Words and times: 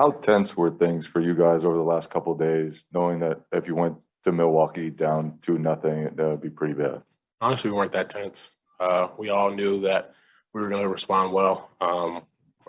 How 0.00 0.12
tense 0.12 0.56
were 0.56 0.70
things 0.70 1.06
for 1.06 1.20
you 1.20 1.34
guys 1.34 1.62
over 1.62 1.76
the 1.76 1.82
last 1.82 2.08
couple 2.08 2.34
days, 2.34 2.86
knowing 2.90 3.20
that 3.20 3.42
if 3.52 3.66
you 3.66 3.74
went 3.74 3.98
to 4.24 4.32
Milwaukee 4.32 4.88
down 4.88 5.38
to 5.42 5.58
nothing, 5.58 6.04
that 6.14 6.26
would 6.26 6.40
be 6.40 6.48
pretty 6.48 6.72
bad? 6.72 7.02
Honestly, 7.42 7.70
we 7.70 7.76
weren't 7.76 7.92
that 7.92 8.08
tense. 8.08 8.52
Uh, 8.80 9.08
we 9.18 9.28
all 9.28 9.50
knew 9.50 9.82
that 9.82 10.14
we 10.54 10.62
were 10.62 10.70
going 10.70 10.80
to 10.80 10.88
respond 10.88 11.34
well. 11.34 11.68
Um, 11.82 12.22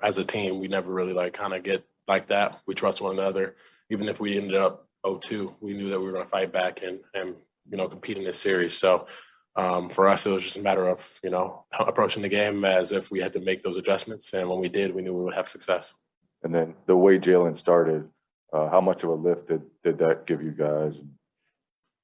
as 0.04 0.18
a 0.18 0.26
team, 0.26 0.60
we 0.60 0.68
never 0.68 0.92
really 0.92 1.14
like 1.14 1.32
kind 1.32 1.54
of 1.54 1.64
get 1.64 1.86
like 2.06 2.28
that. 2.28 2.60
We 2.66 2.76
trust 2.76 3.00
one 3.00 3.18
another. 3.18 3.56
Even 3.90 4.10
if 4.10 4.20
we 4.20 4.36
ended 4.36 4.58
up 4.58 4.90
0-2, 5.06 5.54
we 5.62 5.74
knew 5.74 5.90
that 5.90 6.02
we 6.02 6.08
were 6.08 6.12
going 6.12 6.26
to 6.26 6.30
fight 6.30 6.52
back 6.52 6.84
and 6.84 7.00
and 7.14 7.36
you 7.70 7.78
know 7.78 7.88
compete 7.88 8.18
in 8.18 8.26
this 8.26 8.42
series. 8.42 8.78
So 8.78 9.08
um, 9.56 9.90
for 9.90 10.10
us, 10.10 10.26
it 10.26 10.32
was 10.32 10.44
just 10.44 10.58
a 10.58 10.62
matter 10.62 10.86
of 10.86 11.08
you 11.24 11.30
know 11.30 11.64
approaching 11.80 12.24
the 12.24 12.28
game 12.28 12.66
as 12.66 12.92
if 12.92 13.10
we 13.10 13.22
had 13.22 13.32
to 13.32 13.40
make 13.40 13.64
those 13.64 13.78
adjustments, 13.78 14.34
and 14.34 14.50
when 14.50 14.60
we 14.60 14.68
did, 14.68 14.94
we 14.94 15.02
knew 15.02 15.14
we 15.14 15.24
would 15.24 15.34
have 15.34 15.48
success. 15.48 15.94
And 16.44 16.54
then 16.54 16.76
the 16.86 16.96
way 16.96 17.20
Jaylen 17.20 17.56
started, 17.56 18.10
uh, 18.52 18.70
how 18.70 18.82
much 18.82 19.04
of 19.04 19.10
a 19.10 19.14
lift 19.14 19.48
did, 19.48 19.62
did 19.84 20.00
that 20.00 20.26
give 20.26 20.42
you 20.42 20.52
guys? 20.52 20.96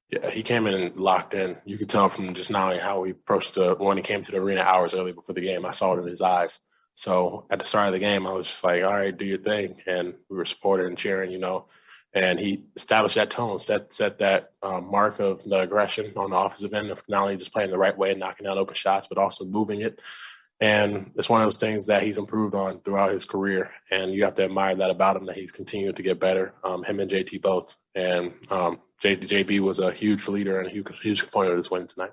Yeah, 0.09 0.29
he 0.29 0.41
came 0.41 0.67
in 0.67 0.73
and 0.73 0.95
locked 0.95 1.33
in. 1.33 1.57
You 1.65 1.77
could 1.77 1.89
tell 1.89 2.07
from 2.09 2.33
just 2.33 2.49
now 2.49 2.77
how 2.79 3.03
he 3.03 3.11
approached 3.11 3.55
the 3.55 3.75
when 3.75 3.97
he 3.97 4.03
came 4.03 4.23
to 4.23 4.31
the 4.31 4.37
arena 4.37 4.61
hours 4.61 4.93
early 4.93 5.11
before 5.11 5.35
the 5.35 5.41
game. 5.41 5.65
I 5.65 5.71
saw 5.71 5.93
it 5.95 6.01
in 6.01 6.07
his 6.07 6.21
eyes. 6.21 6.59
So 6.95 7.45
at 7.49 7.59
the 7.59 7.65
start 7.65 7.87
of 7.87 7.93
the 7.93 7.99
game, 7.99 8.25
I 8.25 8.31
was 8.31 8.47
just 8.47 8.63
like, 8.63 8.83
"All 8.83 8.93
right, 8.93 9.15
do 9.15 9.25
your 9.25 9.37
thing," 9.37 9.81
and 9.85 10.13
we 10.29 10.37
were 10.37 10.45
supporting 10.45 10.87
and 10.87 10.97
cheering, 10.97 11.31
you 11.31 11.39
know. 11.39 11.65
And 12.13 12.39
he 12.39 12.63
established 12.75 13.15
that 13.15 13.29
tone, 13.29 13.59
set 13.59 13.91
set 13.91 14.19
that 14.19 14.51
um, 14.63 14.89
mark 14.89 15.19
of 15.19 15.43
the 15.43 15.59
aggression 15.59 16.13
on 16.15 16.29
the 16.29 16.37
offensive 16.37 16.73
end 16.73 16.89
of 16.89 17.03
not 17.09 17.23
only 17.23 17.35
just 17.35 17.51
playing 17.51 17.69
the 17.69 17.77
right 17.77 17.97
way, 17.97 18.11
and 18.11 18.19
knocking 18.19 18.45
down 18.45 18.57
open 18.57 18.75
shots, 18.75 19.07
but 19.07 19.17
also 19.17 19.43
moving 19.43 19.81
it. 19.81 19.99
And 20.59 21.11
it's 21.15 21.29
one 21.29 21.41
of 21.41 21.45
those 21.45 21.57
things 21.57 21.85
that 21.85 22.03
he's 22.03 22.17
improved 22.17 22.55
on 22.55 22.79
throughout 22.79 23.11
his 23.11 23.25
career. 23.25 23.71
And 23.91 24.11
you 24.13 24.23
have 24.23 24.35
to 24.35 24.43
admire 24.43 24.75
that 24.75 24.89
about 24.89 25.15
him, 25.15 25.25
that 25.27 25.35
he's 25.35 25.51
continued 25.51 25.95
to 25.97 26.03
get 26.03 26.19
better, 26.19 26.53
um, 26.63 26.83
him 26.83 26.99
and 26.99 27.09
JT 27.09 27.41
both. 27.41 27.75
And 27.93 28.33
um, 28.49 28.79
J- 28.99 29.17
JB 29.17 29.59
was 29.59 29.79
a 29.79 29.91
huge 29.91 30.27
leader 30.27 30.59
and 30.59 30.67
a 30.67 30.71
huge, 30.71 30.99
huge 30.99 31.21
component 31.21 31.53
of 31.53 31.57
this 31.59 31.69
win 31.69 31.87
tonight. 31.87 32.11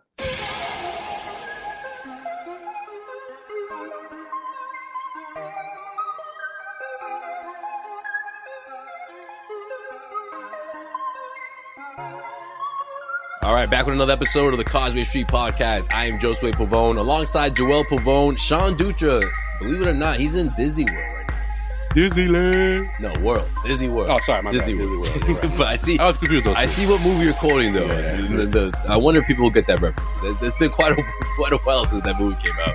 Right, 13.64 13.70
back 13.70 13.86
with 13.86 13.94
another 13.94 14.12
episode 14.12 14.52
of 14.52 14.58
the 14.58 14.64
Causeway 14.64 15.04
Street 15.04 15.26
Podcast. 15.26 15.92
I 15.92 16.06
am 16.06 16.18
Josue 16.18 16.52
Pavone 16.52 16.98
alongside 16.98 17.56
Joel 17.56 17.84
Pavone, 17.84 18.38
Sean 18.38 18.74
Dutra. 18.76 19.22
Believe 19.60 19.82
it 19.82 19.88
or 19.88 19.94
not, 19.94 20.16
he's 20.18 20.34
in 20.34 20.52
Disney 20.56 20.84
World 20.84 20.96
right 21.16 21.28
now. 21.28 21.40
Disneyland. 21.94 23.00
No, 23.00 23.12
World. 23.20 23.48
Disney 23.64 23.88
World. 23.88 24.08
Oh, 24.10 24.18
sorry, 24.24 24.42
my 24.42 24.50
Disney 24.50 24.74
bad. 24.74 24.86
World. 24.88 25.04
Disney 25.04 25.32
World, 25.32 25.44
right. 25.44 25.56
but 25.58 25.66
I 25.68 25.76
see, 25.76 25.98
I 25.98 26.06
was 26.08 26.16
confused. 26.18 26.46
I 26.48 26.66
see 26.66 26.86
what 26.86 27.00
movie 27.02 27.24
you're 27.24 27.34
quoting 27.34 27.72
though. 27.72 27.86
Yeah, 27.86 28.18
yeah, 28.20 28.26
The- 28.36 28.46
the- 28.46 28.86
I 28.88 28.96
wonder 28.96 29.20
if 29.20 29.26
people 29.26 29.44
will 29.44 29.50
get 29.50 29.66
that 29.68 29.80
reference. 29.80 30.08
It's, 30.24 30.42
it's 30.42 30.56
been 30.58 30.70
quite 30.70 30.92
a 30.92 30.96
quite 31.36 31.52
a 31.52 31.58
while 31.58 31.84
since 31.86 32.02
that 32.02 32.18
movie 32.20 32.36
came 32.42 32.56
out. 32.66 32.74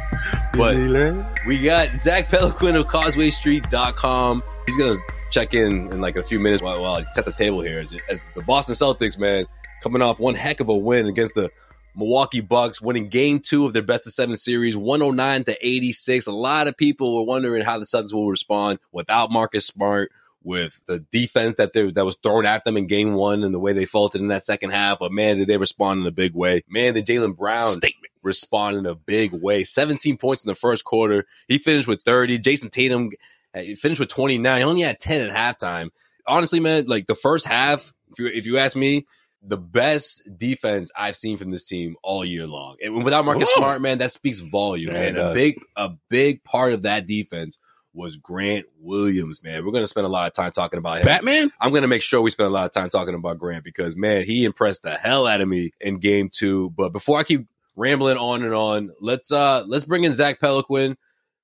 But 0.53 0.75
Disneyland. 0.77 1.45
we 1.45 1.59
got 1.59 1.95
Zach 1.97 2.29
Peliquin 2.29 2.79
of 2.79 2.87
CausewayStreet.com. 2.87 4.43
He's 4.65 4.77
gonna 4.77 4.95
check 5.31 5.53
in 5.53 5.91
in 5.91 6.01
like 6.01 6.15
a 6.15 6.23
few 6.23 6.39
minutes 6.39 6.63
while, 6.63 6.81
while 6.81 6.93
I 6.95 7.03
set 7.11 7.25
the 7.25 7.31
table 7.33 7.61
here. 7.61 7.83
As 8.09 8.21
the 8.35 8.41
Boston 8.43 8.73
Celtics, 8.75 9.17
man, 9.19 9.45
coming 9.81 10.01
off 10.01 10.19
one 10.19 10.35
heck 10.35 10.59
of 10.59 10.69
a 10.69 10.77
win 10.77 11.07
against 11.07 11.35
the 11.35 11.51
Milwaukee 11.95 12.41
Bucks, 12.41 12.81
winning 12.81 13.09
Game 13.09 13.39
Two 13.39 13.65
of 13.65 13.73
their 13.73 13.83
best 13.83 14.07
of 14.07 14.13
seven 14.13 14.37
series, 14.37 14.77
one 14.77 15.01
hundred 15.01 15.15
nine 15.15 15.43
to 15.45 15.57
eighty 15.65 15.91
six. 15.91 16.27
A 16.27 16.31
lot 16.31 16.67
of 16.67 16.77
people 16.77 17.15
were 17.15 17.25
wondering 17.25 17.63
how 17.63 17.77
the 17.79 17.85
Celtics 17.85 18.13
will 18.13 18.29
respond 18.29 18.79
without 18.91 19.31
Marcus 19.31 19.65
Smart. 19.65 20.11
With 20.41 20.81
the 20.85 20.99
defense 21.11 21.55
that 21.55 21.73
they, 21.73 21.91
that 21.91 22.05
was 22.05 22.15
thrown 22.23 22.45
at 22.45 22.63
them 22.63 22.77
in 22.77 22.87
game 22.87 23.13
one 23.13 23.43
and 23.43 23.53
the 23.53 23.59
way 23.59 23.73
they 23.73 23.83
faltered 23.83 24.21
in 24.21 24.29
that 24.29 24.45
second 24.45 24.69
half, 24.69 24.99
but 24.99 25.11
man, 25.11 25.35
did 25.35 25.49
they 25.49 25.57
respond 25.57 25.99
in 25.99 26.07
a 26.07 26.11
big 26.11 26.33
way. 26.33 26.63
Man, 26.69 26.93
did 26.93 27.05
Jaylen 27.05 27.35
Brown 27.35 27.73
Statement. 27.73 28.13
respond 28.23 28.77
in 28.77 28.85
a 28.85 28.95
big 28.95 29.33
way. 29.33 29.65
17 29.65 30.15
points 30.15 30.45
in 30.45 30.47
the 30.47 30.55
first 30.55 30.85
quarter. 30.85 31.25
He 31.49 31.57
finished 31.57 31.89
with 31.89 32.03
30. 32.03 32.39
Jayson 32.39 32.69
Tatum 32.69 33.09
eh, 33.53 33.63
he 33.63 33.75
finished 33.75 33.99
with 33.99 34.07
29. 34.07 34.57
He 34.57 34.63
only 34.63 34.81
had 34.81 34.97
10 34.97 35.29
at 35.29 35.35
halftime. 35.35 35.89
Honestly, 36.25 36.61
man, 36.61 36.85
like 36.87 37.07
the 37.07 37.15
first 37.15 37.45
half, 37.45 37.91
if 38.13 38.19
you, 38.19 38.27
if 38.27 38.45
you 38.45 38.57
ask 38.59 38.77
me, 38.77 39.05
the 39.41 39.57
best 39.57 40.21
defense 40.37 40.91
I've 40.97 41.15
seen 41.15 41.37
from 41.37 41.49
this 41.49 41.65
team 41.65 41.95
all 42.03 42.25
year 42.25 42.45
long. 42.45 42.75
And 42.83 43.03
without 43.03 43.25
Marcus 43.25 43.49
Whoa. 43.55 43.61
Smart, 43.61 43.81
man, 43.81 43.99
that 43.99 44.11
speaks 44.11 44.39
volume. 44.39 44.93
Yeah, 44.93 45.01
and 45.01 45.17
a 45.17 45.33
big, 45.33 45.61
a 45.75 45.91
big 46.09 46.43
part 46.43 46.73
of 46.73 46.83
that 46.83 47.07
defense 47.07 47.57
was 47.93 48.17
Grant 48.17 48.65
Williams, 48.79 49.41
man. 49.43 49.65
We're 49.65 49.71
going 49.71 49.83
to 49.83 49.87
spend 49.87 50.05
a 50.05 50.09
lot 50.09 50.27
of 50.27 50.33
time 50.33 50.51
talking 50.51 50.77
about 50.77 50.99
him. 50.99 51.05
Batman. 51.05 51.51
I'm 51.59 51.71
going 51.71 51.81
to 51.81 51.87
make 51.87 52.01
sure 52.01 52.21
we 52.21 52.31
spend 52.31 52.47
a 52.47 52.51
lot 52.51 52.65
of 52.65 52.71
time 52.71 52.89
talking 52.89 53.15
about 53.15 53.39
Grant 53.39 53.63
because, 53.63 53.95
man, 53.95 54.25
he 54.25 54.45
impressed 54.45 54.83
the 54.83 54.91
hell 54.91 55.25
out 55.25 55.41
of 55.41 55.47
me 55.47 55.71
in 55.81 55.99
game 55.99 56.29
two. 56.31 56.69
But 56.71 56.93
before 56.93 57.19
I 57.19 57.23
keep 57.23 57.47
rambling 57.75 58.17
on 58.17 58.43
and 58.43 58.53
on, 58.53 58.91
let's, 59.01 59.31
uh, 59.31 59.63
let's 59.67 59.85
bring 59.85 60.03
in 60.03 60.13
Zach 60.13 60.39
Peliquin. 60.39 60.97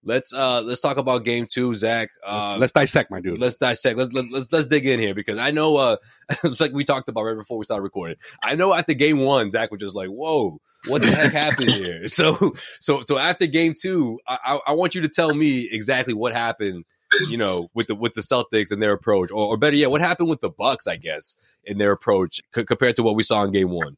Let's, 0.06 0.34
uh, 0.34 0.62
let's 0.64 0.82
talk 0.82 0.98
about 0.98 1.26
game 1.26 1.48
two, 1.52 1.74
Zach. 1.74 2.10
Uh, 2.24 2.50
let's, 2.52 2.62
let's 2.62 2.72
dissect, 2.74 3.10
my 3.12 3.20
dude. 3.22 3.40
let's 3.40 3.56
dissect. 3.56 3.98
Let's, 3.98 4.14
let's 4.14 4.28
let's 4.32 4.52
let's 4.52 4.66
dig 4.68 4.86
in 4.86 5.00
here 5.00 5.16
because 5.16 5.40
I 5.40 5.50
know 5.52 5.78
uh 5.78 5.96
it's 6.44 6.62
like 6.62 6.74
we 6.74 6.84
talked 6.84 7.10
about 7.10 7.24
right 7.24 7.36
before 7.36 7.58
we 7.58 7.66
started 7.66 7.82
recording. 7.84 8.18
I 8.44 8.54
know 8.56 8.74
after 8.74 8.94
game 8.94 9.20
one, 9.20 9.50
Zach 9.50 9.72
was 9.72 9.80
just 9.82 9.96
like, 9.96 10.10
"Whoa, 10.10 10.60
what 10.86 11.02
the 11.02 11.10
heck 11.10 11.34
happened 11.34 11.72
here?" 11.72 12.06
So 12.08 12.54
so 12.80 13.02
so 13.08 13.18
after 13.18 13.48
game 13.48 13.74
two, 13.80 14.20
I, 14.28 14.38
I 14.46 14.60
I 14.68 14.74
want 14.74 14.94
you 14.94 15.02
to 15.02 15.10
tell 15.10 15.34
me 15.34 15.68
exactly 15.72 16.14
what 16.14 16.34
happened. 16.34 16.86
You 17.30 17.38
know, 17.38 17.70
with 17.74 17.88
the 17.88 17.96
with 17.96 18.14
the 18.14 18.22
Celtics 18.22 18.72
and 18.72 18.84
their 18.84 18.92
approach, 18.94 19.32
or, 19.32 19.48
or 19.48 19.58
better 19.58 19.76
yet, 19.76 19.90
what 19.90 20.02
happened 20.02 20.30
with 20.30 20.42
the 20.42 20.50
Bucks? 20.50 20.86
I 20.86 20.98
guess 20.98 21.36
in 21.64 21.78
their 21.78 21.92
approach 21.92 22.42
c- 22.54 22.66
compared 22.66 22.96
to 22.98 23.04
what 23.04 23.16
we 23.16 23.24
saw 23.24 23.44
in 23.44 23.52
game 23.52 23.70
one. 23.70 23.98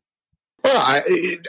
Well, 0.68 0.84
I 0.86 1.02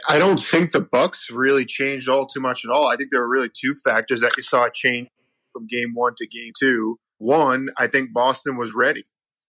I 0.07 0.17
don't 0.17 0.39
think 0.39 0.71
the 0.71 0.79
Bucks 0.79 1.29
really 1.29 1.65
changed 1.65 2.07
all 2.07 2.25
too 2.25 2.39
much 2.39 2.63
at 2.63 2.71
all. 2.71 2.87
I 2.87 2.95
think 2.95 3.09
there 3.11 3.19
were 3.19 3.27
really 3.27 3.49
two 3.49 3.75
factors 3.83 4.21
that 4.21 4.31
you 4.37 4.43
saw 4.43 4.69
change 4.73 5.09
from 5.51 5.67
game 5.67 5.91
one 5.93 6.13
to 6.19 6.25
game 6.27 6.53
two. 6.57 6.97
One, 7.17 7.67
I 7.77 7.87
think 7.87 8.13
Boston 8.13 8.55
was 8.55 8.73
ready. 8.73 9.03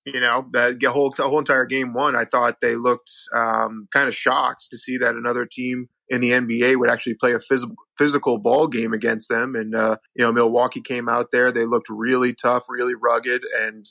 You 0.05 0.21
know, 0.21 0.49
that 0.55 0.83
whole 0.87 1.15
whole 1.17 1.39
entire 1.39 1.67
game 1.67 1.93
one, 1.93 2.17
I 2.17 2.25
thought 2.25 2.61
they 2.61 2.75
looked 2.75 3.13
um, 3.33 3.87
kind 3.93 4.09
of 4.09 4.15
shocked 4.15 4.67
to 4.73 4.77
see 4.77 4.99
that 4.99 5.15
another 5.15 5.47
team 5.47 5.89
in 6.09 6.21
the 6.21 6.33
NBA 6.33 6.77
would 6.77 6.91
actually 6.91 7.15
play 7.15 7.33
a 7.33 7.39
physical 7.39 7.77
physical 7.97 8.39
ball 8.39 8.67
game 8.67 8.93
against 8.93 9.29
them. 9.29 9.55
And 9.55 9.77
uh, 9.77 9.99
you 10.17 10.25
know, 10.25 10.33
Milwaukee 10.33 10.81
came 10.81 11.09
out 11.09 11.29
there; 11.31 11.53
they 11.53 11.65
looked 11.65 11.89
really 11.89 12.35
tough, 12.35 12.65
really 12.69 12.95
rugged, 13.01 13.43
and 13.63 13.87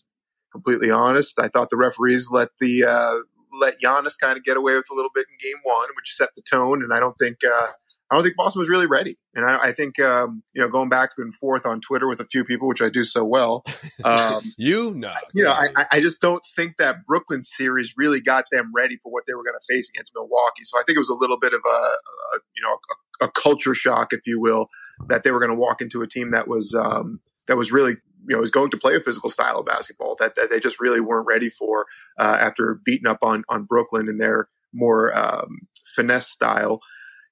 completely 0.52 0.92
honest, 0.92 1.40
I 1.40 1.48
thought 1.48 1.70
the 1.70 1.78
referees 1.78 2.30
let 2.32 2.50
the 2.60 2.84
uh, 2.84 3.20
let 3.60 3.76
Giannis 3.84 4.14
kind 4.20 4.38
of 4.38 4.44
get 4.44 4.58
away 4.58 4.76
with 4.76 4.86
a 4.92 4.96
little 4.96 5.12
bit 5.14 5.26
in 5.30 5.38
Game 5.50 5.60
One, 5.64 5.88
which 5.96 6.16
set 6.16 6.30
the 6.36 6.42
tone. 6.42 6.84
And 6.84 6.94
I 6.94 7.00
don't 7.00 7.16
think 7.20 7.38
uh, 7.44 7.68
I 8.12 8.16
don't 8.16 8.24
think 8.24 8.36
Boston 8.38 8.60
was 8.60 8.70
really 8.70 8.88
ready. 8.88 9.18
And 9.36 9.46
I, 9.46 9.66
I 9.66 9.72
think, 9.72 10.00
um, 10.00 10.42
you 10.54 10.62
know, 10.62 10.68
going 10.68 10.90
back 10.90 11.12
and 11.18 11.34
forth 11.36 11.66
on 11.66 11.80
Twitter 11.80 12.08
with 12.08 12.20
a 12.20 12.26
few 12.26 12.44
people, 12.44 12.68
which 12.68 12.82
I 12.82 12.90
do 12.90 13.04
so 13.04 13.24
well. 13.24 13.64
Um, 14.06 14.54
you 14.58 14.94
know, 14.96 15.12
you 15.34 15.44
know, 15.44 15.52
I, 15.52 15.86
I 15.92 16.00
just 16.00 16.22
don't 16.22 16.42
think 16.56 16.78
that 16.78 17.06
Brooklyn 17.06 17.44
series 17.44 17.96
really 17.98 18.22
got 18.22 18.46
them 18.50 18.72
ready 18.74 18.98
for 19.04 19.12
what 19.12 19.26
they 19.28 19.34
were 19.34 19.44
going 19.44 19.58
to 19.60 19.74
face 19.74 19.92
against 19.94 20.14
Milwaukee. 20.16 20.64
So 20.64 20.80
I 20.80 20.84
think 20.88 20.96
it 20.96 21.00
was 21.00 21.10
a 21.10 21.16
little 21.16 21.38
bit 21.38 21.52
of 21.52 21.60
a, 21.66 21.70
a 21.70 22.40
you 22.56 22.64
know, 22.64 22.78
a, 23.20 23.26
a, 23.26 23.32
culture 23.32 23.76
shock, 23.76 24.14
if 24.14 24.22
you 24.26 24.40
will, 24.40 24.70
that 25.10 25.24
they 25.24 25.32
were 25.32 25.40
going 25.40 25.52
to 25.52 25.58
walk 25.58 25.82
into 25.82 26.02
a 26.02 26.08
team 26.08 26.32
that 26.32 26.48
was, 26.48 26.74
um, 26.74 27.20
that 27.48 27.58
was 27.58 27.74
really 27.74 27.98
you 28.28 28.36
know 28.36 28.40
was 28.40 28.52
going 28.52 28.72
to 28.72 28.78
play 28.78 28.96
a 28.96 29.00
physical 29.00 29.30
style 29.30 29.60
of 29.60 29.66
basketball 29.66 30.16
that, 30.20 30.36
that 30.36 30.50
they 30.50 30.60
just 30.60 30.80
really 30.80 31.00
weren't 31.00 31.28
ready 31.28 31.50
for 31.50 31.86
uh, 32.20 32.38
after 32.40 32.80
beating 32.84 33.08
up 33.08 33.20
on 33.22 33.44
on 33.50 33.64
Brooklyn 33.64 34.10
in 34.10 34.18
their 34.18 34.50
more 34.74 35.18
um, 35.18 35.60
finesse 35.96 36.30
style. 36.30 36.82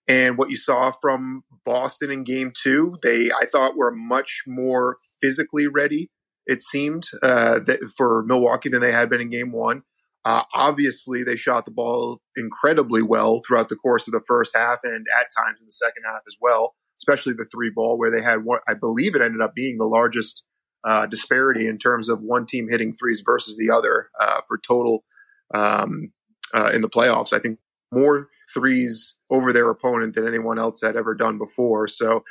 And 0.07 0.37
what 0.37 0.49
you 0.49 0.55
saw 0.55 0.91
from 0.91 1.43
Boston 1.65 2.11
in 2.11 2.23
game 2.23 2.53
two, 2.57 2.95
they, 3.03 3.29
I 3.29 3.45
thought, 3.45 3.75
were 3.75 3.91
much 3.93 4.43
more 4.47 4.95
physically 5.21 5.67
ready, 5.67 6.09
it 6.45 6.61
seemed, 6.61 7.03
uh, 7.21 7.59
that 7.65 7.91
for 7.97 8.23
Milwaukee 8.25 8.69
than 8.69 8.79
they 8.79 8.93
had 8.93 9.09
been 9.09 9.19
in 9.19 9.29
game 9.29 9.51
one. 9.51 9.83
Uh, 10.23 10.43
obviously, 10.53 11.23
they 11.23 11.35
shot 11.35 11.65
the 11.65 11.71
ball 11.71 12.21
incredibly 12.35 13.01
well 13.01 13.41
throughout 13.45 13.69
the 13.69 13.75
course 13.75 14.07
of 14.07 14.13
the 14.13 14.23
first 14.27 14.55
half 14.55 14.79
and 14.83 15.05
at 15.19 15.27
times 15.37 15.59
in 15.59 15.65
the 15.65 15.71
second 15.71 16.03
half 16.05 16.21
as 16.27 16.37
well, 16.41 16.75
especially 16.99 17.33
the 17.33 17.45
three 17.45 17.71
ball, 17.73 17.97
where 17.97 18.11
they 18.11 18.21
had 18.21 18.43
what 18.43 18.61
I 18.67 18.73
believe 18.73 19.15
it 19.15 19.21
ended 19.21 19.41
up 19.41 19.55
being 19.55 19.77
the 19.77 19.85
largest 19.85 20.43
uh, 20.87 21.05
disparity 21.05 21.67
in 21.67 21.77
terms 21.77 22.07
of 22.07 22.21
one 22.21 22.45
team 22.45 22.67
hitting 22.69 22.93
threes 22.93 23.21
versus 23.25 23.57
the 23.57 23.69
other 23.69 24.09
uh, 24.19 24.39
for 24.47 24.57
total 24.57 25.03
um, 25.53 26.13
uh, 26.55 26.71
in 26.73 26.81
the 26.81 26.89
playoffs. 26.89 27.33
I 27.33 27.39
think 27.39 27.59
more 27.91 28.29
threes 28.53 29.15
over 29.29 29.51
their 29.51 29.69
opponent 29.69 30.15
than 30.15 30.25
anyone 30.25 30.57
else 30.57 30.81
had 30.81 30.95
ever 30.95 31.13
done 31.13 31.37
before. 31.37 31.87
So, 31.89 32.23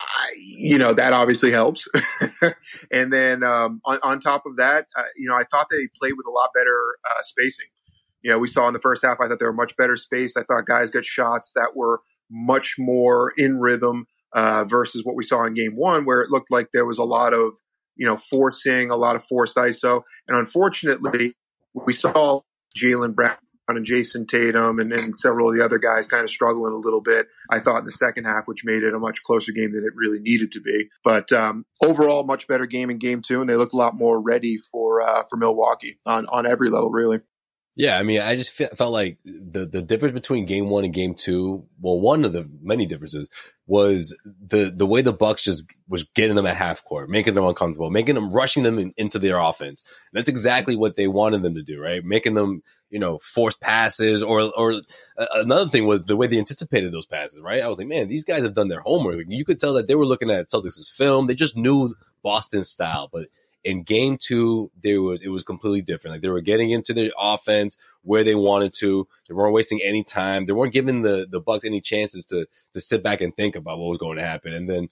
I, 0.00 0.28
you 0.38 0.78
know, 0.78 0.94
that 0.94 1.12
obviously 1.12 1.50
helps. 1.50 1.86
and 2.92 3.12
then 3.12 3.42
um, 3.42 3.82
on, 3.84 3.98
on, 4.02 4.20
top 4.20 4.44
of 4.46 4.56
that, 4.56 4.86
uh, 4.96 5.02
you 5.16 5.28
know, 5.28 5.34
I 5.34 5.44
thought 5.50 5.66
they 5.70 5.88
played 6.00 6.14
with 6.16 6.26
a 6.26 6.32
lot 6.32 6.50
better 6.54 6.80
uh, 7.04 7.22
spacing. 7.22 7.66
You 8.22 8.30
know, 8.30 8.38
we 8.38 8.48
saw 8.48 8.66
in 8.68 8.74
the 8.74 8.80
first 8.80 9.04
half, 9.04 9.18
I 9.20 9.28
thought 9.28 9.38
they 9.38 9.46
were 9.46 9.52
much 9.52 9.76
better 9.76 9.96
space. 9.96 10.36
I 10.36 10.44
thought 10.44 10.66
guys 10.66 10.90
got 10.90 11.04
shots 11.04 11.52
that 11.54 11.76
were 11.76 12.00
much 12.30 12.76
more 12.78 13.32
in 13.36 13.58
rhythm 13.58 14.06
uh, 14.32 14.64
versus 14.64 15.04
what 15.04 15.14
we 15.14 15.24
saw 15.24 15.44
in 15.44 15.54
game 15.54 15.76
one, 15.76 16.04
where 16.04 16.22
it 16.22 16.30
looked 16.30 16.50
like 16.50 16.68
there 16.72 16.86
was 16.86 16.98
a 16.98 17.04
lot 17.04 17.34
of, 17.34 17.54
you 17.98 18.06
know, 18.06 18.16
forcing, 18.16 18.90
a 18.90 18.96
lot 18.96 19.16
of 19.16 19.24
forced 19.24 19.56
ISO. 19.56 20.02
And 20.26 20.38
unfortunately, 20.38 21.34
we 21.74 21.92
saw 21.92 22.40
Jaylen 22.76 23.14
Brown 23.14 23.36
and 23.68 23.84
Jayson 23.84 24.26
Tatum 24.26 24.78
and, 24.78 24.92
and 24.92 25.14
several 25.14 25.50
of 25.50 25.56
the 25.56 25.62
other 25.62 25.78
guys 25.78 26.06
kind 26.06 26.24
of 26.24 26.30
struggling 26.30 26.72
a 26.72 26.76
little 26.76 27.02
bit. 27.02 27.26
I 27.50 27.60
thought 27.60 27.80
in 27.80 27.84
the 27.84 27.92
second 27.92 28.24
half, 28.24 28.46
which 28.46 28.64
made 28.64 28.82
it 28.82 28.94
a 28.94 28.98
much 28.98 29.22
closer 29.22 29.52
game 29.52 29.72
than 29.72 29.84
it 29.84 29.92
really 29.94 30.20
needed 30.20 30.52
to 30.52 30.60
be. 30.60 30.88
But 31.04 31.32
um, 31.32 31.66
overall, 31.82 32.24
much 32.24 32.46
better 32.46 32.66
game 32.66 32.88
in 32.88 32.98
game 32.98 33.20
two, 33.20 33.40
and 33.40 33.50
they 33.50 33.56
looked 33.56 33.74
a 33.74 33.78
lot 33.78 33.94
more 33.94 34.20
ready 34.20 34.56
for 34.56 35.02
uh, 35.02 35.24
for 35.28 35.36
Milwaukee 35.36 35.98
on 36.06 36.26
on 36.26 36.46
every 36.46 36.70
level, 36.70 36.90
really. 36.90 37.20
Yeah, 37.78 37.96
I 37.96 38.02
mean, 38.02 38.20
I 38.20 38.34
just 38.34 38.54
felt 38.54 38.92
like 38.92 39.18
the 39.24 39.64
the 39.64 39.82
difference 39.82 40.12
between 40.12 40.46
game 40.46 40.68
one 40.68 40.84
and 40.84 40.92
game 40.92 41.14
two. 41.14 41.64
Well, 41.80 42.00
one 42.00 42.24
of 42.24 42.32
the 42.32 42.50
many 42.60 42.86
differences 42.86 43.28
was 43.68 44.18
the 44.24 44.72
the 44.74 44.84
way 44.84 45.00
the 45.00 45.12
Bucks 45.12 45.44
just 45.44 45.64
was 45.88 46.02
getting 46.02 46.34
them 46.34 46.44
at 46.44 46.56
half 46.56 46.82
court, 46.82 47.08
making 47.08 47.34
them 47.34 47.44
uncomfortable, 47.44 47.88
making 47.88 48.16
them 48.16 48.32
rushing 48.32 48.64
them 48.64 48.80
in, 48.80 48.92
into 48.96 49.20
their 49.20 49.38
offense. 49.38 49.84
And 50.10 50.18
that's 50.18 50.28
exactly 50.28 50.74
what 50.74 50.96
they 50.96 51.06
wanted 51.06 51.44
them 51.44 51.54
to 51.54 51.62
do, 51.62 51.80
right? 51.80 52.04
Making 52.04 52.34
them, 52.34 52.64
you 52.90 52.98
know, 52.98 53.20
force 53.20 53.54
passes. 53.54 54.24
Or 54.24 54.50
or 54.56 54.72
uh, 55.16 55.26
another 55.34 55.70
thing 55.70 55.86
was 55.86 56.04
the 56.04 56.16
way 56.16 56.26
they 56.26 56.40
anticipated 56.40 56.90
those 56.90 57.06
passes, 57.06 57.38
right? 57.40 57.62
I 57.62 57.68
was 57.68 57.78
like, 57.78 57.86
man, 57.86 58.08
these 58.08 58.24
guys 58.24 58.42
have 58.42 58.54
done 58.54 58.66
their 58.66 58.80
homework. 58.80 59.24
You 59.28 59.44
could 59.44 59.60
tell 59.60 59.74
that 59.74 59.86
they 59.86 59.94
were 59.94 60.04
looking 60.04 60.30
at 60.32 60.50
Celtics' 60.50 60.90
film. 60.90 61.28
They 61.28 61.36
just 61.36 61.56
knew 61.56 61.94
Boston 62.24 62.64
style, 62.64 63.08
but 63.12 63.28
in 63.64 63.82
game 63.82 64.16
two, 64.16 64.70
there 64.82 65.02
was 65.02 65.22
it 65.22 65.28
was 65.28 65.42
completely 65.42 65.82
different. 65.82 66.14
Like 66.14 66.22
they 66.22 66.30
were 66.30 66.40
getting 66.40 66.70
into 66.70 66.94
the 66.94 67.12
offense 67.18 67.76
where 68.02 68.24
they 68.24 68.34
wanted 68.34 68.72
to. 68.74 69.06
They 69.28 69.34
weren't 69.34 69.54
wasting 69.54 69.80
any 69.84 70.04
time. 70.04 70.46
They 70.46 70.52
weren't 70.52 70.72
giving 70.72 71.02
the 71.02 71.26
the 71.28 71.40
Bucks 71.40 71.64
any 71.64 71.80
chances 71.80 72.24
to 72.26 72.46
to 72.74 72.80
sit 72.80 73.02
back 73.02 73.20
and 73.20 73.36
think 73.36 73.56
about 73.56 73.78
what 73.78 73.88
was 73.88 73.98
going 73.98 74.16
to 74.16 74.24
happen. 74.24 74.54
And 74.54 74.68
then, 74.68 74.88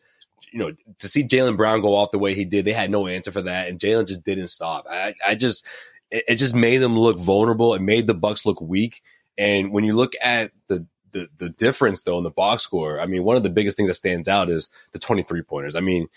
you 0.52 0.58
know, 0.58 0.72
to 0.98 1.08
see 1.08 1.24
Jaylen 1.24 1.56
Brown 1.56 1.80
go 1.80 1.94
off 1.94 2.10
the 2.10 2.18
way 2.18 2.34
he 2.34 2.44
did, 2.44 2.64
they 2.64 2.72
had 2.72 2.90
no 2.90 3.06
answer 3.06 3.32
for 3.32 3.42
that, 3.42 3.68
and 3.68 3.78
Jaylen 3.78 4.08
just 4.08 4.24
didn't 4.24 4.48
stop. 4.48 4.86
I 4.90 5.14
I 5.26 5.34
just 5.36 5.66
it, 6.10 6.24
it 6.28 6.34
just 6.36 6.54
made 6.54 6.78
them 6.78 6.98
look 6.98 7.18
vulnerable. 7.18 7.74
It 7.74 7.82
made 7.82 8.06
the 8.06 8.14
Bucks 8.14 8.44
look 8.44 8.60
weak. 8.60 9.02
And 9.38 9.70
when 9.70 9.84
you 9.84 9.94
look 9.94 10.12
at 10.22 10.50
the 10.68 10.86
the, 11.12 11.28
the 11.38 11.48
difference 11.48 12.02
though 12.02 12.18
in 12.18 12.24
the 12.24 12.30
box 12.30 12.64
score, 12.64 13.00
I 13.00 13.06
mean, 13.06 13.24
one 13.24 13.36
of 13.36 13.42
the 13.42 13.50
biggest 13.50 13.76
things 13.76 13.88
that 13.88 13.94
stands 13.94 14.28
out 14.28 14.50
is 14.50 14.68
the 14.92 14.98
23 14.98 15.42
pointers. 15.42 15.76
I 15.76 15.80
mean, 15.80 16.08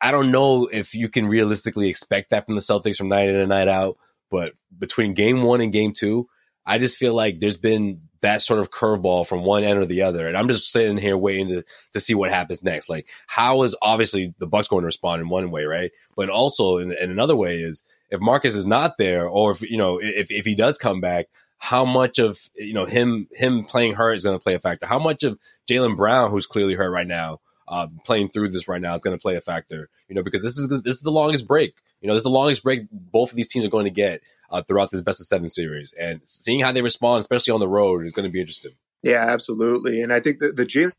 I 0.00 0.10
don't 0.10 0.30
know 0.30 0.66
if 0.66 0.94
you 0.94 1.08
can 1.08 1.26
realistically 1.26 1.88
expect 1.88 2.30
that 2.30 2.46
from 2.46 2.54
the 2.54 2.60
Celtics 2.60 2.96
from 2.96 3.08
night 3.08 3.28
in 3.28 3.36
and 3.36 3.48
night 3.48 3.68
out, 3.68 3.96
but 4.30 4.52
between 4.76 5.14
game 5.14 5.42
one 5.42 5.60
and 5.60 5.72
game 5.72 5.92
two, 5.92 6.28
I 6.64 6.78
just 6.78 6.96
feel 6.96 7.14
like 7.14 7.40
there's 7.40 7.56
been 7.56 8.02
that 8.20 8.40
sort 8.40 8.60
of 8.60 8.70
curveball 8.70 9.26
from 9.26 9.42
one 9.42 9.64
end 9.64 9.80
or 9.80 9.84
the 9.84 10.02
other. 10.02 10.28
And 10.28 10.36
I'm 10.36 10.46
just 10.46 10.70
sitting 10.70 10.96
here 10.96 11.16
waiting 11.16 11.48
to, 11.48 11.64
to 11.92 12.00
see 12.00 12.14
what 12.14 12.30
happens 12.30 12.62
next. 12.62 12.88
Like, 12.88 13.08
how 13.26 13.64
is 13.64 13.76
obviously 13.82 14.32
the 14.38 14.46
Bucks 14.46 14.68
going 14.68 14.82
to 14.82 14.86
respond 14.86 15.20
in 15.20 15.28
one 15.28 15.50
way, 15.50 15.64
right? 15.64 15.90
But 16.14 16.30
also 16.30 16.78
in, 16.78 16.92
in 16.92 17.10
another 17.10 17.34
way 17.34 17.56
is 17.56 17.82
if 18.10 18.20
Marcus 18.20 18.54
is 18.54 18.66
not 18.66 18.96
there 18.96 19.26
or 19.28 19.50
if, 19.52 19.62
you 19.62 19.76
know, 19.76 19.98
if, 20.00 20.30
if 20.30 20.46
he 20.46 20.54
does 20.54 20.78
come 20.78 21.00
back, 21.00 21.26
how 21.58 21.84
much 21.84 22.20
of, 22.20 22.38
you 22.54 22.74
know, 22.74 22.86
him, 22.86 23.26
him 23.32 23.64
playing 23.64 23.94
hurt 23.94 24.14
is 24.14 24.22
going 24.24 24.38
to 24.38 24.42
play 24.42 24.54
a 24.54 24.60
factor? 24.60 24.86
How 24.86 25.00
much 25.00 25.24
of 25.24 25.38
Jaylen 25.68 25.96
Brown, 25.96 26.30
who's 26.30 26.46
clearly 26.46 26.74
hurt 26.74 26.90
right 26.90 27.06
now, 27.06 27.38
uh, 27.68 27.86
playing 28.04 28.28
through 28.28 28.50
this 28.50 28.68
right 28.68 28.80
now 28.80 28.94
is 28.94 29.02
going 29.02 29.16
to 29.16 29.20
play 29.20 29.36
a 29.36 29.40
factor, 29.40 29.88
you 30.08 30.14
know, 30.14 30.22
because 30.22 30.40
this 30.40 30.58
is 30.58 30.68
this 30.68 30.96
is 30.96 31.00
the 31.02 31.10
longest 31.10 31.46
break. 31.46 31.74
You 32.00 32.08
know, 32.08 32.14
this 32.14 32.20
is 32.20 32.24
the 32.24 32.30
longest 32.30 32.62
break 32.64 32.80
both 32.90 33.30
of 33.30 33.36
these 33.36 33.48
teams 33.48 33.64
are 33.64 33.70
going 33.70 33.84
to 33.84 33.90
get 33.90 34.22
uh, 34.50 34.62
throughout 34.62 34.90
this 34.90 35.02
best 35.02 35.20
of 35.20 35.26
seven 35.26 35.48
series, 35.48 35.92
and 36.00 36.20
seeing 36.24 36.60
how 36.60 36.72
they 36.72 36.82
respond, 36.82 37.20
especially 37.20 37.52
on 37.52 37.60
the 37.60 37.68
road, 37.68 38.04
is 38.04 38.12
going 38.12 38.24
to 38.24 38.32
be 38.32 38.40
interesting. 38.40 38.72
Yeah, 39.02 39.24
absolutely. 39.28 40.00
And 40.00 40.12
I 40.12 40.20
think 40.20 40.38
that 40.40 40.56
the 40.56 40.66
Jaylen 40.66 40.92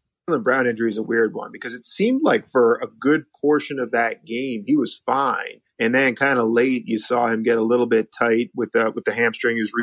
Brown 0.44 0.68
injury 0.68 0.89
is 0.89 0.98
a 0.98 1.04
weird 1.04 1.33
one 1.33 1.51
because 1.51 1.74
it 1.74 1.86
seemed 1.86 2.21
like 2.24 2.45
for 2.45 2.75
a 2.75 2.88
good 2.88 3.25
portion 3.42 3.80
of 3.80 3.92
that 3.92 4.25
game 4.25 4.63
he 4.65 4.75
was 4.75 5.01
fine, 5.06 5.62
and 5.80 5.94
then 5.94 6.15
kind 6.15 6.39
of 6.39 6.45
late 6.45 6.83
you 6.86 6.98
saw 6.98 7.27
him 7.27 7.44
get 7.44 7.57
a 7.57 7.63
little 7.63 7.88
bit 7.88 8.13
tight 8.17 8.51
with 8.55 8.72
the 8.72 8.91
with 8.93 9.05
the 9.05 9.13
hamstring. 9.13 9.58
He 9.58 9.62
was 9.62 9.74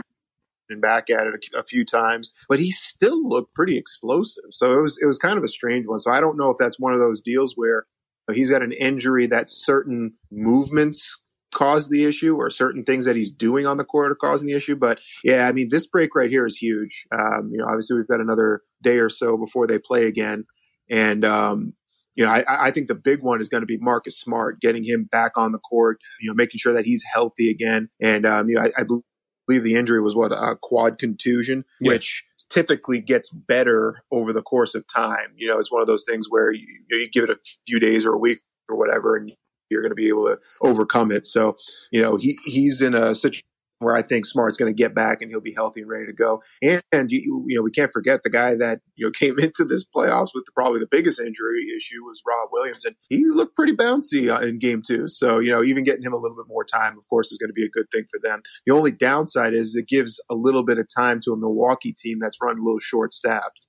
and 0.70 0.80
back 0.80 1.10
at 1.10 1.26
it 1.26 1.34
a, 1.54 1.58
a, 1.58 1.64
few 1.64 1.84
times, 1.84 2.32
but 2.48 2.58
he 2.58 2.70
still 2.70 3.26
looked 3.28 3.54
pretty 3.54 3.76
explosive. 3.76 4.44
So 4.50 4.72
it 4.72 4.82
was 4.82 4.98
it 5.00 5.06
was 5.06 5.18
kind 5.18 5.38
of 5.38 5.44
a 5.44 5.48
strange 5.48 5.86
one. 5.86 5.98
So 5.98 6.10
I 6.10 6.20
don't 6.20 6.38
know 6.38 6.50
if 6.50 6.56
that's 6.58 6.78
one 6.78 6.92
of 6.92 7.00
those 7.00 7.20
deals 7.20 7.54
where 7.56 7.86
he's 8.32 8.50
got 8.50 8.62
an 8.62 8.72
injury 8.72 9.26
that 9.26 9.50
certain 9.50 10.14
movements 10.30 11.22
cause 11.52 11.88
the 11.88 12.04
issue 12.04 12.36
or 12.36 12.48
certain 12.48 12.84
things 12.84 13.04
that 13.04 13.16
he's 13.16 13.30
doing 13.30 13.66
on 13.66 13.76
the 13.76 13.84
court 13.84 14.12
are 14.12 14.16
causing 14.16 14.48
the 14.48 14.54
issue. 14.54 14.76
But 14.76 15.00
yeah, 15.24 15.48
I 15.48 15.52
mean, 15.52 15.68
this 15.68 15.86
break 15.86 16.14
right 16.14 16.30
here 16.30 16.46
is 16.46 16.56
huge. 16.56 17.06
Um, 17.12 17.50
you 17.50 17.58
know, 17.58 17.66
obviously 17.66 17.96
we've 17.96 18.08
got 18.08 18.20
another 18.20 18.60
day 18.82 18.98
or 18.98 19.08
so 19.08 19.36
before 19.36 19.66
they 19.66 19.78
play 19.78 20.06
again. 20.06 20.44
And, 20.88 21.24
um, 21.24 21.74
you 22.14 22.24
know, 22.24 22.30
I, 22.30 22.66
I, 22.66 22.70
think 22.70 22.88
the 22.88 22.94
big 22.94 23.22
one 23.22 23.40
is 23.40 23.48
going 23.48 23.62
to 23.62 23.66
be 23.66 23.78
Marcus 23.78 24.18
Smart, 24.18 24.60
getting 24.60 24.82
him 24.82 25.04
back 25.10 25.32
on 25.36 25.52
the 25.52 25.58
court, 25.58 25.98
you 26.20 26.28
know, 26.28 26.34
making 26.34 26.58
sure 26.58 26.72
that 26.74 26.84
he's 26.84 27.04
healthy 27.10 27.50
again. 27.50 27.88
And, 28.02 28.26
um, 28.26 28.48
you 28.48 28.56
know, 28.56 28.62
I, 28.62 28.80
I 28.80 28.82
believe 28.82 29.04
the 29.49 29.75
injury 29.75 30.00
was 30.00 30.14
what 30.14 30.32
a 30.32 30.56
quad 30.61 30.99
contusion, 30.99 31.64
yes. 31.80 31.92
which 31.92 32.25
typically 32.50 33.00
gets 33.00 33.30
better 33.30 34.02
over 34.12 34.32
the 34.32 34.42
course 34.42 34.75
of 34.75 34.87
time. 34.87 35.32
You 35.37 35.49
know, 35.49 35.59
it's 35.59 35.73
one 35.73 35.80
of 35.80 35.88
those 35.88 36.04
things 36.04 36.26
where 36.28 36.52
you, 36.52 36.66
you 36.90 37.09
give 37.09 37.25
it 37.25 37.30
a 37.30 37.38
few 37.66 37.80
days 37.80 38.04
or 38.04 38.12
a 38.12 38.18
week 38.18 38.40
or 38.68 38.76
whatever, 38.76 39.16
and 39.16 39.32
you're 39.70 39.82
going 39.82 39.90
to 39.90 39.97
be 39.97 40.09
able 40.09 40.26
to 40.26 40.38
overcome 40.62 41.11
it. 41.11 41.26
So, 41.26 41.56
you 41.90 42.02
know, 42.02 42.16
he 42.16 42.38
he's 42.44 42.82
in 42.82 42.94
a 42.94 43.14
situation 43.14 43.44
where 43.80 43.96
I 43.96 44.02
think 44.02 44.26
Smart's 44.26 44.56
going 44.56 44.72
to 44.72 44.76
get 44.76 44.94
back 44.94 45.20
and 45.20 45.30
he'll 45.30 45.40
be 45.40 45.54
healthy 45.54 45.80
and 45.80 45.90
ready 45.90 46.06
to 46.06 46.12
go. 46.12 46.42
And, 46.62 47.10
you, 47.10 47.44
you, 47.49 47.56
know, 47.56 47.62
we 47.62 47.70
can't 47.70 47.92
forget 47.92 48.22
the 48.22 48.30
guy 48.30 48.54
that 48.56 48.80
you 48.94 49.06
know 49.06 49.10
came 49.18 49.38
into 49.38 49.64
this 49.64 49.84
playoffs 49.84 50.30
with 50.34 50.44
the, 50.44 50.52
probably 50.54 50.80
the 50.80 50.88
biggest 50.90 51.20
injury 51.20 51.66
issue 51.76 52.04
was 52.04 52.22
Rob 52.26 52.50
Williams, 52.52 52.84
and 52.84 52.94
he 53.08 53.25
looked 53.26 53.56
pretty 53.56 53.75
bouncy 53.75 54.30
uh, 54.32 54.40
in 54.40 54.58
Game 54.58 54.82
Two. 54.87 55.08
So 55.08 55.38
you 55.38 55.50
know, 55.50 55.62
even 55.64 55.84
getting 55.84 56.02
him 56.02 56.12
a 56.12 56.18
little 56.18 56.37
bit 56.37 56.46
more 56.49 56.64
time, 56.64 56.96
of 56.96 57.08
course, 57.08 57.32
is 57.32 57.38
going 57.38 57.49
to 57.49 57.54
be 57.54 57.64
a 57.64 57.70
good 57.70 57.90
thing 57.90 58.04
for 58.10 58.20
them. 58.22 58.42
The 58.66 58.75
only 58.75 58.92
downside 58.92 59.54
is 59.54 59.75
it 59.75 59.88
gives 59.88 60.22
a 60.30 60.34
little 60.34 60.64
bit 60.64 60.78
of 60.78 60.87
time 60.94 61.20
to 61.25 61.32
a 61.32 61.37
Milwaukee 61.37 61.94
team 61.96 62.18
that's 62.20 62.38
run 62.42 62.58
a 62.58 62.62
little 62.62 62.80
short 62.80 63.12
staffed. 63.12 63.60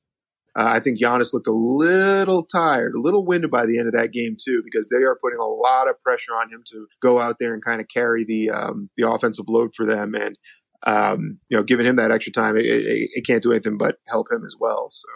Uh, 0.58 0.66
I 0.68 0.80
think 0.82 1.00
Giannis 1.00 1.34
looked 1.34 1.48
a 1.48 1.54
little 1.54 2.44
tired, 2.44 2.94
a 2.94 3.00
little 3.00 3.26
winded 3.26 3.52
by 3.52 3.66
the 3.66 3.80
end 3.80 3.88
of 3.88 3.94
that 3.94 4.12
game 4.12 4.36
too, 4.42 4.62
because 4.66 4.90
they 4.90 5.04
are 5.04 5.18
putting 5.22 5.40
a 5.40 5.46
lot 5.46 5.90
of 5.90 6.02
pressure 6.04 6.34
on 6.34 6.50
him 6.50 6.62
to 6.68 6.88
go 7.02 7.22
out 7.22 7.38
there 7.40 7.54
and 7.54 7.64
kind 7.64 7.80
of 7.80 7.88
carry 7.88 8.26
the 8.26 8.50
um, 8.50 8.90
the 8.98 9.10
offensive 9.10 9.46
load 9.48 9.74
for 9.76 9.86
them, 9.86 10.14
and 10.14 10.38
um, 10.84 11.40
you 11.50 11.58
know, 11.58 11.64
giving 11.64 11.86
him 11.86 11.98
that 11.98 12.12
extra 12.12 12.34
time, 12.34 12.58
it, 12.58 12.66
it, 12.66 13.10
it, 13.14 13.26
can't 13.26 13.44
do 13.44 13.52
anything 13.52 13.78
but 13.78 13.98
help 14.08 14.32
him 14.32 14.44
as 14.46 14.56
well. 14.60 14.88
So. 14.90 15.08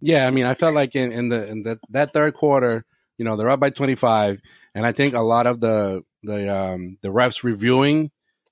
Yeah, 0.00 0.26
I 0.26 0.30
mean, 0.30 0.44
I 0.44 0.54
felt 0.54 0.74
like 0.74 0.94
in, 0.96 1.12
in 1.12 1.28
the 1.28 1.46
in 1.46 1.62
the, 1.62 1.78
that 1.90 2.12
third 2.12 2.34
quarter, 2.34 2.84
you 3.18 3.24
know, 3.24 3.36
they're 3.36 3.50
up 3.50 3.60
by 3.60 3.70
25, 3.70 4.40
and 4.74 4.86
I 4.86 4.92
think 4.92 5.14
a 5.14 5.20
lot 5.20 5.46
of 5.46 5.60
the 5.60 6.02
the 6.22 6.54
um 6.54 6.98
the 7.02 7.08
refs 7.08 7.44
reviewing 7.44 8.10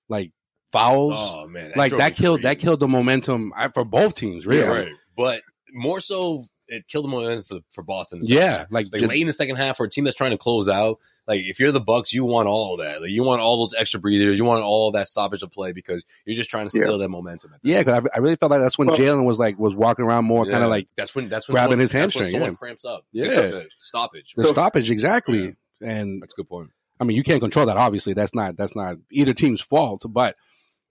like 0.08 0.32
fouls, 0.72 1.16
Oh 1.16 1.46
man, 1.48 1.72
like 1.76 1.92
that 1.92 2.12
me 2.12 2.16
killed 2.16 2.42
that 2.42 2.58
killed 2.58 2.80
the 2.80 2.88
momentum 2.88 3.52
uh, 3.56 3.68
for 3.68 3.84
both 3.84 4.14
teams, 4.14 4.46
really. 4.46 4.62
Yeah, 4.62 4.68
right. 4.68 4.92
But 5.16 5.42
more 5.72 6.00
so, 6.00 6.44
it 6.68 6.86
killed 6.88 7.04
the 7.04 7.08
momentum 7.08 7.44
for 7.44 7.60
for 7.70 7.82
Boston. 7.82 8.20
Yeah, 8.22 8.66
like, 8.70 8.86
like 8.92 9.00
just- 9.00 9.10
late 9.10 9.20
in 9.20 9.26
the 9.26 9.32
second 9.32 9.56
half 9.56 9.76
for 9.76 9.84
a 9.86 9.88
team 9.88 10.04
that's 10.04 10.16
trying 10.16 10.30
to 10.32 10.38
close 10.38 10.68
out. 10.68 10.98
Like 11.26 11.42
if 11.44 11.60
you're 11.60 11.70
the 11.70 11.80
Bucks, 11.80 12.12
you 12.12 12.24
want 12.24 12.48
all 12.48 12.74
of 12.74 12.80
that. 12.80 13.00
Like 13.02 13.10
you 13.10 13.22
want 13.22 13.40
all 13.40 13.58
those 13.58 13.74
extra 13.74 14.00
breathers. 14.00 14.36
You 14.36 14.44
want 14.44 14.64
all 14.64 14.90
that 14.92 15.06
stoppage 15.06 15.42
of 15.44 15.52
play 15.52 15.72
because 15.72 16.04
you're 16.24 16.34
just 16.34 16.50
trying 16.50 16.68
to 16.68 16.76
Yeah. 16.76 16.84
steal 16.84 16.98
that 16.98 17.08
momentum. 17.08 17.54
Yeah, 17.62 17.78
because 17.80 18.04
I, 18.12 18.16
I 18.16 18.18
really 18.18 18.34
felt 18.36 18.50
like 18.50 18.60
that's 18.60 18.78
when 18.78 18.88
Well- 18.88 18.96
Jaylen 18.96 19.24
was 19.24 19.38
like 19.38 19.58
was 19.58 19.76
walking 19.76 20.04
around 20.04 20.24
more, 20.24 20.44
kind 20.44 20.64
of 20.64 20.70
like 20.70 20.88
that's 20.96 21.14
when 21.14 21.28
that's 21.28 21.48
when 21.48 21.54
grabbing 21.54 21.72
someone, 21.72 21.80
his 21.80 21.92
that's 21.92 21.94
when 21.94 22.00
hamstring, 22.24 22.30
Someone 22.30 22.50
yeah. 22.50 22.56
cramps 22.56 22.84
up. 22.84 23.04
Yeah. 23.12 23.24
The 23.28 23.68
stoppage. 23.78 24.32
the 24.34 24.44
stoppage 24.44 24.90
exactly. 24.90 25.56
And 25.80 26.20
That's 26.22 26.34
a 26.34 26.36
good 26.36 26.48
point. 26.48 26.70
I 27.00 27.04
mean, 27.04 27.16
you 27.16 27.22
can't 27.22 27.40
control 27.40 27.64
that. 27.66 27.78
Obviously, 27.78 28.12
that's 28.12 28.34
not 28.34 28.56
that's 28.56 28.76
not 28.76 28.96
either 29.10 29.32
team's 29.32 29.60
fault. 29.62 30.04
But 30.08 30.36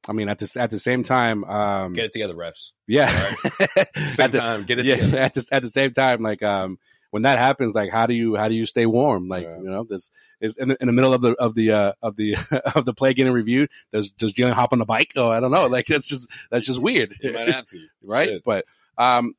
I 0.07 0.13
mean, 0.13 0.29
at 0.29 0.39
the 0.39 0.57
at 0.59 0.71
the 0.71 0.79
same 0.79 1.03
time, 1.03 1.43
um, 1.43 1.93
Get 1.93 2.05
it 2.05 2.13
together, 2.13 2.33
refs. 2.33 2.71
yeah, 2.87 3.07
Same 3.95 4.25
at 4.25 4.31
the, 4.31 4.37
time, 4.39 4.65
get 4.65 4.79
it 4.79 4.85
yeah, 4.85 4.95
together. 4.95 5.17
at 5.19 5.33
the, 5.33 5.45
at 5.51 5.61
the 5.61 5.69
same 5.69 5.91
time, 5.93 6.21
like 6.21 6.41
um, 6.41 6.79
when 7.11 7.23
that 7.23 7.37
happens, 7.37 7.75
like 7.75 7.91
how 7.91 8.05
do 8.07 8.13
you 8.13 8.35
how 8.35 8.47
do 8.47 8.55
you 8.55 8.65
stay 8.65 8.85
warm? 8.85 9.27
Like 9.27 9.43
Yeah. 9.43 9.57
you 9.57 9.69
know, 9.69 9.83
this 9.83 10.11
is 10.41 10.57
in 10.57 10.69
the, 10.69 10.77
in 10.79 10.87
the 10.87 10.93
middle 10.93 11.13
of 11.13 11.21
the 11.21 11.33
of 11.33 11.53
the 11.53 11.71
uh, 11.71 11.93
of 12.01 12.15
the 12.15 12.35
of 12.75 12.85
the 12.85 12.93
play 12.93 13.13
getting 13.13 13.33
reviewed. 13.33 13.69
Does 13.91 14.11
does 14.11 14.33
Jaylen 14.33 14.53
hop 14.53 14.73
on 14.73 14.79
the 14.79 14.85
bike? 14.85 15.11
Oh, 15.15 15.29
I 15.29 15.39
don't 15.39 15.51
know. 15.51 15.67
Like 15.67 15.85
that's 15.87 16.07
just 16.07 16.29
that's 16.49 16.65
just 16.65 16.81
weird, 16.81 17.13
You 17.21 17.33
might 17.33 17.49
have 17.49 17.67
to. 17.67 17.85
right? 18.03 18.29
Shit. 18.29 18.43
But 18.43 18.65
um, 18.97 19.35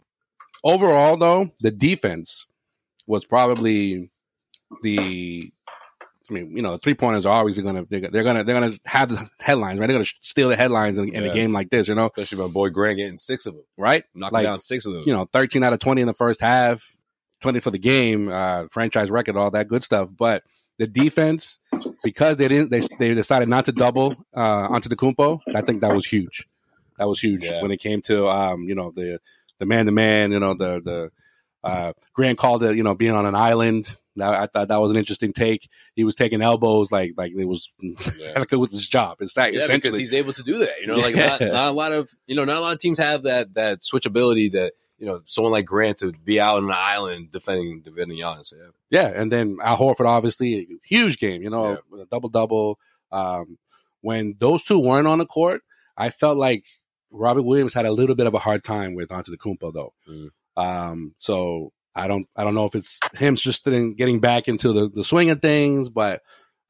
overall, 0.62 1.16
though, 1.16 1.50
the 1.60 1.70
defense 1.70 2.46
was 3.06 3.24
probably 3.24 4.10
the. 4.82 5.52
I 6.30 6.32
mean, 6.32 6.56
you 6.56 6.62
know, 6.62 6.72
the 6.72 6.78
three 6.78 6.94
pointers 6.94 7.26
are 7.26 7.32
always 7.38 7.58
going 7.58 7.74
to 7.74 7.86
they're, 7.90 8.08
they're 8.10 8.22
going 8.22 8.36
to 8.36 8.44
they're 8.44 8.58
going 8.58 8.72
to 8.72 8.80
have 8.86 9.08
the 9.08 9.28
headlines, 9.40 9.80
right? 9.80 9.86
They're 9.86 9.96
going 9.96 10.04
to 10.04 10.14
steal 10.20 10.48
the 10.48 10.56
headlines 10.56 10.96
in, 10.98 11.12
in 11.14 11.24
a 11.24 11.34
game 11.34 11.52
like 11.52 11.70
this, 11.70 11.88
you 11.88 11.94
know, 11.94 12.06
Especially 12.06 12.38
my 12.38 12.52
boy 12.52 12.70
Grant 12.70 12.98
getting 12.98 13.16
six 13.16 13.46
of 13.46 13.54
them, 13.54 13.64
right? 13.76 14.04
knocking 14.14 14.34
Like, 14.34 14.44
down 14.46 14.60
six 14.60 14.86
of 14.86 14.92
them. 14.92 15.02
you 15.06 15.12
know, 15.12 15.24
13 15.32 15.62
out 15.64 15.72
of 15.72 15.80
20 15.80 16.00
in 16.02 16.06
the 16.06 16.14
first 16.14 16.40
half, 16.40 16.96
20 17.42 17.58
for 17.60 17.70
the 17.70 17.78
game, 17.78 18.28
uh, 18.28 18.66
franchise 18.70 19.10
record, 19.10 19.36
all 19.36 19.50
that 19.50 19.66
good 19.68 19.82
stuff. 19.82 20.08
But 20.16 20.44
the 20.78 20.86
defense, 20.86 21.58
because 22.04 22.36
they 22.36 22.48
didn't, 22.48 22.70
they, 22.70 22.80
they 22.98 23.14
decided 23.14 23.48
not 23.48 23.64
to 23.66 23.72
double 23.72 24.14
uh, 24.34 24.68
Antetokounmpo. 24.68 25.40
I 25.54 25.60
think 25.62 25.80
that 25.80 25.92
was 25.92 26.06
huge. 26.06 26.48
That 26.98 27.08
was 27.08 27.20
huge 27.20 27.44
Yeah. 27.44 27.60
when 27.62 27.70
it 27.70 27.78
came 27.80 28.02
to, 28.02 28.28
um, 28.28 28.62
you 28.64 28.74
know, 28.74 28.92
the 28.94 29.20
the 29.58 29.66
man 29.66 29.86
to 29.86 29.92
man. 29.92 30.32
You 30.32 30.38
know, 30.40 30.54
the 30.54 30.80
the 30.82 31.10
uh, 31.64 31.92
Grant 32.14 32.38
called 32.38 32.62
it, 32.62 32.76
you 32.76 32.82
know, 32.82 32.94
being 32.94 33.12
on 33.12 33.26
an 33.26 33.34
island. 33.34 33.96
That, 34.20 34.34
I 34.34 34.46
thought 34.46 34.68
that 34.68 34.80
was 34.80 34.90
an 34.90 34.96
interesting 34.96 35.32
take. 35.32 35.68
He 35.94 36.04
was 36.04 36.14
taking 36.14 36.42
elbows 36.42 36.90
like 36.90 37.12
like 37.16 37.32
it 37.32 37.44
was 37.44 37.70
like 37.82 38.52
it 38.52 38.56
was 38.56 38.70
his 38.70 38.88
job. 38.88 39.18
It's 39.20 39.36
like, 39.36 39.54
Yeah, 39.54 39.66
because 39.68 39.96
he's 39.96 40.12
able 40.12 40.32
to 40.32 40.42
do 40.42 40.58
that. 40.58 40.80
You 40.80 40.86
know, 40.86 40.96
like 40.96 41.14
Yeah. 41.14 41.26
not, 41.26 41.40
not 41.40 41.68
a 41.68 41.72
lot 41.72 41.92
of 41.92 42.10
you 42.26 42.34
know, 42.34 42.44
not 42.44 42.56
a 42.56 42.60
lot 42.60 42.72
of 42.72 42.78
teams 42.78 42.98
have 42.98 43.24
that 43.24 43.54
that 43.54 43.80
switchability 43.80 44.52
that 44.52 44.72
you 44.98 45.06
know 45.06 45.22
someone 45.24 45.52
like 45.52 45.66
Grant 45.66 45.98
to 45.98 46.12
be 46.12 46.40
out 46.40 46.58
on 46.58 46.64
an 46.64 46.74
island 46.74 47.30
defending 47.30 47.80
defending 47.80 48.18
Giannis. 48.18 48.52
Yeah, 48.52 48.68
Yeah, 48.90 49.08
and 49.08 49.32
then 49.32 49.58
Al 49.62 49.76
Horford, 49.76 50.06
obviously, 50.06 50.68
huge 50.84 51.18
game. 51.18 51.42
You 51.42 51.50
know, 51.50 51.78
a 51.98 52.04
double 52.10 52.28
double. 52.28 52.78
Um, 53.10 53.58
when 54.02 54.36
those 54.38 54.62
two 54.62 54.78
weren't 54.78 55.08
on 55.08 55.18
the 55.18 55.26
court, 55.26 55.62
I 55.96 56.10
felt 56.10 56.38
like 56.38 56.64
Robert 57.10 57.42
Williams 57.42 57.74
had 57.74 57.86
a 57.86 57.92
little 57.92 58.14
bit 58.14 58.26
of 58.26 58.34
a 58.34 58.38
hard 58.38 58.62
time 58.62 58.94
with 58.94 59.08
Antetokounmpo, 59.08 59.72
though. 59.72 59.92
Mm. 60.08 60.28
Um, 60.56 61.14
so 61.18 61.72
I 61.94 62.08
don't, 62.08 62.26
I 62.36 62.44
don't 62.44 62.54
know 62.54 62.66
if 62.66 62.74
it's 62.74 63.00
him 63.14 63.36
just 63.36 63.66
in 63.66 63.94
getting 63.94 64.20
back 64.20 64.48
into 64.48 64.72
the, 64.72 64.88
the 64.88 65.04
swing 65.04 65.30
of 65.30 65.42
things, 65.42 65.88
but 65.88 66.20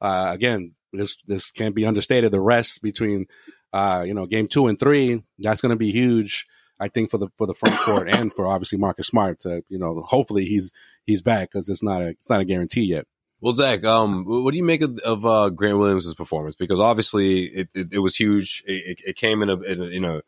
uh, 0.01 0.29
again, 0.31 0.73
this 0.93 1.17
this 1.27 1.51
can't 1.51 1.75
be 1.75 1.85
understated. 1.85 2.31
The 2.31 2.41
rest 2.41 2.81
between, 2.81 3.27
uh, 3.71 4.03
you 4.05 4.13
know, 4.13 4.25
game 4.25 4.47
two 4.47 4.67
and 4.67 4.79
three, 4.79 5.23
that's 5.39 5.61
going 5.61 5.69
to 5.69 5.77
be 5.77 5.91
huge. 5.91 6.45
I 6.79 6.87
think 6.87 7.11
for 7.11 7.17
the 7.19 7.29
for 7.37 7.45
the 7.45 7.53
front 7.53 7.77
court 7.77 8.09
and 8.09 8.33
for 8.33 8.47
obviously 8.47 8.79
Marcus 8.79 9.07
Smart. 9.07 9.41
To, 9.41 9.63
you 9.69 9.77
know, 9.77 10.01
hopefully 10.05 10.45
he's 10.45 10.71
he's 11.05 11.21
back 11.21 11.51
because 11.51 11.69
it's 11.69 11.83
not 11.83 12.01
a 12.01 12.09
it's 12.09 12.29
not 12.29 12.41
a 12.41 12.45
guarantee 12.45 12.81
yet. 12.81 13.05
Well, 13.39 13.53
Zach, 13.53 13.83
um, 13.85 14.25
what 14.25 14.51
do 14.51 14.57
you 14.57 14.63
make 14.63 14.83
of, 14.83 14.99
of 14.99 15.25
uh, 15.25 15.49
Grant 15.49 15.79
Williams' 15.79 16.13
performance? 16.13 16.55
Because 16.55 16.79
obviously 16.79 17.45
it, 17.45 17.69
it, 17.73 17.93
it 17.93 17.99
was 17.99 18.15
huge. 18.15 18.63
It, 18.67 18.99
it, 19.03 19.15
came 19.15 19.41
in 19.41 19.49
a, 19.49 19.59
in 19.61 19.81
a 19.81 19.85
you 19.87 19.99
know 19.99 20.21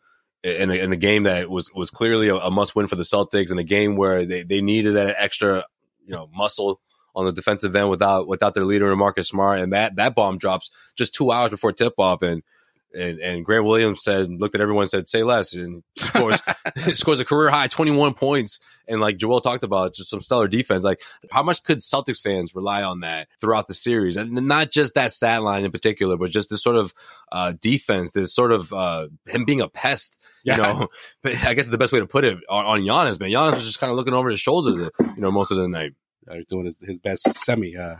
in 0.43 0.69
a, 0.69 0.73
in 0.73 0.91
a 0.91 0.97
game 0.97 1.23
that 1.23 1.49
was 1.49 1.73
was 1.73 1.89
clearly 1.89 2.27
a, 2.27 2.35
a 2.35 2.51
must 2.51 2.75
win 2.75 2.87
for 2.87 2.95
the 2.95 3.03
Celtics, 3.03 3.51
in 3.51 3.57
a 3.57 3.63
game 3.63 3.95
where 3.95 4.25
they, 4.25 4.43
they 4.43 4.61
needed 4.61 4.91
that 4.93 5.15
extra 5.17 5.65
you 6.05 6.13
know 6.13 6.29
muscle 6.35 6.81
on 7.15 7.25
the 7.25 7.31
defensive 7.31 7.75
end 7.75 7.89
without 7.89 8.27
without 8.27 8.53
their 8.55 8.65
leader 8.65 8.93
Marcus 8.95 9.29
Smart, 9.29 9.59
and 9.59 9.73
that 9.73 9.95
that 9.95 10.15
bomb 10.15 10.37
drops 10.37 10.69
just 10.95 11.13
two 11.13 11.31
hours 11.31 11.49
before 11.49 11.71
tip 11.71 11.93
off, 11.97 12.21
and 12.21 12.43
and 12.93 13.19
and 13.19 13.43
Grant 13.45 13.65
Williams 13.65 14.01
said 14.03 14.29
looked 14.29 14.55
at 14.55 14.61
everyone 14.61 14.83
and 14.83 14.89
said 14.91 15.09
say 15.09 15.23
less, 15.23 15.53
and 15.53 15.83
scores 15.97 16.39
scores 16.97 17.19
a 17.19 17.25
career 17.25 17.49
high 17.49 17.67
twenty 17.67 17.91
one 17.91 18.13
points, 18.13 18.59
and 18.87 19.01
like 19.01 19.17
Joel 19.17 19.41
talked 19.41 19.63
about, 19.63 19.93
just 19.93 20.09
some 20.09 20.21
stellar 20.21 20.47
defense. 20.47 20.83
Like 20.83 21.01
how 21.31 21.43
much 21.43 21.63
could 21.63 21.79
Celtics 21.79 22.21
fans 22.21 22.53
rely 22.55 22.83
on 22.83 22.99
that 23.01 23.27
throughout 23.41 23.67
the 23.67 23.73
series, 23.73 24.17
and 24.17 24.31
not 24.47 24.71
just 24.71 24.95
that 24.95 25.11
stat 25.13 25.41
line 25.43 25.65
in 25.65 25.71
particular, 25.71 26.17
but 26.17 26.29
just 26.31 26.49
this 26.49 26.61
sort 26.63 26.75
of 26.75 26.93
uh, 27.31 27.53
defense, 27.61 28.11
this 28.11 28.33
sort 28.33 28.51
of 28.51 28.71
uh, 28.73 29.07
him 29.27 29.45
being 29.45 29.61
a 29.61 29.67
pest. 29.69 30.19
You 30.43 30.53
Yeah. 30.53 30.57
know, 30.57 30.87
but 31.23 31.35
I 31.45 31.53
guess 31.53 31.67
the 31.67 31.77
best 31.77 31.93
way 31.93 31.99
to 31.99 32.05
put 32.07 32.25
it 32.25 32.37
on, 32.49 32.65
on 32.65 32.79
Giannis, 32.81 33.19
man. 33.19 33.29
Giannis 33.29 33.55
was 33.55 33.65
just 33.65 33.79
kind 33.79 33.89
of 33.91 33.95
looking 33.97 34.13
over 34.13 34.29
his 34.29 34.39
shoulder, 34.41 34.71
the, 34.71 34.91
you 35.15 35.21
know, 35.21 35.31
most 35.31 35.51
of 35.51 35.57
the 35.57 35.67
night. 35.67 35.93
Uh, 36.29 36.37
doing 36.49 36.65
his, 36.65 36.79
his 36.81 36.99
best 36.99 37.33
semi 37.33 37.75
uh, 37.75 37.95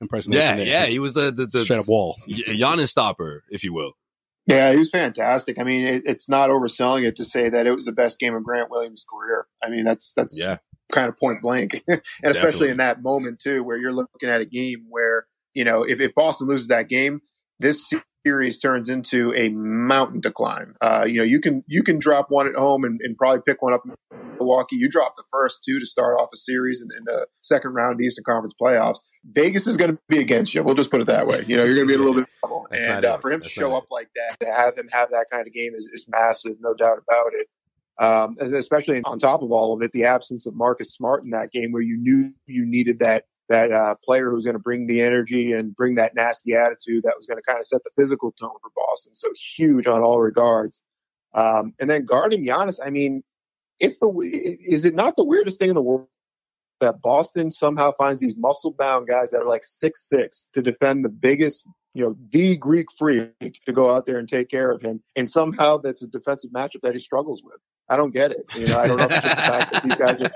impersonation. 0.00 0.42
Yeah, 0.42 0.56
there. 0.56 0.66
yeah, 0.66 0.86
he 0.86 0.98
was 0.98 1.14
the 1.14 1.30
the, 1.30 1.46
the 1.46 1.64
straight 1.64 1.78
up 1.80 1.86
wall. 1.88 2.16
Giannis 2.28 2.88
stopper, 2.88 3.44
if 3.50 3.64
you 3.64 3.72
will. 3.72 3.92
Yeah, 4.46 4.70
he 4.70 4.78
was 4.78 4.90
fantastic. 4.90 5.58
I 5.58 5.64
mean, 5.64 5.86
it, 5.86 6.02
it's 6.06 6.28
not 6.28 6.50
overselling 6.50 7.04
it 7.04 7.16
to 7.16 7.24
say 7.24 7.48
that 7.48 7.66
it 7.66 7.72
was 7.72 7.84
the 7.84 7.92
best 7.92 8.20
game 8.20 8.34
of 8.34 8.44
Grant 8.44 8.70
Williams' 8.70 9.04
career. 9.04 9.46
I 9.62 9.70
mean, 9.70 9.84
that's 9.84 10.12
that's 10.14 10.40
Yeah, 10.40 10.58
kind 10.92 11.08
of 11.08 11.18
point 11.18 11.42
blank, 11.42 11.82
and 11.88 12.02
especially 12.22 12.70
in 12.70 12.76
that 12.76 13.02
moment 13.02 13.40
too, 13.40 13.64
where 13.64 13.76
you're 13.76 13.92
looking 13.92 14.28
at 14.28 14.40
a 14.40 14.46
game 14.46 14.86
where 14.88 15.26
you 15.54 15.64
know 15.64 15.82
if, 15.82 16.00
if 16.00 16.14
Boston 16.14 16.46
loses 16.46 16.68
that 16.68 16.88
game, 16.88 17.20
this 17.58 17.92
series 18.26 18.58
turns 18.58 18.88
into 18.88 19.32
a 19.34 19.50
mountain 19.50 20.20
to 20.20 20.32
climb. 20.32 20.74
Uh, 20.80 21.04
you 21.06 21.18
know, 21.18 21.24
you 21.24 21.40
can 21.40 21.62
you 21.68 21.84
can 21.84 22.00
drop 22.00 22.26
one 22.28 22.48
at 22.48 22.56
home 22.56 22.82
and, 22.82 23.00
and 23.00 23.16
probably 23.16 23.40
pick 23.46 23.62
one 23.62 23.72
up 23.72 23.82
in 23.84 23.94
Milwaukee. 24.36 24.74
You 24.74 24.88
drop 24.88 25.14
the 25.16 25.22
first 25.30 25.62
two 25.64 25.78
to 25.78 25.86
start 25.86 26.18
off 26.18 26.30
a 26.34 26.36
series 26.36 26.82
in, 26.82 26.88
in 26.98 27.04
the 27.04 27.28
second 27.42 27.74
round 27.74 27.92
of 27.92 27.98
the 27.98 28.04
Eastern 28.04 28.24
Conference 28.24 28.54
playoffs. 28.60 28.98
Vegas 29.24 29.68
is 29.68 29.76
going 29.76 29.92
to 29.92 29.98
be 30.08 30.18
against 30.18 30.56
you. 30.56 30.64
We'll 30.64 30.74
just 30.74 30.90
put 30.90 31.00
it 31.00 31.06
that 31.06 31.28
way. 31.28 31.44
You 31.46 31.56
know, 31.56 31.62
you're 31.62 31.76
going 31.76 31.86
to 31.86 31.88
be 31.88 31.94
in 31.94 32.00
a 32.00 32.02
little 32.02 32.20
bit 32.20 32.24
of 32.24 32.40
trouble. 32.40 32.66
That's 32.68 32.82
and 32.82 33.04
uh, 33.04 33.18
for 33.18 33.30
him 33.30 33.40
That's 33.40 33.54
to 33.54 33.60
show 33.60 33.76
up 33.76 33.84
like 33.92 34.08
that, 34.16 34.40
to 34.44 34.52
have 34.52 34.76
him 34.76 34.88
have 34.90 35.10
that 35.10 35.26
kind 35.30 35.46
of 35.46 35.52
game 35.52 35.74
is, 35.76 35.88
is 35.92 36.06
massive, 36.08 36.56
no 36.60 36.74
doubt 36.74 36.98
about 36.98 37.32
it. 37.32 37.46
Um, 37.98 38.36
especially 38.40 39.00
on 39.04 39.18
top 39.18 39.42
of 39.42 39.52
all 39.52 39.72
of 39.72 39.82
it, 39.82 39.92
the 39.92 40.04
absence 40.04 40.46
of 40.46 40.54
Marcus 40.54 40.92
Smart 40.92 41.22
in 41.22 41.30
that 41.30 41.52
game, 41.52 41.70
where 41.70 41.80
you 41.82 41.96
knew 41.96 42.32
you 42.46 42.66
needed 42.66 42.98
that 42.98 43.24
that 43.48 43.70
uh, 43.70 43.94
player 44.02 44.30
who's 44.30 44.44
going 44.44 44.56
to 44.56 44.62
bring 44.62 44.86
the 44.86 45.02
energy 45.02 45.52
and 45.52 45.74
bring 45.74 45.96
that 45.96 46.14
nasty 46.14 46.54
attitude 46.54 47.04
that 47.04 47.14
was 47.16 47.26
going 47.26 47.38
to 47.38 47.42
kind 47.42 47.58
of 47.58 47.66
set 47.66 47.82
the 47.84 47.90
physical 47.96 48.32
tone 48.32 48.50
for 48.60 48.70
Boston. 48.74 49.14
So 49.14 49.28
huge 49.56 49.86
on 49.86 50.02
all 50.02 50.20
regards. 50.20 50.82
Um, 51.34 51.74
and 51.78 51.88
then 51.88 52.06
guarding 52.06 52.44
Giannis, 52.44 52.78
I 52.84 52.90
mean, 52.90 53.22
it's 53.78 53.98
the 53.98 54.08
is 54.18 54.84
it 54.84 54.94
not 54.94 55.16
the 55.16 55.24
weirdest 55.24 55.58
thing 55.58 55.68
in 55.68 55.74
the 55.74 55.82
world 55.82 56.08
that 56.80 57.00
Boston 57.00 57.50
somehow 57.50 57.92
finds 57.96 58.20
these 58.20 58.34
muscle 58.36 58.72
bound 58.72 59.06
guys 59.06 59.30
that 59.30 59.42
are 59.42 59.48
like 59.48 59.64
six 59.64 60.08
six 60.08 60.48
to 60.54 60.62
defend 60.62 61.04
the 61.04 61.08
biggest, 61.08 61.68
you 61.94 62.02
know, 62.02 62.16
the 62.30 62.56
Greek 62.56 62.88
freak 62.96 63.60
to 63.66 63.72
go 63.72 63.94
out 63.94 64.06
there 64.06 64.18
and 64.18 64.28
take 64.28 64.48
care 64.48 64.70
of 64.70 64.82
him, 64.82 65.02
and 65.14 65.28
somehow 65.28 65.78
that's 65.78 66.02
a 66.02 66.08
defensive 66.08 66.50
matchup 66.50 66.82
that 66.82 66.94
he 66.94 67.00
struggles 67.00 67.42
with. 67.44 67.58
I 67.88 67.96
don't 67.96 68.10
get 68.12 68.32
it. 68.32 68.52
You 68.56 68.66
know, 68.66 68.78
I 68.78 68.86
don't 68.88 68.96
know 68.96 69.04
if 69.04 69.12
it's 69.12 69.22
just 69.22 69.36
the 69.36 69.42
fact 69.42 69.72
that 69.72 69.82
these 69.82 69.94
guys 69.94 70.22
are. 70.22 70.30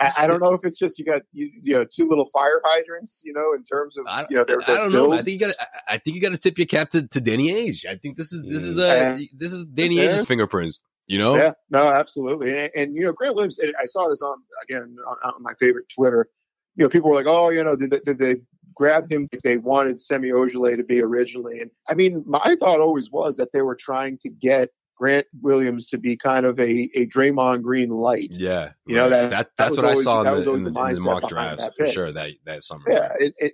I, 0.00 0.24
I 0.24 0.26
don't 0.26 0.40
know 0.40 0.52
if 0.52 0.64
it's 0.64 0.78
just 0.78 0.98
you 0.98 1.04
got 1.04 1.22
you, 1.32 1.50
you 1.62 1.74
know 1.74 1.84
two 1.84 2.06
little 2.06 2.26
fire 2.26 2.60
hydrants. 2.64 3.22
You 3.24 3.32
know, 3.32 3.54
in 3.54 3.64
terms 3.64 3.96
of 3.96 4.06
you 4.28 4.36
know 4.36 4.44
their, 4.44 4.60
I 4.62 4.76
don't 4.76 4.92
know. 4.92 5.12
I 5.12 5.22
think 5.22 5.40
you 5.40 5.46
got. 5.46 5.56
I, 5.88 5.96
think 5.98 6.14
you 6.14 6.20
got 6.20 6.32
to 6.32 6.38
tip 6.38 6.58
your 6.58 6.66
cap 6.66 6.90
to, 6.90 7.06
to 7.08 7.20
Danny 7.20 7.50
Ainge. 7.50 7.86
I 7.86 7.94
think 7.94 8.16
this 8.16 8.32
is 8.32 8.42
this 8.42 8.62
is 8.62 8.78
Yeah. 8.78 9.14
uh 9.14 9.18
this 9.34 9.52
is 9.52 9.64
Danny. 9.64 9.96
Ainge's 9.96 10.26
fingerprints. 10.26 10.80
You 11.06 11.18
know, 11.18 11.36
Yeah, 11.36 11.52
no, 11.68 11.88
absolutely. 11.88 12.56
And, 12.56 12.70
and 12.76 12.94
you 12.94 13.04
know, 13.04 13.12
Grant 13.12 13.34
Williams, 13.34 13.58
and 13.58 13.74
I 13.80 13.86
saw 13.86 14.08
this 14.08 14.22
on 14.22 14.38
again 14.62 14.96
on, 15.06 15.16
on 15.34 15.42
my 15.42 15.52
favorite 15.58 15.88
Twitter. 15.88 16.28
You 16.76 16.84
know, 16.84 16.88
people 16.88 17.10
were 17.10 17.16
like, 17.16 17.26
"Oh, 17.26 17.50
you 17.50 17.62
know, 17.64 17.76
did 17.76 17.90
they, 17.90 18.00
did 18.00 18.18
they 18.18 18.36
grab 18.74 19.10
him? 19.10 19.28
if 19.32 19.42
They 19.42 19.56
wanted 19.56 20.00
Semi 20.00 20.28
Ojeleye 20.28 20.76
to 20.76 20.84
be 20.84 21.02
originally." 21.02 21.60
And 21.60 21.70
I 21.88 21.94
mean, 21.94 22.22
my 22.26 22.56
thought 22.58 22.80
always 22.80 23.10
was 23.10 23.36
that 23.38 23.52
they 23.52 23.62
were 23.62 23.74
trying 23.74 24.18
to 24.18 24.30
get 24.30 24.68
Grant 25.02 25.26
Williams 25.40 25.86
to 25.86 25.98
be 25.98 26.16
kind 26.16 26.46
of 26.46 26.60
a 26.60 26.88
a 26.94 27.06
Draymond 27.06 27.62
Green 27.62 27.90
light. 27.90 28.36
yeah, 28.38 28.70
You 28.86 28.94
know, 28.94 29.08
that- 29.08 29.30
that 29.30 29.50
that's 29.58 29.70
was 29.70 29.78
what 29.78 29.86
I 29.86 29.94
saw 29.96 30.22
in 30.22 30.30
the, 30.30 30.52
in 30.52 30.62
the, 30.62 30.70
the 30.70 30.80
in 30.80 30.94
the 30.94 31.00
mock 31.00 31.28
drafts 31.28 31.68
for 31.76 31.88
sure 31.88 32.12
that 32.12 32.30
that 32.44 32.62
summer. 32.62 32.84
Yeah, 32.86 33.08
it, 33.18 33.34
it, 33.38 33.52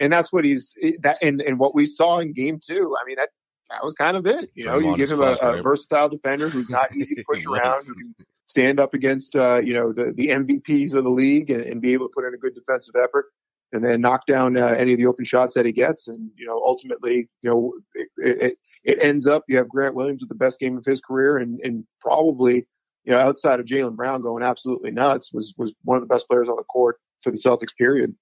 and 0.00 0.12
that's 0.12 0.32
what 0.32 0.44
he's 0.44 0.74
that, 1.02 1.18
and 1.22 1.40
and 1.40 1.60
what 1.60 1.72
we 1.72 1.86
saw 1.86 2.18
in 2.18 2.32
Game 2.32 2.58
Two. 2.60 2.96
I 3.00 3.06
mean, 3.06 3.14
that 3.14 3.28
that 3.70 3.84
was 3.84 3.94
kind 3.94 4.16
of 4.16 4.26
it. 4.26 4.50
You 4.54 4.64
know, 4.64 4.80
you 4.80 4.96
give 4.96 5.12
him 5.12 5.20
a 5.20 5.36
right? 5.40 5.62
versatile 5.62 6.08
defender 6.08 6.48
who's 6.48 6.68
not 6.68 6.92
easy 6.96 7.14
to 7.14 7.24
push 7.28 7.46
around, 7.46 7.84
who 7.86 7.94
can 7.94 8.14
stand 8.46 8.80
up 8.80 8.92
against 8.92 9.36
uh, 9.36 9.60
you 9.62 9.74
know 9.74 9.92
the 9.92 10.12
the 10.12 10.30
MVPs 10.30 10.94
of 10.94 11.04
the 11.04 11.10
league 11.10 11.48
and, 11.52 11.62
and, 11.62 11.80
be 11.80 11.92
able 11.92 12.08
to 12.08 12.12
put 12.12 12.26
in 12.26 12.34
a 12.34 12.38
good 12.38 12.56
defensive 12.56 12.96
effort, 12.96 13.26
and 13.72 13.84
then 13.84 14.00
knock 14.00 14.26
down 14.26 14.56
uh, 14.56 14.66
any 14.66 14.92
of 14.92 14.98
the 14.98 15.06
open 15.06 15.24
shots 15.24 15.54
that 15.54 15.66
he 15.66 15.72
gets, 15.72 16.08
and 16.08 16.30
you 16.36 16.46
know 16.46 16.60
ultimately 16.64 17.28
you 17.42 17.50
know 17.50 17.72
it, 17.94 18.08
it, 18.16 18.58
it, 18.84 18.98
ends 19.02 19.26
up 19.26 19.44
you 19.48 19.56
have 19.56 19.68
Grant 19.68 19.94
Williams 19.94 20.22
with 20.22 20.28
the 20.28 20.34
best 20.34 20.58
game 20.58 20.76
of 20.76 20.84
his 20.84 21.00
career, 21.00 21.36
and 21.36 21.60
and 21.60 21.84
probably 22.00 22.66
you 23.04 23.12
know 23.12 23.18
outside 23.18 23.60
of 23.60 23.66
Jaylen 23.66 23.96
Brown 23.96 24.22
going 24.22 24.42
absolutely 24.42 24.90
nuts 24.90 25.32
was 25.32 25.54
was 25.56 25.74
one 25.84 25.96
of 25.96 26.02
the 26.02 26.12
best 26.12 26.28
players 26.28 26.48
on 26.48 26.56
the 26.56 26.64
court 26.64 26.96
for 27.22 27.30
the 27.30 27.36
Celtics. 27.36 27.76
Period. 27.76 28.14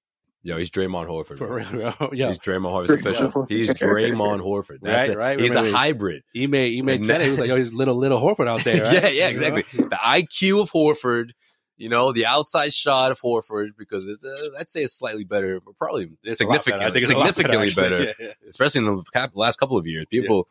Yo, 0.42 0.56
he's 0.58 0.70
Draymond 0.70 1.08
Horford. 1.08 1.38
For 1.38 1.54
real, 1.54 2.10
yeah. 2.12 2.28
He's 2.28 2.38
Draymond 2.38 2.70
Horford. 2.70 3.00
official. 3.00 3.46
He's 3.48 3.68
Draymond 3.68 4.40
Horford. 4.40 4.78
That's 4.80 5.08
right, 5.08 5.16
right. 5.16 5.40
He's 5.40 5.50
Remember, 5.50 5.70
a 5.70 5.76
hybrid. 5.76 6.22
He 6.32 6.46
made 6.46 6.72
he 6.72 6.82
made 6.82 7.04
sense. 7.04 7.24
He 7.24 7.30
was 7.30 7.40
like, 7.40 7.48
"Yo, 7.48 7.56
he's 7.56 7.72
little 7.72 7.96
little 7.96 8.20
Horford 8.20 8.46
out 8.46 8.62
there." 8.62 8.76
Right? 8.84 9.02
yeah, 9.02 9.08
yeah, 9.08 9.28
exactly. 9.28 9.62
The 9.62 9.96
IQ 9.96 10.62
of 10.62 10.70
Horford. 10.70 11.30
You 11.78 11.90
know, 11.90 12.12
the 12.12 12.24
outside 12.24 12.72
shot 12.72 13.10
of 13.10 13.20
Horford 13.20 13.76
because 13.76 14.08
it's, 14.08 14.24
uh, 14.24 14.58
I'd 14.58 14.70
say 14.70 14.80
it's 14.80 14.94
slightly 14.94 15.24
better, 15.24 15.60
but 15.60 15.76
probably 15.76 16.10
It's 16.22 16.38
significantly, 16.38 16.86
I 16.86 16.90
think 16.90 17.02
it's 17.02 17.08
significantly 17.08 17.68
better, 17.74 17.98
better. 17.98 18.14
Yeah, 18.18 18.26
yeah. 18.28 18.48
especially 18.48 18.86
in 18.86 18.96
the 18.96 19.04
cap- 19.12 19.32
last 19.34 19.58
couple 19.58 19.76
of 19.76 19.86
years. 19.86 20.06
People, 20.10 20.48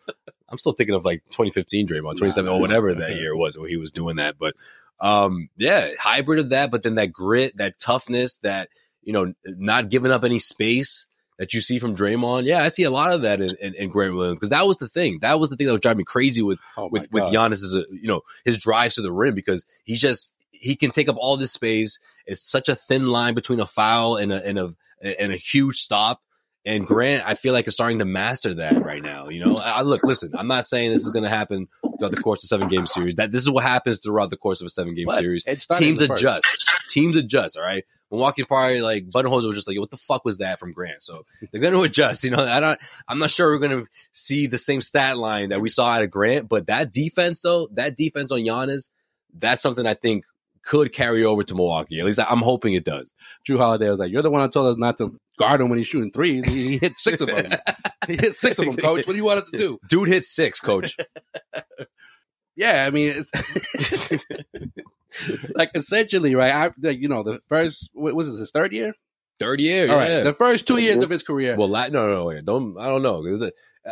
I'm 0.49 0.59
still 0.59 0.73
thinking 0.73 0.95
of 0.95 1.03
like 1.03 1.23
2015 1.31 1.87
Draymond, 1.87 2.17
27 2.17 2.45
Nah, 2.49 2.57
or 2.57 2.61
whatever 2.61 2.93
that 2.93 3.15
year 3.15 3.35
was 3.35 3.57
where 3.57 3.67
he 3.67 3.77
was 3.77 3.91
doing 3.91 4.17
that. 4.17 4.37
But 4.37 4.55
um, 4.99 5.49
yeah, 5.57 5.89
hybrid 5.99 6.39
of 6.39 6.49
that, 6.51 6.69
but 6.71 6.83
then 6.83 6.95
that 6.95 7.11
grit, 7.11 7.57
that 7.57 7.79
toughness, 7.79 8.37
that 8.37 8.69
you 9.01 9.13
know, 9.13 9.33
not 9.45 9.89
giving 9.89 10.11
up 10.11 10.23
any 10.23 10.39
space 10.39 11.07
that 11.37 11.53
you 11.53 11.61
see 11.61 11.79
from 11.79 11.95
Draymond. 11.95 12.45
Yeah, 12.45 12.59
I 12.59 12.69
see 12.69 12.83
a 12.83 12.89
lot 12.91 13.13
of 13.13 13.21
that 13.23 13.41
in, 13.41 13.55
in, 13.61 13.73
in 13.75 13.89
Grant 13.89 14.15
Williams 14.15 14.35
because 14.35 14.49
that 14.49 14.65
was 14.65 14.77
the 14.77 14.87
thing. 14.87 15.19
That 15.21 15.39
was 15.39 15.49
the 15.49 15.55
thing 15.55 15.67
that 15.67 15.73
was 15.73 15.81
driving 15.81 15.99
me 15.99 16.03
crazy 16.05 16.41
with 16.41 16.59
Oh 16.77 16.87
with 16.91 17.11
with 17.11 17.23
God. 17.23 17.33
Giannis' 17.51 17.75
uh, 17.75 17.83
you 17.91 18.07
know 18.07 18.21
his 18.45 18.59
drives 18.59 18.95
to 18.95 19.01
the 19.01 19.11
rim 19.11 19.35
because 19.35 19.65
he's 19.83 20.01
just 20.01 20.33
he 20.59 20.75
can 20.75 20.91
take 20.91 21.09
up 21.09 21.17
all 21.19 21.37
this 21.37 21.51
space. 21.53 21.99
It's 22.25 22.49
such 22.49 22.69
a 22.69 22.75
thin 22.75 23.07
line 23.07 23.33
between 23.33 23.59
a 23.59 23.65
foul 23.65 24.17
and 24.17 24.31
a 24.31 24.45
and 24.45 24.57
a 24.59 24.73
and 25.21 25.31
a 25.31 25.37
huge 25.37 25.77
stop. 25.77 26.21
And 26.67 26.87
Grant, 26.87 27.23
I 27.23 27.35
feel 27.35 27.53
like 27.53 27.67
is 27.67 27.75
starting 27.75 27.99
to 27.99 28.05
master 28.05 28.55
that 28.55 28.83
right 28.83 29.01
now. 29.03 29.29
You 29.29 29.45
know, 29.45 29.57
I, 29.57 29.69
I- 29.69 29.81
look, 29.83 30.03
listen, 30.03 30.31
I'm 30.35 30.47
not 30.47 30.65
saying 30.65 30.89
this 30.91 31.05
is 31.05 31.11
going 31.11 31.21
to 31.23 31.29
happen 31.29 31.67
throughout 31.99 32.09
the 32.11 32.21
course 32.21 32.43
of 32.43 32.47
seven 32.47 32.67
game 32.67 32.87
series. 32.87 33.15
That 33.15 33.31
this 33.31 33.43
is 33.43 33.51
what 33.51 33.63
happens 33.63 33.99
throughout 34.03 34.31
the 34.31 34.37
course 34.37 34.61
of 34.61 34.65
a 34.65 34.69
seven 34.69 34.95
game 34.95 35.05
But 35.07 35.17
series. 35.17 35.43
Teams 35.77 36.01
adjust. 36.01 36.71
Teams 36.89 37.15
adjust. 37.17 37.55
All 37.57 37.63
right. 37.63 37.83
Milwaukee 38.09 38.43
probably 38.45 38.81
like 38.81 39.05
Budenholzer 39.09 39.47
was 39.47 39.57
just 39.57 39.67
like, 39.67 39.79
what 39.79 39.91
the 39.91 39.97
fuck 39.97 40.25
was 40.25 40.39
that 40.39 40.57
from 40.59 40.71
Grant? 40.73 41.03
So 41.03 41.21
they're 41.51 41.61
going 41.61 41.73
to 41.73 41.83
adjust. 41.83 42.23
You 42.23 42.31
know, 42.31 42.39
I 42.43 42.59
don't. 42.59 42.79
I'm 43.07 43.19
not 43.19 43.29
sure 43.29 43.51
we're 43.53 43.67
going 43.67 43.83
to 43.85 43.87
see 44.11 44.47
the 44.47 44.57
same 44.57 44.81
stat 44.81 45.17
line 45.17 45.49
that 45.49 45.61
we 45.61 45.69
saw 45.69 45.89
out 45.89 46.01
of 46.03 46.09
Grant, 46.09 46.49
but 46.49 46.65
that 46.65 46.91
defense 46.91 47.41
though, 47.41 47.67
that 47.73 47.95
defense 47.95 48.31
on 48.31 48.39
Giannis, 48.39 48.89
that's 49.37 49.61
something 49.61 49.85
I 49.85 49.93
think 49.93 50.23
could 50.65 50.91
carry 50.93 51.23
over 51.23 51.43
to 51.43 51.55
Milwaukee. 51.55 51.99
At 51.99 52.05
least 52.05 52.19
I'm 52.19 52.39
hoping 52.39 52.73
it 52.73 52.83
does. 52.83 53.13
Jrue 53.47 53.57
Holiday 53.57 53.89
was 53.89 53.99
like, 53.99 54.11
"You're 54.11 54.21
the 54.23 54.29
one 54.29 54.41
who 54.41 54.49
told 54.49 54.67
us 54.67 54.77
not 54.77 54.97
to 54.97 55.17
guard 55.37 55.61
him 55.61 55.69
when 55.69 55.77
he's 55.77 55.87
shooting 55.87 56.11
threes. 56.11 56.45
He, 56.45 56.67
he 56.69 56.77
hit 56.77 56.93
six 56.97 57.21
of 57.21 57.27
them. 57.27 57.51
he 58.07 58.13
hit 58.13 58.33
six 58.35 58.59
of 58.59 58.65
them, 58.65 58.75
coach. 58.75 59.05
What 59.07 59.13
do 59.13 59.17
you 59.17 59.25
want 59.25 59.41
us 59.43 59.49
to 59.51 59.57
do?" 59.57 59.79
Dude 59.89 60.07
hit 60.09 60.23
six, 60.23 60.59
coach. 60.59 60.97
Yeah, 62.57 62.85
I 62.87 62.89
mean, 62.89 63.13
it's 63.13 64.25
like 65.55 65.71
essentially, 65.75 66.35
right? 66.35 66.53
I, 66.53 66.71
like, 66.81 67.01
you 67.01 67.09
know, 67.09 67.23
the 67.23 67.39
first 67.49 67.89
what 67.93 68.15
was 68.15 68.27
this 68.31 68.39
his 68.39 68.51
third 68.51 68.71
year? 68.71 68.93
Third 69.39 69.59
year. 69.59 69.89
All 69.91 69.97
right, 69.97 70.09
yeah. 70.09 70.21
the 70.23 70.33
first 70.33 70.65
two 70.65 70.77
years 70.77 71.03
of 71.03 71.09
his 71.09 71.21
career. 71.21 71.57
Well, 71.57 71.67
la- 71.67 71.87
no, 71.87 72.07
no, 72.07 72.29
no, 72.29 72.41
don't. 72.41 72.77
I 72.79 72.87
don't 72.87 73.01
know. 73.03 73.25
it's 73.25 73.41
a- 73.41 73.51
uh, 73.85 73.91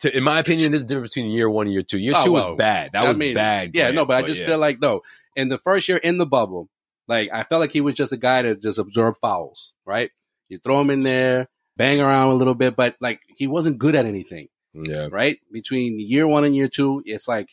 to- 0.00 0.16
in 0.16 0.24
my 0.24 0.38
opinion, 0.38 0.72
there's 0.72 0.82
a 0.84 0.86
difference 0.86 1.14
between 1.14 1.30
year 1.30 1.50
one 1.50 1.66
and 1.66 1.74
year 1.74 1.82
two. 1.82 1.98
Year 1.98 2.14
Oh, 2.16 2.24
two 2.24 2.32
well, 2.32 2.50
was 2.52 2.56
bad. 2.56 2.92
That 2.92 3.04
I 3.04 3.08
was 3.08 3.18
mean, 3.18 3.34
bad. 3.34 3.72
Yeah, 3.74 3.84
Grant, 3.84 3.96
no, 3.96 4.06
but 4.06 4.24
I 4.24 4.26
just 4.26 4.40
yeah. 4.40 4.46
feel 4.46 4.58
like 4.58 4.80
no. 4.80 5.02
In 5.40 5.48
the 5.48 5.58
first 5.58 5.88
year 5.88 5.96
in 5.98 6.18
the 6.18 6.26
bubble, 6.26 6.68
like 7.08 7.30
I 7.32 7.42
felt 7.44 7.60
like 7.60 7.72
he 7.72 7.80
was 7.80 7.94
just 7.94 8.12
a 8.12 8.16
guy 8.16 8.42
to 8.42 8.56
just 8.56 8.78
absorb 8.78 9.16
fouls, 9.20 9.72
right? 9.84 10.10
You 10.48 10.58
throw 10.58 10.80
him 10.80 10.90
in 10.90 11.02
there, 11.02 11.48
bang 11.76 12.00
around 12.00 12.30
a 12.32 12.34
little 12.34 12.54
bit, 12.54 12.76
but 12.76 12.96
like 13.00 13.20
he 13.36 13.46
wasn't 13.46 13.78
good 13.78 13.94
at 13.94 14.06
anything, 14.06 14.48
yeah. 14.74 15.08
right? 15.10 15.38
Between 15.50 15.98
year 15.98 16.26
one 16.26 16.44
and 16.44 16.54
year 16.54 16.68
two, 16.68 17.02
it's 17.06 17.26
like, 17.26 17.48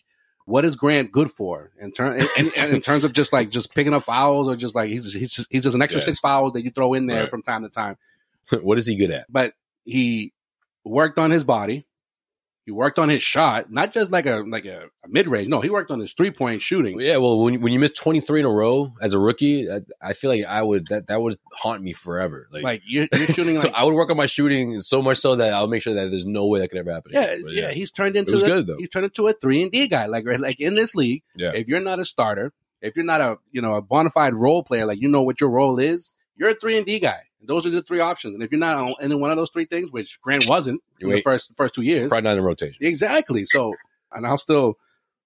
what 0.45 0.65
is 0.65 0.75
Grant 0.75 1.11
good 1.11 1.29
for 1.31 1.71
in 1.79 1.91
turn 1.91 2.19
in, 2.19 2.27
in, 2.45 2.75
in 2.75 2.81
terms 2.81 3.03
of 3.03 3.13
just 3.13 3.33
like 3.33 3.49
just 3.49 3.73
picking 3.73 3.93
up 3.93 4.03
fouls 4.03 4.47
or 4.47 4.55
just 4.55 4.75
like 4.75 4.89
he's 4.89 5.13
he's 5.13 5.31
just, 5.33 5.47
he's 5.49 5.63
just 5.63 5.75
an 5.75 5.81
extra 5.81 6.01
Yeah. 6.01 6.05
six 6.05 6.19
fouls 6.19 6.53
that 6.53 6.63
you 6.63 6.71
throw 6.71 6.93
in 6.93 7.07
there 7.07 7.21
Right. 7.21 7.29
from 7.29 7.41
time 7.41 7.63
to 7.63 7.69
time. 7.69 7.95
what 8.61 8.77
is 8.77 8.85
he 8.87 8.95
good 8.95 9.11
at? 9.11 9.25
But 9.29 9.53
he 9.85 10.33
worked 10.85 11.17
on 11.19 11.31
his 11.31 11.43
body. 11.43 11.86
He 12.67 12.73
worked 12.73 12.99
on 12.99 13.07
his 13.07 13.23
shot, 13.23 13.71
not 13.71 13.93
just 13.93 14.11
like 14.11 14.25
a 14.25 14.43
like 14.45 14.65
a, 14.65 14.89
a 15.05 15.07
mid 15.07 15.25
range. 15.29 15.47
No, 15.47 15.61
he 15.61 15.69
worked 15.69 15.89
on 15.89 16.01
his 16.01 16.11
three 16.11 16.31
point 16.31 16.59
shooting. 16.61 16.99
Yeah, 16.99 17.15
well, 17.15 17.39
when 17.39 17.61
when 17.61 17.71
you 17.71 17.79
miss 17.79 17.91
23 17.93 18.41
in 18.41 18.45
a 18.45 18.49
row 18.49 18.93
as 19.01 19.13
a 19.13 19.19
rookie, 19.19 19.71
I, 19.71 19.79
I 20.01 20.11
feel 20.11 20.29
like 20.29 20.43
I 20.43 20.61
would 20.61 20.87
that 20.87 21.07
that 21.07 21.21
would 21.21 21.37
haunt 21.53 21.81
me 21.81 21.93
forever. 21.93 22.45
Like, 22.51 22.63
Like 22.63 22.81
you're, 22.85 23.07
you're 23.13 23.25
shooting 23.27 23.55
so 23.55 23.69
like 23.69 23.77
I 23.77 23.85
would 23.85 23.93
work 23.93 24.09
on 24.11 24.17
my 24.17 24.25
shooting 24.25 24.81
so 24.81 25.01
much 25.01 25.17
so 25.19 25.37
that 25.37 25.53
I'll 25.53 25.69
make 25.69 25.81
sure 25.81 25.93
that 25.93 26.11
there's 26.11 26.25
no 26.25 26.47
way 26.47 26.59
that 26.59 26.67
could 26.67 26.77
ever 26.79 26.91
happen. 26.91 27.13
yeah, 27.13 27.21
again. 27.21 27.43
But 27.45 27.53
yeah, 27.53 27.71
He's 27.71 27.89
turned 27.89 28.17
into 28.17 28.33
was 28.33 28.43
a, 28.43 28.47
good, 28.47 28.67
though. 28.67 28.75
he's 28.77 28.89
turned 28.89 29.05
into 29.05 29.25
a 29.29 29.33
three 29.33 29.61
and 29.61 29.71
D 29.71 29.87
guy. 29.87 30.07
Like 30.07 30.27
right, 30.27 30.37
like 30.39 30.59
in 30.59 30.73
this 30.73 30.93
league, 30.93 31.23
Yeah. 31.37 31.53
if 31.55 31.69
you're 31.69 31.79
not 31.79 31.99
a 31.99 32.05
starter, 32.05 32.51
if 32.81 32.97
you're 32.97 33.05
not 33.05 33.21
a 33.21 33.37
you 33.49 33.61
know 33.61 33.75
a 33.75 33.81
bona 33.81 34.09
fide 34.09 34.33
role 34.33 34.61
player, 34.61 34.85
like 34.85 34.99
you 34.99 35.07
know 35.07 35.21
what 35.21 35.39
your 35.39 35.51
role 35.51 35.79
is, 35.79 36.15
you're 36.35 36.49
a 36.49 36.53
three 36.53 36.75
and 36.75 36.85
D 36.85 36.99
guy. 36.99 37.21
Those 37.47 37.65
are 37.65 37.69
the 37.69 37.81
three 37.81 37.99
options. 37.99 38.33
And 38.33 38.43
if 38.43 38.51
you're 38.51 38.59
not 38.59 38.77
on 38.77 38.93
any 39.01 39.15
one 39.15 39.31
of 39.31 39.37
those 39.37 39.49
three 39.49 39.65
things, 39.65 39.91
which 39.91 40.19
Grant 40.21 40.47
wasn't 40.47 40.81
in 40.99 41.09
the 41.09 41.21
first 41.21 41.55
first 41.57 41.73
two 41.73 41.81
years, 41.81 42.09
probably 42.09 42.29
not 42.29 42.37
in 42.37 42.43
rotation. 42.43 42.85
Exactly. 42.85 43.45
So, 43.45 43.73
and 44.11 44.27
I'll 44.27 44.37
still 44.37 44.75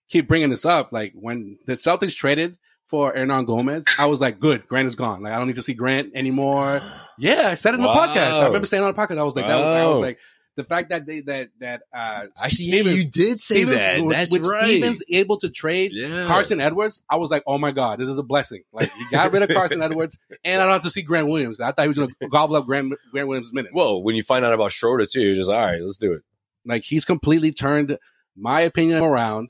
keep 0.08 0.28
bringing 0.28 0.50
this 0.50 0.66
up. 0.66 0.92
Like 0.92 1.14
when 1.16 1.58
the 1.66 1.74
Celtics 1.74 2.16
traded 2.16 2.58
for 2.86 3.14
Hernangomez, 3.14 3.84
I 3.98 4.06
was 4.06 4.22
like, 4.22 4.40
good, 4.40 4.68
Grant 4.68 4.86
is 4.86 4.96
gone. 4.96 5.24
Like 5.24 5.34
I 5.34 5.38
don't 5.38 5.48
need 5.48 5.56
to 5.56 5.62
see 5.62 5.74
Grant 5.74 6.12
anymore. 6.16 6.82
Yeah, 7.18 7.50
I 7.50 7.56
said 7.56 7.74
it 7.74 7.78
in 7.78 7.84
the 7.84 7.88
podcast. 7.88 8.42
I 8.42 8.46
remember 8.46 8.68
saying 8.68 8.84
it 8.84 8.88
on 8.88 8.94
the 8.94 9.02
podcast. 9.02 9.18
I 9.18 9.24
was 9.24 9.36
like, 9.36 9.48
that 9.48 9.60
was, 9.60 9.70
I 9.70 9.88
was 9.88 10.00
like, 10.00 10.20
the 10.56 10.64
fact 10.66 10.90
that 10.90 11.06
they, 11.06 11.22
that, 11.22 11.48
that, 11.60 11.82
uh, 11.94 12.26
Actually, 12.44 12.66
yeah, 12.66 12.80
Stevens- 12.82 13.04
you 13.06 13.10
did 13.10 13.42
say 13.42 13.56
Stevens- 13.56 13.78
that. 13.78 14.02
with- 14.02 14.16
That's 14.16 14.32
with 14.32 14.46
right. 14.46 14.66
Stevens 14.66 15.02
able 15.10 15.38
to 15.38 15.50
trade 15.50 15.92
Yeah. 15.94 16.26
Carson 16.28 16.60
Edwards, 16.60 17.02
I 17.10 17.16
was 17.16 17.32
like, 17.32 17.44
oh 17.48 17.58
my 17.58 17.72
God, 17.72 18.00
this 18.00 18.10
is 18.10 18.18
a 18.18 18.24
blessing. 18.24 18.64
Like 18.74 18.92
you 19.00 19.06
got 19.12 19.32
rid 19.32 19.44
of 19.44 19.50
Carson 19.50 19.82
Edwards 19.84 20.20
and 20.44 20.62
I 20.62 20.66
don't 20.66 20.74
have 20.74 20.84
to 20.84 20.90
see 20.90 21.02
Grant 21.04 21.28
Williams. 21.30 21.60
I 21.62 21.72
thought 21.72 21.84
he 21.84 21.88
was 21.88 21.98
going 21.98 22.14
to 22.22 22.28
gobble 22.28 22.56
up 22.58 22.66
Grant, 22.66 22.94
Grant 23.12 23.28
Williams 23.30 23.54
minutes. 23.54 23.74
Well, 23.74 24.04
when 24.04 24.16
you 24.16 24.24
find 24.24 24.44
out 24.44 24.54
about 24.54 24.72
Schroeder 24.74 25.06
too, 25.06 25.22
you're 25.22 25.36
just 25.36 25.50
all 25.50 25.56
right. 25.58 25.82
Let's 25.82 25.98
do 25.98 26.14
it. 26.14 26.22
Like 26.66 26.84
he's 26.84 27.06
completely 27.06 27.52
turned 27.54 27.98
my 28.36 28.62
opinion 28.62 29.02
around. 29.02 29.50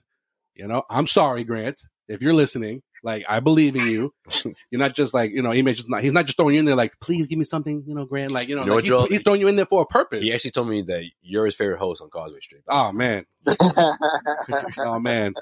You 0.55 0.67
know, 0.67 0.83
I'm 0.89 1.07
sorry, 1.07 1.43
Grant, 1.43 1.81
if 2.07 2.21
you're 2.21 2.33
listening. 2.33 2.83
Like 3.03 3.25
I 3.27 3.39
believe 3.39 3.75
in 3.75 3.87
you. 3.87 4.13
You're 4.71 4.79
not 4.79 4.93
just 4.93 5.13
like 5.13 5.31
you 5.31 5.41
know. 5.41 5.51
He 5.51 5.61
may 5.63 5.73
just 5.73 5.89
not. 5.89 6.03
He's 6.03 6.13
not 6.13 6.25
just 6.25 6.37
throwing 6.37 6.53
you 6.55 6.59
in 6.59 6.65
there. 6.65 6.75
Like, 6.75 6.93
please 6.99 7.25
give 7.27 7.39
me 7.39 7.45
something. 7.45 7.83
You 7.87 7.95
know, 7.95 8.05
Grant. 8.05 8.31
Like 8.31 8.47
you 8.47 8.55
know, 8.55 8.61
You 8.61 8.67
know 8.69 8.75
like, 8.75 8.85
Joel? 8.85 9.01
he's, 9.03 9.09
he's 9.13 9.21
throwing 9.23 9.41
you 9.41 9.47
in 9.47 9.55
there 9.55 9.65
for 9.65 9.81
a 9.81 9.85
purpose. 9.87 10.21
He 10.21 10.31
actually 10.33 10.51
told 10.51 10.69
me 10.69 10.83
that 10.83 11.03
you're 11.21 11.45
his 11.45 11.55
favorite 11.55 11.79
host 11.79 12.01
on 12.01 12.09
Causeway 12.09 12.39
Street. 12.41 12.61
Oh 12.67 12.91
man. 12.91 13.25
oh 14.77 14.99
man. 14.99 15.33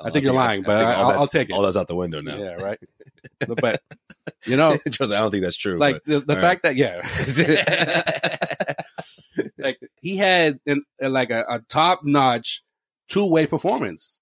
I 0.00 0.10
think 0.10 0.24
you're 0.24 0.32
lying, 0.32 0.62
but 0.62 0.76
I- 0.76 0.94
all 0.94 1.00
I'll- 1.02 1.08
that- 1.10 1.18
I'll 1.18 1.26
take 1.26 1.50
it. 1.50 1.54
All 1.54 1.62
that's 1.62 1.76
out 1.76 1.88
the 1.88 1.96
window 1.96 2.20
now. 2.20 2.36
Yeah. 2.38 2.54
Right. 2.62 2.78
but 3.60 3.82
you 4.44 4.56
know, 4.56 4.76
Just, 4.88 5.12
I 5.12 5.18
don't 5.18 5.30
think 5.32 5.42
that's 5.42 5.56
true. 5.56 5.78
like 5.78 6.02
the, 6.04 6.20
the 6.20 6.34
all 6.36 6.40
fact 6.40 6.62
that 6.62 6.76
yeah, 6.76 7.00
like 9.58 9.78
he 10.00 10.16
had 10.16 10.60
an, 10.66 10.84
like 11.00 11.30
a, 11.30 11.44
a 11.48 11.58
top 11.68 12.00
notch 12.04 12.62
two 13.08 13.26
way 13.26 13.46
performance. 13.46 14.17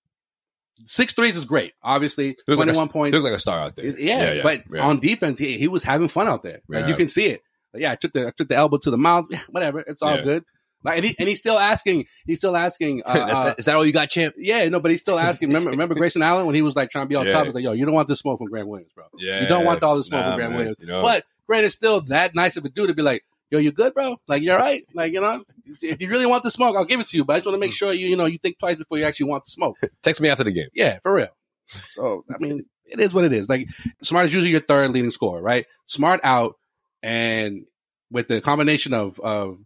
Six 0.85 1.13
threes 1.15 1.37
is 1.37 1.45
great. 1.47 1.73
Obviously, 1.83 2.35
Twenty 2.45 2.59
one 2.59 2.69
like 2.69 2.77
a- 2.89 2.93
points. 2.93 3.15
Looks 3.15 3.25
like 3.25 3.33
a 3.35 3.39
star 3.39 3.59
out 3.61 3.77
there. 3.77 3.99
Yeah, 3.99 4.43
but 4.43 4.63
yeah. 4.73 4.83
on 4.87 5.01
defense, 5.01 5.39
he, 5.39 5.59
he 5.59 5.69
was 5.69 5.83
having 5.83 6.09
fun 6.09 6.29
out 6.29 6.43
there. 6.43 6.61
Like 6.69 6.83
Yeah. 6.83 6.89
you 6.89 6.95
can 6.97 7.09
see 7.09 7.27
it. 7.29 7.43
Like, 7.73 7.83
yeah, 7.83 7.93
I 7.93 7.97
took 7.97 8.13
the 8.13 8.29
I 8.29 8.31
took 8.37 8.49
the 8.49 8.57
elbow 8.57 8.77
to 8.79 8.91
the 8.91 8.99
mouth. 8.99 9.27
Whatever, 9.51 9.81
it's 9.81 10.03
all 10.03 10.17
Yeah. 10.17 10.23
good. 10.23 10.45
Like, 10.85 10.97
and, 10.99 11.05
he, 11.07 11.17
and 11.19 11.29
he's 11.29 11.41
still 11.41 11.59
asking. 11.59 12.05
He's 12.27 12.39
still 12.39 12.57
asking. 12.57 13.03
Uh, 13.07 13.11
uh, 13.11 13.55
is 13.59 13.65
that 13.65 13.75
all 13.75 13.85
you 13.85 13.93
got, 13.93 14.09
champ? 14.11 14.35
yeah, 14.39 14.69
no, 14.69 14.79
but 14.79 14.91
he's 14.91 15.01
still 15.01 15.19
asking. 15.31 15.49
Remember, 15.49 15.71
remember 15.71 15.95
Grayson 15.95 16.23
Allen 16.23 16.47
when 16.47 16.55
he 16.55 16.63
was 16.63 16.77
like 16.77 16.91
trying 16.91 17.07
to 17.07 17.09
be 17.09 17.15
on 17.17 17.27
Yeah. 17.27 17.33
top. 17.33 17.47
He's 17.47 17.55
like, 17.55 17.65
"Yo, 17.65 17.73
you 17.73 17.85
don't 17.87 17.95
want 17.95 18.07
this 18.09 18.19
smoke 18.21 18.39
from 18.39 18.49
Grant 18.49 18.69
Williams, 18.69 18.93
bro. 18.95 19.05
Yeah, 19.19 19.41
You 19.43 19.49
don't 19.49 19.65
want 19.65 19.83
all 19.83 19.97
the 19.97 20.05
smoke 20.05 20.21
Nah, 20.21 20.31
from 20.33 20.37
Grant 20.37 20.51
man, 20.53 20.59
Williams." 20.59 20.77
you 20.81 20.87
know. 20.87 21.03
But 21.03 21.25
Grant 21.49 21.65
is 21.65 21.73
still 21.73 22.03
that 22.03 22.35
nice 22.35 22.57
of 22.57 22.65
a 22.65 22.69
dude 22.69 22.89
to 22.89 22.95
be 22.95 23.03
like, 23.03 23.25
"Yo, 23.51 23.59
you 23.59 23.73
good, 23.73 23.95
bro? 23.95 24.17
Like, 24.29 24.43
you're 24.43 24.59
right. 24.59 24.83
Like, 24.95 25.13
you 25.13 25.21
know, 25.21 25.45
if 25.65 26.01
you 26.01 26.09
really 26.09 26.27
want 26.27 26.43
the 26.43 26.51
smoke, 26.51 26.77
I'll 26.77 26.85
give 26.85 27.01
it 27.01 27.09
to 27.09 27.17
you. 27.17 27.25
But 27.25 27.35
I 27.35 27.37
just 27.39 27.47
want 27.47 27.57
to 27.57 27.61
make 27.61 27.73
sure 27.73 27.93
you, 27.93 28.09
you 28.09 28.17
know, 28.17 28.27
you 28.27 28.39
think 28.39 28.59
twice 28.59 28.77
before 28.77 28.99
you 28.99 29.05
actually 29.05 29.27
want 29.31 29.45
the 29.45 29.51
smoke." 29.51 29.77
Text 30.03 30.21
me 30.21 30.29
after 30.29 30.45
the 30.45 30.53
game. 30.53 30.69
Yeah, 30.75 30.99
for 31.03 31.15
real. 31.15 31.29
So 31.67 32.25
I 32.31 32.37
mean, 32.41 32.63
it 32.87 33.01
is 33.01 33.15
what 33.15 33.25
it 33.25 33.33
is. 33.33 33.49
Like 33.49 33.69
Smart 34.03 34.27
is 34.27 34.35
usually 34.35 34.53
your 34.53 34.61
third 34.61 34.91
leading 34.91 35.11
scorer, 35.11 35.43
right? 35.43 35.67
Smart 35.87 36.21
out, 36.23 36.55
and 37.03 37.67
with 38.11 38.29
the 38.29 38.41
combination 38.41 38.95
of 38.95 39.21
of 39.21 39.59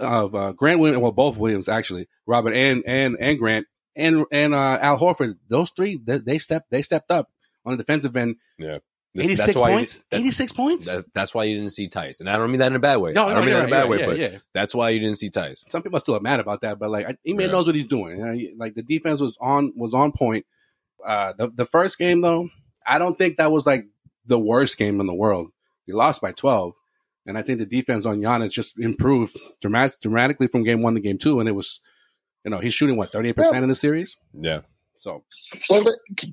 of 0.00 0.34
uh, 0.34 0.52
Grant 0.52 0.80
Williams, 0.80 1.02
well, 1.02 1.12
both 1.12 1.36
Williams 1.36 1.68
actually, 1.68 2.08
Robert 2.26 2.54
and 2.54 2.82
and 2.86 3.16
and 3.18 3.38
Grant 3.38 3.66
and 3.96 4.24
and 4.30 4.54
uh, 4.54 4.78
Al 4.80 4.98
Horford, 4.98 5.36
those 5.48 5.70
three 5.70 6.00
they, 6.02 6.18
they 6.18 6.38
stepped 6.38 6.70
they 6.70 6.82
stepped 6.82 7.10
up 7.10 7.28
on 7.64 7.72
the 7.72 7.78
defensive 7.82 8.16
end. 8.16 8.36
This- 9.14 9.26
Eighty 9.26 9.36
six 9.36 9.56
why 9.58 9.70
points. 9.72 10.04
that- 10.10 10.20
Eighty 10.20 10.30
six 10.30 10.52
points. 10.52 10.86
that- 10.86 11.12
that's 11.12 11.34
why 11.34 11.44
you 11.44 11.54
didn't 11.56 11.70
see 11.72 11.86
Theis, 11.88 12.20
and 12.20 12.30
I 12.30 12.38
don't 12.38 12.50
mean 12.50 12.60
that 12.60 12.68
in 12.72 12.76
a 12.76 12.80
bad 12.80 12.96
way. 12.96 13.12
no, 13.12 13.26
I 13.28 13.34
don't 13.34 13.40
mean 13.44 13.48
you're 13.50 13.58
that 13.58 13.64
in 13.68 13.68
a 13.68 13.76
bad 13.76 13.88
way, 13.90 13.98
yeah, 13.98 14.06
but 14.06 14.18
yeah, 14.18 14.28
yeah. 14.32 14.38
that's 14.54 14.74
why 14.74 14.88
you 14.90 15.00
didn't 15.00 15.16
see 15.18 15.28
Theis. 15.28 15.64
Some 15.68 15.82
people 15.82 15.98
are 15.98 16.00
still 16.00 16.18
mad 16.20 16.40
about 16.40 16.62
that, 16.62 16.78
but 16.78 16.90
like 16.90 17.04
I- 17.06 17.16
Ime 17.28 17.40
Yeah. 17.40 17.46
knows 17.48 17.66
what 17.66 17.74
he's 17.74 17.86
doing. 17.86 18.54
Like 18.56 18.74
the 18.74 18.82
defense 18.82 19.20
was 19.20 19.36
on 19.40 19.72
was 19.76 19.92
on 19.92 20.12
point. 20.12 20.46
Uh, 21.04 21.32
the 21.36 21.48
the 21.48 21.66
first 21.66 21.98
game 21.98 22.22
though, 22.22 22.48
I 22.86 22.98
don't 22.98 23.18
think 23.18 23.36
that 23.36 23.52
was 23.52 23.66
like 23.66 23.86
the 24.24 24.38
worst 24.38 24.78
game 24.78 24.98
in 25.00 25.06
the 25.06 25.14
world. 25.14 25.48
We 25.86 25.92
lost 25.92 26.22
by 26.22 26.32
twelve, 26.32 26.72
and 27.26 27.36
I 27.36 27.42
think 27.42 27.58
the 27.58 27.66
defense 27.66 28.06
on 28.06 28.20
Giannis 28.20 28.52
just 28.52 28.78
improved 28.78 29.36
dramatic, 29.60 30.00
dramatically 30.00 30.46
from 30.46 30.62
game 30.64 30.80
one 30.80 30.94
to 30.94 31.00
game 31.00 31.18
two, 31.18 31.38
and 31.38 31.48
it 31.50 31.52
was, 31.52 31.80
you 32.46 32.50
know, 32.50 32.60
he's 32.60 32.72
shooting 32.72 32.96
what 32.96 33.12
thirty 33.12 33.28
eight 33.30 33.36
percent 33.36 33.62
in 33.62 33.68
the 33.68 33.74
series. 33.74 34.16
Yeah. 34.32 34.60
So 35.02 35.24
Well, 35.68 35.84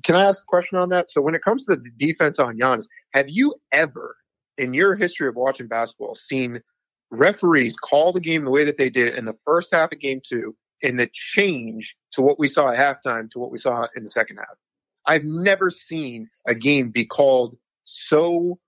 can 0.04 0.14
I 0.14 0.24
ask 0.26 0.44
a 0.44 0.46
question 0.46 0.78
on 0.78 0.90
that? 0.90 1.10
So 1.10 1.20
when 1.20 1.34
it 1.34 1.42
comes 1.42 1.66
to 1.66 1.74
the 1.74 1.90
defense 1.96 2.38
on 2.38 2.56
Giannis, 2.56 2.86
have 3.12 3.28
you 3.28 3.54
ever, 3.72 4.16
in 4.58 4.74
your 4.74 4.94
history 4.94 5.26
of 5.26 5.34
watching 5.34 5.66
basketball, 5.66 6.14
seen 6.14 6.60
referees 7.10 7.76
call 7.76 8.12
the 8.12 8.20
game 8.20 8.44
the 8.44 8.50
way 8.52 8.64
that 8.64 8.78
they 8.78 8.88
did 8.88 9.16
in 9.16 9.24
the 9.24 9.36
first 9.44 9.74
half 9.74 9.90
of 9.90 9.98
game 9.98 10.20
two 10.24 10.54
and 10.84 11.00
the 11.00 11.10
change 11.12 11.96
to 12.12 12.22
what 12.22 12.38
we 12.38 12.46
saw 12.46 12.70
at 12.70 12.78
halftime 12.78 13.28
to 13.32 13.40
what 13.40 13.50
we 13.50 13.58
saw 13.58 13.88
in 13.96 14.04
the 14.04 14.10
second 14.10 14.36
half? 14.36 14.56
I've 15.04 15.24
never 15.24 15.70
seen 15.70 16.28
a 16.46 16.54
game 16.54 16.90
be 16.90 17.04
called 17.04 17.56
so 17.86 18.60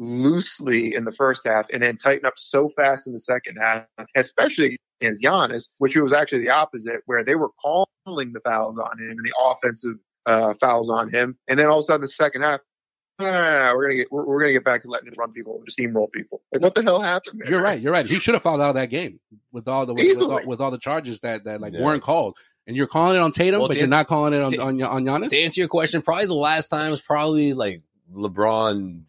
loosely 0.00 0.94
in 0.94 1.04
the 1.04 1.12
first 1.12 1.46
half 1.46 1.66
and 1.72 1.82
then 1.82 1.96
tighten 1.96 2.24
up 2.26 2.32
so 2.36 2.70
fast 2.74 3.06
in 3.06 3.12
the 3.12 3.18
second 3.20 3.56
half, 3.60 3.84
especially 4.16 4.76
against 5.00 5.22
Giannis, 5.22 5.68
which 5.78 5.94
was 5.96 6.12
actually 6.12 6.40
the 6.40 6.50
opposite, 6.50 7.02
where 7.06 7.22
they 7.24 7.34
were 7.34 7.50
calling 7.62 8.32
the 8.32 8.40
fouls 8.42 8.78
on 8.78 8.98
him 8.98 9.10
and 9.10 9.20
the 9.24 9.32
offensive 9.38 9.96
uh, 10.26 10.54
fouls 10.60 10.90
on 10.90 11.10
him, 11.10 11.36
and 11.48 11.58
then 11.58 11.66
all 11.66 11.78
of 11.78 11.82
a 11.82 11.86
sudden 11.86 12.00
the 12.00 12.08
second 12.08 12.42
half, 12.42 12.60
no, 13.18 13.26
no, 13.26 13.32
no, 13.32 13.66
no, 13.68 13.76
we're 13.76 13.84
gonna 13.88 13.96
get 13.96 14.12
we're, 14.12 14.24
we're 14.24 14.40
gonna 14.40 14.52
get 14.52 14.64
back 14.64 14.80
to 14.82 14.88
letting 14.88 15.08
him 15.08 15.14
run 15.18 15.32
people, 15.32 15.62
just 15.66 15.78
steamroll 15.78 16.10
people. 16.10 16.40
Like 16.52 16.62
what 16.62 16.74
the 16.74 16.82
hell 16.82 17.00
happened? 17.02 17.40
There? 17.42 17.50
you're 17.50 17.62
right. 17.62 17.78
You're 17.80 17.92
right. 17.92 18.06
He 18.06 18.18
should 18.18 18.32
have 18.34 18.42
fouled 18.42 18.60
out 18.62 18.70
of 18.70 18.74
that 18.76 18.86
game 18.90 19.20
with 19.52 19.68
all 19.68 19.84
the 19.84 19.92
with, 19.94 20.06
with, 20.18 20.22
all, 20.30 20.40
with 20.46 20.60
all 20.60 20.70
the 20.70 20.78
charges 20.78 21.20
that 21.20 21.44
that 21.44 21.60
like 21.60 21.74
Yeah. 21.74 21.82
weren't 21.84 22.02
called, 22.02 22.38
and 22.66 22.74
you're 22.76 22.86
calling 22.86 23.16
it 23.16 23.20
on 23.20 23.30
Tatum, 23.32 23.60
Well, 23.60 23.68
but 23.68 23.76
you're 23.76 23.84
ans- 23.84 23.90
not 23.90 24.06
calling 24.06 24.32
it 24.32 24.40
on 24.40 24.50
to- 24.52 24.62
on, 24.62 24.82
on 24.82 25.04
Giannis. 25.04 25.28
To 25.30 25.38
answer 25.42 25.60
your 25.60 25.68
question, 25.68 26.00
probably 26.00 26.26
the 26.26 26.34
last 26.34 26.68
time 26.68 26.90
was 26.90 27.02
probably 27.02 27.52
like 27.52 27.82
LeBron, 28.14 29.02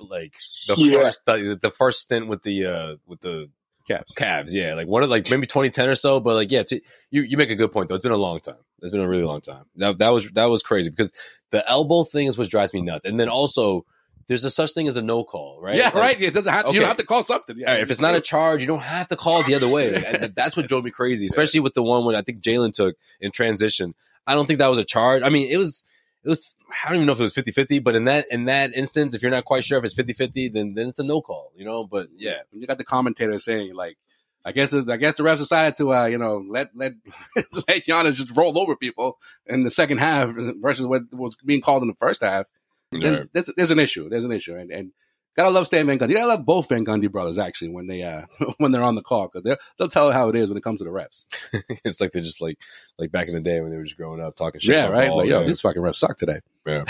like 0.00 0.34
the 0.66 0.74
Yeah. 0.76 1.00
first 1.02 1.20
the, 1.26 1.58
the 1.60 1.70
first 1.70 2.00
stint 2.00 2.28
with 2.28 2.42
the 2.42 2.66
uh 2.66 2.96
with 3.06 3.20
the 3.20 3.50
Caps. 3.88 4.14
Cavs. 4.14 4.50
Yeah, 4.54 4.74
like 4.74 4.86
one 4.86 5.02
of 5.02 5.10
like 5.10 5.28
maybe 5.28 5.46
2010 5.46 5.88
or 5.88 5.94
so. 5.96 6.20
But 6.20 6.34
like 6.34 6.52
yeah, 6.52 6.62
to, 6.64 6.80
you 7.10 7.22
you 7.22 7.36
make 7.36 7.50
a 7.50 7.56
good 7.56 7.72
point 7.72 7.88
though. 7.88 7.96
It's 7.96 8.02
been 8.02 8.12
a 8.12 8.16
long 8.16 8.38
time. 8.40 8.54
It's 8.82 8.92
been 8.92 9.00
a 9.00 9.08
really 9.08 9.24
long 9.24 9.40
time. 9.40 9.64
That 9.76 9.98
that 9.98 10.10
was 10.10 10.30
that 10.32 10.46
was 10.46 10.62
crazy 10.62 10.90
because 10.90 11.12
the 11.50 11.68
elbow 11.68 12.04
thing 12.04 12.26
is 12.28 12.38
what 12.38 12.48
drives 12.48 12.72
me 12.72 12.82
nuts. 12.82 13.04
And 13.04 13.18
then 13.18 13.28
also 13.28 13.84
there's 14.28 14.44
a 14.44 14.50
such 14.50 14.72
thing 14.74 14.86
as 14.86 14.96
a 14.96 15.02
no 15.02 15.24
call, 15.24 15.58
right? 15.60 15.74
Yeah, 15.76 15.86
Like, 15.86 15.94
right. 15.94 16.20
It 16.20 16.34
doesn't 16.34 16.52
have, 16.52 16.66
You 16.68 16.78
don't 16.78 16.88
have 16.88 16.98
to 16.98 17.06
call 17.06 17.24
something. 17.24 17.56
Yeah, 17.58 17.72
right, 17.72 17.80
if 17.80 17.90
it's 17.90 17.98
not 17.98 18.14
a 18.14 18.20
charge, 18.20 18.60
you 18.60 18.68
don't 18.68 18.82
have 18.82 19.08
to 19.08 19.16
call 19.16 19.40
it 19.40 19.46
the 19.48 19.56
other 19.56 19.66
way. 19.66 19.90
Like, 19.92 20.36
that's 20.36 20.56
what 20.56 20.68
drove 20.68 20.84
me 20.84 20.92
crazy, 20.92 21.26
especially 21.26 21.58
with 21.58 21.74
the 21.74 21.82
one 21.82 22.04
when 22.04 22.14
I 22.14 22.20
think 22.20 22.40
Jaylen 22.40 22.72
took 22.72 22.94
in 23.20 23.32
transition. 23.32 23.92
I 24.28 24.36
don't 24.36 24.46
think 24.46 24.60
that 24.60 24.68
was 24.68 24.78
a 24.78 24.84
charge. 24.84 25.24
I 25.24 25.30
mean, 25.30 25.50
it 25.50 25.56
was, 25.56 25.82
it 26.22 26.28
was, 26.28 26.54
I 26.70 26.88
don't 26.88 26.96
even 26.96 27.06
know 27.06 27.12
if 27.12 27.20
it 27.20 27.24
was 27.24 27.34
50 27.34 27.52
50, 27.52 27.78
but 27.80 27.94
in 27.94 28.04
that, 28.04 28.26
in 28.30 28.44
that 28.46 28.74
instance, 28.74 29.14
if 29.14 29.22
you're 29.22 29.30
not 29.30 29.44
quite 29.44 29.64
sure 29.64 29.78
if 29.78 29.84
it's 29.84 29.94
50 29.94 30.12
50, 30.12 30.48
then, 30.50 30.74
then 30.74 30.88
it's 30.88 31.00
a 31.00 31.04
no 31.04 31.20
call, 31.20 31.52
you 31.56 31.64
know? 31.64 31.86
But 31.86 32.08
yeah, 32.16 32.38
you 32.52 32.66
got 32.66 32.78
the 32.78 32.84
commentator 32.84 33.38
saying 33.38 33.74
like, 33.74 33.96
I 34.44 34.52
guess 34.52 34.72
I 34.72 34.96
guess 34.96 35.16
the 35.16 35.22
refs 35.22 35.38
decided 35.38 35.76
to 35.76 35.92
uh, 35.92 36.06
you 36.06 36.16
know 36.16 36.42
let 36.48 36.70
let 36.74 36.92
let 37.52 37.84
Giannis 37.84 38.14
just 38.14 38.34
roll 38.34 38.58
over 38.58 38.74
people 38.74 39.18
in 39.46 39.64
the 39.64 39.70
second 39.70 39.98
half 39.98 40.34
versus 40.62 40.86
what 40.86 41.02
was 41.12 41.36
being 41.44 41.60
called 41.60 41.82
in 41.82 41.88
the 41.88 41.94
first 41.94 42.22
half. 42.22 42.46
Then 42.90 43.28
there's, 43.32 43.50
there's 43.56 43.70
an 43.70 43.78
issue. 43.78 44.08
There's 44.08 44.24
an 44.24 44.32
issue, 44.32 44.56
and, 44.56 44.70
and 44.72 44.92
gotta 45.36 45.50
love 45.50 45.66
Stan 45.66 45.86
Van 45.86 45.98
Gundy. 45.98 46.10
You 46.10 46.16
gotta 46.16 46.28
love 46.28 46.44
both 46.44 46.68
Van 46.68 46.84
Gundy 46.84 47.10
brothers 47.10 47.38
actually 47.38 47.70
when 47.70 47.86
they 47.86 48.02
uh 48.02 48.22
when 48.58 48.72
they're 48.72 48.82
on 48.82 48.94
the 48.94 49.02
call 49.02 49.28
because 49.32 49.56
they'll 49.78 49.88
tell 49.88 50.10
how 50.12 50.28
it 50.28 50.36
is 50.36 50.48
when 50.48 50.56
it 50.56 50.64
comes 50.64 50.78
to 50.78 50.84
the 50.84 50.90
reps. 50.90 51.26
it's 51.84 52.00
like 52.00 52.12
they're 52.12 52.22
just 52.22 52.40
like, 52.40 52.58
like 52.98 53.10
back 53.10 53.28
in 53.28 53.34
the 53.34 53.40
day 53.40 53.60
when 53.60 53.70
they 53.70 53.76
were 53.76 53.84
just 53.84 53.96
growing 53.96 54.20
up 54.20 54.36
talking 54.36 54.60
shit. 54.60 54.74
Yeah, 54.74 54.88
right. 54.88 55.08
ball, 55.08 55.18
Like 55.18 55.28
yo, 55.28 55.40
yeah. 55.40 55.46
these 55.46 55.60
fucking 55.60 55.82
refs 55.82 55.96
suck 55.96 56.16
today. 56.16 56.40
Yeah. 56.66 56.84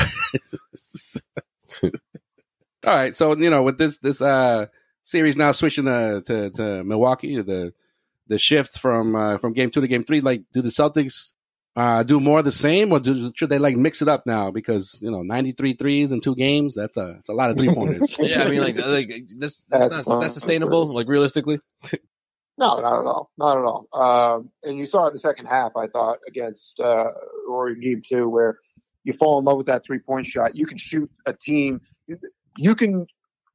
All 2.86 2.94
right, 2.94 3.14
so 3.14 3.36
you 3.36 3.50
know 3.50 3.62
with 3.62 3.76
this 3.78 3.98
this 3.98 4.22
uh 4.22 4.66
series 5.02 5.36
now 5.36 5.52
switching 5.52 5.88
uh, 5.88 6.20
to, 6.22 6.50
to 6.50 6.84
Milwaukee, 6.84 7.40
the 7.42 7.72
the 8.28 8.38
shift 8.38 8.78
from 8.78 9.14
uh, 9.14 9.38
from 9.38 9.52
game 9.52 9.70
two 9.70 9.80
to 9.80 9.88
game 9.88 10.04
three, 10.04 10.20
like 10.20 10.44
do 10.52 10.62
the 10.62 10.68
Celtics 10.70 11.34
uh, 11.80 12.02
do 12.02 12.20
more 12.20 12.40
of 12.40 12.44
the 12.44 12.52
same, 12.52 12.92
or 12.92 13.00
do, 13.00 13.32
should 13.34 13.48
they 13.48 13.58
like 13.58 13.74
mix 13.74 14.02
it 14.02 14.08
up 14.08 14.26
now? 14.26 14.50
Because 14.50 14.98
you 15.00 15.10
know 15.10 15.22
93 15.22 15.74
threes 15.74 16.12
in 16.12 16.20
two 16.20 16.34
games, 16.34 16.74
that's 16.74 16.98
a 16.98 17.14
that's 17.16 17.30
a 17.30 17.32
lot 17.32 17.48
of 17.48 17.56
three 17.56 17.74
pointers. 17.74 18.14
yeah, 18.18 18.42
I 18.42 18.50
mean, 18.50 18.60
like, 18.60 18.76
like 18.76 19.08
this, 19.38 19.62
that's, 19.62 19.94
That's 19.94 20.06
not, 20.06 20.20
that's 20.20 20.34
sustainable, 20.34 20.92
like 20.92 21.08
realistically. 21.08 21.58
No, 22.58 22.78
not 22.80 23.00
at 23.00 23.06
all. 23.06 23.30
Not 23.38 23.56
at 23.56 23.64
all. 23.64 23.88
Um, 23.94 24.50
and 24.62 24.76
you 24.76 24.84
saw 24.84 25.06
it 25.06 25.08
in 25.08 25.12
the 25.14 25.20
second 25.20 25.46
half, 25.46 25.74
I 25.74 25.86
thought, 25.86 26.18
against 26.28 26.78
uh, 26.80 27.12
Rory 27.48 27.72
in 27.72 27.80
game 27.80 28.02
two, 28.06 28.28
where 28.28 28.58
you 29.04 29.14
fall 29.14 29.38
in 29.38 29.46
love 29.46 29.56
with 29.56 29.68
that 29.68 29.82
three 29.86 30.00
point 30.00 30.26
shot. 30.26 30.54
You 30.54 30.66
can 30.66 30.76
shoot 30.76 31.10
a 31.24 31.32
team, 31.32 31.80
you 32.58 32.74
can 32.74 33.06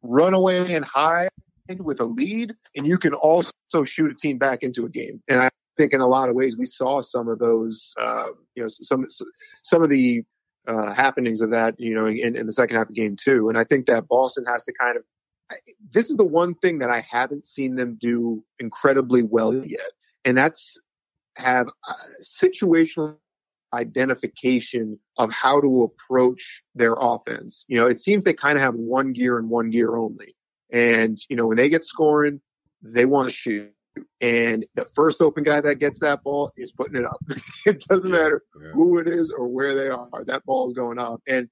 run 0.01 0.33
away 0.33 0.73
and 0.73 0.83
hide 0.83 1.29
with 1.77 1.99
a 1.99 2.05
lead, 2.05 2.55
and 2.75 2.87
you 2.87 2.97
can 2.97 3.13
also 3.13 3.53
shoot 3.83 4.11
a 4.11 4.15
team 4.15 4.39
back 4.39 4.63
into 4.63 4.83
a 4.83 4.89
game. 4.89 5.21
And 5.27 5.39
I 5.41 5.51
think 5.77 5.93
in 5.93 6.01
a 6.01 6.07
lot 6.07 6.29
of 6.29 6.35
ways 6.35 6.57
we 6.57 6.65
saw 6.65 7.01
some 7.01 7.27
of 7.27 7.39
those, 7.39 7.93
uh, 7.99 8.27
you 8.55 8.63
know, 8.63 8.67
some 8.67 9.05
some 9.63 9.83
of 9.83 9.89
the 9.89 10.23
uh, 10.67 10.93
happenings 10.93 11.41
of 11.41 11.51
that, 11.51 11.75
you 11.79 11.95
know, 11.95 12.05
in, 12.05 12.35
in 12.35 12.45
the 12.45 12.51
second 12.51 12.77
half 12.77 12.89
of 12.89 12.95
game 12.95 13.15
two. 13.15 13.49
And 13.49 13.57
I 13.57 13.63
think 13.63 13.85
that 13.85 14.07
Boston 14.07 14.45
has 14.47 14.63
to 14.65 14.73
kind 14.73 14.97
of 14.97 15.03
this 15.91 16.09
is 16.09 16.17
the 16.17 16.25
one 16.25 16.55
thing 16.55 16.79
that 16.79 16.89
I 16.89 17.01
haven't 17.01 17.45
seen 17.45 17.75
them 17.75 17.97
do 17.99 18.43
incredibly 18.59 19.21
well 19.21 19.53
yet, 19.53 19.91
and 20.23 20.37
that's 20.37 20.79
have 21.37 21.67
uh, 21.87 21.93
situational 22.21 23.17
identification 23.73 24.97
of 25.17 25.31
how 25.33 25.61
to 25.61 25.83
approach 25.83 26.63
their 26.73 26.95
offense. 26.97 27.65
You 27.67 27.77
know, 27.77 27.87
it 27.87 27.99
seems 27.99 28.23
they 28.23 28.33
kind 28.33 28.57
of 28.57 28.63
have 28.63 28.75
one 28.75 29.13
gear 29.13 29.37
and 29.37 29.49
one 29.49 29.69
gear 29.69 29.95
only. 29.95 30.35
And, 30.71 31.17
you 31.29 31.35
know, 31.35 31.47
when 31.47 31.57
they 31.57 31.69
get 31.69 31.83
scoring, 31.83 32.41
they 32.81 33.05
want 33.05 33.29
to 33.29 33.35
shoot. 33.35 33.71
And 34.21 34.65
the 34.75 34.85
first 34.95 35.21
open 35.21 35.43
guy 35.43 35.61
that 35.61 35.75
gets 35.75 35.99
that 35.99 36.23
ball 36.23 36.51
is 36.57 36.71
putting 36.71 36.95
it 36.95 37.05
up. 37.05 37.21
it 37.65 37.83
doesn't 37.87 38.11
matter 38.11 38.43
Yeah. 38.61 38.69
who 38.71 38.97
it 38.99 39.07
is 39.07 39.31
or 39.31 39.47
where 39.47 39.73
they 39.73 39.89
are. 39.89 40.09
That 40.25 40.43
ball 40.45 40.67
is 40.67 40.73
going 40.73 40.99
up. 40.99 41.21
And, 41.27 41.47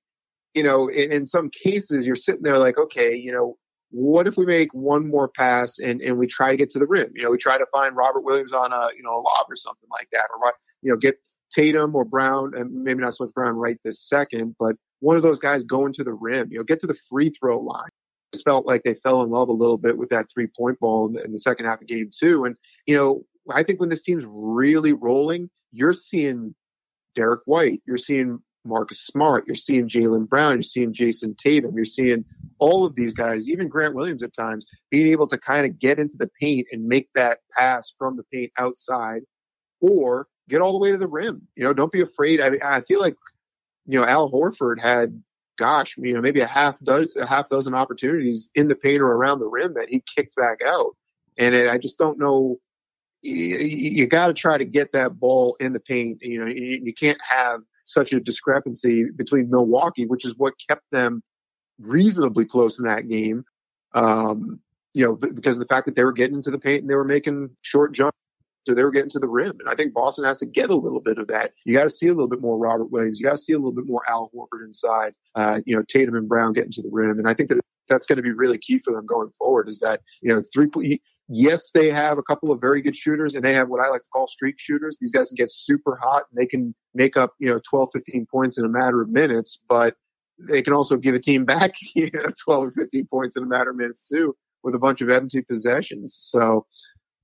you 0.54 0.64
know, 0.64 0.88
in, 0.88 1.12
in 1.12 1.28
some 1.28 1.50
cases, 1.50 2.06
you're 2.06 2.16
sitting 2.16 2.44
there 2.44 2.58
like, 2.58 2.78
okay, 2.78 3.16
you 3.16 3.32
know, 3.32 3.58
what 3.92 4.28
if 4.28 4.38
we 4.38 4.46
make 4.46 4.74
one 4.74 5.08
more 5.08 5.28
pass 5.28 5.78
and, 5.80 6.02
and 6.02 6.18
we 6.18 6.26
try 6.26 6.52
to 6.52 6.58
get 6.58 6.70
to 6.72 6.80
the 6.80 6.88
rim? 6.88 7.12
You 7.16 7.24
know, 7.24 7.32
we 7.32 7.38
try 7.38 7.58
to 7.58 7.66
find 7.72 7.96
Robert 7.96 8.24
Williams 8.24 8.54
on 8.54 8.74
a, 8.74 8.90
you 8.98 9.04
know, 9.04 9.12
a 9.12 9.22
lob 9.22 9.46
or 9.50 9.56
something 9.56 9.90
like 9.92 10.08
that, 10.12 10.28
or, 10.36 10.54
you 10.82 10.92
know, 10.92 10.98
get 10.98 11.18
Tatum 11.52 11.96
or 11.96 12.04
Brown, 12.04 12.54
and 12.56 12.72
maybe 12.84 13.02
not 13.02 13.14
so 13.16 13.26
much 13.26 13.34
Brown 13.34 13.56
right 13.56 13.78
this 13.84 14.02
second, 14.02 14.56
but 14.60 14.76
one 15.00 15.16
of 15.16 15.22
those 15.22 15.40
guys 15.40 15.64
going 15.64 15.94
to 15.94 16.04
the 16.04 16.14
rim, 16.14 16.48
you 16.52 16.58
know, 16.58 16.64
get 16.64 16.80
to 16.80 16.88
the 16.88 16.98
free 17.10 17.30
throw 17.30 17.60
line. 17.60 17.90
Just 18.34 18.46
felt 18.46 18.66
like 18.66 18.84
they 18.84 18.96
fell 18.96 19.22
in 19.24 19.30
love 19.30 19.50
a 19.50 19.54
little 19.54 19.78
bit 19.78 19.98
with 19.98 20.10
that 20.10 20.26
three 20.34 20.48
point 20.48 20.80
ball 20.80 21.06
in 21.08 21.14
the, 21.14 21.24
in 21.24 21.32
the 21.32 21.40
second 21.40 21.68
half 21.68 21.82
of 21.82 21.88
game 21.88 22.10
two. 22.12 22.46
And, 22.46 22.56
you 22.86 22.98
know, 22.98 23.24
I 23.50 23.64
think 23.64 23.80
when 23.80 23.90
this 23.90 24.02
team's 24.02 24.26
really 24.28 24.92
rolling, 24.92 25.50
you're 25.72 25.94
seeing 25.94 26.56
Derrick 27.14 27.42
White, 27.46 27.82
you're 27.86 27.98
seeing 27.98 28.40
Marcus 28.66 29.06
Smart, 29.06 29.46
you're 29.46 29.56
seeing 29.56 29.88
Jaylen 29.88 30.28
Brown, 30.28 30.56
you're 30.56 30.64
seeing 30.64 30.94
Jayson 30.94 31.36
Tatum, 31.36 31.76
you're 31.76 31.86
seeing 31.86 32.26
all 32.60 32.86
of 32.86 32.96
these 32.96 33.14
guys, 33.14 33.50
even 33.50 33.68
Grant 33.68 33.94
Williams 33.94 34.24
at 34.24 34.34
times, 34.34 34.66
being 34.90 35.12
able 35.12 35.28
to 35.28 35.38
kind 35.38 35.66
of 35.66 35.78
get 35.78 36.00
into 36.00 36.16
the 36.18 36.30
paint 36.42 36.68
and 36.72 36.88
make 36.88 37.10
that 37.14 37.40
pass 37.56 37.94
from 37.98 38.18
the 38.18 38.24
paint 38.32 38.52
outside 38.58 39.22
or 39.82 40.28
get 40.50 40.62
all 40.62 40.72
the 40.72 40.80
way 40.80 40.92
to 40.92 40.98
the 40.98 41.08
rim. 41.08 41.48
You 41.56 41.66
know, 41.66 41.74
don't 41.74 41.92
be 41.92 42.02
afraid. 42.02 42.42
I 42.42 42.50
mean, 42.50 42.62
I 42.64 42.82
feel 42.82 43.02
like, 43.02 43.16
you 43.86 44.00
know, 44.00 44.06
Al 44.08 44.32
Horford 44.32 44.80
had, 44.80 45.22
gosh, 45.64 45.96
you 45.98 46.14
know, 46.14 46.20
maybe 46.20 46.42
a 46.42 46.46
half 46.46 46.78
dozen, 46.82 47.10
a 47.22 47.26
half 47.26 47.48
dozen 47.48 47.74
opportunities 47.74 48.50
in 48.54 48.68
the 48.68 48.76
paint 48.76 49.00
or 49.00 49.08
around 49.08 49.40
the 49.40 49.48
rim 49.48 49.76
that 49.76 49.88
he 49.90 50.04
kicked 50.14 50.36
back 50.36 50.60
out. 50.68 50.92
And 51.38 51.56
it, 51.56 51.70
I 51.70 51.78
just 51.78 51.98
don't 51.98 52.20
know. 52.20 52.58
You, 53.22 53.60
you 53.60 54.08
got 54.08 54.28
to 54.28 54.34
try 54.34 54.58
to 54.58 54.66
get 54.66 54.92
that 54.92 55.18
ball 55.18 55.56
in 55.62 55.72
the 55.72 55.80
paint. 55.80 56.18
You 56.22 56.42
know, 56.42 56.48
you, 56.48 56.82
you 56.84 56.94
can't 56.94 57.22
have 57.22 57.62
such 57.86 58.12
a 58.12 58.20
discrepancy 58.20 59.06
between 59.16 59.50
Milwaukee, 59.50 60.06
which 60.06 60.26
is 60.26 60.36
what 60.38 60.54
kept 60.68 60.84
them 60.92 61.24
reasonably 61.80 62.44
close 62.44 62.78
in 62.78 62.86
that 62.86 63.08
game. 63.08 63.46
Um, 63.94 64.60
you 64.94 65.06
know, 65.06 65.16
because 65.16 65.56
of 65.56 65.66
the 65.66 65.74
fact 65.74 65.86
that 65.86 65.96
they 65.96 66.04
were 66.04 66.12
getting 66.12 66.36
into 66.36 66.52
the 66.52 66.60
paint 66.60 66.82
and 66.82 66.90
they 66.90 66.96
were 66.96 67.06
making 67.06 67.52
short 67.62 67.94
jumps. 67.94 68.18
So 68.66 68.74
they 68.74 68.84
were 68.84 68.92
getting 68.92 69.10
to 69.10 69.20
the 69.20 69.28
rim. 69.28 69.58
And 69.60 69.70
I 69.70 69.76
think 69.76 69.94
Boston 69.94 70.26
has 70.26 70.40
to 70.40 70.46
get 70.46 70.70
a 70.70 70.76
little 70.76 71.02
bit 71.02 71.18
of 71.18 71.28
that. 71.28 71.52
You 71.66 71.74
got 71.74 71.84
to 71.84 71.90
see 71.90 72.08
a 72.08 72.14
little 72.14 72.28
bit 72.28 72.42
more 72.42 72.58
Robert 72.58 72.92
Williams. 72.92 73.20
You 73.20 73.26
got 73.26 73.34
to 73.34 73.38
see 73.38 73.54
a 73.54 73.58
little 73.58 73.74
bit 73.74 73.88
more 73.88 74.02
Al 74.10 74.32
Horford 74.34 74.66
inside, 74.66 75.14
uh, 75.36 75.60
you 75.66 75.76
know, 75.76 75.84
Tatum 75.88 76.16
and 76.16 76.30
Brown 76.30 76.54
getting 76.54 76.72
to 76.72 76.82
the 76.82 76.90
rim. 76.92 77.20
And 77.20 77.28
I 77.28 77.34
think 77.34 77.50
that 77.50 77.60
that's 77.90 78.06
going 78.06 78.18
to 78.18 78.24
be 78.24 78.32
really 78.32 78.58
key 78.58 78.80
for 78.80 78.94
them 78.94 79.06
going 79.06 79.30
forward 79.38 79.68
is 79.68 79.80
that, 79.80 80.02
you 80.22 80.34
know, 80.34 80.42
three, 80.54 81.02
yes, 81.28 81.72
they 81.72 81.90
have 81.90 82.18
a 82.18 82.24
couple 82.24 82.52
of 82.52 82.62
very 82.62 82.82
good 82.82 82.96
shooters 82.96 83.36
and 83.36 83.44
they 83.44 83.54
have 83.54 83.68
what 83.68 83.86
I 83.86 83.90
like 83.90 84.04
to 84.04 84.10
call 84.10 84.28
streak 84.28 84.56
shooters. 84.58 84.98
These 85.00 85.12
guys 85.12 85.28
can 85.28 85.36
get 85.36 85.52
super 85.52 86.00
hot 86.02 86.24
and 86.32 86.42
they 86.42 86.48
can 86.48 86.74
make 86.94 87.18
up, 87.18 87.34
you 87.40 87.50
know, 87.50 87.60
12, 87.70 87.90
15 87.92 88.26
points 88.32 88.58
in 88.58 88.66
a 88.66 88.70
matter 88.70 89.02
of 89.02 89.10
minutes, 89.10 89.60
but 89.68 89.96
they 90.40 90.62
can 90.62 90.74
also 90.74 90.96
give 90.96 91.16
a 91.16 91.20
team 91.20 91.44
back, 91.44 91.74
you 91.96 92.10
know, 92.14 92.26
12 92.46 92.68
or 92.68 92.72
15 92.72 93.08
points 93.08 93.36
in 93.36 93.44
a 93.44 93.48
matter 93.48 93.72
of 93.72 93.76
minutes 93.76 94.04
too 94.04 94.36
with 94.64 94.76
a 94.76 94.80
bunch 94.80 95.02
of 95.02 95.10
empty 95.10 95.42
possessions. 95.42 96.18
So, 96.20 96.66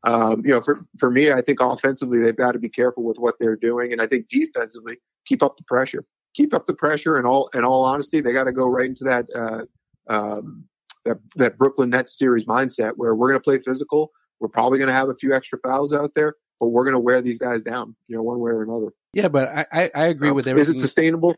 um, 0.03 0.43
you 0.45 0.51
know, 0.51 0.62
for, 0.62 0.85
for 0.97 1.12
me, 1.12 1.31
I 1.31 1.41
think 1.41 1.59
offensively, 1.62 2.19
they've 2.19 2.35
got 2.35 2.53
to 2.53 2.59
be 2.59 2.69
careful 2.69 3.03
with 3.03 3.17
what 3.17 3.35
they're 3.39 3.55
doing. 3.55 3.91
And 3.91 4.01
I 4.01 4.07
think 4.07 4.27
defensively, 4.27 4.97
keep 5.25 5.43
up 5.43 5.57
the 5.57 5.63
pressure. 5.63 6.05
keep 6.33 6.53
up 6.53 6.67
the 6.67 6.73
pressure. 6.73 7.17
And 7.17 7.27
all 7.27 7.49
in 7.53 7.63
all 7.63 7.83
honesty, 7.83 8.21
they 8.21 8.33
got 8.33 8.45
to 8.45 8.51
go 8.51 8.67
right 8.67 8.88
into 8.88 9.03
that 9.05 9.27
uh, 9.35 9.65
um, 10.12 10.65
that 11.05 11.17
that 11.35 11.57
Brooklyn 11.57 11.89
Nets 11.89 12.17
series 12.17 12.45
mindset 12.45 12.93
where 12.95 13.15
we're 13.15 13.29
going 13.29 13.39
to 13.39 13.43
play 13.43 13.59
physical. 13.59 14.12
We're 14.39 14.49
probably 14.49 14.79
going 14.79 14.88
to 14.88 14.93
have 14.93 15.09
a 15.09 15.15
few 15.15 15.33
extra 15.33 15.59
fouls 15.59 15.93
out 15.93 16.13
there, 16.13 16.35
but 16.59 16.69
we're 16.69 16.85
going 16.85 16.93
to 16.93 16.99
wear 16.99 17.21
these 17.21 17.38
guys 17.38 17.62
down, 17.62 17.95
you 18.07 18.15
know, 18.15 18.23
one 18.23 18.39
way 18.39 18.51
or 18.51 18.63
another. 18.63 18.93
Yeah, 19.13 19.27
but 19.27 19.49
I 19.49 19.65
I, 19.71 19.91
I 19.93 20.03
agree 20.05 20.29
um, 20.29 20.35
with 20.35 20.47
everything. 20.47 20.75
Is 20.75 20.81
it 20.81 20.85
sustainable? 20.85 21.35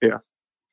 Yeah. 0.00 0.18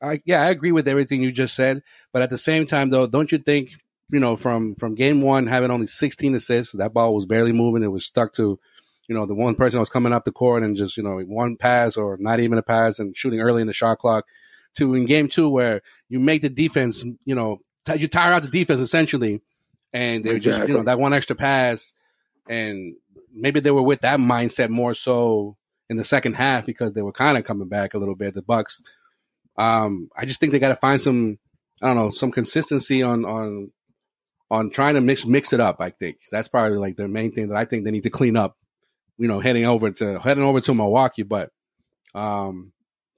I, 0.01 0.21
yeah, 0.23 0.41
I 0.43 0.49
agree 0.49 0.71
with 0.71 0.87
everything 0.87 1.21
you 1.21 1.31
just 1.31 1.53
said. 1.55 1.83
But 2.13 2.21
at 2.21 2.29
the 2.29 2.37
same 2.37 2.65
time, 2.65 2.89
though, 2.89 3.05
don't 3.05 3.31
you 3.33 3.37
think 3.37 3.71
you 4.09 4.19
know 4.19 4.35
from 4.35 4.75
from 4.75 4.95
game 4.95 5.21
one 5.21 5.47
having 5.47 5.71
only 5.71 5.87
16 5.87 6.35
assists, 6.35 6.73
that 6.73 6.93
ball 6.93 7.13
was 7.13 7.25
barely 7.25 7.51
moving. 7.51 7.83
It 7.83 7.91
was 7.91 8.05
stuck 8.05 8.33
to 8.35 8.59
you 9.07 9.15
know 9.15 9.25
the 9.25 9.35
one 9.35 9.55
person 9.55 9.77
that 9.77 9.81
was 9.81 9.89
coming 9.89 10.13
up 10.13 10.25
the 10.25 10.31
court 10.31 10.63
and 10.63 10.75
just 10.75 10.97
you 10.97 11.03
know 11.03 11.19
one 11.19 11.55
pass 11.55 11.97
or 11.97 12.17
not 12.19 12.39
even 12.39 12.57
a 12.57 12.63
pass 12.63 12.99
and 12.99 13.15
shooting 13.15 13.39
early 13.39 13.61
in 13.61 13.67
the 13.67 13.73
shot 13.73 13.99
clock. 13.99 14.25
To 14.75 14.93
in 14.93 15.05
game 15.05 15.27
two 15.27 15.49
where 15.49 15.81
you 16.09 16.19
make 16.19 16.43
the 16.43 16.49
defense, 16.49 17.03
you 17.25 17.33
know, 17.33 17.59
t- 17.85 17.99
you 17.99 18.07
tire 18.07 18.33
out 18.33 18.43
the 18.43 18.49
defense 18.49 18.79
essentially, 18.79 19.41
and 19.91 20.23
they're 20.23 20.35
exactly. 20.35 20.59
just 20.59 20.69
you 20.69 20.77
know 20.77 20.83
that 20.83 20.99
one 20.99 21.11
extra 21.11 21.35
pass, 21.35 21.93
and 22.47 22.95
maybe 23.33 23.59
they 23.59 23.71
were 23.71 23.81
with 23.81 24.01
that 24.01 24.19
mindset 24.19 24.69
more 24.69 24.93
so 24.93 25.57
in 25.89 25.97
the 25.97 26.03
second 26.03 26.33
half 26.33 26.67
because 26.67 26.93
they 26.93 27.01
were 27.01 27.11
kind 27.11 27.35
of 27.35 27.45
coming 27.45 27.67
back 27.67 27.95
a 27.95 27.97
little 27.97 28.15
bit. 28.15 28.35
The 28.35 28.43
Bucks 28.43 28.83
um, 29.59 30.09
I 30.15 30.25
just 30.25 30.39
think 30.39 30.53
they 30.53 30.59
got 30.59 30.69
to 30.69 30.77
find 30.77 30.99
some, 30.99 31.37
I 31.81 31.87
don't 31.87 31.97
know, 31.97 32.11
some 32.11 32.31
consistency 32.31 33.03
on 33.03 33.25
on 33.25 33.71
on 34.51 34.69
trying 34.69 34.95
to 34.95 35.01
mix 35.01 35.25
mix 35.25 35.53
it 35.53 35.59
up. 35.59 35.77
I 35.79 35.89
think 35.89 36.17
that's 36.31 36.47
probably 36.47 36.77
like 36.77 36.95
the 36.95 37.07
main 37.07 37.31
thing 37.31 37.49
that 37.49 37.57
I 37.57 37.65
think 37.65 37.83
they 37.83 37.91
need 37.91 38.03
to 38.03 38.09
clean 38.09 38.37
up. 38.37 38.57
You 39.17 39.27
know, 39.27 39.39
heading 39.39 39.65
over 39.65 39.91
to 39.91 40.19
heading 40.19 40.43
over 40.43 40.61
to 40.61 40.73
Milwaukee, 40.73 41.23
but 41.23 41.51
um, 42.15 42.71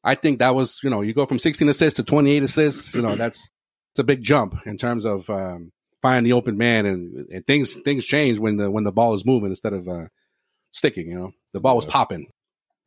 I 0.04 0.16
think 0.16 0.40
that 0.40 0.56
was 0.56 0.80
you 0.84 0.90
know 0.90 1.02
you 1.02 1.14
go 1.14 1.26
from 1.26 1.40
16 1.40 1.70
assists 1.70 1.98
to 1.98 2.04
28 2.04 2.44
assists. 2.44 2.94
You 2.96 3.02
know, 3.02 3.16
that's 3.16 3.52
it's 3.92 4.00
a 4.00 4.04
big 4.04 4.24
jump 4.24 4.56
in 4.66 4.78
terms 4.78 5.06
of 5.06 5.30
um, 5.30 5.72
finding 6.02 6.24
the 6.24 6.34
open 6.34 6.58
man, 6.58 6.86
and, 6.86 7.28
and, 7.30 7.46
things 7.46 7.76
things 7.76 8.06
change 8.06 8.40
when 8.40 8.58
the 8.58 8.72
when 8.72 8.84
the 8.84 8.92
ball 8.92 9.14
is 9.14 9.26
moving 9.26 9.50
instead 9.50 9.74
of 9.74 9.88
uh, 9.88 10.08
sticking. 10.72 11.08
You 11.10 11.20
know, 11.20 11.32
the 11.54 11.60
ball 11.60 11.76
was 11.76 11.86
popping. 11.86 12.28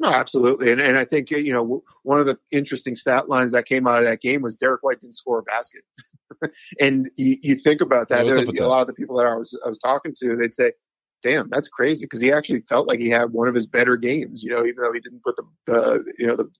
No, 0.00 0.09
absolutely, 0.09 0.72
and 0.72 0.80
and 0.80 0.98
I 0.98 1.04
think 1.04 1.30
you 1.30 1.52
know 1.52 1.83
one 2.02 2.18
of 2.18 2.26
the 2.26 2.38
interesting 2.50 2.94
stat 2.94 3.28
lines 3.28 3.52
that 3.52 3.66
came 3.66 3.87
out 3.87 3.98
of 3.98 4.04
that 4.04 4.20
game 4.20 4.42
was 4.42 4.54
Derrick 4.54 4.83
White 4.83 5.00
didn't 5.00 5.14
score 5.14 5.38
a 5.38 5.42
basket, 5.42 5.83
and 6.80 7.09
you, 7.16 7.38
you, 7.42 7.54
think 7.54 7.80
about 7.80 8.09
that. 8.09 8.26
Yeah, 8.26 8.33
a 8.33 8.44
that? 8.44 8.68
lot 8.68 8.80
of 8.80 8.87
the 8.88 8.94
people 8.94 9.16
that 9.18 9.26
I 9.26 9.37
was 9.37 9.59
I 9.64 9.68
was 9.68 9.78
talking 9.78 10.12
to, 10.18 10.37
they'd 10.37 10.54
say, 10.54 10.72
"Damn, 11.22 11.48
that's 11.48 11.68
crazy," 11.68 12.07
because 12.07 12.20
he 12.20 12.33
actually 12.33 12.62
felt 12.68 12.88
like 12.88 12.98
he 12.98 13.09
had 13.09 13.30
one 13.30 13.46
of 13.46 13.54
his 13.54 13.68
better 13.68 13.96
games. 13.96 14.42
You 14.42 14.50
know, 14.50 14.66
even 14.66 14.83
though 14.83 14.92
he 14.92 15.00
didn't 15.00 15.22
put 15.22 15.37
the 15.37 15.72
uh, 15.72 15.98
you 16.18 16.26
know 16.26 16.37
the 16.37 16.50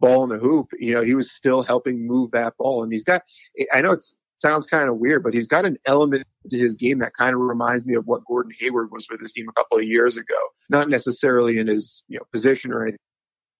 ball 0.00 0.24
in 0.24 0.28
the 0.28 0.38
hoop, 0.38 0.68
you 0.78 0.92
know, 0.92 1.02
he 1.02 1.14
was 1.14 1.32
still 1.32 1.62
helping 1.62 2.06
move 2.06 2.32
that 2.32 2.54
ball, 2.58 2.82
and 2.82 2.92
he's 2.92 3.04
got. 3.04 3.22
I 3.72 3.80
know 3.80 3.92
it's 3.92 4.14
sounds 4.40 4.66
kind 4.66 4.88
of 4.88 4.96
weird, 4.96 5.22
but 5.22 5.34
he's 5.34 5.48
got 5.48 5.64
an 5.64 5.76
element 5.86 6.26
to 6.50 6.58
his 6.58 6.76
game 6.76 6.98
that 6.98 7.14
kind 7.14 7.34
of 7.34 7.40
reminds 7.40 7.84
me 7.84 7.94
of 7.94 8.06
what 8.06 8.24
Gordon 8.26 8.52
Hayward 8.58 8.90
was 8.90 9.06
for 9.06 9.16
this 9.16 9.32
team 9.32 9.48
a 9.48 9.52
couple 9.52 9.78
of 9.78 9.84
years 9.84 10.16
ago. 10.16 10.34
Not 10.68 10.88
necessarily 10.88 11.58
in 11.58 11.66
his 11.66 12.04
you 12.08 12.18
know 12.18 12.24
position 12.32 12.72
or 12.72 12.82
anything 12.82 12.98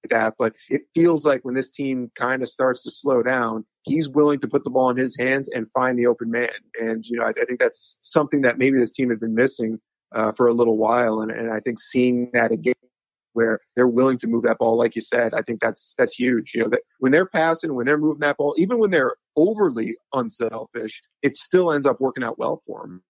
like 0.05 0.11
that, 0.11 0.35
but 0.39 0.55
it 0.69 0.83
feels 0.95 1.25
like 1.25 1.45
when 1.45 1.55
this 1.55 1.71
team 1.71 2.11
kind 2.15 2.43
of 2.43 2.49
starts 2.49 2.83
to 2.83 2.91
slow 2.91 3.23
down, 3.23 3.65
he's 3.83 4.09
willing 4.09 4.41
to 4.41 4.49
put 4.49 4.65
the 4.65 4.71
ball 4.71 4.91
in 4.91 4.97
his 4.97 5.17
hands 5.19 5.49
and 5.49 5.71
find 5.73 5.99
the 5.99 6.07
open 6.07 6.31
man. 6.31 6.51
And 6.81 7.05
you 7.07 7.19
know, 7.19 7.25
I, 7.25 7.31
I 7.31 7.45
think 7.47 7.61
that's 7.61 7.97
something 8.01 8.43
that 8.43 8.59
maybe 8.59 8.79
this 8.79 8.93
team 8.93 9.11
had 9.11 9.21
been 9.21 9.35
missing 9.35 9.81
uh, 10.15 10.33
for 10.33 10.47
a 10.47 10.53
little 10.53 10.77
while, 10.77 11.21
and, 11.21 11.31
and 11.31 11.53
I 11.53 11.61
think 11.61 11.81
seeing 11.81 12.31
that 12.35 12.53
again 12.53 12.75
where 13.35 13.61
they're 13.77 13.87
willing 13.87 14.19
to 14.19 14.27
move 14.27 14.45
that 14.45 14.59
ball, 14.59 14.79
like 14.79 14.95
you 14.95 15.01
said, 15.01 15.35
I 15.35 15.43
think 15.43 15.61
that's 15.61 15.95
that's 15.99 16.15
huge. 16.19 16.55
You 16.55 16.63
know, 16.63 16.71
that 16.71 16.81
when 16.99 17.13
they're 17.13 17.27
passing, 17.27 17.75
when 17.75 17.87
they're 17.87 17.99
moving 17.99 18.21
that 18.21 18.39
ball, 18.39 18.55
even 18.57 18.79
when 18.79 18.91
they're 18.91 19.17
overly 19.37 19.97
unselfish, 20.13 21.03
it 21.23 21.37
still 21.37 21.73
ends 21.73 21.87
up 21.87 22.01
working 22.01 22.25
out 22.25 22.39
well 22.39 22.63
for 22.67 22.83
them. 22.83 23.03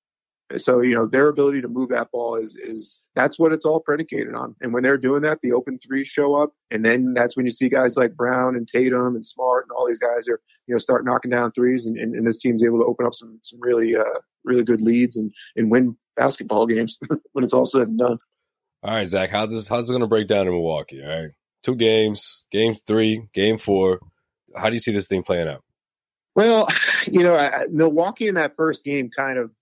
So 0.57 0.83
you 0.83 0.95
know 0.95 1.07
their 1.07 1.29
ability 1.29 1.63
to 1.63 1.69
move 1.69 1.89
that 1.89 2.11
ball 2.11 2.37
is 2.37 2.55
is 2.57 3.01
that's 3.15 3.39
what 3.39 3.53
it's 3.53 3.65
all 3.65 3.81
predicated 3.81 4.35
on. 4.35 4.55
And 4.61 4.75
when 4.75 4.83
they're 4.83 4.99
doing 4.99 5.23
that, 5.23 5.41
the 5.43 5.53
open 5.53 5.79
threes 5.79 6.09
show 6.09 6.35
up, 6.35 6.53
and 6.71 6.85
then 6.85 7.15
that's 7.15 7.37
when 7.37 7.47
you 7.47 7.51
see 7.51 7.69
guys 7.69 7.97
like 7.97 8.15
Brown 8.15 8.55
and 8.55 8.69
Tatum 8.69 9.15
and 9.15 9.25
Smart 9.25 9.65
and 9.65 9.73
all 9.77 9.87
these 9.87 9.99
guys 9.99 10.29
are 10.29 10.41
you 10.67 10.75
know 10.75 10.79
start 10.79 11.05
knocking 11.05 11.31
down 11.31 11.53
threes, 11.53 11.87
and, 11.87 11.97
and, 11.97 12.15
and 12.15 12.27
this 12.27 12.41
team's 12.41 12.63
able 12.63 12.79
to 12.79 12.85
open 12.85 13.07
up 13.07 13.15
some 13.15 13.41
some 13.43 13.59
really 13.61 13.97
uh, 13.97 14.21
really 14.45 14.65
good 14.65 14.83
leads 14.83 15.17
and 15.17 15.35
and 15.57 15.71
win 15.71 15.97
basketball 16.17 16.67
games 16.67 16.99
when 17.33 17.43
it's 17.43 17.55
all 17.55 17.67
said 17.67 17.89
and 17.89 17.99
done. 17.99 18.19
All 18.85 18.91
right, 18.91 19.09
Zach, 19.09 19.31
how 19.31 19.47
this 19.47 19.67
how's 19.67 19.89
it 19.89 19.95
going 19.95 20.03
to 20.03 20.07
break 20.07 20.29
down 20.29 20.47
in 20.47 20.53
Milwaukee? 20.53 21.03
All 21.03 21.09
right, 21.09 21.31
two 21.63 21.75
games, 21.75 22.45
game 22.53 22.77
three, 22.87 23.27
game 23.33 23.57
four. 23.57 23.99
How 24.55 24.69
do 24.69 24.75
you 24.75 24.81
see 24.81 24.93
this 24.93 25.07
thing 25.07 25.23
playing 25.23 25.49
out? 25.49 25.63
Well, 26.35 26.69
you 27.11 27.23
know, 27.23 27.51
Milwaukee 27.71 28.29
in 28.29 28.35
that 28.35 28.57
first 28.57 28.85
game 28.85 29.09
kind 29.17 29.39
of, 29.39 29.53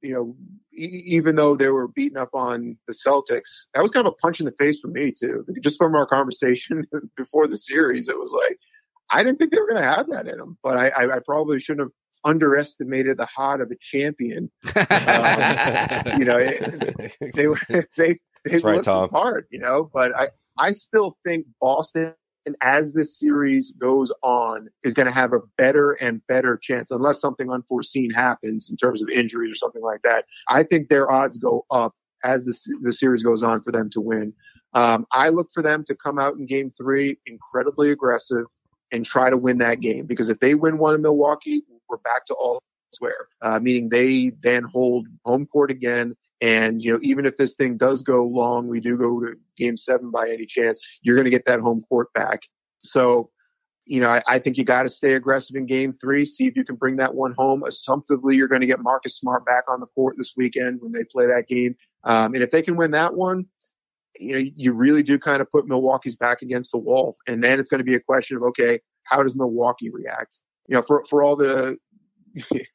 you 0.00 0.14
know, 0.14 0.36
e- 0.72 1.02
even 1.06 1.34
though 1.34 1.56
they 1.56 1.70
were 1.70 1.88
beating 1.88 2.18
up 2.18 2.34
on 2.34 2.76
the 2.86 2.92
Celtics, 2.92 3.66
that 3.74 3.82
was 3.82 3.90
kind 3.90 4.06
of 4.06 4.12
a 4.12 4.16
punch 4.22 4.38
in 4.38 4.46
the 4.46 4.54
face 4.60 4.78
for 4.78 4.88
me 4.88 5.10
too. 5.10 5.44
Just 5.60 5.76
from 5.76 5.96
our 5.96 6.06
conversation 6.06 6.86
before 7.16 7.48
the 7.48 7.56
series, 7.56 8.08
it 8.08 8.16
was 8.16 8.32
like 8.32 8.60
I 9.10 9.24
didn't 9.24 9.40
think 9.40 9.50
they 9.50 9.58
were 9.58 9.68
going 9.68 9.82
to 9.82 9.88
have 9.88 10.08
that 10.10 10.28
in 10.28 10.38
them, 10.38 10.56
but 10.62 10.76
I, 10.76 10.88
I, 10.90 11.16
I 11.16 11.18
probably 11.18 11.58
shouldn't 11.58 11.86
have 11.86 11.92
underestimated 12.24 13.16
the 13.16 13.26
heart 13.26 13.60
of 13.60 13.70
a 13.70 13.76
champion. 13.76 14.50
um, 14.76 16.18
you 16.18 16.24
know, 16.24 16.38
it, 16.38 17.34
they 17.34 17.46
they 17.96 18.18
they 18.44 18.58
right, 18.60 18.82
Tom. 18.82 19.10
hard, 19.10 19.46
you 19.50 19.58
know. 19.58 19.90
But 19.92 20.14
I, 20.16 20.28
I 20.58 20.72
still 20.72 21.16
think 21.24 21.46
Boston, 21.60 22.14
as 22.62 22.92
this 22.92 23.18
series 23.18 23.72
goes 23.72 24.12
on, 24.22 24.68
is 24.82 24.94
going 24.94 25.06
to 25.06 25.14
have 25.14 25.32
a 25.32 25.40
better 25.56 25.92
and 25.92 26.26
better 26.26 26.56
chance, 26.56 26.90
unless 26.90 27.20
something 27.20 27.50
unforeseen 27.50 28.10
happens 28.10 28.70
in 28.70 28.76
terms 28.76 29.02
of 29.02 29.08
injuries 29.08 29.52
or 29.54 29.56
something 29.56 29.82
like 29.82 30.02
that. 30.02 30.24
I 30.48 30.62
think 30.62 30.88
their 30.88 31.10
odds 31.10 31.38
go 31.38 31.64
up 31.70 31.94
as 32.24 32.44
the, 32.44 32.78
the 32.82 32.92
series 32.92 33.22
goes 33.22 33.42
on 33.42 33.62
for 33.62 33.72
them 33.72 33.88
to 33.90 34.00
win. 34.00 34.32
Um, 34.74 35.06
I 35.12 35.28
look 35.28 35.50
for 35.52 35.62
them 35.62 35.84
to 35.84 35.94
come 35.94 36.18
out 36.18 36.34
in 36.34 36.46
game 36.46 36.70
three 36.70 37.18
incredibly 37.26 37.90
aggressive 37.90 38.44
and 38.90 39.04
try 39.04 39.30
to 39.30 39.36
win 39.36 39.58
that 39.58 39.80
game 39.80 40.06
because 40.06 40.30
if 40.30 40.40
they 40.40 40.54
win 40.54 40.78
one 40.78 40.94
in 40.94 41.02
Milwaukee, 41.02 41.62
we're 41.88 41.98
back 41.98 42.24
to 42.26 42.34
all 42.34 42.62
swear, 42.92 43.28
uh, 43.42 43.60
meaning 43.60 43.88
they 43.88 44.32
then 44.42 44.64
hold 44.64 45.06
home 45.24 45.46
court 45.46 45.70
again 45.70 46.16
and, 46.40 46.82
you 46.82 46.92
know, 46.92 46.98
even 47.02 47.26
if 47.26 47.36
this 47.36 47.54
thing 47.54 47.76
does 47.76 48.02
go 48.02 48.24
long, 48.24 48.68
we 48.68 48.80
do 48.80 48.96
go 48.96 49.20
to 49.20 49.34
game 49.56 49.76
seven 49.76 50.10
by 50.10 50.30
any 50.30 50.46
chance, 50.46 50.98
you're 51.02 51.16
going 51.16 51.24
to 51.24 51.30
get 51.30 51.46
that 51.46 51.60
home 51.60 51.84
court 51.88 52.12
back. 52.12 52.42
So, 52.78 53.30
you 53.86 54.00
know, 54.00 54.10
I, 54.10 54.22
I 54.26 54.38
think 54.38 54.56
you 54.56 54.64
got 54.64 54.82
to 54.82 54.88
stay 54.88 55.14
aggressive 55.14 55.56
in 55.56 55.66
game 55.66 55.92
three, 55.92 56.24
see 56.26 56.46
if 56.46 56.56
you 56.56 56.64
can 56.64 56.76
bring 56.76 56.96
that 56.96 57.14
one 57.14 57.34
home. 57.36 57.64
Assumptively, 57.64 58.36
you're 58.36 58.48
going 58.48 58.60
to 58.60 58.66
get 58.66 58.80
Marcus 58.80 59.16
Smart 59.16 59.44
back 59.46 59.64
on 59.68 59.80
the 59.80 59.86
court 59.86 60.16
this 60.16 60.34
weekend 60.36 60.80
when 60.80 60.92
they 60.92 61.04
play 61.04 61.26
that 61.26 61.48
game. 61.48 61.74
Um, 62.04 62.34
and 62.34 62.42
if 62.42 62.50
they 62.50 62.62
can 62.62 62.76
win 62.76 62.92
that 62.92 63.14
one, 63.14 63.46
you 64.20 64.34
know, 64.34 64.50
you 64.54 64.72
really 64.72 65.02
do 65.02 65.18
kind 65.18 65.40
of 65.40 65.50
put 65.50 65.66
Milwaukee's 65.66 66.16
back 66.16 66.42
against 66.42 66.72
the 66.72 66.78
wall. 66.78 67.16
And 67.26 67.42
then 67.42 67.58
it's 67.58 67.68
going 67.68 67.78
to 67.78 67.84
be 67.84 67.94
a 67.94 68.00
question 68.00 68.36
of, 68.36 68.42
okay, 68.44 68.80
how 69.04 69.22
does 69.22 69.34
Milwaukee 69.34 69.90
react? 69.90 70.38
You 70.68 70.76
know, 70.76 70.82
for, 70.82 71.04
for 71.08 71.22
all 71.22 71.36
the, 71.36 71.78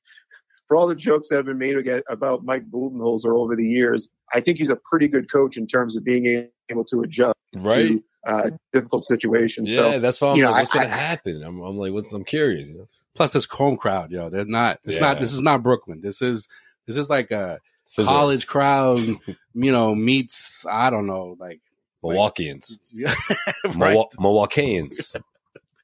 for 0.74 0.78
all 0.78 0.88
the 0.88 0.96
jokes 0.96 1.28
that 1.28 1.36
have 1.36 1.46
been 1.46 1.60
made 1.60 1.76
about 2.10 2.44
Mike 2.44 2.68
Budenholzer 2.72 3.38
over 3.38 3.56
the 3.56 3.64
years, 3.64 4.10
I 4.34 4.42
think 4.42 4.58
he's 4.58 4.72
a 4.72 4.76
pretty 4.76 5.08
good 5.08 5.32
coach 5.32 5.56
in 5.56 5.68
terms 5.68 5.96
of 5.96 6.04
being 6.04 6.50
able 6.68 6.84
to 6.86 7.02
adjust 7.02 7.36
right. 7.56 7.90
to 7.90 8.04
uh, 8.26 8.50
difficult 8.74 9.06
situations. 9.06 9.70
Yeah, 9.70 9.92
so, 9.92 10.00
that's 10.00 10.20
why 10.20 10.32
I'm 10.32 10.40
like, 10.40 10.52
what's 10.52 10.72
going 10.72 10.88
to 10.88 10.92
happen? 10.92 11.44
I'm, 11.44 11.62
I'm, 11.62 11.78
like, 11.78 11.94
what's, 11.94 12.12
I'm 12.12 12.24
curious. 12.24 12.70
You 12.70 12.78
know? 12.80 12.88
Plus, 13.14 13.34
this 13.34 13.46
home 13.46 13.78
crowd, 13.78 14.10
you 14.10 14.18
know, 14.18 14.32
they're 14.32 14.46
not. 14.46 14.80
It's 14.84 14.96
yeah. 14.96 15.02
not. 15.02 15.20
This 15.20 15.32
is 15.32 15.44
not 15.44 15.62
Brooklyn. 15.62 16.02
This 16.02 16.24
is 16.24 16.50
this 16.88 16.98
is 16.98 17.08
like 17.08 17.30
a 17.30 17.60
college 17.96 18.48
crowd. 18.48 18.98
you 19.54 19.72
know, 19.72 19.94
meets 19.94 20.66
I 20.66 20.90
don't 20.90 21.06
know, 21.06 21.38
like 21.40 21.60
Milwaukeeans, 22.04 22.80
like, 22.96 23.76
right. 23.76 23.96
Milwaukeeans. 24.18 25.22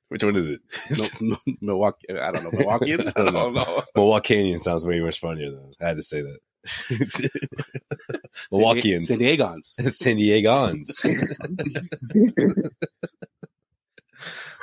Which 0.09 0.23
one 0.23 0.35
is 0.35 0.47
it? 0.47 0.61
no, 1.21 1.37
Milwaukee. 1.61 2.09
I 2.09 2.31
don't 2.31 2.43
know. 2.43 2.49
Milwaukeeans. 2.49 3.13
I 3.15 3.23
don't 3.25 3.53
know. 3.53 3.83
Milwaukeean 3.95 4.59
sounds 4.59 4.85
way 4.85 4.99
much 4.99 5.19
funnier 5.19 5.51
though. 5.51 5.71
I 5.79 5.87
had 5.87 5.97
to 5.97 6.03
say 6.03 6.21
that. 6.21 6.39
Milwaukeeans. 8.51 9.05
San 9.05 9.19
Diegans. 9.19 9.65
San 9.65 10.17
Diegans. 10.17 11.05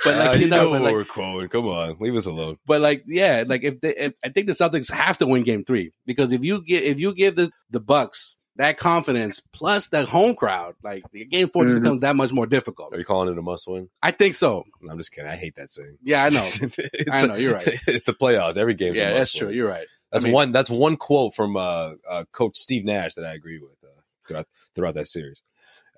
but 0.04 0.16
like 0.16 0.28
uh, 0.28 0.32
you, 0.40 0.48
know, 0.48 0.72
know 0.72 0.82
like, 0.82 0.92
we're 0.92 1.04
quoting. 1.04 1.48
Come 1.48 1.68
on, 1.68 1.96
leave 2.00 2.16
us 2.16 2.26
alone. 2.26 2.58
But 2.66 2.80
like, 2.80 3.04
yeah, 3.06 3.44
like 3.46 3.62
if, 3.62 3.80
they, 3.80 3.94
if 3.96 4.14
I 4.24 4.30
think 4.30 4.48
the 4.48 4.52
Celtics 4.52 4.92
have 4.92 5.18
to 5.18 5.26
win 5.26 5.44
Game 5.44 5.64
Three 5.64 5.92
because 6.06 6.32
if 6.32 6.44
you 6.44 6.62
get 6.62 6.82
if 6.82 6.98
you 6.98 7.14
give 7.14 7.36
the 7.36 7.50
the 7.70 7.80
Bucks 7.80 8.35
that 8.56 8.78
confidence 8.78 9.40
plus 9.52 9.88
the 9.88 10.04
home 10.04 10.34
crowd, 10.34 10.74
like 10.82 11.04
the 11.12 11.24
game 11.24 11.48
4 11.48 11.64
mm-hmm. 11.64 11.78
becomes 11.78 12.00
that 12.00 12.16
much 12.16 12.32
more 12.32 12.46
difficult. 12.46 12.94
Are 12.94 12.98
you 12.98 13.04
calling 13.04 13.30
it 13.30 13.38
a 13.38 13.42
must 13.42 13.68
win? 13.68 13.88
I 14.02 14.10
think 14.10 14.34
so. 14.34 14.64
I'm 14.88 14.96
just 14.96 15.12
kidding. 15.12 15.30
I 15.30 15.36
hate 15.36 15.56
that 15.56 15.70
saying. 15.70 15.98
Yeah, 16.02 16.24
I 16.24 16.28
know. 16.30 16.46
I 17.12 17.26
know. 17.26 17.34
You're 17.34 17.54
right. 17.54 17.68
It's 17.86 18.04
the 18.04 18.14
playoffs. 18.14 18.56
Every 18.56 18.74
game. 18.74 18.94
Yeah, 18.94 19.12
that's 19.12 19.32
true. 19.32 19.50
You're 19.50 19.68
right. 19.68 19.86
That's 20.12 20.24
I 20.24 20.28
mean, 20.28 20.34
one. 20.34 20.52
That's 20.52 20.70
one 20.70 20.96
quote 20.96 21.34
from 21.34 21.56
uh, 21.56 21.94
uh, 22.08 22.24
Coach 22.32 22.56
Steve 22.56 22.84
Nash 22.84 23.14
that 23.14 23.26
I 23.26 23.34
agree 23.34 23.58
with 23.58 23.72
uh, 23.84 24.00
throughout 24.26 24.46
throughout 24.74 24.94
that 24.94 25.08
series. 25.08 25.42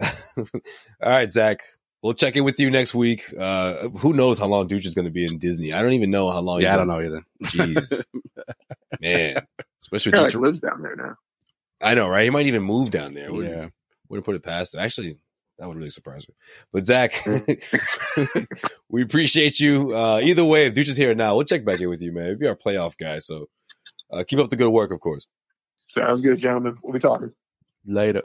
All 0.37 0.45
right, 1.03 1.33
Zach. 1.33 1.61
we'll 2.03 2.15
check 2.15 2.37
in 2.37 2.45
with 2.45 2.59
you 2.59 2.71
next 2.71 2.95
week. 2.95 3.25
Uh, 3.39 3.89
who 3.91 4.13
knows 4.13 4.39
how 4.39 4.47
long 4.47 4.69
Dooch 4.69 4.87
is 4.87 4.95
going 4.95 5.05
to 5.05 5.11
be 5.11 5.27
in 5.27 5.39
Disney? 5.39 5.73
I 5.73 5.83
don't 5.83 5.93
even 5.93 6.11
know 6.11 6.31
how 6.31 6.41
long. 6.41 6.61
Yeah, 6.61 6.69
he's 6.69 6.75
I 6.75 6.77
don't 6.77 6.91
in- 6.91 6.95
know 6.95 7.07
either. 7.07 7.25
Jeez, 7.45 8.07
man, 9.01 9.47
especially 9.81 10.13
He 10.13 10.19
like 10.19 10.33
Dooch. 10.33 10.41
lives 10.41 10.61
down 10.61 10.83
there 10.83 10.97
now. 10.97 11.17
I 11.83 11.95
know, 11.95 12.09
right? 12.09 12.25
He 12.25 12.31
might 12.31 12.47
even 12.47 12.63
move 12.63 12.91
down 12.91 13.15
there. 13.15 13.33
Wouldn't, 13.33 13.55
Yeah. 13.55 13.69
wouldn't 14.09 14.25
put 14.25 14.35
it 14.37 14.43
past 14.43 14.75
him. 14.75 14.81
Actually, 14.81 15.19
that 15.59 15.69
would 15.69 15.77
really 15.77 15.91
surprise 15.91 16.27
me. 16.29 16.35
But 16.73 16.87
Zach, 16.87 17.13
we 18.89 19.03
appreciate 19.03 19.61
you. 19.61 19.91
Uh, 19.95 20.21
either 20.23 20.45
way, 20.45 20.67
if 20.67 20.75
Dooch 20.75 20.89
is 20.89 20.97
here 20.97 21.15
now, 21.15 21.35
we'll 21.37 21.45
check 21.45 21.65
back 21.65 21.81
in 21.81 21.89
with 21.89 22.03
you, 22.03 22.13
man. 22.13 22.29
You'll 22.31 22.39
be 22.39 22.49
our 22.49 22.57
playoff 22.57 22.97
guy. 22.99 23.21
So 23.21 23.47
uh, 24.13 24.25
keep 24.27 24.39
up 24.39 24.51
the 24.51 24.57
good 24.57 24.71
work, 24.71 24.91
of 24.91 25.01
course. 25.01 25.27
Sounds 25.87 26.21
good, 26.23 26.39
gentlemen. 26.39 26.77
We'll 26.83 26.93
be 26.93 26.99
talking. 26.99 27.33
Later. 27.87 28.23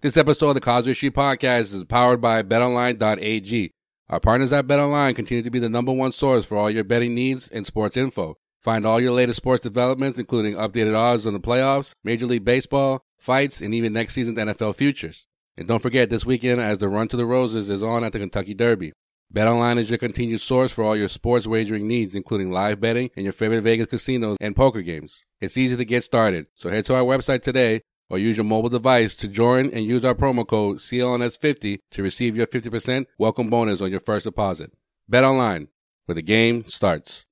This 0.00 0.16
episode 0.16 0.50
of 0.50 0.54
the 0.54 0.60
Causeway 0.60 0.94
Street 0.94 1.14
Podcast 1.14 1.74
is 1.74 1.84
powered 1.84 2.20
by 2.20 2.42
BetOnline.ag. 2.44 3.72
Our 4.08 4.20
partners 4.20 4.52
at 4.52 4.66
BetOnline 4.68 5.16
continue 5.16 5.42
to 5.42 5.50
be 5.50 5.58
the 5.58 5.68
number 5.68 5.92
one 5.92 6.12
source 6.12 6.46
for 6.46 6.56
all 6.56 6.70
your 6.70 6.84
betting 6.84 7.14
needs 7.14 7.48
and 7.50 7.66
sports 7.66 7.96
info. 7.96 8.36
Find 8.60 8.84
all 8.84 9.00
your 9.00 9.12
latest 9.12 9.36
sports 9.36 9.62
developments, 9.62 10.18
including 10.18 10.54
updated 10.54 10.96
odds 10.96 11.26
on 11.26 11.32
the 11.32 11.40
playoffs, 11.40 11.92
Major 12.02 12.26
League 12.26 12.44
Baseball, 12.44 13.00
fights, 13.16 13.60
and 13.60 13.72
even 13.72 13.92
next 13.92 14.14
season's 14.14 14.38
NFL 14.38 14.74
futures. 14.74 15.26
And 15.56 15.68
don't 15.68 15.82
forget 15.82 16.10
this 16.10 16.26
weekend 16.26 16.60
as 16.60 16.78
the 16.78 16.88
Run 16.88 17.08
to 17.08 17.16
the 17.16 17.26
Roses 17.26 17.70
is 17.70 17.82
on 17.82 18.02
at 18.02 18.12
the 18.12 18.18
Kentucky 18.18 18.54
Derby. 18.54 18.92
BetOnline 19.32 19.78
is 19.78 19.90
your 19.90 19.98
continued 19.98 20.40
source 20.40 20.72
for 20.72 20.82
all 20.82 20.96
your 20.96 21.08
sports 21.08 21.46
wagering 21.46 21.86
needs, 21.86 22.14
including 22.14 22.50
live 22.50 22.80
betting 22.80 23.10
and 23.14 23.24
your 23.24 23.32
favorite 23.32 23.60
Vegas 23.60 23.88
casinos 23.88 24.38
and 24.40 24.56
poker 24.56 24.82
games. 24.82 25.24
It's 25.40 25.58
easy 25.58 25.76
to 25.76 25.84
get 25.84 26.02
started, 26.02 26.46
so 26.54 26.70
head 26.70 26.86
to 26.86 26.94
our 26.94 27.02
website 27.02 27.42
today 27.42 27.82
or 28.10 28.18
use 28.18 28.38
your 28.38 28.44
mobile 28.44 28.70
device 28.70 29.14
to 29.16 29.28
join 29.28 29.70
and 29.70 29.84
use 29.84 30.04
our 30.04 30.14
promo 30.14 30.46
code 30.46 30.78
CLNS50 30.78 31.78
to 31.90 32.02
receive 32.02 32.36
your 32.36 32.46
50% 32.46 33.04
welcome 33.18 33.50
bonus 33.50 33.82
on 33.82 33.90
your 33.90 34.00
first 34.00 34.24
deposit. 34.24 34.72
BetOnline, 35.10 35.68
where 36.06 36.14
the 36.14 36.22
game 36.22 36.64
starts. 36.64 37.26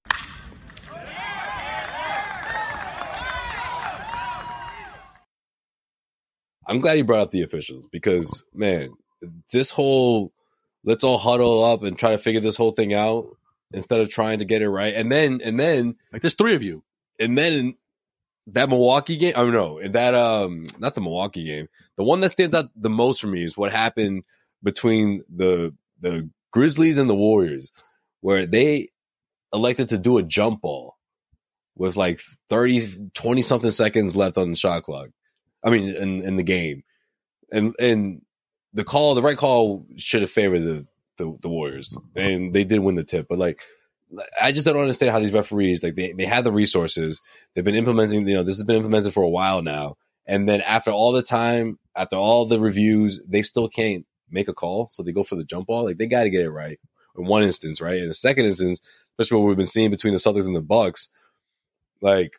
I'm 6.66 6.81
glad 6.81 6.98
you 6.98 7.05
brought 7.05 7.20
up 7.20 7.31
the 7.31 7.42
officials 7.42 7.87
because, 7.92 8.44
man, 8.55 8.90
this 9.52 9.70
whole 9.70 10.33
let's 10.85 11.05
all 11.05 11.18
huddle 11.18 11.64
up 11.64 11.83
and 11.83 11.98
try 11.98 12.12
to 12.12 12.18
figure 12.18 12.40
this 12.40 12.57
whole 12.57 12.72
thing 12.72 12.92
out 12.94 13.24
instead 13.72 14.00
of 14.00 14.09
trying 14.09 14.38
to 14.38 14.44
get 14.44 14.62
it 14.62 14.68
right. 14.70 14.94
And 14.94 15.11
then, 15.11 15.40
and 15.44 15.59
then, 15.59 15.96
Like 16.12 16.22
there's 16.22 16.35
three 16.35 16.55
of 16.55 16.62
you. 16.62 16.83
and 17.20 17.37
then 17.37 17.74
that 18.48 18.68
Milwaukee 18.68 19.16
game. 19.16 19.33
Oh 19.37 19.50
no, 19.50 19.79
and 19.79 19.94
that 19.94 20.14
um, 20.14 20.66
not 20.79 20.94
the 20.94 21.00
Milwaukee 21.00 21.44
game. 21.44 21.68
The 21.96 22.05
one 22.05 22.20
that 22.20 22.31
stands 22.31 22.55
out 22.57 22.66
the 22.76 22.90
most 22.90 23.20
for 23.20 23.26
me 23.26 23.42
is 23.42 23.57
what 23.59 23.72
happened 23.72 24.22
between 24.62 25.22
the 25.35 25.74
the 26.00 26.31
Grizzlies 26.52 26.98
and 26.98 27.11
the 27.11 27.14
Warriors, 27.14 27.72
where 28.20 28.46
they 28.46 28.90
elected 29.52 29.88
to 29.88 29.98
do 29.98 30.18
a 30.18 30.22
jump 30.22 30.61
ball 30.61 30.96
with 31.74 31.96
like 31.96 32.20
30, 32.48 33.11
20 33.14 33.42
something 33.42 33.70
seconds 33.70 34.14
left 34.16 34.38
on 34.38 34.50
the 34.50 34.57
shot 34.57 34.83
clock. 34.85 35.09
I 35.66 35.70
mean, 35.70 35.88
in, 35.88 36.22
in 36.22 36.37
the 36.37 36.44
game, 36.44 36.85
and 37.50 37.74
and 37.81 38.22
the 38.72 38.85
call, 38.85 39.14
the 39.14 39.22
right 39.22 39.37
call 39.37 39.85
should 39.96 40.20
have 40.20 40.31
favored 40.31 40.61
the, 40.61 40.87
the 41.18 41.37
the 41.42 41.48
Warriors, 41.48 41.96
and 42.14 42.52
they 42.52 42.64
did 42.64 42.81
win 42.81 42.94
the 42.94 43.05
tip. 43.05 43.26
But 43.29 43.38
like, 43.38 43.61
I 44.40 44.52
just 44.52 44.64
don't 44.64 44.76
understand 44.76 45.11
how 45.11 45.18
these 45.18 45.33
referees 45.33 45.83
like 45.83 45.96
they 45.96 46.12
they 46.12 46.24
have 46.24 46.44
the 46.44 46.52
resources. 46.52 47.20
They've 47.55 47.64
been 47.64 47.74
implementing, 47.74 48.29
you 48.29 48.35
know, 48.35 48.44
this 48.44 48.57
has 48.57 48.64
been 48.64 48.76
implemented 48.76 49.12
for 49.12 49.24
a 49.24 49.29
while 49.29 49.61
now, 49.61 49.96
and 50.24 50.48
then 50.48 50.61
after 50.61 50.92
all 50.92 51.11
the 51.11 51.22
time, 51.22 51.79
after 51.96 52.16
all 52.16 52.44
the 52.44 52.61
reviews, 52.61 53.26
they 53.26 53.42
still 53.42 53.68
can't 53.68 54.07
make 54.31 54.48
a 54.48 54.55
call. 54.55 54.88
So 54.92 55.02
they 55.02 55.12
go 55.12 55.24
for 55.24 55.35
the 55.35 55.44
jump 55.44 55.66
ball. 55.66 55.85
Like 55.85 55.98
they 55.98 56.07
got 56.07 56.24
to 56.24 56.31
get 56.31 56.44
it 56.44 56.50
right 56.50 56.79
in 57.18 57.26
one 57.26 57.42
instance, 57.42 57.81
right? 57.81 57.96
In 57.96 58.09
the 58.09 58.14
second 58.14 58.46
instance, 58.46 58.81
especially 59.18 59.40
what 59.40 59.48
we've 59.48 59.57
been 59.57 59.66
seeing 59.66 59.90
between 59.90 60.12
the 60.12 60.18
Celtics 60.18 60.46
and 60.46 60.55
the 60.55 60.62
Bucks, 60.62 61.09
like 62.00 62.35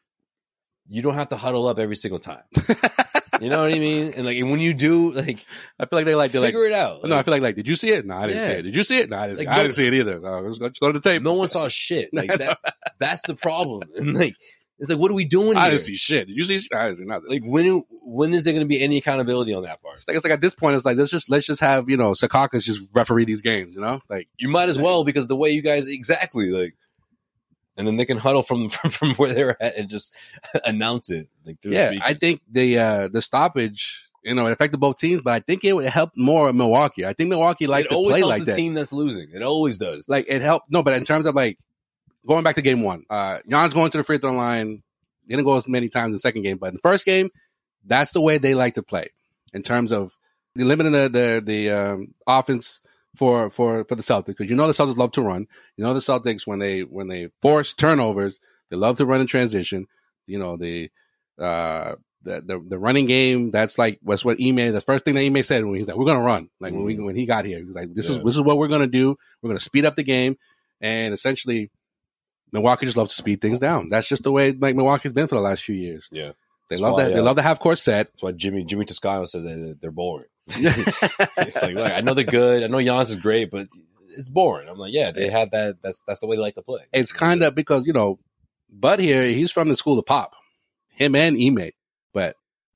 you 0.87 1.01
don't 1.01 1.15
have 1.15 1.29
to 1.29 1.37
huddle 1.37 1.67
up 1.67 1.79
every 1.79 1.95
single 1.95 2.19
time. 2.19 2.43
you 3.41 3.49
know 3.49 3.61
what 3.61 3.73
I 3.73 3.79
mean? 3.79 4.13
And 4.15 4.25
like 4.25 4.37
and 4.37 4.49
when 4.51 4.59
you 4.59 4.73
do, 4.73 5.11
like 5.13 5.45
I 5.79 5.85
feel 5.85 5.99
like 5.99 6.05
they 6.05 6.15
like 6.15 6.31
they're 6.31 6.41
like. 6.41 6.49
figure 6.49 6.65
it 6.67 6.73
out. 6.73 7.03
No, 7.03 7.15
I 7.17 7.23
feel 7.23 7.31
like 7.33 7.41
like. 7.41 7.55
Did 7.55 7.67
you 7.67 7.75
see 7.75 7.89
it? 7.89 8.05
No, 8.05 8.15
I 8.15 8.27
didn't 8.27 8.41
see 8.43 8.53
it. 8.53 8.61
Did 8.63 8.75
you 8.75 8.83
see 8.83 8.99
it? 8.99 9.09
No, 9.09 9.17
I 9.17 9.27
didn't. 9.27 9.39
see 9.39 9.45
Like, 9.45 9.53
it. 9.53 9.55
I 9.55 9.57
no- 9.57 9.63
didn't 9.63 9.75
see 9.75 9.87
it 9.87 9.93
either. 9.93 10.19
No, 10.19 10.39
let's 10.41 10.57
go, 10.57 10.69
just 10.69 10.81
go 10.81 10.91
to 10.91 10.99
the 10.99 11.09
tape. 11.09 11.23
no 11.23 11.33
one 11.35 11.49
saw 11.49 11.67
shit. 11.67 12.09
Like 12.13 12.29
that. 12.39 12.57
That's 12.99 13.25
the 13.27 13.35
problem. 13.35 13.83
And 13.95 14.13
like 14.13 14.35
it's 14.79 14.91
like, 14.91 14.99
what 14.99 15.09
are 15.09 15.15
we 15.15 15.25
doing? 15.25 15.47
Here? 15.47 15.57
I 15.57 15.61
here? 15.63 15.71
didn't 15.71 15.81
see 15.81 15.95
shit. 15.95 16.27
Did 16.27 16.37
you 16.37 16.43
see? 16.43 16.59
Shit? 16.59 16.71
I 16.75 16.85
didn't 16.85 16.97
see 16.99 17.05
nothing. 17.05 17.29
Like 17.29 17.41
when 17.43 17.81
when 17.89 18.33
is 18.33 18.43
there 18.43 18.53
going 18.53 18.63
to 18.65 18.67
be 18.69 18.79
any 18.81 18.97
accountability 18.97 19.53
on 19.53 19.63
that 19.63 19.81
part? 19.81 19.95
It's 19.97 20.07
like, 20.07 20.15
it's 20.15 20.23
like 20.23 20.33
at 20.33 20.41
this 20.41 20.53
point, 20.53 20.75
it's 20.75 20.85
like 20.85 20.97
let's 20.97 21.09
just 21.09 21.29
let's 21.31 21.47
just 21.47 21.61
have 21.61 21.89
you 21.89 21.97
know 21.97 22.11
Secaucus 22.11 22.63
just 22.63 22.87
referee 22.93 23.25
these 23.25 23.41
games. 23.41 23.73
You 23.73 23.81
know, 23.81 24.01
like 24.09 24.27
You 24.37 24.49
might 24.49 24.69
as 24.69 24.77
well 24.79 25.03
because 25.03 25.25
the 25.27 25.35
way 25.35 25.49
you 25.49 25.63
guys 25.63 25.87
exactly 25.87 26.51
like, 26.51 26.75
and 27.77 27.87
then 27.87 27.95
they 27.95 28.05
can 28.05 28.17
huddle 28.17 28.43
from 28.43 28.69
from, 28.69 28.89
from 28.89 29.09
where 29.15 29.33
they're 29.33 29.63
at 29.63 29.77
and 29.77 29.89
just 29.89 30.13
announce 30.65 31.09
it 31.09 31.27
like 31.45 31.61
through 31.61 31.73
yeah. 31.73 31.99
I 32.03 32.13
think 32.13 32.41
the 32.49 32.79
uh 32.79 33.07
the 33.07 33.21
stoppage, 33.21 34.07
you 34.23 34.33
know, 34.33 34.47
it 34.47 34.51
affected 34.51 34.79
both 34.79 34.97
teams, 34.97 35.21
but 35.21 35.33
I 35.33 35.39
think 35.39 35.63
it 35.63 35.73
would 35.73 35.85
help 35.85 36.11
more 36.15 36.51
Milwaukee. 36.51 37.05
I 37.05 37.13
think 37.13 37.29
Milwaukee 37.29 37.67
likes 37.67 37.87
it 37.87 37.89
to 37.89 37.95
always 37.95 38.13
play 38.13 38.19
helps 38.19 38.29
like 38.29 38.39
the 38.41 38.45
that. 38.51 38.55
team 38.57 38.73
that's 38.73 38.91
losing. 38.91 39.29
It 39.33 39.43
always 39.43 39.77
does. 39.77 40.09
Like 40.09 40.25
it 40.27 40.41
helped. 40.41 40.69
No, 40.69 40.83
but 40.83 40.93
in 40.93 41.05
terms 41.05 41.25
of 41.25 41.35
like 41.35 41.57
going 42.25 42.43
back 42.43 42.55
to 42.55 42.61
game 42.61 42.81
one, 42.81 43.03
uh, 43.09 43.39
Jan's 43.49 43.73
going 43.73 43.91
to 43.91 43.97
the 43.97 44.03
free 44.03 44.17
throw 44.17 44.33
line. 44.33 44.83
Didn't 45.27 45.43
go 45.43 45.57
as 45.57 45.67
many 45.67 45.89
times 45.89 46.07
in 46.07 46.11
the 46.13 46.19
second 46.19 46.43
game, 46.43 46.57
but 46.57 46.67
in 46.67 46.75
the 46.75 46.81
first 46.81 47.05
game, 47.05 47.29
that's 47.85 48.11
the 48.11 48.21
way 48.21 48.37
they 48.37 48.55
like 48.55 48.75
to 48.75 48.83
play 48.83 49.09
in 49.53 49.61
terms 49.61 49.91
of 49.91 50.17
limiting 50.55 50.93
the 50.93 51.09
the 51.09 51.43
the 51.45 51.69
um, 51.71 52.13
offense 52.25 52.81
for 53.17 53.49
for 53.49 53.83
for 53.85 53.95
the 53.95 54.03
Celtics 54.03 54.27
because 54.27 54.49
you 54.49 54.55
know 54.55 54.67
the 54.67 54.73
Celtics 54.73 54.97
love 54.97 55.11
to 55.13 55.21
run. 55.21 55.47
You 55.75 55.83
know 55.83 55.93
the 55.93 55.99
Celtics 55.99 56.45
when 56.45 56.59
they 56.59 56.81
when 56.81 57.07
they 57.07 57.29
force 57.41 57.73
turnovers, 57.73 58.39
they 58.69 58.77
love 58.77 58.97
to 58.97 59.05
run 59.05 59.21
in 59.21 59.27
transition. 59.27 59.87
You 60.25 60.39
know 60.39 60.57
the 60.57 60.89
uh 61.39 61.95
the 62.23 62.41
the, 62.41 62.59
the 62.65 62.79
running 62.79 63.07
game. 63.07 63.51
That's 63.51 63.77
like 63.77 63.99
what's 64.01 64.23
what 64.23 64.37
Ime. 64.41 64.71
The 64.73 64.81
first 64.81 65.05
thing 65.05 65.15
that 65.15 65.25
Ime 65.25 65.43
said 65.43 65.65
when 65.65 65.75
he's 65.75 65.87
like, 65.87 65.97
"We're 65.97 66.05
gonna 66.05 66.23
run." 66.23 66.49
Like 66.59 66.73
when 66.73 66.83
we 66.83 66.97
when 66.97 67.15
he 67.15 67.25
got 67.25 67.45
here, 67.45 67.57
he 67.57 67.63
was 67.63 67.75
like, 67.75 67.93
"This 67.93 68.09
is 68.09 68.21
this 68.23 68.35
is 68.35 68.41
what 68.41 68.57
we're 68.57 68.67
gonna 68.67 68.87
do. 68.87 69.15
We're 69.41 69.49
gonna 69.49 69.59
speed 69.59 69.85
up 69.85 69.95
the 69.95 70.03
game." 70.03 70.37
And 70.79 71.13
essentially, 71.13 71.71
Milwaukee 72.51 72.85
just 72.85 72.97
loves 72.97 73.11
to 73.11 73.15
speed 73.15 73.41
things 73.41 73.59
down. 73.59 73.89
That's 73.89 74.07
just 74.07 74.23
the 74.23 74.31
way 74.31 74.51
like 74.51 74.75
Milwaukee's 74.75 75.11
been 75.11 75.27
for 75.27 75.35
the 75.35 75.41
last 75.41 75.63
few 75.63 75.75
years. 75.75 76.09
Yeah. 76.11 76.33
They 76.69 76.75
That's 76.75 76.81
love 76.81 76.93
why, 76.93 77.05
that. 77.05 77.13
They 77.13 77.19
uh, 77.19 77.23
love 77.23 77.37
the 77.37 77.41
half 77.43 77.59
court 77.59 77.77
set. 77.77 78.11
That's 78.11 78.23
why 78.23 78.33
Jimmy 78.33 78.63
Jimmy 78.65 78.85
Toscano 78.85 79.25
says 79.25 79.43
that 79.43 79.77
they're 79.81 79.91
boring. 79.91 80.27
It's 80.49 81.61
like, 81.61 81.75
look, 81.75 81.91
I 81.91 82.01
know 82.01 82.13
they're 82.13 82.23
good. 82.23 82.63
I 82.63 82.67
know 82.67 82.77
Giannis 82.77 83.09
is 83.09 83.15
great, 83.17 83.51
but 83.51 83.67
it's 84.09 84.29
boring. 84.29 84.67
I'm 84.69 84.77
like, 84.77 84.93
yeah, 84.93 85.11
they 85.11 85.29
have 85.29 85.51
that. 85.51 85.81
That's 85.81 86.01
that's 86.07 86.19
the 86.19 86.27
way 86.27 86.35
they 86.35 86.41
like 86.41 86.55
to 86.55 86.61
play. 86.61 86.81
it's 86.93 87.13
kind 87.13 87.43
of 87.43 87.55
because 87.55 87.85
you 87.87 87.93
know, 87.93 88.19
Bud 88.69 88.99
here, 88.99 89.23
he's 89.27 89.51
from 89.51 89.67
the 89.69 89.75
school 89.75 89.99
of 89.99 90.05
pop, 90.05 90.33
him 90.89 91.15
and 91.15 91.37
Ime, 91.39 91.71
but 92.13 92.35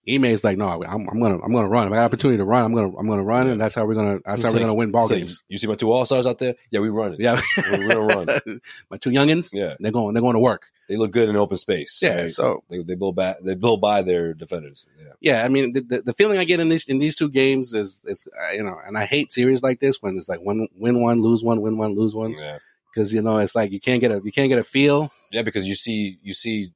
Ime 0.09 0.25
is 0.25 0.43
like, 0.43 0.57
no, 0.57 0.67
I'm, 0.67 1.07
I'm 1.09 1.19
gonna, 1.21 1.39
I'm 1.43 1.51
gonna 1.51 1.69
run. 1.69 1.87
If 1.87 1.93
I 1.93 1.95
got 1.95 1.99
an 2.01 2.05
opportunity 2.05 2.37
to 2.37 2.43
run, 2.45 2.65
I'm 2.65 2.73
gonna, 2.73 2.97
I'm 2.97 3.07
gonna 3.07 3.23
run, 3.23 3.47
and 3.47 3.61
that's 3.61 3.75
how 3.75 3.85
we're 3.85 3.95
gonna, 3.95 4.19
that's 4.25 4.41
It's 4.41 4.43
how 4.49 4.53
we're 4.53 4.59
gonna 4.59 4.73
win 4.73 4.91
ball 4.91 5.03
It's 5.03 5.11
like, 5.11 5.19
games. 5.19 5.43
you 5.47 5.57
see 5.57 5.67
my 5.67 5.75
two 5.75 5.91
all 5.91 6.05
stars 6.05 6.25
out 6.25 6.39
there? 6.39 6.55
Yeah, 6.71 6.79
we 6.81 6.89
run 6.89 7.13
it. 7.13 7.19
Yeah, 7.19 7.39
We're, 7.71 7.87
we're 7.87 7.93
gonna 8.07 8.15
run. 8.45 8.61
My 8.89 8.97
two 8.97 9.11
youngins, 9.11 9.53
Yeah, 9.53 9.75
they're 9.79 9.91
going, 9.91 10.13
they're 10.13 10.21
going 10.23 10.33
to 10.33 10.39
work. 10.39 10.67
They 10.91 10.97
look 10.97 11.11
good 11.11 11.29
in 11.29 11.37
open 11.37 11.55
space. 11.55 12.01
Yeah, 12.03 12.21
right? 12.21 12.29
so 12.29 12.65
they 12.69 12.83
they 12.83 12.95
blow 12.95 13.13
back. 13.13 13.37
They 13.41 13.55
blow 13.55 13.77
by 13.77 14.01
their 14.01 14.33
defenders. 14.33 14.85
Yeah, 14.99 15.13
yeah, 15.21 15.45
I 15.45 15.47
mean, 15.47 15.71
the, 15.71 16.01
the, 16.01 16.13
feeling 16.13 16.37
I 16.37 16.43
get 16.43 16.59
in 16.59 16.67
these 16.67 16.85
in 16.89 16.99
these 16.99 17.15
two 17.15 17.29
games 17.29 17.73
is, 17.73 18.01
it's, 18.05 18.27
uh, 18.27 18.51
you 18.51 18.61
know, 18.61 18.77
and 18.85 18.97
I 18.97 19.05
hate 19.05 19.31
series 19.31 19.63
like 19.63 19.79
this 19.79 20.01
when 20.01 20.17
it's 20.17 20.27
like 20.27 20.41
win, 20.41 20.67
win 20.75 20.99
one, 20.99 21.21
lose 21.21 21.45
one, 21.45 21.61
win 21.61 21.77
one, 21.77 21.95
lose 21.95 22.13
one, 22.13 22.33
yeah, 22.33 22.57
because 22.93 23.13
you 23.13 23.21
know 23.21 23.37
it's 23.37 23.55
like 23.55 23.71
you 23.71 23.79
can't 23.79 24.01
get 24.01 24.11
a, 24.11 24.19
you 24.21 24.33
can't 24.33 24.49
get 24.49 24.59
a 24.59 24.65
feel. 24.65 25.09
yeah. 25.31 25.43
Because 25.43 25.65
you 25.65 25.75
see, 25.75 26.19
you 26.23 26.33
see, 26.33 26.73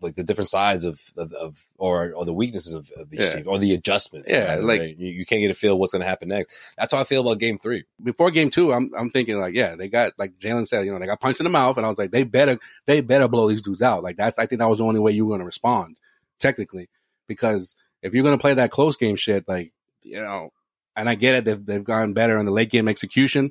like 0.00 0.16
the 0.16 0.24
different 0.24 0.48
sides 0.48 0.84
of 0.84 1.00
of, 1.16 1.32
of 1.32 1.62
or 1.78 2.12
or 2.14 2.24
the 2.24 2.32
weaknesses 2.34 2.74
of, 2.74 2.90
of 2.96 3.12
each 3.12 3.20
Yeah. 3.20 3.30
team 3.30 3.44
or 3.46 3.58
the 3.58 3.74
adjustments. 3.74 4.32
Yeah, 4.32 4.44
rather, 4.44 4.62
like- 4.62 4.80
right? 4.80 4.96
you, 4.98 5.08
you 5.08 5.24
can't 5.26 5.40
get 5.40 5.50
a 5.50 5.54
feel 5.54 5.78
what's 5.78 5.92
going 5.92 6.02
to 6.02 6.08
happen 6.08 6.28
next. 6.28 6.54
That's 6.76 6.92
how 6.92 7.00
I 7.00 7.04
feel 7.04 7.22
about 7.22 7.38
Game 7.38 7.58
Three. 7.58 7.84
before 8.02 8.30
game 8.30 8.50
two, 8.50 8.72
I'm 8.72 8.90
I'm 8.96 9.10
thinking 9.10 9.38
like, 9.40 9.54
yeah, 9.54 9.74
they 9.76 9.88
got 9.88 10.12
like 10.18 10.36
Jaylen 10.38 10.66
said, 10.66 10.84
you 10.84 10.92
know, 10.92 10.98
they 10.98 11.06
got 11.06 11.20
punched 11.20 11.40
in 11.40 11.44
the 11.44 11.50
mouth, 11.50 11.76
and 11.76 11.86
I 11.86 11.88
was 11.88 11.98
like, 11.98 12.10
they 12.10 12.24
better 12.24 12.58
they 12.86 13.00
better 13.00 13.28
blow 13.28 13.48
these 13.48 13.62
dudes 13.62 13.82
out. 13.82 14.02
Like 14.02 14.16
that's 14.16 14.38
I 14.38 14.46
think 14.46 14.58
that 14.60 14.68
was 14.68 14.78
the 14.78 14.84
only 14.84 15.00
way 15.00 15.12
you 15.12 15.24
were 15.26 15.30
going 15.30 15.40
to 15.40 15.46
respond, 15.46 15.98
technically, 16.38 16.88
because 17.26 17.74
if 18.02 18.12
you're 18.14 18.24
going 18.24 18.36
to 18.36 18.40
play 18.40 18.54
that 18.54 18.70
close 18.70 18.96
game 18.96 19.16
shit, 19.16 19.48
like 19.48 19.72
you 20.02 20.20
know, 20.20 20.50
and 20.96 21.08
I 21.08 21.14
get 21.14 21.34
it, 21.36 21.44
they've 21.44 21.64
they've 21.64 21.84
gotten 21.84 22.12
better 22.12 22.36
in 22.38 22.46
the 22.46 22.52
late 22.52 22.70
game 22.70 22.88
execution, 22.88 23.50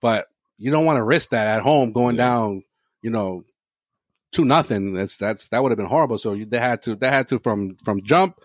but 0.00 0.26
you 0.58 0.70
don't 0.70 0.84
want 0.84 0.96
to 0.98 1.04
risk 1.04 1.30
that 1.30 1.46
at 1.46 1.62
home 1.62 1.92
going 1.92 2.16
Yeah. 2.16 2.24
down, 2.26 2.64
you 3.02 3.10
know, 3.10 3.44
two 4.32 4.44
nothing. 4.44 4.94
That's 4.94 5.16
that's 5.16 5.48
that 5.48 5.62
would 5.62 5.70
have 5.70 5.78
been 5.78 5.86
horrible. 5.86 6.18
So 6.18 6.32
you, 6.34 6.46
they 6.46 6.58
had 6.58 6.82
to 6.82 6.94
they 6.96 7.08
had 7.08 7.28
to 7.28 7.38
from 7.38 7.76
from 7.84 8.02
jump 8.02 8.36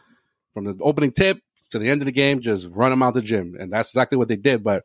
from 0.53 0.65
the 0.65 0.77
opening 0.81 1.11
tip 1.11 1.39
to 1.69 1.79
the 1.79 1.89
end 1.89 2.01
of 2.01 2.05
the 2.05 2.11
game 2.11 2.41
just 2.41 2.67
run 2.71 2.91
them 2.91 3.01
out 3.03 3.13
the 3.15 3.21
gym, 3.21 3.55
and 3.59 3.71
that's 3.71 3.89
exactly 3.89 4.17
what 4.17 4.27
they 4.27 4.35
did. 4.35 4.63
But 4.63 4.83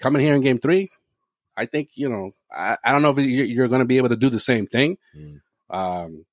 coming 0.00 0.22
here 0.22 0.34
in 0.34 0.40
game 0.42 0.58
three, 0.58 0.88
I 1.56 1.66
think 1.66 1.90
you 1.94 2.08
know 2.08 2.30
I, 2.50 2.76
I 2.84 2.92
don't 2.92 3.02
know 3.02 3.10
if 3.10 3.18
you- 3.18 3.44
you're 3.44 3.68
going 3.68 3.80
to 3.80 3.84
be 3.86 3.96
able 3.98 4.08
to 4.10 4.16
do 4.16 4.30
the 4.30 4.40
same 4.40 4.66
thing. 4.66 4.96
Mm. 5.16 5.40
Um, 5.68 6.24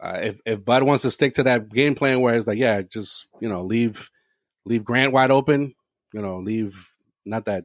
uh, 0.00 0.20
if 0.22 0.40
if 0.46 0.64
Bud 0.64 0.84
wants 0.84 1.02
to 1.02 1.10
stick 1.10 1.34
to 1.34 1.42
that 1.44 1.68
game 1.68 1.94
plan 1.94 2.20
where 2.20 2.36
it's 2.36 2.46
like, 2.46 2.58
yeah, 2.58 2.82
just 2.82 3.26
you 3.40 3.48
know 3.48 3.62
leave 3.62 4.10
leave 4.64 4.84
Grant 4.84 5.12
wide 5.12 5.30
open. 5.30 5.74
You 6.12 6.22
know, 6.22 6.38
leave 6.38 6.94
not 7.24 7.44
that 7.46 7.64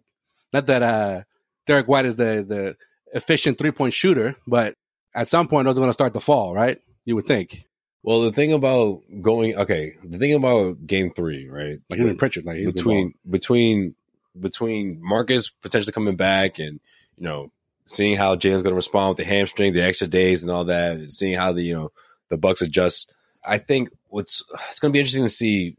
not 0.51 0.65
that 0.67 0.81
uh 0.83 1.21
Derrick 1.67 1.87
White 1.87 2.05
is 2.05 2.15
the 2.15 2.43
the 2.47 2.75
efficient 3.13 3.57
three 3.59 3.71
point 3.71 3.93
shooter, 3.93 4.35
but 4.47 4.75
at 5.15 5.27
some 5.27 5.47
point 5.47 5.65
those 5.65 5.77
are 5.77 5.81
going 5.81 5.89
to 5.89 5.93
start 5.93 6.13
to 6.13 6.19
fall, 6.19 6.53
right? 6.53 6.79
You 7.05 7.15
would 7.15 7.25
think. 7.25 7.65
Well, 8.03 8.21
the 8.21 8.31
thing 8.31 8.51
about 8.51 9.01
going 9.21 9.55
okay, 9.55 9.95
the 10.03 10.17
thing 10.17 10.33
about 10.33 10.85
game 10.85 11.11
three, 11.11 11.47
right? 11.47 11.79
Like 11.89 11.99
even 11.99 12.17
Pritchard, 12.17 12.45
like 12.45 12.65
between 12.65 13.13
between 13.29 13.95
between 14.39 14.99
Marcus 15.01 15.49
potentially 15.49 15.93
coming 15.93 16.15
back 16.15 16.59
and 16.59 16.79
you 17.17 17.23
know 17.23 17.51
seeing 17.85 18.17
how 18.17 18.35
Jaylen's 18.35 18.63
going 18.63 18.71
to 18.71 18.75
respond 18.75 19.09
with 19.09 19.17
the 19.17 19.25
hamstring, 19.25 19.73
the 19.73 19.83
extra 19.83 20.07
days, 20.07 20.43
and 20.43 20.51
all 20.51 20.65
that, 20.65 20.97
and 20.97 21.11
seeing 21.11 21.37
how 21.37 21.53
the 21.53 21.63
you 21.63 21.73
know 21.73 21.91
the 22.29 22.37
Bucks 22.37 22.61
adjust. 22.61 23.13
I 23.45 23.57
think 23.57 23.89
what's 24.07 24.43
it's 24.67 24.79
going 24.79 24.91
to 24.91 24.93
be 24.93 24.99
interesting 24.99 25.23
to 25.23 25.29
see 25.29 25.77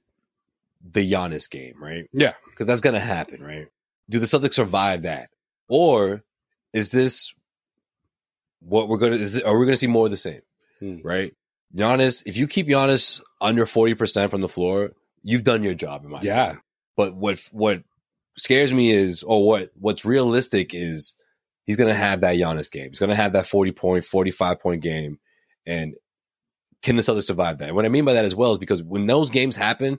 the 0.82 1.10
Giannis 1.10 1.50
game, 1.50 1.74
right? 1.78 2.08
Yeah. 2.12 2.32
because 2.50 2.66
that's 2.66 2.80
going 2.80 2.94
to 2.94 3.00
happen, 3.00 3.42
right? 3.42 3.68
Do 4.08 4.18
the 4.18 4.26
Celtics 4.26 4.54
survive 4.54 5.02
that, 5.02 5.30
or 5.68 6.22
is 6.72 6.90
this 6.90 7.34
what 8.66 8.88
we're 8.88 8.98
going 8.98 9.12
to? 9.12 9.18
Is 9.18 9.40
are 9.40 9.58
we 9.58 9.66
going 9.66 9.74
to 9.74 9.80
see 9.80 9.86
more 9.86 10.06
of 10.06 10.10
the 10.10 10.16
same? 10.16 10.40
Hmm. 10.80 10.98
Right, 11.04 11.34
Giannis. 11.74 12.26
If 12.26 12.36
you 12.36 12.46
keep 12.46 12.66
Giannis 12.66 13.22
under 13.40 13.66
forty 13.66 13.94
percent 13.94 14.30
from 14.30 14.40
the 14.40 14.48
floor, 14.48 14.92
you've 15.22 15.44
done 15.44 15.62
your 15.62 15.74
job. 15.74 16.04
In 16.04 16.10
my 16.10 16.22
Yeah. 16.22 16.42
opinion. 16.44 16.60
But 16.96 17.14
what 17.16 17.38
what 17.52 17.82
scares 18.36 18.72
me 18.72 18.90
is, 18.90 19.22
or 19.22 19.46
what 19.46 19.70
what's 19.78 20.04
realistic 20.04 20.74
is, 20.74 21.14
he's 21.66 21.76
going 21.76 21.88
to 21.92 21.98
have 21.98 22.20
that 22.22 22.36
Giannis 22.36 22.70
game. 22.70 22.90
He's 22.90 23.00
going 23.00 23.10
to 23.10 23.16
have 23.16 23.32
that 23.32 23.46
forty 23.46 23.72
point, 23.72 24.04
forty 24.04 24.30
five 24.30 24.60
point 24.60 24.82
game, 24.82 25.18
and 25.66 25.94
can 26.82 26.96
the 26.96 27.02
Celtics 27.02 27.24
survive 27.24 27.58
that? 27.58 27.68
And 27.68 27.76
what 27.76 27.84
I 27.86 27.88
mean 27.88 28.04
by 28.04 28.12
that 28.14 28.24
as 28.24 28.34
well 28.34 28.52
is 28.52 28.58
because 28.58 28.82
when 28.82 29.06
those 29.06 29.30
games 29.30 29.56
happen, 29.56 29.98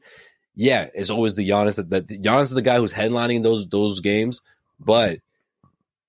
yeah, 0.55 0.87
it's 0.93 1.09
always 1.09 1.33
the 1.33 1.47
Giannis 1.49 1.75
that, 1.77 1.89
that 1.89 2.07
Giannis 2.07 2.43
is 2.43 2.51
the 2.51 2.61
guy 2.61 2.77
who's 2.77 2.93
headlining 2.93 3.43
those 3.43 3.67
those 3.67 3.99
games, 4.01 4.41
but 4.79 5.19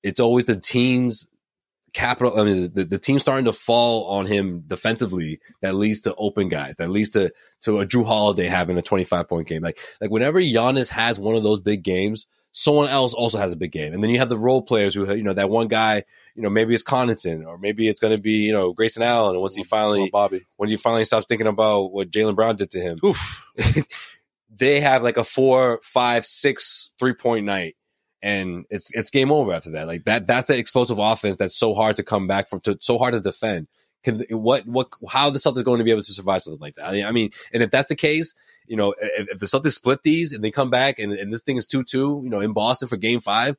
it's 0.03 0.21
always 0.21 0.45
the 0.45 0.61
team's 0.61 1.27
capital. 1.97 2.38
I 2.38 2.44
mean, 2.44 2.70
the, 2.74 2.84
the 2.84 2.99
team 2.99 3.18
starting 3.18 3.47
to 3.47 3.53
fall 3.53 4.05
on 4.09 4.26
him 4.26 4.62
defensively 4.66 5.40
that 5.62 5.74
leads 5.74 6.03
to 6.03 6.14
open 6.16 6.49
guys, 6.49 6.76
that 6.76 6.90
leads 6.90 7.11
to 7.11 7.32
to 7.62 7.80
a 7.80 7.86
Jrue 7.86 8.05
Holiday 8.07 8.47
having 8.47 8.76
a 8.78 8.82
twenty 8.82 9.05
five 9.05 9.28
point 9.28 9.49
game. 9.49 9.62
Like 9.62 9.78
like 10.01 10.11
whenever 10.11 10.40
Giannis 10.40 10.90
has 10.90 11.18
one 11.18 11.34
of 11.34 11.42
those 11.42 11.59
big 11.59 11.82
games, 11.82 12.26
someone 12.53 12.88
else 12.88 13.14
also 13.14 13.38
has 13.38 13.53
a 13.53 13.57
big 13.57 13.72
game, 13.72 13.94
and 13.94 14.03
then 14.03 14.11
you 14.11 14.18
have 14.18 14.28
the 14.28 14.38
role 14.38 14.62
players 14.62 14.94
who 14.94 15.12
you 15.14 15.22
know 15.22 15.32
that 15.32 15.51
one 15.51 15.68
guy. 15.68 16.05
You 16.34 16.42
know, 16.42 16.51
maybe 16.51 16.74
it's 16.74 16.82
Connaughton, 16.84 17.47
or 17.47 17.57
maybe 17.57 17.88
it's 17.88 17.99
going 17.99 18.12
to 18.12 18.20
be 18.20 18.44
you 18.44 18.53
know 18.53 18.74
Grayson 18.74 19.03
Allen. 19.03 19.34
And 19.34 19.40
once 19.40 19.57
he 19.57 19.64
finally 19.64 20.01
Well, 20.01 20.11
Bobby. 20.28 20.47
when 20.59 20.68
you 20.68 20.76
finally 20.76 21.07
stop 21.07 21.24
thinking 21.26 21.47
about 21.47 21.92
what 21.92 22.11
Jaylen 22.11 22.36
Brown 22.36 22.57
did 22.57 22.70
to 22.72 22.80
him, 22.80 23.01
they 24.51 24.80
have 24.80 25.03
like 25.03 25.16
a 25.16 25.24
four, 25.24 25.80
five, 25.82 26.26
six 26.26 26.90
three 26.99 27.14
point 27.14 27.47
night, 27.47 27.74
and 28.27 28.66
it's 28.70 28.91
it's 28.93 29.11
game 29.11 29.31
over 29.31 29.53
after 29.53 29.70
that. 29.70 29.87
Like 29.87 30.05
that 30.05 30.27
that's 30.27 30.49
the 30.49 30.59
explosive 30.59 30.99
offense 30.99 31.37
that's 31.37 31.57
so 31.57 31.74
hard 31.74 31.95
to 31.97 32.03
come 32.03 32.27
back 32.27 32.49
from, 32.49 32.59
to, 32.62 32.77
so 32.81 32.99
hard 32.99 33.14
to 33.14 33.20
defend. 33.20 33.68
Can 34.03 34.24
what 34.31 34.66
what 34.66 34.89
how 35.09 35.31
the 35.31 35.39
Celtics 35.39 35.64
going 35.64 35.79
to 35.79 35.85
be 35.85 35.93
able 35.93 36.03
to 36.03 36.12
survive 36.12 36.43
something 36.43 36.61
like 36.61 36.74
that? 36.74 36.89
I 36.89 36.93
mean, 36.93 37.07
I 37.07 37.12
mean, 37.12 37.31
and 37.55 37.62
if 37.62 37.70
that's 37.70 37.89
the 37.89 37.95
case, 37.95 38.35
you 38.66 38.77
know, 38.77 38.95
if, 39.01 39.29
if 39.29 39.39
the 39.39 39.47
Celtics 39.47 39.74
split 39.74 40.03
these 40.03 40.33
and 40.33 40.43
they 40.43 40.51
come 40.51 40.70
back 40.70 40.99
and, 40.99 41.12
and 41.12 41.33
this 41.33 41.43
thing 41.43 41.57
is 41.57 41.68
two 41.68 41.85
two, 41.85 42.20
you 42.24 42.29
know, 42.29 42.41
in 42.41 42.53
Boston 42.53 42.89
for 42.89 42.97
Game 42.97 43.20
Five, 43.20 43.57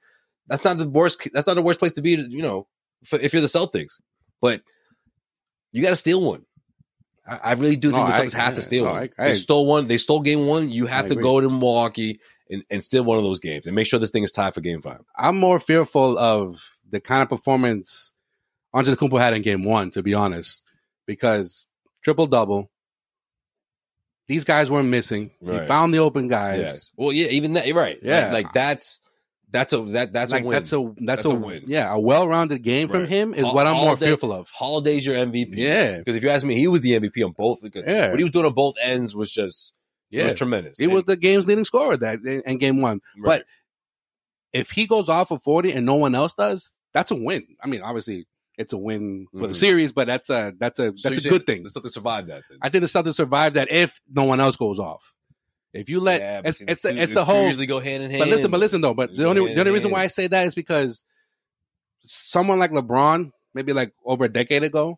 that's 0.47 0.65
not 0.65 0.77
the 0.77 0.89
worst. 0.89 1.25
That's 1.33 1.47
not 1.47 1.55
the 1.55 1.61
worst 1.61 1.79
place 1.79 1.93
to 1.93 2.01
be. 2.01 2.11
You 2.15 2.41
know, 2.41 2.67
for, 3.05 3.17
if 3.19 3.31
you're 3.31 3.41
the 3.41 3.47
Celtics, 3.47 4.01
but 4.41 4.61
you 5.71 5.81
got 5.81 5.91
to 5.91 5.95
steal 5.95 6.21
one. 6.21 6.45
I, 7.25 7.39
I 7.43 7.53
really 7.53 7.77
do 7.77 7.91
think 7.91 8.03
No, 8.03 8.07
the 8.07 8.15
I- 8.15 8.25
Celtics 8.25 8.33
have 8.33 8.55
to 8.55 8.61
steal 8.61 8.83
no, 8.83 8.91
one. 8.91 9.09
I- 9.17 9.29
they 9.29 9.35
stole 9.35 9.65
one. 9.65 9.87
They 9.87 9.97
stole 9.97 10.19
game 10.19 10.45
one. 10.45 10.69
You 10.69 10.87
have 10.87 11.07
to 11.07 11.15
go 11.15 11.39
to 11.39 11.49
Milwaukee 11.49 12.19
and, 12.49 12.63
and 12.69 12.83
steal 12.83 13.03
one 13.03 13.17
of 13.17 13.23
those 13.23 13.39
games 13.39 13.65
and 13.67 13.75
make 13.75 13.87
sure 13.87 13.99
this 13.99 14.11
thing 14.11 14.23
is 14.23 14.31
tied 14.31 14.53
for 14.53 14.61
game 14.61 14.81
five. 14.81 15.01
I'm 15.15 15.37
more 15.37 15.59
fearful 15.59 16.17
of 16.17 16.59
the 16.89 16.99
kind 16.99 17.21
of 17.23 17.29
performance 17.29 18.13
Antetokounmpo 18.75 19.19
had 19.19 19.33
in 19.33 19.41
game 19.41 19.63
one, 19.63 19.91
to 19.91 20.03
be 20.03 20.13
honest, 20.13 20.63
because 21.05 21.67
triple 22.03 22.27
double. 22.27 22.69
These 24.27 24.43
guys 24.43 24.69
weren't 24.69 24.89
missing. 24.89 25.31
He 25.41 25.57
found 25.67 25.93
the 25.93 25.99
open 25.99 26.27
guys. 26.27 26.59
Yes. 26.59 26.91
Well, 26.97 27.13
yeah, 27.13 27.27
even 27.29 27.53
that. 27.53 27.73
Right. 27.73 27.97
Yeah. 28.01 28.25
Like, 28.25 28.43
like 28.45 28.53
that's 28.53 28.99
that's 29.49 29.71
a 29.71 29.77
that 29.83 30.11
that's 30.11 30.33
like 30.33 30.43
a 30.43 30.45
win. 30.45 30.53
that's 30.55 30.73
a 30.73 30.93
that's, 30.97 31.23
That's 31.23 31.25
a, 31.33 31.37
a 31.37 31.39
win. 31.39 31.63
Yeah, 31.67 31.93
a 31.93 31.97
well-rounded 31.97 32.61
game 32.61 32.89
from 32.89 33.07
him 33.07 33.33
is 33.33 33.45
Hol- 33.45 33.55
what 33.55 33.65
I'm 33.67 33.77
more 33.77 33.85
Holiday- 33.85 34.07
fearful 34.07 34.33
of. 34.33 34.49
Holiday's 34.49 35.05
your 35.05 35.15
MVP. 35.15 35.53
Yeah, 35.55 35.99
Because 35.99 36.15
if 36.17 36.23
you 36.23 36.29
ask 36.29 36.45
me, 36.45 36.55
he 36.55 36.67
was 36.67 36.81
the 36.81 36.99
MVP 36.99 37.23
on 37.25 37.31
both. 37.31 37.59
Yeah. 37.73 38.09
what 38.09 38.19
he 38.19 38.23
was 38.25 38.31
doing 38.31 38.45
on 38.45 38.53
both 38.53 38.75
ends 38.83 39.15
was 39.15 39.31
just 39.31 39.73
it 40.11 40.23
was 40.23 40.33
tremendous. 40.33 40.77
He 40.79 40.87
was 40.87 41.03
the 41.05 41.17
game's 41.17 41.47
leading 41.47 41.65
scorer 41.65 41.97
that 41.97 42.19
in, 42.45 42.57
game 42.57 42.81
one. 42.81 43.01
And- 43.15 43.23
But 43.23 43.45
if 44.53 44.71
he 44.71 44.87
goes 44.87 45.09
off 45.09 45.31
of 45.31 45.41
40 45.43 45.71
and 45.73 45.85
no 45.85 45.95
one 45.95 46.15
else 46.15 46.33
does, 46.33 46.73
that's 46.93 47.11
a 47.11 47.15
win. 47.15 47.45
I 47.63 47.67
mean, 47.67 47.81
obviously 47.81 48.25
it's 48.57 48.73
a 48.73 48.77
win 48.77 49.27
for 49.33 49.47
the 49.47 49.53
Mhm. 49.53 49.55
series, 49.55 49.91
but 49.91 50.07
that's 50.07 50.29
a 50.29 50.53
that's 50.59 50.79
a 50.79 50.91
that's 50.91 51.03
you're 51.25 51.33
a 51.35 51.37
good 51.37 51.45
thing. 51.45 51.63
The 51.63 51.69
Celtics 51.69 51.91
survived 51.91 52.29
that. 52.29 52.43
Then. 52.49 52.57
I 52.61 52.69
think 52.69 52.81
the 52.81 52.87
Celtics 52.87 53.15
survive 53.15 53.53
that 53.53 53.69
if 53.71 53.99
no 54.11 54.23
one 54.23 54.39
else 54.39 54.55
goes 54.57 54.79
off. 54.79 55.13
If 55.73 55.89
you 55.89 55.99
let 55.99 56.21
Yeah, 56.21 56.41
it's 56.45 56.61
it's 56.61 56.81
the 56.81 56.93
the, 56.93 57.01
it's 57.03 57.11
the 57.11 57.19
the 57.19 57.25
whole. 57.25 57.45
usually 57.45 57.67
go 57.67 57.79
hand 57.79 58.01
in 58.03 58.09
hand. 58.09 58.21
But 58.21 58.29
listen, 58.29 58.49
but 58.49 58.59
listen 58.59 58.81
though. 58.81 58.93
But 58.95 59.15
the 59.15 59.25
only 59.25 59.53
the 59.53 59.59
only 59.59 59.71
reason 59.73 59.89
hand. 59.89 59.97
why 59.99 60.03
I 60.03 60.07
say 60.07 60.25
that 60.27 60.47
is 60.47 60.55
because 60.55 61.03
someone 62.01 62.57
like 62.59 62.71
LeBron, 62.71 63.31
maybe 63.53 63.73
like 63.73 63.93
over 64.05 64.25
a 64.25 64.31
decade 64.31 64.63
ago, 64.63 64.97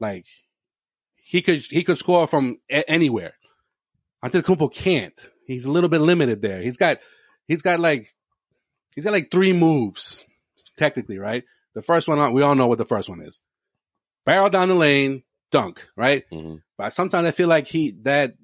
like 0.00 0.26
he 1.16 1.42
could 1.42 1.58
he 1.58 1.84
could 1.84 1.98
score 1.98 2.26
from 2.26 2.58
a- 2.70 2.88
anywhere. 2.90 3.34
Antetokounmpo 4.24 4.72
can't. 4.72 5.18
He's 5.46 5.64
a 5.64 5.70
little 5.70 5.88
bit 5.88 6.00
limited 6.00 6.42
there. 6.42 6.60
He's 6.60 6.76
got 6.76 6.98
he's 7.46 7.62
got 7.62 7.80
like 7.80 8.08
he's 8.94 9.04
got 9.04 9.12
like 9.12 9.30
three 9.30 9.52
moves 9.52 10.24
technically, 10.76 11.18
right? 11.18 11.44
The 11.74 11.82
first 11.82 12.08
one 12.08 12.32
we 12.32 12.42
all 12.42 12.54
know 12.54 12.66
what 12.66 12.78
the 12.78 12.84
first 12.86 13.08
one 13.08 13.20
is. 13.20 13.40
Barrel 14.26 14.50
down 14.50 14.68
the 14.68 14.74
lane, 14.74 15.22
dunk, 15.50 15.86
right? 15.96 16.24
Mhm. 16.32 16.62
But 16.76 16.92
sometimes 16.92 17.26
I 17.26 17.30
feel 17.30 17.48
like 17.48 17.68
he 17.68 17.92
that 18.02 18.34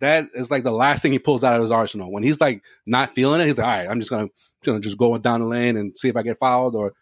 that 0.00 0.26
is 0.34 0.50
like 0.50 0.64
the 0.64 0.70
last 0.72 1.02
thing 1.02 1.12
he 1.12 1.18
pulls 1.18 1.44
out 1.44 1.54
of 1.54 1.60
his 1.60 1.70
arsenal. 1.70 2.10
When 2.12 2.22
he's 2.22 2.40
like 2.40 2.62
not 2.86 3.10
feeling 3.10 3.40
it, 3.40 3.46
he's 3.46 3.58
like, 3.58 3.66
all 3.66 3.72
right, 3.84 3.90
I'm 3.90 4.00
just 4.00 4.10
gonna, 4.10 4.28
gonna 4.64 4.80
just 4.80 4.98
go 4.98 5.16
down 5.18 5.40
the 5.40 5.46
lane 5.46 5.76
and 5.76 5.96
see 5.96 6.08
if 6.08 6.16
I 6.16 6.22
get 6.22 6.38
fouled. 6.38 6.74
Or 6.74 6.92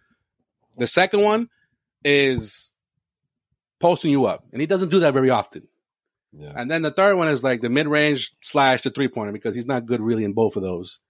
the 0.76 0.86
second 0.86 1.22
one 1.22 1.48
is 2.04 2.72
posting 3.80 4.10
you 4.10 4.26
up, 4.26 4.44
and 4.52 4.60
he 4.60 4.66
doesn't 4.66 4.90
do 4.90 5.00
that 5.00 5.14
very 5.14 5.30
often. 5.30 5.66
Yeah. 6.32 6.52
And 6.54 6.70
then 6.70 6.82
the 6.82 6.90
third 6.90 7.16
one 7.16 7.28
is 7.28 7.42
like 7.42 7.60
the 7.60 7.70
mid 7.70 7.88
range 7.88 8.32
slash 8.42 8.82
the 8.82 8.90
three 8.90 9.08
pointer 9.08 9.32
because 9.32 9.54
he's 9.54 9.66
not 9.66 9.86
good 9.86 10.00
really 10.00 10.24
in 10.24 10.32
both 10.32 10.56
of 10.56 10.62
those. 10.62 11.00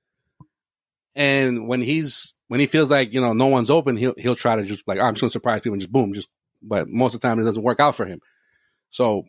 And 1.14 1.68
when 1.68 1.80
he's 1.80 2.32
when 2.48 2.60
he 2.60 2.66
feels 2.66 2.90
like 2.90 3.12
you 3.12 3.20
know 3.20 3.32
no 3.32 3.46
one's 3.46 3.70
open, 3.70 3.96
he'll 3.96 4.14
he'll 4.16 4.36
try 4.36 4.56
to 4.56 4.64
just 4.64 4.86
like 4.86 4.98
"Oh, 4.98 5.02
I'm 5.02 5.14
just 5.14 5.20
gonna 5.20 5.30
surprise 5.30 5.60
people 5.60 5.74
and 5.74 5.82
just 5.82 5.92
boom, 5.92 6.14
just. 6.14 6.30
But 6.62 6.88
most 6.88 7.14
of 7.14 7.20
the 7.20 7.26
time 7.26 7.38
it 7.38 7.44
doesn't 7.44 7.62
work 7.62 7.80
out 7.80 7.96
for 7.96 8.04
him. 8.04 8.20
So 8.90 9.24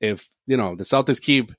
if 0.00 0.28
you 0.46 0.56
know 0.56 0.74
the 0.74 0.84
Celtics 0.84 1.20
keep 1.20 1.52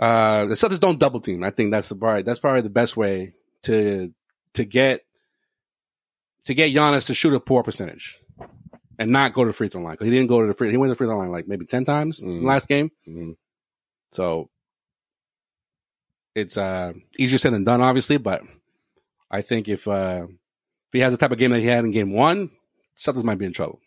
uh 0.00 0.46
the 0.46 0.54
Celtics 0.54 0.80
don't 0.80 0.98
double 0.98 1.20
team, 1.20 1.44
I 1.44 1.50
think 1.50 1.70
that's 1.70 1.88
the 1.88 1.96
probably 1.96 2.22
that's 2.22 2.40
probably 2.40 2.62
the 2.62 2.70
best 2.70 2.96
way 2.96 3.32
to 3.62 4.12
to 4.54 4.64
get 4.64 5.02
to 6.44 6.54
get 6.54 6.72
Giannis 6.72 7.06
to 7.06 7.14
shoot 7.14 7.34
a 7.34 7.40
poor 7.40 7.62
percentage 7.62 8.20
and 8.98 9.10
not 9.10 9.32
go 9.34 9.44
to 9.44 9.48
the 9.48 9.52
free 9.52 9.68
throw 9.68 9.82
line 9.82 9.96
he 10.00 10.10
didn't 10.10 10.26
go 10.28 10.40
to 10.40 10.46
the 10.46 10.54
free. 10.54 10.70
He 10.70 10.76
went 10.76 10.88
to 10.90 10.94
the 10.94 10.96
free 10.98 11.06
throw 11.06 11.18
line 11.18 11.30
like 11.30 11.46
maybe 11.48 11.66
ten 11.66 11.84
times 11.84 12.20
in 12.20 12.40
the 12.40 12.46
last 12.46 12.68
game. 12.68 12.90
Mhm. 13.08 13.36
So 14.12 14.48
it's 16.34 16.56
uh 16.56 16.92
easier 17.18 17.38
said 17.38 17.52
than 17.52 17.64
done, 17.64 17.80
obviously. 17.80 18.16
But 18.18 18.42
I 19.30 19.42
think 19.42 19.68
if 19.68 19.86
uh 19.88 20.26
if 20.28 20.92
he 20.92 21.00
has 21.00 21.12
the 21.12 21.16
type 21.18 21.32
of 21.32 21.38
game 21.38 21.50
that 21.50 21.60
he 21.60 21.66
had 21.66 21.84
in 21.84 21.90
game 21.90 22.12
one, 22.12 22.50
Celtics 22.96 23.24
might 23.24 23.38
be 23.38 23.46
in 23.46 23.52
trouble. 23.52 23.80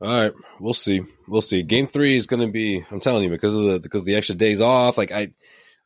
All 0.00 0.08
right, 0.22 0.32
we'll 0.60 0.74
see. 0.74 1.02
We'll 1.26 1.40
see. 1.40 1.62
Game 1.62 1.86
three 1.86 2.16
is 2.16 2.26
going 2.26 2.46
to 2.46 2.52
be. 2.52 2.84
I'm 2.90 3.00
telling 3.00 3.22
you 3.24 3.30
because 3.30 3.56
of 3.56 3.64
the 3.64 3.80
because 3.80 4.02
of 4.02 4.06
the 4.06 4.14
extra 4.14 4.34
days 4.34 4.60
off. 4.60 4.98
Like 4.98 5.10
I, 5.10 5.32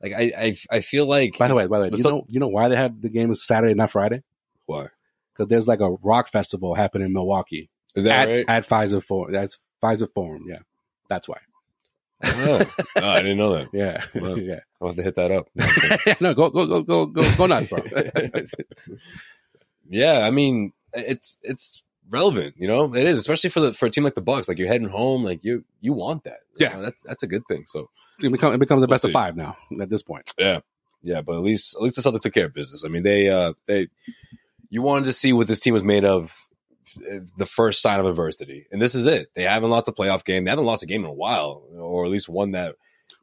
like 0.02 0.12
I, 0.12 0.32
I, 0.36 0.54
I 0.68 0.80
feel 0.80 1.06
like. 1.06 1.38
By 1.38 1.46
the 1.46 1.54
way, 1.54 1.68
by 1.68 1.78
the 1.78 1.84
way, 1.84 1.90
The 1.90 1.96
you 1.98 2.02
Celt- 2.02 2.14
know 2.14 2.26
you 2.28 2.40
know 2.40 2.48
why 2.48 2.66
they 2.68 2.74
have 2.76 3.00
the 3.00 3.08
game 3.08 3.30
is 3.30 3.46
Saturday, 3.46 3.74
not 3.74 3.90
Friday? 3.90 4.22
why 4.66 4.88
Because 5.32 5.48
there's 5.48 5.68
like 5.68 5.78
a 5.80 5.90
rock 6.02 6.26
festival 6.28 6.74
happening 6.74 7.06
in 7.06 7.12
Milwaukee 7.12 7.70
is 7.94 8.04
that 8.04 8.28
at, 8.28 8.32
right? 8.32 8.44
at 8.48 8.64
Fiserv 8.66 9.02
Forum. 9.04 9.32
That's 9.32 9.58
Fiserv 9.82 10.12
Forum. 10.14 10.44
Yeah, 10.46 10.58
that's 11.08 11.28
why. 11.28 11.38
oh. 12.22 12.62
Oh, 12.96 13.08
I 13.08 13.22
didn't 13.22 13.38
know 13.38 13.54
that. 13.54 13.68
Yeah, 13.72 14.02
Wow. 14.14 14.34
yeah. 14.36 14.60
I'll 14.80 14.88
have 14.88 14.96
to 14.96 15.02
hit 15.02 15.14
that 15.16 15.30
up. 15.30 15.48
no, 16.20 16.34
go 16.34 16.50
go 16.50 16.66
go 16.66 16.82
go 16.82 17.06
go 17.06 17.36
go 17.36 17.46
nuts, 17.46 17.68
bro. 17.68 17.80
yeah, 19.88 20.20
I 20.24 20.30
mean, 20.30 20.72
it's 20.92 21.38
it's 21.42 21.82
relevant. 22.08 22.54
You 22.58 22.68
know, 22.68 22.94
it 22.94 23.06
is, 23.06 23.18
especially 23.18 23.50
for 23.50 23.60
the 23.60 23.72
for 23.72 23.86
a 23.86 23.90
team 23.90 24.04
like 24.04 24.14
the 24.14 24.22
Bucks. 24.22 24.48
Like 24.48 24.58
you're 24.58 24.68
heading 24.68 24.88
home, 24.88 25.24
like 25.24 25.44
you 25.44 25.64
you 25.80 25.92
want 25.92 26.24
that. 26.24 26.40
You 26.58 26.66
Yeah. 26.66 26.74
know, 26.76 26.82
that, 26.82 26.94
that's 27.04 27.22
a 27.22 27.26
good 27.26 27.42
thing. 27.48 27.64
So 27.66 27.90
it, 28.22 28.30
become, 28.30 28.52
it 28.54 28.58
becomes 28.58 28.80
the 28.82 28.86
We'll 28.86 28.94
best 28.94 29.02
see. 29.02 29.08
of 29.08 29.12
five 29.14 29.36
now 29.36 29.56
at 29.80 29.88
this 29.88 30.02
point. 30.02 30.30
yeah, 30.38 30.60
yeah, 31.02 31.22
but 31.22 31.36
at 31.36 31.42
least 31.42 31.74
at 31.76 31.82
least 31.82 31.96
the 31.96 32.02
Celtics 32.02 32.22
took 32.22 32.34
care 32.34 32.46
of 32.46 32.54
business. 32.54 32.84
I 32.84 32.88
mean, 32.88 33.02
they 33.02 33.28
uh 33.30 33.54
they 33.66 33.88
you 34.68 34.82
wanted 34.82 35.06
to 35.06 35.12
see 35.12 35.32
what 35.32 35.46
this 35.48 35.60
team 35.60 35.74
was 35.74 35.82
made 35.82 36.04
of. 36.04 36.36
The 37.36 37.46
first 37.46 37.82
sign 37.82 38.00
of 38.00 38.06
adversity, 38.06 38.66
and 38.72 38.80
this 38.80 38.94
is 38.94 39.06
it. 39.06 39.28
They 39.34 39.42
haven't 39.42 39.70
lost 39.70 39.88
a 39.88 39.92
playoff 39.92 40.24
game. 40.24 40.44
They 40.44 40.50
haven't 40.50 40.64
lost 40.66 40.82
a 40.82 40.86
game 40.86 41.02
in 41.04 41.10
a 41.10 41.12
while, 41.12 41.64
or 41.74 42.04
at 42.04 42.10
least 42.10 42.28
one 42.28 42.52
that 42.52 42.74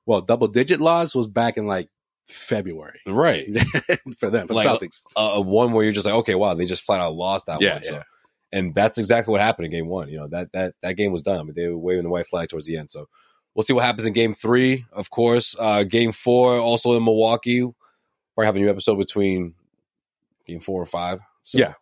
well, 0.06 0.22
double 0.22 0.48
digit 0.48 0.80
loss 0.80 1.14
was 1.16 1.28
back 1.28 1.58
in 1.58 1.66
like 1.68 1.90
February 2.28 3.00
right. 3.08 3.48
for 4.18 4.30
them, 4.30 4.48
for 4.48 4.54
Like, 4.54 4.68
Celtics. 4.68 5.04
Uh, 5.16 5.42
one 5.42 5.72
where 5.74 5.84
you're 5.84 5.94
just 5.94 6.06
like, 6.06 6.16
okay, 6.16 6.36
wow, 6.36 6.54
they 6.54 6.66
just 6.66 6.84
flat 6.84 7.00
out 7.00 7.14
lost 7.14 7.48
that 7.48 7.62
Yeah, 7.62 7.74
one. 7.74 7.84
So, 7.84 7.94
yeah. 7.96 8.04
and 8.54 8.74
that's 8.76 8.98
exactly 8.98 9.32
what 9.32 9.42
happened 9.42 9.66
in 9.66 9.72
game 9.72 9.88
one. 9.88 10.10
You 10.10 10.20
know 10.20 10.28
that 10.30 10.52
that 10.54 10.74
that 10.82 10.96
game 10.98 11.12
was 11.12 11.22
done. 11.24 11.40
I 11.40 11.44
mean, 11.44 11.54
they 11.56 11.68
were 11.68 11.78
waving 11.78 12.04
the 12.04 12.10
white 12.10 12.28
flag 12.28 12.50
towards 12.50 12.68
the 12.68 12.78
end. 12.78 12.90
So 12.92 13.08
we'll 13.56 13.64
see 13.64 13.74
what 13.74 13.84
happens 13.86 14.06
in 14.06 14.14
game 14.14 14.34
three. 14.34 14.86
Of 14.94 15.10
course, 15.10 15.56
uh, 15.60 15.84
game 15.84 16.12
four 16.12 16.58
also 16.58 16.96
in 16.96 17.04
Milwaukee. 17.04 17.64
We're 18.36 18.46
having 18.46 18.62
a 18.62 18.66
new 18.66 18.72
episode 18.72 18.96
between 18.98 19.56
game 20.46 20.60
four 20.60 20.82
and 20.82 20.90
five. 20.90 21.20
So, 21.44 21.58
Yeah. 21.60 21.74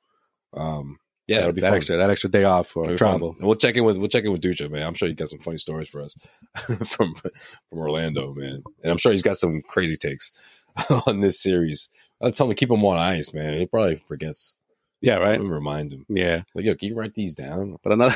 um, 0.55 0.97
yeah, 1.27 1.37
that, 1.37 1.41
it'll 1.41 1.53
be 1.53 1.61
that 1.61 1.69
fun. 1.69 1.77
extra 1.77 1.97
that 1.97 2.09
extra 2.09 2.29
day 2.29 2.43
off 2.43 2.67
for 2.67 2.83
It'll 2.83 2.97
fun. 2.97 3.09
travel. 3.09 3.35
And 3.37 3.45
we'll 3.47 3.55
check 3.55 3.75
in 3.77 3.83
with 3.83 3.97
we'll 3.97 4.07
check 4.09 4.23
in 4.23 4.31
with 4.31 4.41
Ducha, 4.41 4.69
man. 4.69 4.83
I'm 4.85 4.93
sure 4.93 5.07
he 5.07 5.13
got 5.13 5.29
some 5.29 5.39
funny 5.39 5.57
stories 5.57 5.89
for 5.89 6.01
us 6.01 6.15
from 6.87 7.15
from 7.15 7.31
Orlando, 7.73 8.33
man. 8.33 8.63
And 8.83 8.91
I'm 8.91 8.97
sure 8.97 9.11
he's 9.11 9.23
got 9.23 9.37
some 9.37 9.61
crazy 9.67 9.97
takes 9.97 10.31
on 11.07 11.19
this 11.21 11.39
series. 11.41 11.89
I'll 12.21 12.31
tell 12.31 12.47
him 12.47 12.51
to 12.51 12.59
keep 12.59 12.71
him 12.71 12.83
on 12.85 12.97
ice, 12.97 13.33
man. 13.33 13.57
He 13.57 13.65
probably 13.65 13.95
forgets. 13.95 14.55
Yeah, 15.01 15.15
right. 15.15 15.39
Remind 15.39 15.91
him. 15.93 16.05
Yeah, 16.09 16.43
Like, 16.55 16.65
yo, 16.65 16.73
can 16.73 16.87
you 16.87 16.95
write 16.95 17.13
these 17.13 17.35
down? 17.35 17.77
but 17.83 17.91
another 17.91 18.15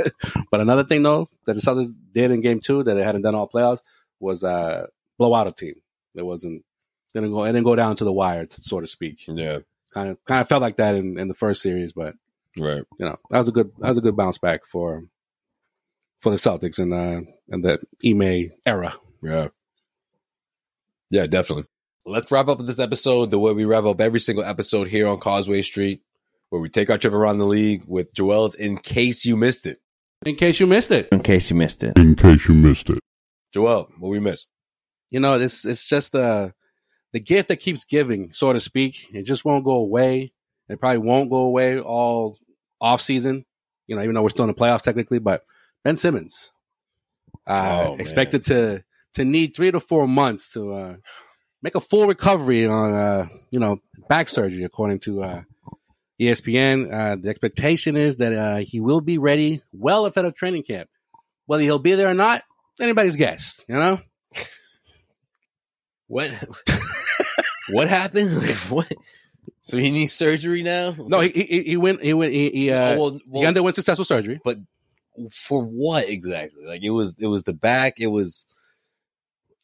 but 0.50 0.60
another 0.60 0.84
thing 0.84 1.02
though 1.02 1.28
that 1.46 1.54
the 1.54 1.60
Celtics 1.60 1.92
did 2.12 2.30
in 2.30 2.40
Game 2.40 2.60
Two 2.60 2.82
that 2.84 2.94
they 2.94 3.02
hadn't 3.02 3.22
done 3.22 3.34
all 3.34 3.48
playoffs 3.48 3.80
was 4.20 4.44
uh 4.44 4.86
blow 5.18 5.34
out 5.34 5.46
a 5.46 5.52
team. 5.52 5.74
It 6.14 6.24
wasn't 6.24 6.64
didn't 7.14 7.32
go 7.32 7.44
it 7.44 7.48
didn't 7.52 7.64
go 7.64 7.74
down 7.76 7.96
to 7.96 8.04
the 8.04 8.12
wire, 8.12 8.46
so 8.48 8.80
to 8.80 8.86
speak. 8.86 9.24
Yeah, 9.26 9.58
Kind 9.92 10.10
of 10.10 10.24
kind 10.24 10.40
of 10.40 10.48
felt 10.48 10.62
like 10.62 10.76
that 10.76 10.94
in, 10.94 11.18
in 11.18 11.28
the 11.28 11.34
first 11.34 11.62
series, 11.62 11.92
but 11.92 12.14
right. 12.58 12.82
you 12.98 13.06
know 13.06 13.16
that 13.30 13.38
was 13.38 13.48
a 13.48 13.52
good 13.52 13.70
that 13.78 13.88
was 13.88 13.98
a 13.98 14.02
good 14.02 14.16
bounce 14.16 14.38
back 14.38 14.64
for 14.66 15.04
for 16.18 16.30
the 16.30 16.36
Celtics 16.36 16.78
in 16.78 16.92
uh 16.92 17.20
in 17.48 17.62
the 17.62 17.78
Ime 18.04 18.52
era. 18.66 18.94
Yeah. 19.22 19.48
Yeah, 21.10 21.26
definitely. 21.26 21.64
Let's 22.06 22.30
wrap 22.30 22.48
up 22.48 22.58
this 22.60 22.78
episode 22.78 23.30
the 23.30 23.38
way 23.38 23.52
we 23.52 23.64
wrap 23.64 23.84
up 23.84 24.00
every 24.00 24.20
single 24.20 24.44
episode 24.44 24.88
here 24.88 25.08
on 25.08 25.18
Causeway 25.18 25.62
Street, 25.62 26.02
where 26.50 26.62
we 26.62 26.68
take 26.68 26.88
our 26.88 26.98
trip 26.98 27.12
around 27.12 27.38
the 27.38 27.46
league 27.46 27.82
with 27.86 28.14
Joel's 28.14 28.54
in 28.54 28.78
case 28.78 29.24
you 29.26 29.36
missed 29.36 29.66
it. 29.66 29.78
In 30.24 30.36
case 30.36 30.60
you 30.60 30.66
missed 30.66 30.90
it, 30.92 31.08
in 31.10 31.20
case 31.22 31.50
you 31.50 31.56
missed 31.56 31.82
it. 31.82 31.98
in 31.98 32.14
case 32.14 32.48
you 32.48 32.54
missed 32.54 32.90
it. 32.90 33.00
Joel, 33.52 33.88
what 33.98 34.10
we 34.10 34.20
miss? 34.20 34.46
you 35.10 35.18
know 35.18 35.34
it's 35.34 35.66
it's 35.66 35.88
just 35.88 36.12
the 36.12 36.54
the 37.12 37.20
gift 37.20 37.48
that 37.48 37.56
keeps 37.56 37.84
giving, 37.84 38.32
so 38.32 38.52
to 38.52 38.60
speak. 38.60 39.12
It 39.12 39.24
just 39.24 39.44
won't 39.44 39.64
go 39.64 39.72
away. 39.72 40.32
It 40.70 40.80
probably 40.80 40.98
won't 40.98 41.30
go 41.30 41.38
away 41.38 41.80
all 41.80 42.38
off 42.80 43.00
season. 43.00 43.44
You 43.86 43.96
know, 43.96 44.02
even 44.02 44.14
though 44.14 44.22
we're 44.22 44.30
still 44.30 44.44
in 44.44 44.50
the 44.50 44.54
playoffs 44.54 44.82
technically, 44.82 45.18
but 45.18 45.44
Ben 45.82 45.96
Simmons 45.96 46.52
uh, 47.46 47.86
Oh, 47.88 47.96
expected 47.96 48.44
to 48.44 48.84
to 49.14 49.24
need 49.24 49.56
three 49.56 49.70
to 49.70 49.80
four 49.80 50.06
months 50.06 50.52
to 50.52 50.72
uh, 50.72 50.96
make 51.62 51.74
a 51.74 51.80
full 51.80 52.06
recovery 52.06 52.66
on 52.66 52.92
uh, 52.92 53.28
you 53.50 53.58
know 53.58 53.78
back 54.08 54.28
surgery, 54.28 54.64
according 54.64 55.00
to 55.00 55.22
uh, 55.22 55.42
ESPN. 56.20 56.92
Uh, 56.92 57.16
the 57.20 57.28
expectation 57.28 57.96
is 57.96 58.16
that 58.16 58.32
uh, 58.32 58.56
he 58.58 58.80
will 58.80 59.00
be 59.00 59.18
ready 59.18 59.62
well 59.72 60.06
ahead 60.06 60.24
of 60.24 60.34
training 60.34 60.62
camp. 60.62 60.88
Whether 61.46 61.64
he'll 61.64 61.80
be 61.80 61.94
there 61.94 62.08
or 62.08 62.14
not, 62.14 62.42
anybody's 62.80 63.16
guess. 63.16 63.64
You 63.68 63.74
know. 63.74 64.00
What? 66.06 66.30
what 67.70 67.88
happened? 67.88 68.30
What? 68.68 68.92
So 69.62 69.76
he 69.78 69.90
needs 69.90 70.12
surgery 70.12 70.62
now? 70.62 70.94
No, 70.98 71.20
he 71.20 71.30
he, 71.30 71.62
he 71.62 71.76
went 71.76 72.02
he 72.02 72.12
went 72.14 72.32
he, 72.32 72.50
he, 72.50 72.72
uh, 72.72 72.94
Oh, 72.94 73.20
well, 73.26 73.42
he 73.42 73.46
underwent 73.46 73.74
successful 73.76 74.04
surgery. 74.04 74.40
but 74.44 74.58
for 75.30 75.64
what 75.64 76.08
exactly? 76.08 76.64
Like 76.64 76.82
it 76.82 76.90
was, 76.90 77.14
it 77.18 77.26
was 77.26 77.42
the 77.44 77.52
back. 77.52 77.94
It 77.98 78.06
was 78.06 78.46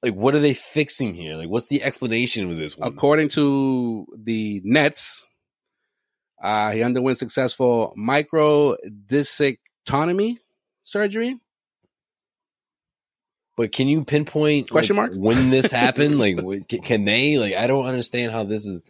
like, 0.02 0.14
what 0.14 0.34
are 0.34 0.40
they 0.40 0.52
fixing 0.54 1.14
here? 1.14 1.36
Like, 1.36 1.48
what's 1.48 1.66
the 1.68 1.82
explanation 1.82 2.48
with 2.48 2.58
this 2.58 2.76
one? 2.76 2.88
According 2.92 3.28
to 3.30 4.06
the 4.16 4.60
Nets, 4.64 5.28
uh, 6.42 6.72
he 6.72 6.82
underwent 6.82 7.16
successful 7.18 7.94
microdiscectomy 7.98 10.36
surgery. 10.84 11.38
But 13.56 13.72
can 13.72 13.88
you 13.88 14.04
pinpoint 14.04 14.68
Question 14.70 14.96
like, 14.96 15.12
mark? 15.12 15.18
when 15.18 15.48
this 15.48 15.70
happened? 15.72 16.18
like, 16.18 16.36
can 16.84 17.06
they? 17.06 17.38
Like, 17.38 17.54
I 17.54 17.66
don't 17.66 17.86
understand 17.86 18.32
how 18.32 18.44
this 18.44 18.66
is. 18.66 18.82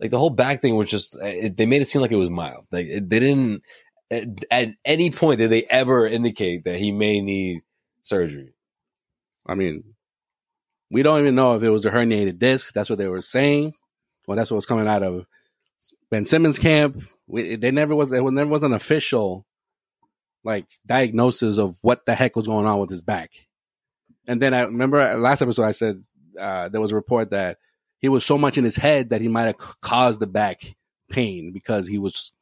Like 0.00 0.10
the 0.10 0.18
whole 0.18 0.30
back 0.30 0.60
thing 0.60 0.76
was 0.76 0.90
just. 0.90 1.16
It, 1.20 1.56
they 1.56 1.66
made 1.66 1.82
it 1.82 1.86
seem 1.86 2.02
like 2.02 2.12
it 2.12 2.16
was 2.16 2.30
mild. 2.30 2.66
Like 2.70 2.86
it, 2.86 3.08
they 3.08 3.20
didn't. 3.20 3.62
At, 4.10 4.24
at 4.50 4.68
any 4.84 5.10
point 5.10 5.38
did 5.38 5.50
they 5.50 5.64
ever 5.68 6.06
indicate 6.06 6.64
that 6.64 6.78
he 6.78 6.92
may 6.92 7.20
need 7.20 7.62
surgery? 8.02 8.54
I 9.46 9.54
mean, 9.54 9.82
we 10.90 11.02
don't 11.02 11.20
even 11.20 11.34
know 11.34 11.56
if 11.56 11.62
it 11.62 11.70
was 11.70 11.84
a 11.84 11.90
herniated 11.90 12.38
disc. 12.38 12.72
That's 12.72 12.90
what 12.90 12.98
they 12.98 13.08
were 13.08 13.22
saying. 13.22 13.72
Well, 14.26 14.36
that's 14.36 14.50
what 14.50 14.56
was 14.56 14.66
coming 14.66 14.86
out 14.86 15.02
of 15.02 15.26
Ben 16.10 16.24
Simmons 16.24 16.58
camp. 16.58 17.02
We, 17.26 17.56
they 17.56 17.70
never 17.70 17.94
was. 17.94 18.12
It 18.12 18.22
was 18.22 18.32
never 18.32 18.50
was 18.50 18.62
an 18.62 18.72
official 18.72 19.46
like 20.44 20.66
diagnosis 20.86 21.58
of 21.58 21.76
what 21.82 22.06
the 22.06 22.14
heck 22.14 22.36
was 22.36 22.46
going 22.46 22.66
on 22.66 22.78
with 22.78 22.90
his 22.90 23.02
back. 23.02 23.30
And 24.28 24.40
then 24.40 24.54
I 24.54 24.62
remember 24.62 25.16
last 25.18 25.42
episode 25.42 25.64
I 25.64 25.72
said 25.72 26.02
uh, 26.40 26.68
there 26.68 26.80
was 26.80 26.92
a 26.92 26.96
report 26.96 27.30
that 27.30 27.58
he 27.98 28.08
was 28.08 28.24
so 28.24 28.38
much 28.38 28.58
in 28.58 28.64
his 28.64 28.76
head 28.76 29.10
that 29.10 29.20
he 29.20 29.28
might 29.28 29.44
have 29.44 29.58
caused 29.80 30.20
the 30.20 30.26
back 30.26 30.76
pain 31.08 31.52
because 31.52 31.86
he 31.88 31.98
was 31.98 32.32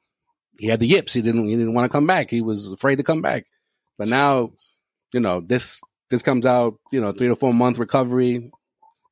he 0.59 0.67
had 0.67 0.81
the 0.81 0.87
yips. 0.87 1.13
He 1.13 1.23
didn't 1.23 1.49
he 1.49 1.57
didn't 1.57 1.75
want 1.75 1.85
to 1.85 1.97
come 1.97 2.07
back. 2.07 2.31
He 2.31 2.41
was 2.41 2.71
afraid 2.73 2.97
to 2.97 3.03
come 3.03 3.23
back. 3.23 3.47
But 3.99 4.09
now, 4.09 4.53
you 5.13 5.21
know, 5.21 5.41
this 5.41 5.81
this 6.11 6.23
comes 6.23 6.47
out, 6.47 6.79
you 6.91 7.01
know, 7.01 7.13
three 7.13 7.29
to 7.29 7.37
four 7.37 7.55
month 7.55 7.79
recovery. 7.79 8.51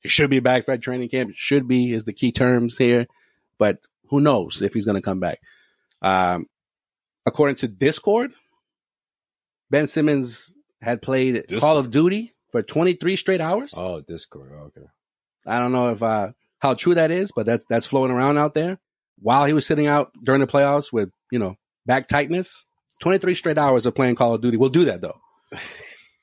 He 0.00 0.08
should 0.08 0.30
be 0.30 0.40
back 0.40 0.64
for 0.64 0.76
training 0.76 1.08
camp. 1.08 1.32
Should 1.34 1.68
be 1.68 1.92
is 1.94 2.04
the 2.04 2.12
key 2.12 2.32
terms 2.32 2.76
here. 2.76 3.06
But 3.58 3.78
who 4.08 4.20
knows 4.20 4.62
if 4.62 4.74
he's 4.74 4.84
going 4.84 4.96
to 4.96 5.02
come 5.02 5.20
back? 5.20 5.40
Um, 6.00 6.46
according 7.24 7.56
to 7.56 7.68
Discord, 7.68 8.32
Ben 9.70 9.86
Simmons 9.86 10.54
had 10.80 11.00
played 11.00 11.34
Discord. 11.34 11.60
Call 11.60 11.78
of 11.78 11.90
Duty 11.90 12.32
for 12.50 12.62
23 12.62 13.16
straight 13.16 13.40
hours. 13.40 13.74
Oh, 13.76 14.00
Discord. 14.00 14.52
Okay. 14.52 14.86
I 15.46 15.58
don't 15.58 15.72
know 15.72 15.90
if 15.90 16.02
uh, 16.02 16.32
how 16.58 16.74
true 16.74 16.94
that 16.94 17.10
is, 17.10 17.32
but 17.34 17.46
that's 17.46 17.64
that's 17.64 17.86
floating 17.86 18.16
around 18.16 18.38
out 18.38 18.54
there. 18.54 18.78
While 19.20 19.44
he 19.44 19.52
was 19.52 19.66
sitting 19.66 19.86
out 19.86 20.12
during 20.22 20.40
the 20.40 20.46
playoffs 20.46 20.92
with 20.92 21.10
you 21.30 21.38
know 21.38 21.56
back 21.86 22.08
tightness, 22.08 22.66
23 23.00 23.34
straight 23.34 23.58
hours 23.58 23.86
of 23.86 23.94
playing 23.94 24.14
Call 24.14 24.34
of 24.34 24.40
Duty 24.40 24.56
will 24.56 24.68
do 24.68 24.84
that 24.84 25.00
though. 25.00 25.20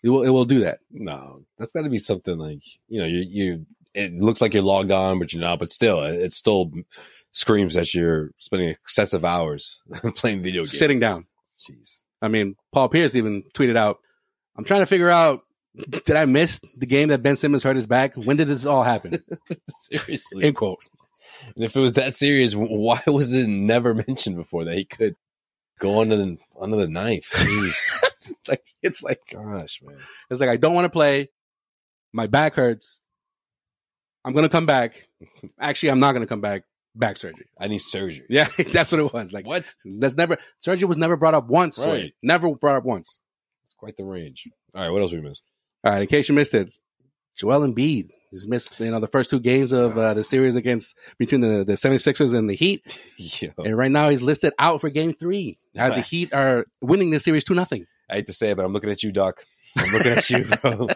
it 0.04 0.10
will 0.10 0.24
it 0.24 0.30
will 0.30 0.46
do 0.46 0.62
that. 0.62 0.80
No, 0.92 1.44
that's 1.58 1.74
got 1.74 1.84
to 1.84 1.90
be 1.90 1.98
something 1.98 2.38
like 2.38 2.64
you 2.88 3.00
know 3.00 3.08
you 3.08 3.26
you. 3.28 3.66
It 3.94 4.14
looks 4.14 4.40
like 4.40 4.54
you're 4.54 4.64
logged 4.64 4.92
on, 4.92 5.20
but 5.20 5.34
you're 5.34 5.42
not. 5.42 5.60
But 5.60 5.72
still, 5.72 6.04
it, 6.04 6.14
it 6.16 6.32
still 6.32 6.72
screams 7.32 7.74
that 7.76 7.94
you're 7.94 8.32
spending 8.40 8.70
excessive 8.70 9.26
hours 9.26 9.82
playing 10.16 10.42
video 10.42 10.62
games. 10.62 10.78
Sitting 10.78 11.00
down. 11.00 11.26
Jeez. 11.68 12.02
I 12.22 12.28
mean, 12.28 12.56
Paul 12.72 12.90
Pierce 12.90 13.16
even 13.16 13.44
tweeted 13.54 13.78
out, 13.78 14.00
"I'm 14.58 14.64
trying 14.64 14.82
to 14.82 14.86
figure 14.86 15.10
out." 15.10 15.42
Did 15.76 16.12
I 16.16 16.26
miss 16.26 16.60
the 16.78 16.86
game 16.86 17.10
that 17.10 17.22
Ben 17.22 17.36
Simmons 17.36 17.64
hurt 17.64 17.76
his 17.76 17.88
back? 17.88 18.16
When 18.16 18.38
did 18.38 18.48
this 18.48 18.66
all 18.66 18.84
happen? 18.84 19.14
Seriously. 19.70 20.46
End 20.46 20.56
quote. 20.56 20.80
And 21.56 21.64
if 21.64 21.76
it 21.76 21.80
was 21.80 21.94
that 21.94 22.16
serious, 22.16 22.54
why 22.56 23.02
was 23.08 23.34
it 23.34 23.48
never 23.48 23.94
mentioned 23.94 24.36
before 24.36 24.66
that 24.66 24.76
he 24.76 24.86
could 24.86 25.16
go 25.80 26.02
under 26.02 26.16
the 26.18 26.38
under 26.60 26.78
the 26.78 26.88
knife? 26.88 27.32
Like 28.48 28.64
it's 28.84 29.02
like 29.02 29.22
Gosh, 29.34 29.82
man. 29.82 29.98
it's 30.30 30.40
like 30.40 30.50
I 30.50 30.58
don't 30.58 30.76
want 30.76 30.86
to 30.86 30.90
play. 30.90 31.30
My 32.14 32.28
back 32.28 32.56
hurts. 32.56 33.02
I'm 34.24 34.34
gonna 34.34 34.50
come 34.50 34.66
back. 34.68 35.08
Actually, 35.60 35.92
I'm 35.92 36.00
not 36.00 36.12
gonna 36.12 36.28
come 36.28 36.42
back. 36.42 36.64
Back 36.96 37.18
surgery. 37.18 37.48
I 37.60 37.68
need 37.68 37.80
surgery. 37.80 38.26
Yeah, 38.30 38.48
that's 38.72 38.92
what 38.92 39.00
it 39.00 39.14
was. 39.14 39.32
Like 39.34 39.48
What? 39.48 39.66
That's 39.86 40.16
never 40.16 40.38
surgery 40.60 40.86
was 40.88 40.98
never 40.98 41.16
brought 41.16 41.34
up 41.34 41.48
once. 41.48 41.84
Right. 41.84 42.14
Never 42.22 42.54
brought 42.56 42.76
up 42.76 42.84
once. 42.84 43.18
It's 43.64 43.74
quite 43.74 43.96
the 43.98 44.04
range. 44.06 44.48
All 44.76 44.84
right, 44.84 44.90
what 44.92 45.02
else 45.02 45.12
we 45.14 45.22
missed? 45.22 45.44
All 45.84 45.92
right, 45.92 46.02
in 46.02 46.08
case 46.08 46.28
you 46.28 46.36
missed 46.36 46.54
it, 46.54 46.74
Joel 47.38 47.62
Embiid 47.62 48.12
has 48.32 48.48
missed 48.48 48.80
you 48.82 48.92
know 48.92 49.00
the 49.00 49.08
first 49.08 49.30
two 49.30 49.40
games 49.40 49.72
of 49.72 49.98
uh, 49.98 50.14
the 50.14 50.24
series 50.24 50.58
against 50.58 50.98
between 51.18 51.40
the, 51.40 51.64
the 51.64 51.74
76ers 51.74 52.38
and 52.38 52.50
the 52.50 52.56
Heat. 52.56 52.84
Yo, 53.18 53.52
And 53.60 53.78
right 53.78 53.92
now 53.92 54.10
he's 54.10 54.22
listed 54.22 54.54
out 54.60 54.82
for 54.82 54.90
game 54.90 55.14
three. 55.14 55.58
As 55.76 55.96
the 55.96 56.02
Heat 56.10 56.34
are 56.34 56.66
winning 56.82 57.12
this 57.12 57.24
series 57.24 57.46
two 57.46 57.54
nothing. 57.54 57.86
I 58.10 58.16
hate 58.16 58.26
to 58.26 58.34
say 58.34 58.52
it, 58.52 58.58
but 58.58 58.66
I'm 58.66 58.74
looking 58.74 58.92
at 58.92 59.04
you, 59.04 59.14
Doc. 59.14 59.42
I'm 59.78 59.94
looking 59.94 60.12
at 60.12 60.30
you, 60.30 60.46
bro. 60.46 60.88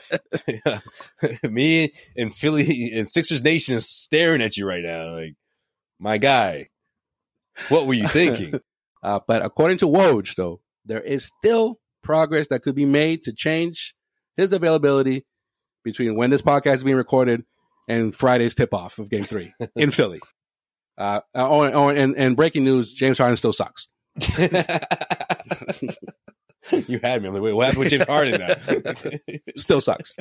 Me 1.49 1.93
and 2.17 2.33
Philly 2.33 2.91
and 2.93 3.07
Sixers 3.07 3.43
Nation 3.43 3.75
is 3.75 3.87
staring 3.87 4.41
at 4.41 4.57
you 4.57 4.67
right 4.67 4.83
now. 4.83 5.13
Like, 5.15 5.35
my 5.99 6.17
guy, 6.17 6.69
what 7.69 7.85
were 7.85 7.93
you 7.93 8.07
thinking? 8.07 8.59
Uh, 9.01 9.19
but 9.27 9.45
according 9.45 9.77
to 9.77 9.85
Woj, 9.85 10.35
though, 10.35 10.59
there 10.85 11.01
is 11.01 11.25
still 11.25 11.79
progress 12.01 12.47
that 12.47 12.63
could 12.63 12.75
be 12.75 12.85
made 12.85 13.23
to 13.23 13.31
change 13.31 13.95
his 14.37 14.53
availability 14.53 15.25
between 15.83 16.15
when 16.15 16.29
this 16.29 16.41
podcast 16.41 16.75
is 16.75 16.83
being 16.83 16.95
recorded 16.97 17.43
and 17.87 18.13
Friday's 18.15 18.55
tip 18.55 18.73
off 18.73 18.99
of 18.99 19.09
game 19.09 19.23
three 19.23 19.53
in 19.75 19.91
Philly. 19.91 20.19
Uh, 20.97 21.21
oh, 21.35 21.63
and- 21.63 21.75
oh, 21.75 21.89
and, 21.89 22.15
and 22.15 22.35
breaking 22.35 22.63
news, 22.63 22.93
James 22.93 23.17
Harden 23.17 23.35
still 23.37 23.53
sucks. 23.53 23.87
you 26.87 26.99
had 27.03 27.21
me. 27.21 27.27
I'm 27.27 27.33
like, 27.33 27.43
wait, 27.43 27.53
what 27.53 27.65
happened 27.67 27.79
with 27.83 27.89
James 27.89 28.05
Harden 28.05 28.39
now? 28.39 28.53
Still 29.55 29.81
sucks. 29.81 30.15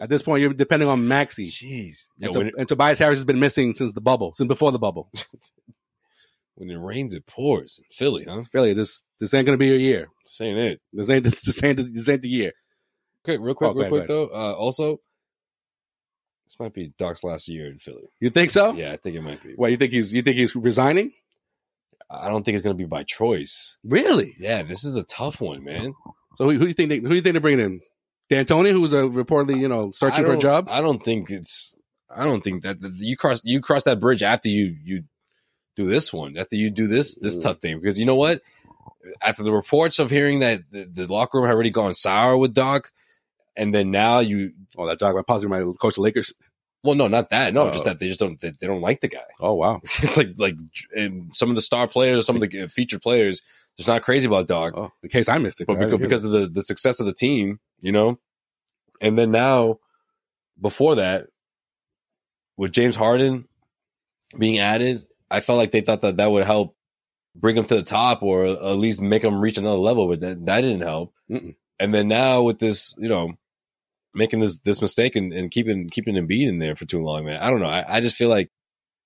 At 0.00 0.08
this 0.08 0.22
point, 0.22 0.40
you're 0.40 0.54
depending 0.54 0.88
on 0.88 1.08
Maxey. 1.08 1.46
Jeez. 1.46 2.06
And, 2.20 2.32
Yo, 2.34 2.40
To- 2.40 2.48
it, 2.48 2.54
and 2.58 2.68
Tobias 2.68 2.98
Harris 2.98 3.18
has 3.18 3.24
been 3.24 3.40
missing 3.40 3.74
since 3.74 3.92
the 3.92 4.00
bubble, 4.00 4.32
since 4.36 4.48
before 4.48 4.72
the 4.72 4.78
bubble. 4.78 5.10
when 6.54 6.70
it 6.70 6.76
rains, 6.78 7.14
it 7.14 7.26
pours 7.26 7.78
in 7.78 7.84
Philly, 7.92 8.24
huh? 8.24 8.42
Philly, 8.50 8.72
this 8.72 9.02
this 9.18 9.34
ain't 9.34 9.46
gonna 9.46 9.58
be 9.58 9.66
your 9.66 9.76
year. 9.78 10.08
This 10.24 10.40
ain't 10.40 10.58
it. 10.58 10.80
This 10.92 11.10
ain't 11.10 11.24
this, 11.24 11.42
this 11.42 11.62
ain't 11.62 11.94
this 11.94 12.08
ain't 12.08 12.22
the 12.22 12.28
year. 12.30 12.52
Okay, 13.24 13.38
real 13.38 13.54
quick, 13.54 13.70
Oh, 13.70 13.74
real 13.74 13.80
ahead, 13.82 13.90
quick 13.92 14.08
though. 14.08 14.26
Uh, 14.26 14.54
also, 14.54 15.00
this 16.46 16.58
might 16.58 16.72
be 16.74 16.92
Doc's 16.98 17.22
last 17.22 17.48
year 17.48 17.66
in 17.66 17.78
Philly. 17.78 18.08
You 18.18 18.30
think 18.30 18.50
so? 18.50 18.72
Yeah, 18.72 18.92
I 18.92 18.96
think 18.96 19.16
it 19.16 19.22
might 19.22 19.42
be. 19.42 19.52
What 19.54 19.70
you 19.70 19.76
think 19.76 19.92
he's 19.92 20.12
you 20.14 20.22
think 20.22 20.36
he's 20.36 20.54
resigning? 20.56 21.12
I 22.10 22.28
don't 22.28 22.44
think 22.44 22.56
it's 22.56 22.64
going 22.64 22.76
to 22.76 22.82
be 22.82 22.88
by 22.88 23.04
choice. 23.04 23.78
Really? 23.84 24.34
Yeah, 24.38 24.62
this 24.62 24.82
is 24.84 24.96
a 24.96 25.04
tough 25.04 25.40
one, 25.40 25.62
man. 25.62 25.94
So 26.38 26.44
who, 26.44 26.52
who 26.52 26.58
do 26.60 26.66
you 26.66 26.72
think 26.74 26.88
they, 26.88 26.98
who 26.98 27.08
do 27.08 27.14
you 27.14 27.22
think 27.22 27.34
they're 27.34 27.40
bringing 27.40 27.64
in? 27.64 27.80
D'Antoni, 28.30 28.72
who's 28.72 28.92
uh, 28.94 29.02
reportedly 29.02 29.58
you 29.58 29.68
know 29.68 29.90
searching 29.92 30.24
for 30.24 30.32
a 30.32 30.38
job. 30.38 30.68
I 30.70 30.80
don't 30.80 31.04
think 31.04 31.30
it's. 31.30 31.76
I 32.14 32.24
don't 32.24 32.42
think 32.42 32.62
that 32.64 32.80
that 32.80 32.94
you 32.96 33.16
cross 33.16 33.40
you 33.44 33.60
cross 33.60 33.84
that 33.84 34.00
bridge 34.00 34.22
after 34.22 34.48
you 34.48 34.76
you 34.82 35.04
do 35.76 35.86
this 35.86 36.12
one 36.12 36.36
after 36.36 36.56
you 36.56 36.68
do 36.70 36.88
this 36.88 37.14
this 37.16 37.38
Mm. 37.38 37.42
tough 37.42 37.56
thing 37.58 37.78
because 37.78 38.00
you 38.00 38.06
know 38.06 38.16
what 38.16 38.40
after 39.22 39.44
the 39.44 39.52
reports 39.52 40.00
of 40.00 40.10
hearing 40.10 40.40
that 40.40 40.60
the, 40.72 40.84
the 40.92 41.06
locker 41.12 41.38
room 41.38 41.46
had 41.46 41.54
already 41.54 41.70
gone 41.70 41.94
sour 41.94 42.36
with 42.36 42.52
Doc 42.52 42.90
and 43.56 43.74
then 43.74 43.90
now 43.90 44.20
you 44.20 44.52
Oh, 44.78 44.86
that 44.86 44.98
job 44.98 45.14
possibly 45.26 45.48
might 45.50 45.78
coach 45.78 45.96
the 45.96 46.00
Lakers. 46.02 46.32
well 46.84 46.94
no 46.94 47.08
not 47.08 47.30
that 47.30 47.52
no 47.54 47.70
just 47.70 47.84
Oh. 47.84 47.88
that 47.90 47.98
they 48.00 48.08
just 48.08 48.20
don't 48.20 48.40
they, 48.40 48.52
they 48.60 48.66
don't 48.66 48.80
like 48.80 49.00
the 49.00 49.08
guy 49.08 49.18
Oh 49.40 49.54
wow. 49.54 49.80
it's 49.84 50.16
like 50.16 50.28
like 50.38 50.54
and 50.96 51.34
some 51.36 51.48
of 51.50 51.54
the 51.56 51.62
star 51.62 51.86
players 51.88 52.26
some 52.26 52.36
of 52.36 52.42
the 52.48 52.62
uh, 52.62 52.66
featured 52.68 53.02
players 53.02 53.42
just 53.76 53.88
not 53.88 54.02
crazy 54.02 54.26
about 54.26 54.46
Doc 54.48 54.74
Oh, 54.76 54.90
in 55.02 55.08
case 55.08 55.28
I 55.28 55.38
missed 55.38 55.60
it, 55.60 55.66
but 55.66 55.78
because, 55.78 56.00
because 56.00 56.24
of 56.24 56.32
the, 56.32 56.46
the 56.48 56.62
success 56.62 57.00
of 57.00 57.06
the 57.06 57.14
team, 57.14 57.60
you 57.80 57.92
know, 57.92 58.18
and 59.00 59.18
then 59.18 59.30
now 59.30 59.78
before 60.60 60.96
that, 60.96 61.26
with 62.56 62.72
James 62.72 62.96
Harden 62.96 63.46
being 64.36 64.58
added, 64.58 65.06
I 65.30 65.40
felt 65.40 65.56
like 65.58 65.70
they 65.72 65.80
thought 65.80 66.02
that 66.02 66.18
that 66.18 66.30
would 66.30 66.44
help 66.44 66.76
bring 67.34 67.56
him 67.56 67.64
to 67.64 67.74
the 67.76 67.82
top 67.82 68.22
or 68.22 68.44
at 68.46 68.76
least 68.76 69.00
make 69.00 69.22
him 69.24 69.40
reach 69.40 69.56
another 69.56 69.78
level, 69.78 70.08
but 70.08 70.20
that, 70.20 70.44
that 70.46 70.60
didn't 70.60 70.82
help. 70.82 71.14
Mm-mm. 71.30 71.54
And 71.80 71.92
then 71.94 72.06
now 72.08 72.42
with 72.42 72.58
this, 72.58 72.94
you 72.98 73.08
know, 73.08 73.32
making 74.14 74.40
this 74.40 74.60
this 74.60 74.82
mistake 74.82 75.16
and, 75.16 75.32
and 75.32 75.50
keeping 75.50 75.88
keeping 75.88 76.14
Embiid 76.14 76.46
in 76.48 76.58
there 76.58 76.76
for 76.76 76.84
too 76.84 77.00
long, 77.00 77.24
man. 77.24 77.40
I 77.40 77.50
don't 77.50 77.60
know. 77.60 77.68
I, 77.68 77.84
I 77.88 78.00
just 78.00 78.16
feel 78.16 78.28
like 78.28 78.50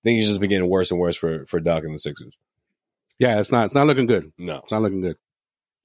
things 0.03 0.27
just 0.27 0.39
been 0.39 0.49
getting 0.49 0.69
worse 0.69 0.91
and 0.91 0.99
worse 0.99 1.15
for 1.15 1.45
for 1.45 1.59
Doc 1.59 1.83
and 1.83 1.93
the 1.93 1.99
Sixers. 1.99 2.35
Yeah, 3.17 3.39
it's 3.39 3.51
not 3.51 3.65
it's 3.65 3.75
not 3.75 3.87
looking 3.87 4.07
good. 4.07 4.31
No, 4.37 4.57
It's 4.57 4.71
not 4.71 4.81
looking 4.81 5.01
good. 5.01 5.15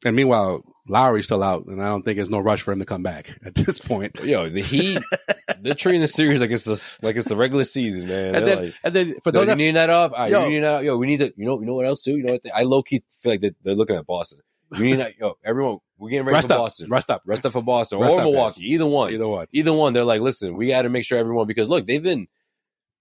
And 0.05 0.17
meanwhile, 0.17 0.63
Lowry's 0.89 1.27
still 1.27 1.43
out, 1.43 1.67
and 1.67 1.81
I 1.83 1.87
don't 1.89 2.03
think 2.03 2.17
there's 2.17 2.31
no 2.31 2.39
rush 2.39 2.63
for 2.63 2.73
him 2.73 2.79
to 2.79 2.87
come 2.87 3.03
back 3.03 3.39
at 3.45 3.55
this 3.55 3.79
point. 3.79 4.17
yo, 4.25 4.49
the 4.49 4.63
Heat, 4.63 4.99
they're 5.61 5.75
treating 5.75 6.01
the 6.01 6.09
series 6.09 6.41
like 6.41 6.51
it's 6.51 6.65
the 6.65 6.99
like 7.07 7.17
it's 7.17 7.29
the 7.29 7.37
regular 7.37 7.65
season, 7.65 8.09
man. 8.09 8.35
And 8.35 8.47
then, 8.47 8.65
like, 8.65 8.75
and 8.83 8.95
then 8.95 9.15
for 9.23 9.29
Yo, 9.29 9.33
those 9.33 9.43
you 9.43 9.47
that, 9.47 9.57
need 9.59 9.77
that 9.77 9.91
off. 9.91 10.13
Right, 10.13 10.31
Yo. 10.31 10.45
you 10.47 10.51
need 10.53 10.65
that. 10.65 10.85
Yo, 10.85 10.97
we 10.97 11.07
need 11.07 11.19
to. 11.19 11.33
You 11.37 11.45
know. 11.47 11.61
You 11.61 11.67
know 11.67 11.75
what 11.75 11.87
else 11.87 12.03
too? 12.03 12.17
You 12.17 12.25
know 12.25 12.33
what? 12.33 12.43
They, 12.43 12.51
I 12.51 12.63
low 12.63 12.83
key 12.83 13.03
feel 13.21 13.33
like 13.33 13.41
they, 13.43 13.53
they're 13.63 13.75
looking 13.75 13.97
at 13.97 14.07
Boston. 14.07 14.41
You 14.75 14.85
need 14.85 15.01
that. 15.01 15.19
Yo, 15.19 15.35
everyone, 15.45 15.79
we're 16.01 16.11
getting 16.11 16.25
ready 16.25 16.37
rest 16.37 16.49
for 16.49 16.55
up, 16.55 16.59
Boston. 16.61 16.89
rest 16.91 17.11
up, 17.11 17.23
Rest 17.27 17.47
up 17.47 17.53
for 17.53 17.63
Boston 17.63 18.01
Rest 18.01 18.15
or 18.15 18.23
Milwaukee. 18.23 18.73
Either 18.73 18.87
one. 18.87 19.13
either 19.13 19.29
one. 19.29 19.47
Either 19.53 19.73
one. 19.73 19.93
They're 19.93 20.05
like, 20.05 20.23
listen, 20.23 20.57
we 20.57 20.69
got 20.69 20.83
to 20.83 20.89
make 20.89 21.05
sure 21.05 21.19
everyone 21.19 21.47
because 21.47 21.69
look, 21.69 21.87
they've 21.87 22.03
been 22.03 22.27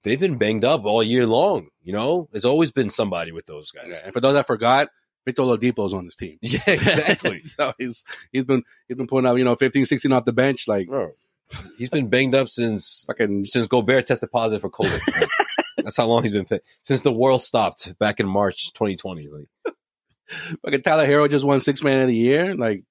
they've 0.04 0.20
been 0.20 0.38
banged 0.38 0.66
up 0.66 0.84
all 0.84 1.02
year 1.02 1.26
long. 1.26 1.70
You 1.82 1.94
know, 1.94 2.28
there's 2.32 2.46
always 2.46 2.72
been 2.72 2.90
somebody 2.90 3.32
with 3.32 3.46
those 3.46 3.72
guys. 3.72 3.86
Yeah, 3.88 4.02
and 4.04 4.14
for 4.14 4.20
those 4.20 4.34
that 4.34 4.48
forgot, 4.48 4.90
Victor 5.26 5.44
Oladipo's 5.44 5.94
on 5.94 6.06
this 6.06 6.16
team. 6.16 6.38
Yeah, 6.42 6.62
exactly. 6.68 7.42
so 7.44 7.74
he's 7.78 8.04
he's 8.32 8.44
been 8.44 8.64
he's 8.88 8.98
been 8.98 9.08
putting 9.08 9.28
up 9.28 9.38
you 9.38 9.46
know 9.46 9.56
15, 9.56 9.86
16 9.86 10.12
off 10.12 10.26
the 10.26 10.34
bench 10.34 10.68
like 10.68 10.88
Bro, 10.88 11.12
he's 11.78 11.90
been 11.90 12.10
banged 12.10 12.36
up 12.36 12.50
since 12.50 13.06
fucking 13.08 13.46
since 13.46 13.68
Gobert 13.68 14.08
tested 14.08 14.32
positive 14.32 14.62
for 14.62 14.70
COVID. 14.70 15.28
That's 15.78 15.96
how 15.96 16.08
long 16.08 16.24
he's 16.24 16.34
been 16.34 16.46
fit. 16.46 16.64
since 16.84 17.02
the 17.02 17.14
world 17.14 17.42
stopped 17.42 17.98
back 18.00 18.20
in 18.20 18.28
March 18.28 18.74
2020. 18.74 19.30
Like, 19.30 19.74
fucking 20.62 20.82
Tyler 20.82 21.08
Herro 21.08 21.30
just 21.30 21.46
won 21.46 21.62
six 21.62 21.82
man 21.82 22.02
of 22.02 22.08
the 22.08 22.16
year. 22.16 22.56
Like 22.56 22.84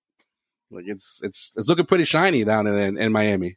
like 0.71 0.85
it's 0.87 1.21
it's 1.23 1.53
it's 1.57 1.69
looking 1.69 1.87
pretty 1.87 2.05
shiny 2.05 2.45
down 2.45 2.67
in 2.67 2.99
in 2.99 3.13
Miami. 3.13 3.57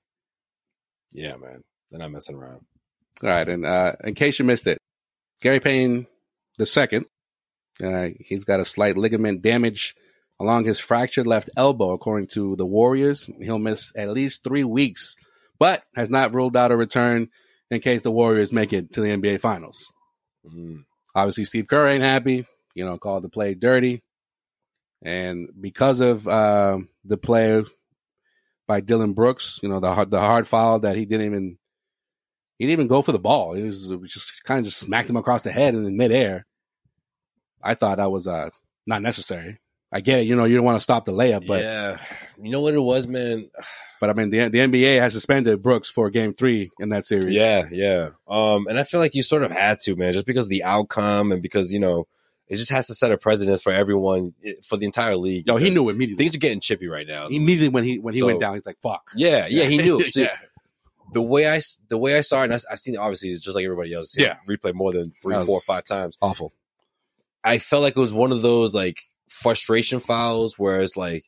yeah, 1.14 1.36
man, 1.36 1.64
they're 1.90 2.00
not 2.00 2.12
messing 2.12 2.36
around. 2.36 2.62
All 3.24 3.30
right, 3.30 3.48
and 3.48 3.66
uh, 3.66 3.94
in 4.04 4.16
case 4.16 4.40
you 4.40 4.46
missed 4.46 4.68
it, 4.68 4.78
Gary 5.42 5.60
Payton 5.60 6.08
the 6.58 6.66
second, 6.66 7.06
uh, 7.84 8.10
he's 8.20 8.46
got 8.46 8.60
a 8.60 8.66
slight 8.66 8.98
ligament 8.98 9.42
damage 9.42 9.96
along 10.40 10.66
his 10.66 10.80
fractured 10.80 11.28
left 11.28 11.50
elbow, 11.56 11.92
according 11.92 12.28
to 12.28 12.56
the 12.56 12.66
Warriors. 12.66 13.30
He'll 13.40 13.60
miss 13.60 13.92
at 13.96 14.10
least 14.10 14.44
three 14.44 14.64
weeks, 14.64 15.16
but 15.60 15.84
has 15.96 16.10
not 16.10 16.34
ruled 16.34 16.58
out 16.58 16.72
a 16.72 16.78
return 16.78 17.30
in 17.70 17.80
case 17.80 18.02
the 18.02 18.12
Warriors 18.12 18.52
make 18.52 18.74
it 18.74 18.92
to 18.94 19.02
the 19.02 19.10
NBA 19.10 19.40
Finals. 19.40 19.92
Mm. 20.46 20.86
Obviously, 21.14 21.46
Steve 21.46 21.68
Kerr 21.68 21.88
ain't 21.88 22.04
happy. 22.04 22.46
You 22.74 22.86
know, 22.86 22.98
called 22.98 23.24
the 23.24 23.30
play 23.30 23.54
dirty, 23.54 24.02
and 25.02 25.50
because 25.60 26.00
of 26.00 26.28
uh, 26.28 26.80
the 27.04 27.18
play 27.18 27.64
by 28.68 28.82
Dillon 28.82 29.14
Brooks, 29.14 29.60
you 29.64 29.70
know 29.70 29.80
the 29.80 29.94
hard- 29.94 30.12
the 30.12 30.20
hard 30.20 30.48
foul 30.48 30.80
that 30.80 30.96
he 30.96 31.06
didn't 31.06 31.26
even 31.26 31.58
he 32.58 32.66
didn't 32.66 32.74
even 32.74 32.88
go 32.88 33.02
for 33.02 33.12
the 33.12 33.20
ball. 33.20 33.54
It 33.54 33.64
was, 33.64 33.94
was 33.94 34.12
just 34.14 34.44
kind 34.44 34.60
of 34.60 34.66
just 34.66 34.78
smacked 34.80 35.10
him 35.10 35.18
across 35.18 35.42
the 35.42 35.52
head 35.52 35.74
in 35.74 35.98
midair. 35.98 36.46
I 37.64 37.74
thought 37.74 37.98
that 37.98 38.12
was 38.12 38.28
uh, 38.28 38.50
not 38.86 39.02
necessary. 39.02 39.60
I 39.92 40.00
get 40.00 40.20
it, 40.20 40.28
you 40.28 40.36
know, 40.36 40.46
you 40.46 40.56
don't 40.56 40.66
want 40.66 40.78
to 40.78 40.84
stop 40.84 41.04
the 41.04 41.12
layup, 41.12 41.46
but 41.46 41.62
yeah, 41.62 41.98
you 42.42 42.50
know 42.50 42.62
what 42.62 42.74
it 42.74 42.80
was, 42.80 43.08
man. 43.08 43.50
but 44.00 44.10
I 44.10 44.14
mean, 44.14 44.30
the 44.30 44.48
the 44.48 44.60
NBA 44.60 45.00
has 45.00 45.14
suspended 45.14 45.62
Brooks 45.62 45.90
for 45.90 46.10
Game 46.10 46.34
Three 46.34 46.72
in 46.80 46.90
that 46.90 47.06
series. 47.06 47.26
Yeah, 47.26 47.68
yeah. 47.72 48.10
Um, 48.28 48.68
and 48.68 48.80
I 48.80 48.84
feel 48.84 49.02
like 49.02 49.16
you 49.16 49.24
sort 49.24 49.44
of 49.44 49.52
had 49.52 49.82
to, 49.82 49.96
man, 49.98 50.14
just 50.14 50.26
because 50.26 50.46
of 50.46 50.50
the 50.52 50.64
outcome 50.64 51.34
and 51.34 51.42
because 51.42 51.74
you 51.74 51.80
know 51.80 52.08
it 52.52 52.58
just 52.58 52.70
has 52.70 52.86
to 52.88 52.94
set 52.94 53.12
a 53.12 53.18
precedent 53.18 53.62
for 53.62 53.72
everyone 53.72 54.34
eh, 54.46 54.54
for 54.64 54.78
the 54.78 54.86
entire 54.86 55.16
league. 55.16 55.48
yo, 55.48 55.56
he 55.58 55.70
knew 55.72 55.90
immediately. 55.90 56.24
things 56.24 56.36
are 56.36 56.40
getting 56.40 56.60
chippy 56.60 56.88
right 56.88 57.08
now. 57.08 57.28
immediately 57.28 57.70
when 57.70 57.84
he 57.84 57.98
when 57.98 58.14
he 58.14 58.20
So- 58.20 58.28
went 58.28 58.40
down, 58.42 58.56
he's 58.56 58.66
like, 58.66 58.78
"Fuck." 58.84 59.02
Yeah, 59.16 59.48
yeah, 59.50 59.66
he 59.66 59.78
knew. 59.82 60.04
See, 60.06 60.24
yeah. 60.24 60.38
the 61.14 61.22
way 61.22 61.50
I 61.52 61.60
the 61.90 61.98
way 61.98 62.18
I 62.18 62.22
saw 62.22 62.42
it, 62.42 62.46
and 62.46 62.54
I've, 62.54 62.64
I've 62.72 62.80
seen 62.80 62.94
it 62.96 62.98
obviously 63.00 63.34
just 63.40 63.56
like 63.56 63.66
everybody 63.66 63.94
else. 63.94 64.16
Yeah. 64.18 64.38
replay 64.48 64.74
more 64.74 64.92
than 64.92 65.14
three, 65.24 65.38
four, 65.46 65.60
five 65.62 65.86
times. 65.86 66.18
Awful. 66.22 66.54
I 67.44 67.58
felt 67.58 67.82
like 67.82 67.96
it 67.98 68.00
was 68.00 68.14
one 68.14 68.32
of 68.32 68.42
those 68.44 68.74
like 68.74 69.00
frustration 69.30 70.00
fouls 70.00 70.60
where 70.60 70.82
it's 70.82 70.96
like 70.98 71.26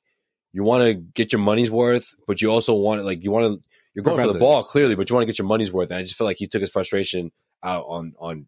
you 0.51 0.63
want 0.63 0.83
to 0.83 0.93
get 0.93 1.31
your 1.31 1.41
money's 1.41 1.71
worth, 1.71 2.13
but 2.27 2.41
you 2.41 2.51
also 2.51 2.75
want 2.75 2.99
to 2.99 3.05
like 3.05 3.23
you 3.23 3.31
want 3.31 3.45
to 3.55 3.61
you're 3.95 4.03
going 4.03 4.17
for 4.25 4.31
the 4.33 4.39
ball 4.39 4.63
clearly, 4.63 4.95
but 4.95 5.09
you 5.09 5.15
want 5.15 5.23
to 5.23 5.27
get 5.27 5.37
your 5.39 5.47
money's 5.47 5.71
worth. 5.71 5.89
And 5.89 5.97
I 5.99 6.01
just 6.01 6.15
feel 6.15 6.25
like 6.25 6.37
he 6.37 6.47
took 6.47 6.61
his 6.61 6.71
frustration 6.71 7.31
out 7.63 7.85
on 7.87 8.13
on 8.19 8.47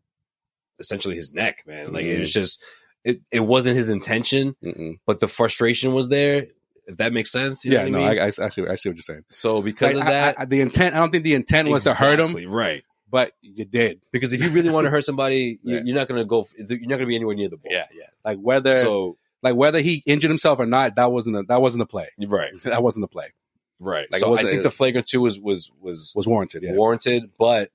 essentially 0.80 1.16
his 1.16 1.34
neck, 1.34 1.64
man. 1.66 1.92
Like 1.94 2.06
it 2.06 2.20
was 2.20 2.30
mm-hmm. 2.32 2.40
just 2.40 2.64
it 3.04 3.22
it 3.32 3.40
wasn't 3.42 3.76
his 3.78 3.90
intention, 3.90 4.56
Mm-mm. 4.64 5.00
but 5.06 5.20
the 5.20 5.28
frustration 5.28 5.94
was 5.94 6.10
there. 6.10 6.48
If 6.88 6.98
that 6.98 7.14
makes 7.14 7.32
sense, 7.32 7.66
you 7.66 7.72
know 7.72 7.78
Yeah, 7.78 7.84
what 7.84 7.92
no, 7.92 7.98
I 8.06 8.10
mean? 8.10 8.20
I, 8.20 8.26
I, 8.26 8.30
see. 8.30 8.44
I 8.68 8.76
see 8.76 8.90
what 8.90 8.96
you're 8.96 8.98
saying. 8.98 9.24
so 9.30 9.62
because 9.62 9.96
Like, 9.96 10.04
of 10.04 10.08
that, 10.38 10.50
the 10.50 10.62
intent. 10.62 10.94
I 10.96 11.00
don't 11.00 11.10
think 11.12 11.24
the 11.24 11.34
intent 11.34 11.68
was 11.70 11.86
to 11.86 11.94
hurt 11.96 12.20
him, 12.20 12.36
right? 12.52 12.84
but 13.10 13.32
you 13.42 13.66
did. 13.66 14.02
Because 14.12 14.34
if 14.34 14.42
you 14.44 14.50
really 14.50 14.70
want 14.70 14.86
to 14.86 14.92
hurt 14.92 15.04
somebody, 15.04 15.60
Yeah. 15.64 15.82
you're 15.84 15.96
not 15.96 16.08
going 16.08 16.20
to 16.22 16.26
go. 16.26 16.46
You're 16.58 16.80
not 16.82 16.88
going 16.90 17.00
to 17.00 17.06
be 17.08 17.16
anywhere 17.16 17.36
near 17.36 17.50
the 17.50 17.58
ball. 17.58 17.72
yeah. 17.72 17.86
Yeah. 17.94 18.06
Like 18.24 18.38
whether 18.40 18.82
So 18.82 19.18
like 19.42 19.56
whether 19.56 19.80
he 19.80 20.04
injured 20.06 20.30
himself 20.30 20.60
or 20.60 20.66
not, 20.68 20.96
that 20.98 21.12
wasn't 21.12 21.38
a, 21.38 21.44
that 21.48 21.62
wasn't 21.62 21.80
the 21.82 21.86
play. 21.88 22.10
right, 22.28 22.52
That 22.64 22.84
wasn't 22.84 23.04
the 23.04 23.08
play. 23.08 23.34
right. 23.80 24.06
Like, 24.12 24.20
so 24.22 24.38
I 24.38 24.42
think 24.44 24.62
the 24.64 24.70
flagrant 24.72 25.08
two 25.08 25.22
was 25.22 25.40
was 25.40 25.72
was 25.82 26.14
Was 26.16 26.28
warranted. 26.28 26.62
Yeah. 26.64 26.74
warranted, 26.74 27.32
but 27.40 27.72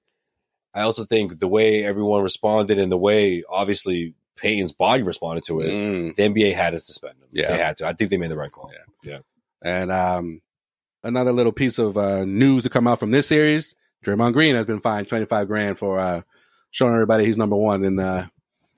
I 0.74 0.82
also 0.82 1.04
think 1.04 1.38
the 1.40 1.48
way 1.48 1.84
everyone 1.84 2.22
responded 2.22 2.78
and 2.78 2.90
the 2.92 2.96
way 2.98 3.42
obviously 3.48 4.14
Payton's 4.36 4.72
body 4.72 5.02
responded 5.02 5.44
to 5.44 5.60
it, 5.60 5.70
Mm. 5.70 6.14
the 6.16 6.22
NBA 6.22 6.54
had 6.54 6.70
to 6.70 6.80
suspend 6.80 7.14
him. 7.20 7.28
Yeah. 7.32 7.48
they 7.50 7.58
had 7.58 7.76
to. 7.78 7.86
I 7.86 7.92
think 7.92 8.10
they 8.10 8.16
made 8.16 8.30
the 8.30 8.36
right 8.36 8.50
call. 8.50 8.70
Yeah. 9.02 9.12
yeah. 9.12 9.18
And 9.62 9.90
um, 9.92 10.40
another 11.02 11.32
little 11.32 11.52
piece 11.52 11.78
of 11.78 11.96
uh, 11.98 12.24
news 12.24 12.62
to 12.62 12.70
come 12.70 12.86
out 12.86 12.98
from 13.00 13.10
this 13.10 13.26
series: 13.26 13.74
Draymond 14.04 14.32
Green 14.32 14.54
has 14.54 14.64
been 14.66 14.80
fined 14.80 15.08
twenty 15.08 15.26
five 15.26 15.46
grand 15.48 15.76
for 15.78 15.98
uh, 15.98 16.22
showing 16.70 16.94
everybody 16.94 17.26
he's 17.26 17.36
number 17.36 17.56
one 17.56 17.84
in 17.84 17.98
uh, 17.98 18.28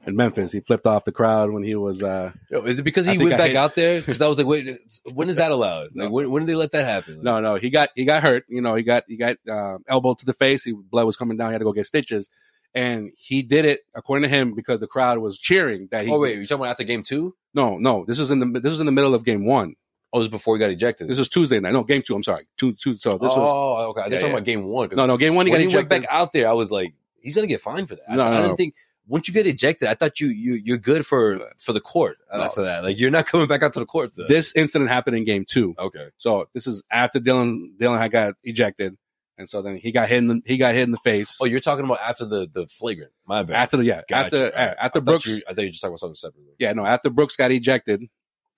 in 0.07 0.17
Memphis. 0.17 0.53
He 0.53 0.61
flipped 0.61 0.87
off 0.87 1.05
the 1.05 1.13
crowd 1.13 1.51
when 1.51 1.63
he 1.63 1.75
was. 1.75 2.03
Uh, 2.03 2.33
is 2.51 2.81
it 2.81 2.83
because 2.83 3.07
he 3.07 3.19
went 3.19 3.35
I 3.35 3.37
back 3.39 3.49
hit- 3.49 3.57
out 3.57 3.75
there? 3.75 3.97
Because 4.01 4.21
I 4.21 4.29
was 4.29 4.39
like, 4.39 4.47
wait, 4.47 4.79
when 5.13 5.29
is 5.29 5.37
that 5.37 5.53
allowed? 5.53 5.91
Like, 5.95 6.11
when, 6.11 6.31
when 6.31 6.43
did 6.43 6.49
they 6.49 6.55
let 6.57 6.73
that 6.73 6.87
happen? 6.87 7.17
Like, 7.17 7.25
no, 7.25 7.41
no, 7.41 7.55
he 7.57 7.71
got 7.71 7.91
he 7.95 8.05
got 8.05 8.23
hurt. 8.23 8.45
You 8.49 8.61
know, 8.61 8.75
he 8.75 8.83
got 8.83 9.05
he 9.07 9.17
got 9.17 9.37
uh, 9.49 9.79
elbow 9.87 10.15
to 10.15 10.25
the 10.27 10.33
face. 10.33 10.65
He, 10.65 10.73
blood 10.73 11.07
was 11.07 11.17
coming 11.17 11.37
down. 11.37 11.51
He 11.51 11.53
had 11.53 11.59
to 11.59 11.65
go 11.65 11.73
get 11.73 11.87
stitches, 11.87 12.31
and 12.75 13.11
he 13.17 13.43
did 13.43 13.65
it 13.65 13.81
according 13.95 14.23
to 14.23 14.29
him 14.29 14.55
because 14.55 14.81
the 14.81 14.87
crowd 14.87 15.19
was 15.19 15.39
cheering 15.39 15.89
that 15.93 16.05
he. 16.05 16.13
Oh 16.13 16.21
wait, 16.21 16.37
you 16.39 16.47
talking 16.47 16.63
about 16.63 16.71
after 16.71 16.85
game 16.85 17.03
two? 17.03 17.35
no, 17.55 17.77
no, 17.79 18.05
this 18.07 18.19
is 18.19 18.31
in 18.31 18.39
the 18.41 18.61
this 18.61 18.73
is 18.73 18.81
in 18.81 18.87
the 18.87 18.93
middle 18.93 19.15
of 19.15 19.25
game 19.25 19.45
one. 19.45 19.75
Oh, 20.15 20.19
this 20.19 20.25
was 20.25 20.31
before 20.31 20.57
he 20.57 20.59
got 20.61 20.71
ejected. 20.71 21.09
This 21.09 21.19
was 21.19 21.31
Tuesday 21.31 21.59
night. 21.59 21.73
No, 21.73 21.85
game 21.85 22.03
two. 22.07 22.15
I'm 22.15 22.23
sorry, 22.23 22.47
two 22.59 22.73
two. 22.75 22.95
So 22.95 23.13
this 23.13 23.35
was 23.35 23.51
oh, 23.51 23.91
okay. 23.91 24.03
They're 24.03 24.13
Yeah, 24.15 24.19
talking 24.19 24.29
yeah. 24.33 24.37
about 24.39 24.45
game 24.45 24.65
one. 24.65 24.89
no, 24.95 25.07
no, 25.07 25.17
game 25.17 25.35
one. 25.35 25.47
He 25.47 25.53
when 25.53 25.63
got 25.63 25.71
he 25.71 25.75
went 25.77 25.89
back 25.89 26.05
out 26.11 26.33
there, 26.35 26.49
I 26.49 26.53
was 26.53 26.71
like, 26.71 26.93
he's 27.23 27.35
gonna 27.35 27.47
get 27.47 27.61
fined 27.63 27.89
for 27.89 27.95
that. 27.95 28.05
I- 28.11 28.17
no, 28.17 28.25
I 28.25 28.31
didn't 28.37 28.49
no. 28.49 28.57
think 28.57 28.75
once 29.13 29.29
you 29.29 29.35
get 29.35 29.47
ejected, 29.47 29.89
I 29.89 29.95
thought 29.95 30.19
you 30.21 30.29
you 30.29 30.55
you're 30.55 30.79
good 30.79 31.05
for 31.05 31.39
for 31.59 31.73
the 31.75 31.81
court 31.81 32.17
No. 32.33 32.43
after 32.45 32.63
that. 32.63 32.83
Like 32.83 32.99
you're 32.99 33.11
not 33.11 33.27
coming 33.27 33.47
back 33.47 33.63
out 33.63 33.75
to 33.75 33.81
the 33.81 33.87
court. 33.87 34.15
That. 34.17 34.27
This 34.29 34.53
incident 34.57 34.91
happened 34.91 35.17
in 35.19 35.25
game 35.25 35.45
two. 35.49 35.75
okay, 35.79 36.09
So 36.17 36.49
this 36.55 36.67
is 36.67 36.83
after 36.91 37.21
Dillon 37.21 37.75
Dillon 37.79 37.99
had 38.01 38.11
got 38.11 38.35
ejected. 38.43 38.97
and 39.39 39.49
so 39.49 39.61
then 39.63 39.77
he 39.77 39.93
got 39.93 40.09
hit 40.09 40.19
in 40.19 40.27
the, 40.29 40.41
he 40.47 40.57
got 40.57 40.75
hit 40.75 40.83
in 40.85 40.91
the 40.93 41.05
face. 41.05 41.39
Oh, 41.43 41.47
you're 41.47 41.61
talking 41.61 41.85
about 41.85 42.01
after 42.01 42.25
the 42.25 42.49
the 42.53 42.67
flagrant. 42.69 43.13
My 43.27 43.43
bad. 43.43 43.57
after 43.57 43.77
the 43.77 43.85
yeah 43.85 44.01
Gotcha. 44.09 44.25
after 44.25 44.43
right. 44.45 44.55
uh, 44.55 44.59
I 44.81 44.87
after 44.87 44.99
thought 45.01 45.05
Brooks 45.05 45.27
you- 45.29 45.43
I 45.49 45.53
thought 45.55 45.63
you 45.65 45.71
just 45.71 45.83
talking 45.83 45.93
about 45.93 46.01
something 46.01 46.17
separately. 46.17 46.55
yeah 46.59 46.73
no 46.73 46.85
after 46.87 47.11
Brooks 47.11 47.37
got 47.37 47.51
ejected. 47.51 48.03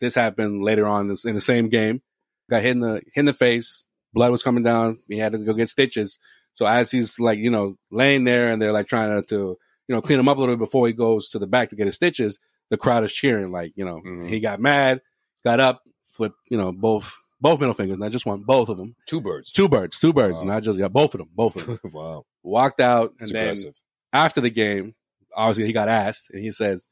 This 0.01 0.15
happened 0.15 0.63
later 0.65 0.87
on 0.87 1.09
this, 1.09 1.25
in 1.25 1.35
the 1.35 1.41
same 1.41 1.69
game. 1.69 2.03
Got 2.51 2.63
hit 2.63 2.73
in 2.73 2.81
the 2.81 2.95
hit 3.13 3.21
in 3.21 3.25
the 3.27 3.33
face. 3.33 3.87
Blood 4.13 4.31
was 4.31 4.43
coming 4.43 4.63
down. 4.63 4.99
He 5.09 5.19
had 5.19 5.33
to 5.33 5.39
go 5.39 5.53
get 5.55 5.69
stitches. 5.69 6.19
So 6.55 6.67
as 6.67 6.91
he's 6.93 7.19
like 7.19 7.39
you 7.39 7.51
know 7.51 7.77
laying 7.91 8.25
there 8.25 8.51
and 8.53 8.61
they're 8.63 8.73
like 8.73 8.87
trying 8.87 9.11
to, 9.23 9.27
to 9.29 9.57
you 9.89 9.95
know 9.95 10.01
clean 10.03 10.19
him 10.19 10.29
up 10.29 10.37
a 10.37 10.41
little 10.41 10.55
bit 10.57 10.61
before 10.61 10.87
he 10.87 10.93
goes 10.93 11.29
to 11.31 11.39
the 11.39 11.47
back 11.47 11.71
to 11.71 11.77
get 11.77 11.87
his 11.87 11.95
stitches, 11.95 12.41
the 12.71 12.77
crowd 12.77 13.05
is 13.05 13.13
cheering 13.13 13.51
like 13.53 13.73
you 13.77 13.85
know 13.85 14.01
Mhm. 14.05 14.29
he 14.29 14.41
got 14.41 14.61
mad, 14.61 15.01
got 15.45 15.61
up, 15.61 15.83
flipped 16.03 16.39
you 16.51 16.57
know 16.59 16.73
both 16.73 17.15
both 17.41 17.61
middle 17.61 17.75
fingers, 17.75 17.99
not 17.99 18.11
just 18.13 18.25
one, 18.25 18.43
both 18.43 18.69
of 18.71 18.79
them. 18.79 18.97
Two 19.07 19.21
birds. 19.21 19.53
Two 19.53 19.69
birds, 19.69 19.99
two 19.99 20.13
birds, 20.13 20.39
Wow. 20.39 20.45
not 20.45 20.63
just 20.63 20.79
yeah, 20.79 20.89
both 20.89 21.15
of 21.15 21.19
them, 21.19 21.29
both 21.35 21.57
of 21.57 21.67
them. 21.67 21.79
wow. 21.93 22.25
Walked 22.43 22.81
out 22.81 23.13
and 23.21 23.29
then 23.29 23.43
aggressive. 23.43 23.75
after 24.13 24.41
the 24.41 24.51
game, 24.51 24.95
obviously 25.35 25.67
he 25.67 25.73
got 25.73 25.89
asked 25.89 26.31
and 26.31 26.41
he 26.43 26.51
says, 26.53 26.89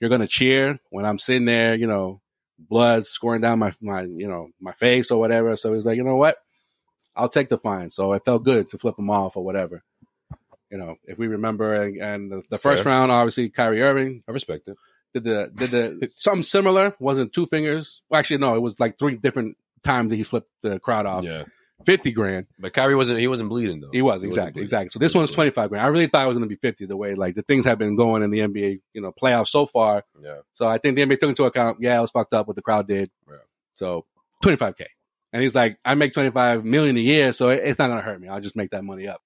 You're 0.00 0.10
gonna 0.10 0.26
cheer 0.26 0.78
when 0.90 1.06
I'm 1.06 1.18
sitting 1.18 1.46
there, 1.46 1.74
you 1.74 1.86
know, 1.86 2.20
blood 2.58 3.06
scoring 3.06 3.40
down 3.40 3.58
my 3.58 3.72
my 3.80 4.02
you 4.02 4.28
know, 4.28 4.48
my 4.60 4.72
face 4.72 5.10
or 5.10 5.18
whatever. 5.18 5.56
So 5.56 5.72
he's 5.72 5.86
like, 5.86 5.96
you 5.96 6.04
know 6.04 6.16
what? 6.16 6.36
I'll 7.14 7.30
take 7.30 7.48
the 7.48 7.56
fine. 7.56 7.88
So 7.90 8.12
it 8.12 8.24
felt 8.26 8.44
good 8.44 8.68
to 8.70 8.78
flip 8.78 8.98
him 8.98 9.08
off 9.08 9.36
or 9.38 9.44
whatever. 9.44 9.82
You 10.70 10.78
know, 10.78 10.96
if 11.04 11.18
we 11.18 11.28
remember 11.28 11.74
and, 11.74 11.96
and 12.00 12.32
the, 12.32 12.42
the 12.50 12.58
first 12.58 12.84
fair. 12.84 12.92
round, 12.92 13.12
obviously 13.12 13.48
Kyrie 13.50 13.82
Irving 13.82 14.22
I 14.28 14.32
respect 14.32 14.68
it. 14.68 14.76
did 15.14 15.24
the 15.24 15.50
did 15.54 15.68
the 15.70 16.10
something 16.18 16.42
similar, 16.42 16.92
wasn't 16.98 17.32
two 17.32 17.46
fingers. 17.46 18.02
Well, 18.10 18.18
actually 18.18 18.38
no, 18.38 18.54
it 18.56 18.60
was 18.62 18.80
like 18.80 18.98
three 18.98 19.16
different 19.16 19.56
times 19.84 20.10
that 20.10 20.16
he 20.16 20.22
flipped 20.24 20.50
the 20.62 20.78
crowd 20.80 21.06
off. 21.06 21.24
Yeah. 21.24 21.44
Fifty 21.84 22.10
grand. 22.10 22.46
But 22.58 22.72
Kyrie 22.72 22.96
wasn't 22.96 23.20
he 23.20 23.28
wasn't 23.28 23.50
bleeding 23.50 23.80
though. 23.80 23.90
He 23.92 24.00
was 24.00 24.14
wasn't 24.14 24.32
exactly, 24.32 24.62
exactly. 24.62 24.88
So 24.88 24.98
He 24.98 25.04
this 25.04 25.14
one's 25.14 25.30
twenty 25.30 25.50
five 25.50 25.68
grand. 25.68 25.84
I 25.84 25.88
really 25.88 26.06
thought 26.06 26.24
it 26.24 26.28
was 26.28 26.36
going 26.36 26.48
to 26.48 26.52
be 26.52 26.58
fifty. 26.58 26.86
The 26.86 26.96
way 26.96 27.14
like 27.14 27.34
the 27.34 27.42
things 27.42 27.66
have 27.66 27.78
been 27.78 27.96
going 27.96 28.22
in 28.22 28.30
the 28.30 28.38
NBA, 28.38 28.80
you 28.94 29.02
know, 29.02 29.12
playoffs 29.12 29.48
so 29.48 29.66
far. 29.66 30.02
Yeah. 30.18 30.38
So 30.54 30.66
I 30.66 30.78
think 30.78 30.96
the 30.96 31.02
NBA 31.02 31.18
took 31.18 31.28
into 31.28 31.44
account. 31.44 31.78
Yeah, 31.80 31.98
it 31.98 32.00
was 32.00 32.10
fucked 32.10 32.32
up 32.32 32.46
what 32.46 32.56
the 32.56 32.62
crowd 32.62 32.88
did. 32.88 33.10
Yeah. 33.28 33.36
So 33.74 34.06
twenty 34.42 34.56
five 34.56 34.76
k, 34.76 34.86
and 35.34 35.42
he's 35.42 35.54
like, 35.54 35.78
I 35.84 35.94
make 35.94 36.14
twenty 36.14 36.30
five 36.30 36.64
million 36.64 36.96
a 36.96 37.00
year, 37.00 37.34
so 37.34 37.50
it's 37.50 37.78
not 37.78 37.88
going 37.88 37.98
to 37.98 38.04
hurt 38.04 38.20
me. 38.22 38.28
I'll 38.28 38.40
just 38.40 38.56
make 38.56 38.70
that 38.70 38.82
money 38.82 39.06
up. 39.06 39.20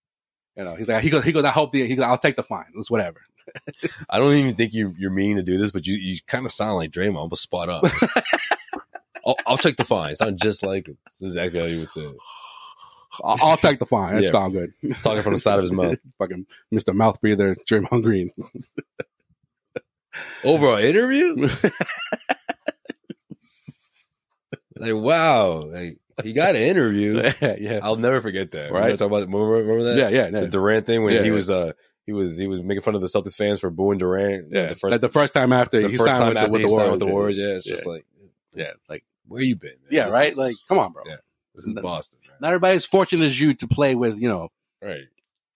You 0.56 0.64
know, 0.64 0.74
he's 0.74 0.88
like, 0.88 1.02
he 1.02 1.10
goes, 1.10 1.24
he 1.24 1.32
goes. 1.32 1.44
I 1.44 1.50
hope 1.50 1.72
the, 1.72 1.86
he 1.86 1.94
goes, 1.96 2.04
I'll 2.04 2.18
take 2.18 2.36
the 2.36 2.42
fine. 2.42 2.66
It's 2.76 2.90
whatever. 2.90 3.20
I 4.08 4.18
don't 4.18 4.34
even 4.34 4.54
think 4.54 4.72
you 4.74 4.94
you're 4.98 5.10
meaning 5.10 5.36
to 5.36 5.42
do 5.42 5.56
this, 5.58 5.70
but 5.70 5.86
you 5.86 5.94
you 5.94 6.18
kind 6.26 6.44
of 6.44 6.52
sound 6.52 6.76
like 6.76 6.90
Draymond, 6.90 7.30
but 7.30 7.38
spot 7.38 7.68
up. 7.68 7.84
I'll, 9.26 9.36
I'll 9.46 9.56
take 9.58 9.76
the 9.76 9.84
fine. 9.84 10.14
Sound 10.14 10.38
just 10.40 10.64
like 10.64 10.88
him. 10.88 10.98
That's 11.06 11.22
exactly 11.34 11.60
how 11.60 11.66
you 11.66 11.80
would 11.80 11.90
say 11.90 12.02
it. 12.02 12.16
I'll, 13.24 13.36
I'll 13.42 13.56
take 13.56 13.78
the 13.80 13.86
fine. 13.86 14.16
It's 14.18 14.26
Yeah. 14.26 14.32
all 14.38 14.50
good. 14.50 14.72
Talking 15.02 15.22
from 15.22 15.34
the 15.34 15.40
side 15.40 15.58
of 15.58 15.62
his 15.62 15.72
mouth. 15.72 15.96
Fucking 16.18 16.46
Mr. 16.72 16.94
Mouth 16.94 17.20
Breather, 17.20 17.54
Draymond 17.68 18.02
Green. 18.02 18.30
Over 20.44 20.78
an 20.78 20.84
interview? 20.84 21.48
Like 24.76 24.94
wow, 24.94 25.64
like 25.66 25.98
he 26.22 26.32
got 26.32 26.54
an 26.56 26.62
interview. 26.62 27.22
yeah, 27.42 27.80
I'll 27.82 27.96
never 27.96 28.20
forget 28.20 28.50
that. 28.52 28.72
Right. 28.72 28.98
Talk 28.98 29.06
about 29.08 29.20
remember, 29.26 29.46
remember 29.46 29.84
that? 29.84 29.98
yeah, 30.12 30.24
yeah, 30.30 30.40
The. 30.40 30.48
Durant 30.48 30.86
thing 30.86 31.02
when 31.04 31.14
Yeah, 31.14 31.22
he 31.22 31.28
yeah. 31.28 31.34
was 31.34 31.50
uh 31.50 31.72
he 32.06 32.12
was 32.12 32.36
he 32.38 32.46
was 32.46 32.62
making 32.62 32.82
fun 32.82 32.94
of 32.94 33.00
the 33.00 33.06
Celtics 33.06 33.36
fans 33.36 33.60
for 33.60 33.70
booing 33.70 33.98
Durant. 33.98 34.48
yeah. 34.50 34.66
the 34.68 34.74
first 34.76 34.92
like 34.92 35.00
the 35.00 35.08
first 35.08 35.34
time 35.34 35.52
after 35.52 35.80
the 35.82 35.88
he 35.88 35.96
first 35.96 36.10
signed 36.10 36.18
time 36.18 36.28
with, 36.28 36.34
the, 36.36 36.40
after 36.40 36.52
with 36.52 36.60
he 36.62 36.66
the 36.66 36.72
Warriors. 36.72 36.90
with 36.90 37.00
the 37.00 37.06
Warriors. 37.06 37.38
Yeah, 37.38 37.46
it's 37.56 37.66
Yeah. 37.66 37.74
just 37.74 37.86
like 37.86 38.06
Yeah, 38.54 38.70
like 38.88 39.04
where 39.28 39.42
you 39.42 39.56
been? 39.56 39.70
man? 39.70 39.78
yeah, 39.90 40.04
This 40.06 40.14
right. 40.14 40.28
is- 40.30 40.38
like, 40.38 40.56
come 40.68 40.78
on, 40.78 40.92
bro. 40.92 41.02
Yeah. 41.06 41.16
this 41.54 41.66
is 41.66 41.74
No. 41.74 41.82
Boston, 41.82 42.20
Not 42.40 42.48
everybody's 42.48 42.86
fortunate 42.86 43.24
as 43.24 43.40
you 43.40 43.54
to 43.54 43.68
play 43.68 43.94
with 43.94 44.18
you 44.18 44.28
know 44.28 44.48
right? 44.82 45.04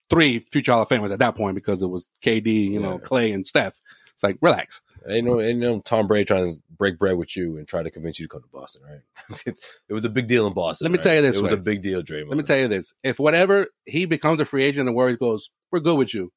three 0.09 0.39
future 0.39 0.71
Hall 0.71 0.81
of 0.83 0.89
Famers 0.89 1.11
at 1.11 1.19
that 1.19 1.35
point 1.35 1.55
because 1.55 1.81
it 1.83 1.87
was 1.87 2.05
KD, 2.23 2.71
you 2.71 2.79
know, 2.79 2.99
Clay 2.99 3.31
and 3.31 3.45
Steph. 3.45 3.79
It's 4.13 4.23
like 4.23 4.37
relax. 4.41 4.81
Ain't 5.07 5.25
no, 5.25 5.39
ain't 5.39 5.59
no 5.59 5.79
Tom 5.81 6.07
Brady 6.07 6.25
trying 6.25 6.55
to 6.55 6.61
break 6.77 6.97
bread 6.97 7.17
with 7.17 7.35
you 7.37 7.57
and 7.57 7.67
try 7.67 7.83
to 7.83 7.91
convince 7.91 8.19
you 8.19 8.25
to 8.25 8.29
come 8.29 8.41
to 8.41 8.47
Boston, 8.51 8.81
right? 8.89 9.43
it 9.45 9.93
was 9.93 10.03
a 10.05 10.09
big 10.09 10.27
deal 10.27 10.47
in 10.47 10.53
Boston. 10.53 10.85
Let 10.85 10.91
me 10.91 10.97
right? 10.97 11.03
tell 11.03 11.15
you 11.15 11.21
this 11.21 11.37
It 11.37 11.41
was 11.41 11.51
a 11.51 11.57
big 11.57 11.81
deal, 11.83 12.01
Draymond. 12.01 12.29
Let 12.29 12.37
me 12.37 12.43
tell 12.43 12.57
you 12.57 12.67
this: 12.67 12.93
if 13.03 13.19
whatever 13.19 13.67
he 13.85 14.05
becomes 14.05 14.39
a 14.39 14.45
free 14.45 14.63
agent, 14.63 14.81
and 14.81 14.87
the 14.89 14.93
Warriors 14.93 15.17
goes, 15.19 15.49
"We're 15.71 15.79
good 15.79 15.97
with 15.97 16.13
you," 16.13 16.31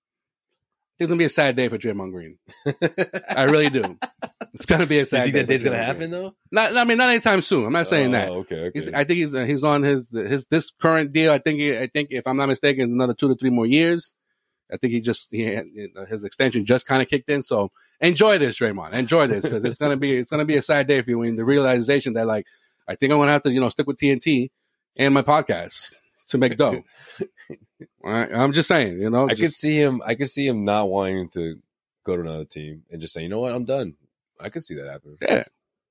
it's 0.99 1.09
gonna 1.09 1.19
be 1.19 1.25
a 1.25 1.29
sad 1.31 1.57
day 1.57 1.69
for 1.69 1.79
Draymond 1.79 2.13
Green. 2.13 2.39
I 3.37 3.45
really 3.45 3.69
do. 3.71 3.83
It's 4.55 4.65
gonna 4.65 4.87
be 4.87 4.99
a 4.99 5.05
sad. 5.05 5.27
you 5.27 5.33
think 5.33 5.35
day 5.35 5.41
that 5.43 5.47
day's 5.47 5.63
gonna 5.63 5.77
Draymond 5.77 5.85
happen 5.85 5.99
Green. 5.99 6.11
though? 6.11 6.35
Not, 6.51 6.75
I 6.77 6.85
mean, 6.85 6.97
not 6.97 7.11
anytime 7.11 7.43
soon. 7.43 7.67
I'm 7.67 7.73
not 7.73 7.87
saying 7.87 8.09
Oh, 8.15 8.19
that. 8.19 8.29
Okay, 8.31 8.61
okay. 8.61 8.71
He's, 8.73 8.93
I 8.93 9.05
think 9.05 9.19
he's 9.19 9.33
he's 9.33 9.63
on 9.63 9.83
his 9.83 10.11
his 10.11 10.47
this 10.47 10.71
current 10.81 11.13
deal. 11.13 11.33
I 11.33 11.39
think 11.39 11.61
he, 11.61 11.77
I 11.77 11.87
think 11.87 12.09
if 12.13 12.27
I'm 12.27 12.39
not 12.39 12.49
mistaken, 12.49 12.85
it's 12.85 12.91
another 12.91 13.13
two 13.13 13.29
to 13.29 13.35
three 13.35 13.51
more 13.51 13.67
years. 13.67 14.15
I 14.73 14.77
think 14.77 14.93
he 14.93 15.01
just 15.01 15.31
he, 15.33 15.59
his 16.09 16.25
extension 16.25 16.65
just 16.65 16.87
kind 16.87 17.01
of 17.03 17.09
kicked 17.09 17.29
in. 17.29 17.43
So 17.43 17.71
enjoy 18.01 18.39
this, 18.39 18.59
Draymond. 18.59 18.93
Enjoy 18.93 19.27
this 19.27 19.45
because 19.45 19.65
it's 19.65 19.79
gonna 19.79 19.97
be 19.97 20.17
it's 20.17 20.31
gonna 20.31 20.45
be 20.45 20.57
a 20.57 20.63
sad 20.63 20.87
day 20.87 21.01
for 21.03 21.11
you 21.11 21.19
when 21.19 21.37
the 21.37 21.45
realization 21.45 22.13
that 22.15 22.27
like 22.27 22.47
I 22.87 22.95
think 22.95 23.13
I'm 23.13 23.19
gonna 23.19 23.33
have 23.33 23.43
to 23.43 23.53
you 23.53 23.61
know 23.61 23.69
stick 23.69 23.87
with 23.87 23.97
TNT 23.99 24.51
and 24.99 25.15
my 25.15 25.23
podcast 25.23 25.93
to 26.29 26.39
make 26.39 26.57
dough. 26.57 26.83
Right, 28.03 28.33
I'm 28.33 28.53
just 28.53 28.69
saying, 28.69 29.01
you 29.01 29.11
know, 29.11 29.29
I 29.29 29.35
could 29.35 29.53
see 29.53 29.77
him. 29.77 30.03
I 30.05 30.15
could 30.15 30.29
see 30.29 30.47
him 30.47 30.65
not 30.65 30.89
wanting 30.89 31.29
to 31.31 31.59
go 32.05 32.17
to 32.17 32.23
another 32.23 32.45
team 32.45 32.85
and 32.91 33.01
just 33.01 33.13
say, 33.15 33.23
you 33.23 33.29
know 33.29 33.41
what, 33.41 33.53
I'm 33.55 33.65
done. 33.65 33.95
I 34.41 34.49
could 34.49 34.63
see 34.63 34.75
that 34.75 34.91
happen. 34.91 35.17
yeah. 35.21 35.45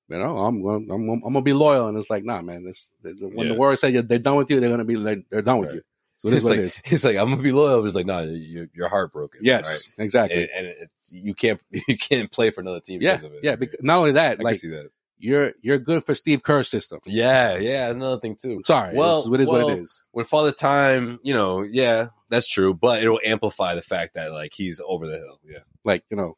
You 0.10 0.18
know, 0.18 0.38
I'm 0.38 0.66
I'm, 0.66 0.90
I'm, 0.90 1.10
I'm 1.10 1.20
gonna 1.22 1.42
be 1.42 1.54
loyal, 1.54 1.88
and 1.88 1.98
it's 1.98 2.10
like, 2.10 2.24
nah, 2.24 2.42
man. 2.42 2.64
This, 2.64 2.92
when 3.02 3.16
Yeah. 3.48 3.54
the 3.54 3.56
Warriors 3.60 3.82
say 3.82 3.92
they're 4.02 4.20
done 4.20 4.36
with 4.38 4.50
you, 4.50 4.60
they're 4.60 4.70
gonna 4.70 4.86
be 4.86 4.96
like, 4.96 5.26
they're 5.30 5.42
done 5.42 5.60
with 5.60 5.70
Right. 5.70 5.76
you. 5.76 5.82
So 6.18 6.30
It's 6.30 6.46
like 6.46 6.58
it 6.58 6.64
is. 6.66 6.82
he's 6.84 7.06
like, 7.06 7.16
I'm 7.16 7.30
gonna 7.30 7.44
be 7.44 7.52
loyal. 7.52 7.80
But 7.82 7.86
it's 7.86 7.96
like, 7.96 8.08
no, 8.08 8.24
you're, 8.24 8.68
you're 8.74 8.88
heartbroken. 8.90 9.42
Yes, 9.44 9.88
right? 9.98 10.04
exactly. 10.04 10.42
and, 10.42 10.50
and 10.56 10.68
it's, 10.80 11.14
you 11.14 11.36
can't 11.36 11.62
you 11.88 11.96
can't 11.98 12.32
play 12.32 12.50
for 12.50 12.62
another 12.62 12.80
team 12.80 13.02
yeah, 13.02 13.12
because 13.12 13.24
of 13.26 13.34
it. 13.34 13.42
yeah. 13.44 13.56
Because, 13.56 13.78
not 13.82 13.98
only 14.00 14.14
that, 14.14 14.38
can 14.38 14.44
like 14.44 14.56
see 14.56 14.70
that. 14.70 14.90
you're 15.20 15.54
you're 15.62 15.78
good 15.78 16.04
for 16.04 16.16
Steve 16.16 16.42
Kerr's 16.42 16.70
system. 16.70 17.00
Yeah, 17.06 17.58
yeah, 17.58 17.86
that's 17.86 17.98
another 17.98 18.20
thing 18.20 18.36
too. 18.36 18.54
I'm 18.54 18.64
sorry. 18.66 18.96
Well, 18.96 19.26
Well, 19.26 19.36
it 19.36 19.42
is 19.42 19.48
what 19.48 19.58
well, 19.60 19.70
it 19.70 19.80
is. 19.80 20.04
When 20.12 20.26
Father 20.26 20.52
Time, 20.52 21.20
you 21.22 21.36
know, 21.36 21.62
yeah, 21.62 22.08
that's 22.30 22.48
true, 22.48 22.74
but 22.74 23.04
it'll 23.04 23.20
amplify 23.24 23.76
the 23.76 23.84
fact 23.84 24.16
that 24.16 24.32
like 24.32 24.54
he's 24.56 24.82
over 24.84 25.06
the 25.06 25.18
hill. 25.18 25.40
Yeah, 25.46 25.60
Like 25.84 26.04
you 26.10 26.18
know, 26.18 26.36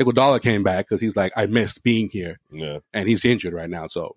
Iguodala 0.00 0.42
came 0.42 0.64
back 0.64 0.86
because 0.88 1.00
he's 1.00 1.14
like, 1.16 1.32
I 1.36 1.46
missed 1.46 1.84
being 1.84 2.08
here, 2.08 2.40
yeah. 2.50 2.80
and 2.92 3.08
he's 3.08 3.24
injured 3.24 3.52
right 3.54 3.70
now, 3.70 3.86
so 3.86 4.16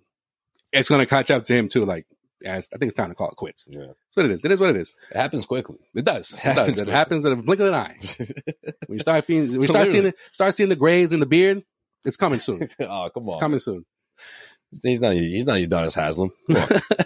it's 0.74 0.90
gonna 0.90 1.06
catch 1.06 1.30
up 1.30 1.46
to 1.46 1.54
him 1.54 1.70
too. 1.70 1.86
Like, 1.86 2.08
as 2.46 2.68
I 2.74 2.78
think 2.78 2.92
it's 2.92 2.98
time 2.98 3.10
to 3.10 3.16
call 3.16 3.30
it 3.30 3.36
quits. 3.36 3.68
Yeah, 3.70 3.80
That's 3.88 4.16
what 4.16 4.26
it 4.26 4.32
is. 4.32 4.46
It 4.46 4.52
is 4.52 4.60
what 4.60 4.70
it 4.70 4.76
is. 4.78 4.96
it 5.12 5.18
happens 5.18 5.46
quickly. 5.46 5.78
It 5.96 6.06
does. 6.06 6.34
It, 6.34 6.40
Happens 6.40 6.80
does. 6.80 6.82
It 6.82 6.92
happens 6.92 7.26
in 7.26 7.34
a 7.34 7.36
blink 7.38 7.62
of 7.62 7.68
an 7.68 7.74
eye. 7.74 7.98
When 8.88 8.98
you 8.98 9.00
start 9.00 9.26
seeing, 9.26 9.50
when 9.52 9.62
you 9.62 9.68
start 9.68 9.88
seeing, 9.88 10.04
the, 10.04 10.14
start 10.32 10.54
seeing 10.54 10.70
the 10.70 10.76
grays 10.76 11.12
in 11.14 11.20
the 11.20 11.26
beard, 11.26 11.64
it's 12.06 12.18
coming 12.18 12.40
soon. 12.40 12.62
It's 12.64 12.76
oh, 12.80 13.10
come 13.14 13.24
on, 13.24 13.40
coming 13.40 13.60
soon. 13.60 13.86
he's 14.84 15.00
not. 15.02 15.14
He's 15.14 15.46
not 15.46 15.58
Udonis 15.58 15.96
Haslem. 15.96 16.32
Come 16.48 16.58
on, 16.58 17.06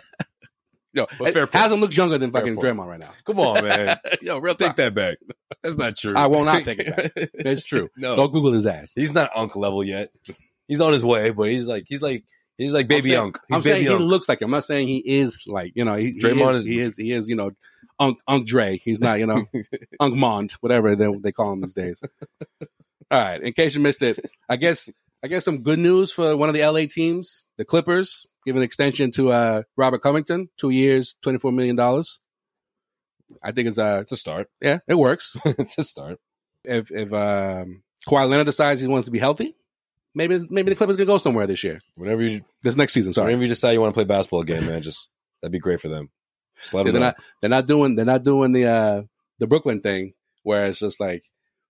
Yo, 0.94 1.06
But 1.18 1.34
fair. 1.34 1.48
Haslam 1.52 1.80
looks 1.80 1.96
younger 1.96 2.18
than 2.18 2.32
Fair 2.32 2.42
fucking 2.42 2.56
point. 2.56 2.78
Draymond 2.78 2.88
right 2.88 3.00
now. 3.00 3.12
come 3.24 3.40
on, 3.40 3.64
man. 3.64 3.98
Yo, 4.22 4.40
real 4.40 4.56
Take 4.56 4.68
talk. 4.70 4.76
that 4.76 4.94
back. 4.94 5.20
That's 5.64 5.78
not 5.78 5.96
true. 5.96 6.14
I 6.18 6.28
will 6.28 6.44
not 6.44 6.64
take 6.66 6.80
it 6.86 6.96
back. 7.16 7.30
That's 7.34 7.66
true. 7.66 7.90
no, 7.96 8.18
Go 8.18 8.28
Google 8.28 8.52
his 8.52 8.66
ass. 8.66 8.92
he's 8.94 9.14
not 9.14 9.30
Unk 9.34 9.56
level 9.56 9.84
yet. 9.86 10.10
He's 10.68 10.82
on 10.82 10.92
his 10.92 11.06
way, 11.06 11.32
but 11.32 11.50
he's 11.50 11.66
like 11.68 11.86
he's 11.88 12.02
like 12.02 12.26
he's 12.58 12.72
like 12.74 12.88
baby 12.88 13.10
saying, 13.10 13.22
Unk. 13.22 13.39
He's 13.47 13.56
I'm 13.58 13.64
saying 13.64 13.84
he 13.84 13.89
looks 13.89 14.28
like 14.30 14.41
him. 14.41 14.47
I'm 14.47 14.52
not 14.52 14.66
saying 14.66 14.88
he 14.88 14.97
is 15.06 15.43
like 15.47 15.72
you 15.76 15.86
know. 15.86 15.95
He, 15.95 16.12
he 16.14 16.20
Draymond 16.20 16.52
is, 16.52 16.56
is- 16.60 16.66
he 16.66 16.80
is. 16.82 16.97
He 16.97 17.12
is. 17.12 17.30
You 17.30 17.36
know, 17.36 17.52
Unk 17.99 18.18
Unk 18.28 18.47
Dre. 18.47 18.78
He's 18.78 19.02
not. 19.02 19.20
You 19.20 19.26
know, 19.28 19.43
Unk 19.99 20.16
Mond, 20.16 20.54
whatever 20.62 20.95
they, 20.95 21.08
they 21.22 21.32
call 21.32 21.54
him 21.54 21.62
these 21.62 21.74
days. 21.74 22.04
All 23.12 23.22
right. 23.22 23.41
In 23.41 23.52
case 23.54 23.76
you 23.76 23.82
missed 23.82 24.02
it, 24.02 24.20
I 24.47 24.56
guess 24.56 24.89
I 25.24 25.28
guess 25.28 25.43
some 25.45 25.62
good 25.64 25.80
news 25.80 26.12
for 26.12 26.36
one 26.38 26.49
of 26.49 26.56
the 26.56 26.66
LA 26.66 26.86
teams, 26.89 27.45
the 27.58 27.66
Clippers, 27.66 28.26
give 28.45 28.56
an 28.56 28.62
extension 28.64 29.12
to 29.12 29.32
uh, 29.32 29.64
Robert 29.78 30.02
Covington, 30.02 30.49
two 30.58 30.70
years, 30.70 31.16
twenty 31.22 31.38
four 31.39 31.52
million 31.52 31.76
dollars. 31.76 32.20
I 33.43 33.52
think 33.52 33.68
it's 33.70 33.78
uh 33.78 33.99
it's 34.02 34.12
a 34.12 34.18
start. 34.18 34.49
yeah, 34.62 34.80
it 34.88 34.95
works. 34.95 35.38
it's 35.45 35.78
a 35.78 35.84
start. 35.84 36.20
if 36.64 36.91
if 36.91 37.14
um, 37.14 37.84
Kawhi 38.08 38.28
Leonard 38.30 38.45
decides 38.45 38.82
he 38.82 38.88
wants 38.88 39.06
to 39.06 39.12
be 39.12 39.20
healthy, 39.20 39.56
maybe 40.16 40.39
maybe 40.49 40.70
the 40.70 40.76
Clippers 40.76 40.97
can 40.97 41.05
go 41.05 41.18
somewhere 41.18 41.47
this 41.47 41.64
year, 41.64 41.80
Whenever 41.95 42.22
you 42.22 42.41
this 42.64 42.76
next 42.76 42.93
season. 42.93 43.14
Sorry. 43.14 43.28
whenever 43.28 43.43
you 43.43 43.49
decide 43.49 43.72
you 43.74 43.82
want 43.82 43.93
to 43.93 43.97
play 43.97 44.05
basketball 44.05 44.41
again, 44.41 44.66
man, 44.66 44.82
just 44.82 45.09
that'd 45.41 45.51
be 45.51 45.59
great 45.59 45.82
for 45.82 45.88
them. 45.88 46.09
Just 46.59 46.74
let 46.74 46.82
See, 46.82 46.91
them 46.91 46.93
they're 46.93 46.99
know. 47.01 47.07
not 47.07 47.16
they're 47.41 47.49
not 47.49 47.68
doing 47.68 47.95
they're 47.95 48.05
not 48.05 48.24
doing 48.24 48.51
the 48.51 48.66
uh 48.66 49.01
the 49.39 49.47
Brooklyn 49.47 49.82
thing 49.82 50.14
where 50.43 50.66
it's 50.66 50.80
just 50.80 50.99
like 50.99 51.24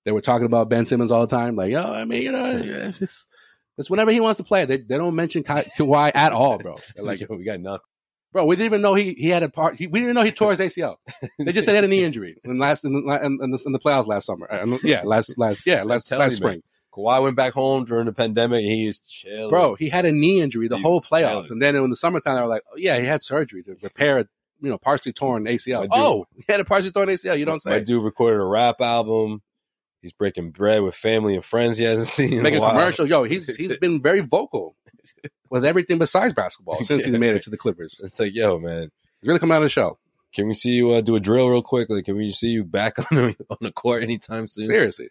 they 0.05 0.11
were 0.11 0.21
talking 0.21 0.45
about 0.45 0.69
Ben 0.69 0.85
Simmons 0.85 1.11
all 1.11 1.25
the 1.25 1.35
time. 1.35 1.55
Like, 1.55 1.71
yo, 1.71 1.93
I 1.93 2.05
mean, 2.05 2.23
you 2.23 2.31
know, 2.31 2.59
it's, 2.63 3.27
it's 3.77 3.89
whenever 3.89 4.11
he 4.11 4.19
wants 4.19 4.37
to 4.37 4.43
play. 4.43 4.65
They 4.65 4.77
they 4.77 4.97
don't 4.97 5.15
mention 5.15 5.43
Ka- 5.43 5.63
Kawhi 5.77 6.11
at 6.15 6.31
all, 6.33 6.57
bro. 6.57 6.75
They're 6.95 7.05
like 7.05 7.19
Yo, 7.21 7.27
we 7.29 7.43
got 7.43 7.59
nothing. 7.61 7.81
bro, 8.33 8.45
we 8.45 8.55
didn't 8.55 8.65
even 8.65 8.81
know 8.81 8.95
he 8.95 9.13
he 9.13 9.29
had 9.29 9.43
a 9.43 9.49
part. 9.49 9.75
He, 9.77 9.87
we 9.87 9.99
didn't 9.99 10.11
even 10.11 10.15
know 10.15 10.23
he 10.25 10.31
tore 10.31 10.51
his 10.51 10.59
ACL. 10.59 10.95
They 11.39 11.51
just 11.51 11.65
said 11.65 11.71
he 11.73 11.75
had 11.75 11.83
a 11.85 11.87
knee 11.87 12.03
injury 12.03 12.37
in 12.43 12.57
last 12.59 12.83
in 12.83 12.93
the, 12.93 13.19
in, 13.23 13.39
in 13.41 13.51
the, 13.51 13.63
in 13.65 13.71
the 13.73 13.79
playoffs 13.79 14.07
last 14.07 14.25
summer. 14.25 14.47
Uh, 14.51 14.77
yeah, 14.83 15.03
last 15.05 15.37
last 15.37 15.65
yeah 15.67 15.83
last 15.83 16.11
last 16.11 16.35
spring. 16.37 16.61
Kawhi 16.93 17.23
went 17.23 17.35
back 17.35 17.53
home 17.53 17.85
during 17.85 18.05
the 18.05 18.13
pandemic. 18.13 18.59
And 18.61 18.69
he's 18.69 18.99
chill, 18.99 19.49
Bro, 19.49 19.75
he 19.75 19.89
had 19.89 20.05
a 20.05 20.11
knee 20.11 20.41
injury 20.41 20.67
the 20.67 20.75
He's 20.77 20.83
whole 20.85 21.01
playoffs, 21.01 21.31
chilling. 21.45 21.51
and 21.51 21.61
then 21.61 21.75
in 21.75 21.89
the 21.89 21.95
summertime, 21.95 22.35
they 22.35 22.41
were 22.41 22.47
like, 22.47 22.63
"Oh 22.71 22.77
yeah, 22.77 22.99
he 22.99 23.05
had 23.05 23.21
surgery 23.21 23.63
to 23.63 23.75
repair, 23.81 24.25
you 24.61 24.69
know, 24.69 24.77
partially 24.77 25.13
torn 25.13 25.45
ACL. 25.45 25.79
My 25.79 25.83
dude- 25.83 25.91
oh, 25.95 26.25
he 26.35 26.43
had 26.49 26.59
a 26.59 26.65
partially 26.65 26.91
torn 26.91 27.07
ACL. 27.09 27.37
You 27.37 27.45
don't 27.45 27.61
My 27.65 27.77
say. 27.77 27.83
dude 27.83 28.03
recorded 28.03 28.39
a 28.41 28.45
rap 28.45 28.81
album. 28.81 29.41
He's 30.01 30.13
breaking 30.13 30.49
bread 30.51 30.81
with 30.81 30.95
family 30.95 31.35
and 31.35 31.45
friends 31.45 31.77
he 31.77 31.85
hasn't 31.85 32.07
seen. 32.17 32.33
in 32.37 32.41
Making 32.43 32.57
a 32.57 32.61
while. 32.61 32.71
commercials. 32.71 33.09
Yo, 33.09 33.23
he's 33.23 33.55
he's 33.55 33.77
been 33.77 34.01
very 34.01 34.19
vocal 34.21 34.75
with 35.49 35.63
everything 35.65 35.97
besides 35.99 36.33
basketball 36.33 36.77
since 36.81 37.05
he 37.05 37.11
made 37.11 37.35
it 37.35 37.41
to 37.43 37.49
the 37.49 37.57
Clippers. 37.57 38.01
It's 38.03 38.19
like, 38.19 38.33
yo, 38.35 38.59
man, 38.59 38.91
He's 39.21 39.27
really 39.27 39.39
coming 39.39 39.53
out 39.55 39.57
of 39.59 39.63
the 39.65 39.69
show. 39.69 39.97
can 40.33 40.47
we 40.47 40.53
see 40.55 40.71
you 40.71 40.91
uh, 40.91 41.01
do 41.01 41.15
a 41.15 41.19
drill 41.19 41.49
real 41.49 41.61
quick? 41.61 41.89
Like, 41.89 42.05
can 42.05 42.17
we 42.17 42.31
see 42.31 42.47
you 42.49 42.63
back 42.63 42.97
on 42.99 43.05
the, 43.15 43.35
on 43.51 43.57
the 43.61 43.71
court 43.71 44.01
anytime 44.03 44.47
soon? 44.47 44.65
Seriously. 44.65 45.09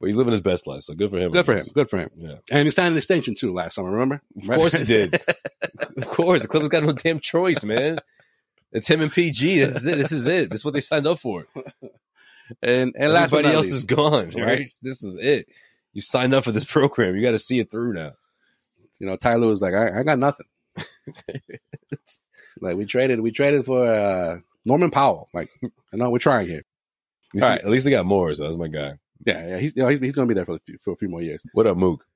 But 0.00 0.06
he's 0.06 0.16
living 0.16 0.30
his 0.30 0.40
best 0.40 0.66
life, 0.68 0.82
so 0.84 0.94
good 0.94 1.10
for 1.10 1.18
him. 1.18 1.32
Good 1.32 1.44
for 1.46 1.54
him. 1.56 1.64
Good 1.74 1.90
for 1.90 1.98
him. 1.98 2.10
Yeah, 2.16 2.36
And 2.52 2.64
he 2.64 2.70
signed 2.70 2.92
an 2.92 2.96
extension 2.96 3.34
too 3.34 3.52
last 3.52 3.74
summer, 3.74 3.90
remember? 3.90 4.20
of 4.40 4.46
course 4.48 4.78
he 4.78 4.84
did. 4.84 5.14
of 5.96 6.06
course, 6.08 6.42
the 6.42 6.48
Clippers 6.48 6.68
got 6.68 6.84
no 6.84 6.92
damn 6.92 7.18
choice, 7.18 7.64
man. 7.64 7.98
It's 8.70 8.86
him 8.88 9.00
and 9.00 9.10
PG. 9.10 9.58
This 9.58 9.74
is 9.76 9.86
it. 9.86 9.96
This 9.96 10.12
is 10.12 10.28
it. 10.28 10.50
This 10.50 10.58
is 10.60 10.64
what 10.64 10.74
they 10.74 10.80
signed 10.80 11.06
up 11.08 11.18
for. 11.18 11.46
And 12.62 12.94
and 12.96 13.12
Everybody 13.12 13.48
else 13.48 13.66
least, 13.66 13.74
is 13.74 13.86
gone, 13.86 14.26
Right. 14.30 14.36
right? 14.36 14.72
This 14.82 15.02
is 15.02 15.16
it. 15.16 15.48
You 15.94 16.00
signed 16.00 16.32
up 16.32 16.44
for 16.44 16.52
this 16.52 16.64
program. 16.64 17.16
You 17.16 17.22
got 17.22 17.32
to 17.32 17.38
see 17.38 17.58
it 17.58 17.70
through 17.70 17.94
now. 17.94 18.12
you 19.00 19.06
know, 19.06 19.16
Tyler 19.16 19.48
was 19.48 19.60
like, 19.62 19.74
I, 19.74 20.00
I 20.00 20.02
got 20.04 20.18
nothing. 20.18 20.46
like 22.60 22.76
we 22.76 22.84
traded, 22.84 23.20
we 23.20 23.30
traded 23.30 23.64
for 23.64 23.86
uh, 23.92 24.38
Norman 24.64 24.90
Powell. 24.90 25.28
Like, 25.34 25.50
you 25.62 25.70
know, 25.92 26.10
we're 26.10 26.18
trying 26.18 26.46
here. 26.46 26.58
At 26.60 27.34
least, 27.34 27.44
All 27.44 27.50
right. 27.50 27.60
at 27.60 27.68
least 27.68 27.84
they 27.84 27.90
got 27.90 28.06
more. 28.06 28.32
So 28.34 28.44
that's 28.44 28.56
my 28.56 28.68
guy. 28.68 28.94
Yeah, 29.28 29.46
yeah, 29.46 29.58
he's 29.58 29.76
you 29.76 29.82
know, 29.82 29.90
he's, 29.90 30.00
he's 30.00 30.14
going 30.14 30.26
to 30.26 30.34
be 30.34 30.38
there 30.38 30.46
for 30.46 30.54
a, 30.54 30.60
few, 30.60 30.78
for 30.78 30.94
a 30.94 30.96
few 30.96 31.10
more 31.10 31.20
years. 31.20 31.44
What 31.52 31.66
up, 31.66 31.76
Mook? 31.76 32.06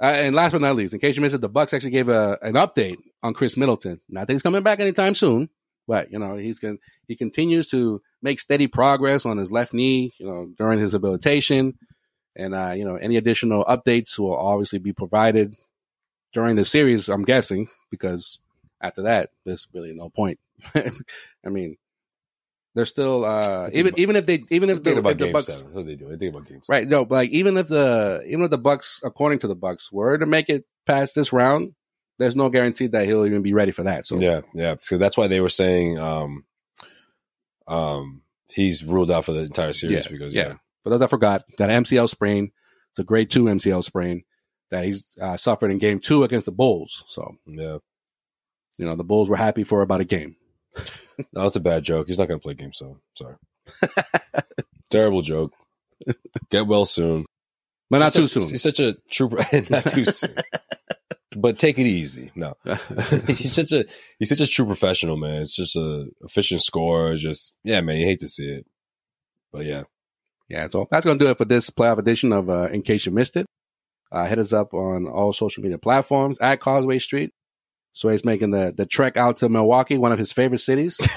Uh, 0.00 0.06
and 0.06 0.34
last 0.34 0.52
but 0.52 0.62
not 0.62 0.74
least, 0.74 0.94
in 0.94 1.00
case 1.00 1.16
you 1.16 1.22
missed 1.22 1.34
it, 1.34 1.42
the 1.42 1.50
Bucks 1.50 1.74
actually 1.74 1.90
gave 1.90 2.08
a 2.08 2.38
an 2.40 2.54
update 2.54 2.96
on 3.22 3.34
Khris 3.34 3.58
Middleton. 3.58 4.00
Not 4.08 4.26
that 4.26 4.32
he's 4.32 4.42
coming 4.42 4.62
back 4.62 4.80
anytime 4.80 5.14
soon, 5.14 5.50
but 5.86 6.10
you 6.10 6.18
know 6.18 6.36
he's 6.36 6.58
going 6.58 6.78
he 7.08 7.14
continues 7.14 7.68
to 7.72 8.00
make 8.22 8.40
steady 8.40 8.68
progress 8.68 9.26
on 9.26 9.36
his 9.36 9.52
left 9.52 9.74
knee. 9.74 10.12
You 10.18 10.26
know 10.26 10.48
during 10.56 10.80
his 10.80 10.94
rehabilitation, 10.94 11.74
and 12.34 12.54
uh, 12.54 12.72
you 12.74 12.86
know 12.86 12.96
any 12.96 13.18
additional 13.18 13.62
updates 13.66 14.18
will 14.18 14.34
obviously 14.34 14.78
be 14.78 14.94
provided 14.94 15.54
during 16.32 16.56
the 16.56 16.64
series. 16.64 17.10
I'm 17.10 17.24
guessing 17.24 17.68
because 17.90 18.38
after 18.80 19.02
that, 19.02 19.28
there's 19.44 19.68
really 19.74 19.92
no 19.92 20.08
point. 20.08 20.38
I 20.74 21.50
mean, 21.50 21.76
they're 22.74 22.84
still 22.84 23.24
uh, 23.24 23.70
even 23.72 23.88
about- 23.88 23.98
even 23.98 24.16
if 24.16 24.26
they 24.26 24.44
even 24.50 24.70
if 24.70 24.82
the, 24.82 24.98
if 24.98 25.18
the 25.18 25.32
Bucks 25.32 25.58
seven. 25.58 25.74
What 25.74 25.80
are 25.82 25.84
they 25.84 25.96
doing? 25.96 26.10
They 26.10 26.16
think 26.16 26.34
about 26.34 26.48
game 26.48 26.60
seven. 26.62 26.80
Right. 26.80 26.88
No, 26.88 27.04
but 27.04 27.14
like 27.14 27.30
even 27.30 27.56
if 27.56 27.68
the 27.68 28.22
even 28.26 28.44
if 28.44 28.50
the 28.50 28.58
Bucks, 28.58 29.00
according 29.04 29.38
to 29.40 29.48
the 29.48 29.54
Bucks, 29.54 29.92
were 29.92 30.18
to 30.18 30.26
make 30.26 30.48
it 30.48 30.64
past 30.86 31.14
this 31.14 31.32
round, 31.32 31.74
there's 32.18 32.36
no 32.36 32.48
guarantee 32.48 32.88
that 32.88 33.06
he'll 33.06 33.26
even 33.26 33.42
be 33.42 33.52
ready 33.52 33.70
for 33.70 33.84
that. 33.84 34.06
So 34.06 34.16
Yeah, 34.16 34.40
yeah. 34.54 34.76
So 34.78 34.98
that's 34.98 35.16
why 35.16 35.28
they 35.28 35.40
were 35.40 35.48
saying 35.48 35.98
um, 35.98 36.44
um, 37.68 38.22
he's 38.52 38.84
ruled 38.84 39.10
out 39.10 39.24
for 39.24 39.32
the 39.32 39.42
entire 39.42 39.72
series 39.72 40.06
yeah, 40.06 40.12
because 40.12 40.34
yeah. 40.34 40.54
For 40.82 40.90
those 40.90 41.00
that 41.00 41.10
forgot, 41.10 41.44
that 41.58 41.70
MCL 41.70 42.08
sprain. 42.08 42.50
It's 42.90 42.98
a 43.00 43.04
grade 43.04 43.30
two 43.30 43.44
MCL 43.44 43.82
sprain 43.82 44.22
that 44.70 44.84
he's 44.84 45.16
uh, 45.20 45.36
suffered 45.36 45.70
in 45.70 45.78
Game 45.78 45.98
Two 45.98 46.22
against 46.24 46.46
the 46.46 46.52
Bulls. 46.52 47.04
So 47.08 47.36
yeah. 47.46 47.78
you 48.78 48.84
know 48.84 48.94
the 48.94 49.04
Bulls 49.04 49.28
were 49.28 49.36
happy 49.36 49.64
for 49.64 49.82
about 49.82 50.00
a 50.00 50.04
game. 50.04 50.36
No, 51.32 51.42
that's 51.42 51.56
a 51.56 51.60
bad 51.60 51.84
joke. 51.84 52.08
He's 52.08 52.18
not 52.18 52.28
going 52.28 52.40
to 52.40 52.42
play 52.42 52.54
game 52.54 52.72
seven. 52.72 52.96
Sorry. 53.16 53.36
Terrible 54.90 55.22
joke. 55.22 55.52
Get 56.50 56.66
well 56.66 56.86
soon. 56.86 57.24
But 57.90 57.98
not 57.98 58.12
He's 58.12 58.14
too 58.14 58.26
such- 58.26 58.42
soon. 58.42 58.50
He's 58.50 58.62
such 58.62 58.80
a 58.80 58.96
true. 59.10 59.28
not 59.70 59.84
too 59.90 60.04
soon. 60.04 60.34
But 61.36 61.58
take 61.58 61.78
it 61.78 61.86
easy. 61.86 62.30
No, 62.36 62.54
he's 63.26 63.52
such 63.52 63.72
a 63.72 63.84
he's 64.18 64.28
such 64.28 64.40
a 64.40 64.46
true 64.46 64.66
professional, 64.66 65.16
man. 65.16 65.42
It's 65.42 65.54
just 65.54 65.74
a 65.76 66.08
efficient 66.22 66.62
score. 66.62 67.14
Just 67.16 67.54
yeah, 67.64 67.80
man. 67.80 67.96
You 67.96 68.06
hate 68.06 68.20
to 68.20 68.28
see 68.28 68.46
it, 68.48 68.66
but 69.52 69.64
yeah. 69.66 69.82
Yeah, 70.48 70.68
so 70.70 70.86
that's 70.90 71.04
going 71.04 71.18
to 71.18 71.24
do 71.24 71.30
it 71.30 71.38
for 71.38 71.44
this 71.44 71.70
playoff 71.70 71.98
edition 71.98 72.32
of 72.32 72.48
uh, 72.50 72.68
In 72.68 72.82
Case 72.82 73.06
You 73.06 73.12
Missed 73.12 73.36
It. 73.36 73.46
Uh, 74.12 74.26
hit 74.26 74.38
us 74.38 74.52
up 74.52 74.74
on 74.74 75.08
all 75.08 75.32
social 75.32 75.62
media 75.62 75.78
platforms 75.78 76.38
at 76.40 76.60
Causeway 76.60 76.98
Street. 77.00 77.32
Sway's 77.94 78.24
making 78.24 78.50
the, 78.50 78.74
the 78.76 78.84
trek 78.84 79.16
out 79.16 79.36
to 79.36 79.48
Milwaukee, 79.48 79.96
one 79.96 80.10
of 80.12 80.18
his 80.18 80.32
favorite 80.32 80.58
cities. 80.58 81.00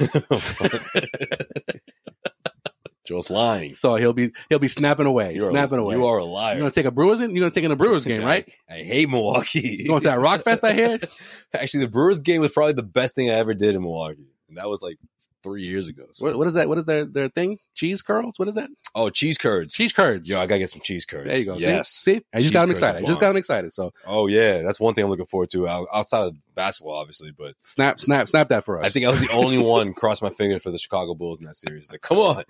Joe's 3.05 3.29
lying. 3.29 3.73
so 3.73 3.95
he'll 3.95 4.11
be 4.11 4.31
he'll 4.49 4.59
be 4.59 4.67
snapping 4.67 5.05
away, 5.05 5.33
You're 5.33 5.47
a- 5.47 5.51
snapping 5.51 5.79
away. 5.79 5.95
You 5.95 6.05
are 6.05 6.17
a 6.17 6.25
liar. 6.25 6.55
You're 6.55 6.63
gonna 6.63 6.71
take 6.71 6.85
a 6.85 6.91
Brewers 6.91 7.21
in? 7.21 7.31
You're 7.33 7.39
gonna 7.45 7.51
take 7.51 7.63
in 7.63 7.71
a 7.71 7.75
Brewers 7.77 8.03
game, 8.11 8.21
right? 8.23 8.47
I, 8.69 8.75
I 8.75 8.83
hate 8.83 9.09
Milwaukee. 9.09 9.77
You 9.79 9.87
going 9.87 10.01
to 10.01 10.07
that 10.09 10.19
Rock 10.19 10.41
Fest? 10.41 10.63
I 10.65 10.73
hear. 10.73 10.99
Actually, 11.53 11.85
the 11.85 11.89
Brewers 11.89 12.19
game 12.19 12.41
was 12.41 12.51
probably 12.51 12.73
the 12.73 12.83
best 12.83 13.15
thing 13.15 13.29
I 13.29 13.35
ever 13.35 13.53
did 13.53 13.75
in 13.75 13.81
Milwaukee, 13.81 14.27
and 14.49 14.57
that 14.57 14.67
was 14.67 14.81
like 14.83 14.97
three 15.43 15.63
years 15.63 15.87
ago. 15.87 16.05
So. 16.13 16.25
What, 16.27 16.37
what 16.37 16.47
is 16.47 16.53
that? 16.55 16.67
What 16.67 16.77
is 16.77 16.85
their 16.85 17.05
their 17.05 17.29
thing? 17.29 17.57
Cheese 17.75 18.01
curls? 18.01 18.37
What 18.37 18.47
is 18.47 18.55
that? 18.55 18.69
Oh, 18.95 19.09
cheese 19.09 19.37
curds. 19.37 19.73
Cheese 19.73 19.93
curds. 19.93 20.29
Yo, 20.29 20.37
I 20.39 20.45
gotta 20.47 20.59
get 20.59 20.69
some 20.69 20.81
cheese 20.83 21.05
curds. 21.05 21.29
there 21.29 21.39
you 21.39 21.45
go. 21.45 21.57
See? 21.57 21.65
Yes. 21.65 21.89
See, 21.89 22.21
I 22.33 22.39
just 22.39 22.47
Cheese 22.47 22.51
got 22.51 22.63
him 22.63 22.69
curds 22.69 22.79
excited. 22.79 23.03
I 23.03 23.07
just 23.07 23.19
got 23.19 23.31
him 23.31 23.37
excited. 23.37 23.73
So 23.73 23.91
Oh 24.05 24.27
yeah, 24.27 24.61
that's 24.61 24.79
one 24.79 24.93
thing 24.93 25.03
I'm 25.03 25.09
looking 25.09 25.27
forward 25.27 25.49
to 25.51 25.67
outside 25.67 26.27
of 26.27 26.35
basketball, 26.55 26.95
obviously. 26.95 27.31
But 27.31 27.55
snap, 27.63 27.99
snap, 27.99 28.29
snap 28.29 28.49
that 28.49 28.63
for 28.65 28.79
us. 28.79 28.85
I 28.85 28.89
think 28.89 29.05
I 29.05 29.09
was 29.09 29.21
the 29.21 29.33
only 29.33 29.57
one 29.57 29.93
cross 29.95 30.21
my 30.21 30.29
fingers 30.29 30.63
for 30.63 30.71
the 30.71 30.77
Chicago 30.77 31.13
Bulls 31.13 31.39
in 31.39 31.45
that 31.45 31.55
series. 31.55 31.91
Like, 31.91 32.01
come 32.01 32.17
on, 32.17 32.43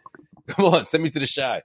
come 0.48 0.66
on, 0.66 0.88
send 0.88 1.04
me 1.04 1.10
to 1.10 1.20
the 1.20 1.28
shy. 1.28 1.62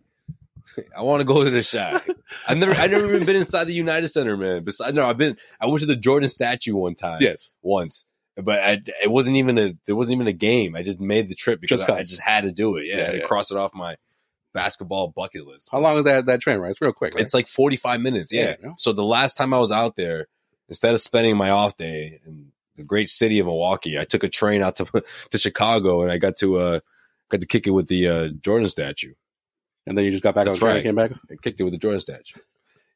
I 0.96 1.02
want 1.02 1.20
to 1.20 1.24
go 1.24 1.44
to 1.44 1.50
the 1.50 1.62
shy. 1.62 2.00
I've 2.48 2.58
never, 2.58 2.72
I've 2.72 2.90
never 2.90 3.06
even 3.14 3.26
been 3.26 3.36
inside 3.36 3.64
the 3.64 3.74
United 3.74 4.08
Center, 4.08 4.36
man. 4.36 4.64
Besides, 4.64 4.94
no, 4.94 5.06
I've 5.06 5.18
been. 5.18 5.36
I 5.60 5.66
went 5.66 5.80
to 5.80 5.86
the 5.86 5.96
Jordan 5.96 6.28
statue 6.28 6.74
one 6.74 6.94
time. 6.94 7.18
yes. 7.20 7.52
once, 7.62 8.04
but 8.36 8.58
I, 8.60 8.82
it 9.02 9.10
wasn't 9.10 9.36
even 9.36 9.58
a 9.58 9.74
there 9.86 9.96
wasn't 9.96 10.14
even 10.16 10.26
a 10.26 10.32
game. 10.32 10.74
I 10.76 10.82
just 10.82 11.00
made 11.00 11.28
the 11.28 11.34
trip 11.34 11.60
because 11.60 11.80
Just 11.80 11.90
I, 11.90 11.96
I 11.96 12.02
just 12.02 12.20
had 12.20 12.44
to 12.44 12.52
do 12.52 12.76
it. 12.76 12.86
Yeah, 12.86 12.96
Yeah, 12.96 13.12
yeah. 13.12 13.26
cross 13.26 13.50
it 13.50 13.56
off 13.58 13.74
my 13.74 13.96
basketball 14.54 15.08
bucket 15.08 15.46
list. 15.46 15.68
How 15.72 15.80
long 15.80 15.98
is 15.98 16.04
that 16.04 16.26
that 16.26 16.40
train? 16.40 16.58
ride? 16.58 16.70
it's 16.70 16.80
real 16.80 16.92
quick. 16.92 17.14
Right? 17.14 17.22
It's 17.24 17.34
like 17.34 17.48
forty 17.48 17.76
five 17.76 18.00
minutes. 18.00 18.32
Yeah. 18.32 18.56
Yeah. 18.62 18.72
So 18.76 18.92
the 18.92 19.04
last 19.04 19.36
time 19.36 19.52
I 19.54 19.58
was 19.58 19.72
out 19.72 19.96
there, 19.96 20.26
instead 20.68 20.94
of 20.94 21.00
spending 21.00 21.36
my 21.36 21.50
off 21.50 21.76
day 21.76 22.20
in 22.26 22.52
the 22.76 22.84
great 22.84 23.08
city 23.10 23.38
of 23.38 23.46
Milwaukee, 23.46 23.98
I 23.98 24.04
took 24.04 24.24
a 24.24 24.28
train 24.28 24.62
out 24.62 24.76
to 24.76 24.84
to 25.30 25.38
Chicago 25.38 26.02
and 26.02 26.10
I 26.12 26.18
got 26.18 26.36
to 26.36 26.56
uh 26.58 26.80
got 27.28 27.40
to 27.40 27.46
kick 27.46 27.66
it 27.66 27.70
with 27.70 27.88
the 27.88 28.08
uh, 28.08 28.28
Jordan 28.42 28.68
statue. 28.68 29.14
and 29.86 29.96
then 29.96 30.04
you 30.04 30.10
just 30.10 30.22
got 30.22 30.34
back 30.34 30.42
on 30.42 30.48
That's 30.48 30.58
train 30.60 30.76
and 30.86 30.96
right. 30.96 31.10
came 31.10 31.16
back. 31.16 31.20
I 31.30 31.36
kicked 31.42 31.60
it 31.60 31.64
with 31.64 31.72
the 31.72 31.78
Jordan 31.78 32.00
statue. 32.00 32.40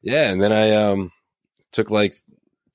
Yeah, 0.03 0.31
and 0.31 0.41
then 0.41 0.51
I 0.51 0.71
um 0.75 1.11
took 1.71 1.89
like 1.89 2.15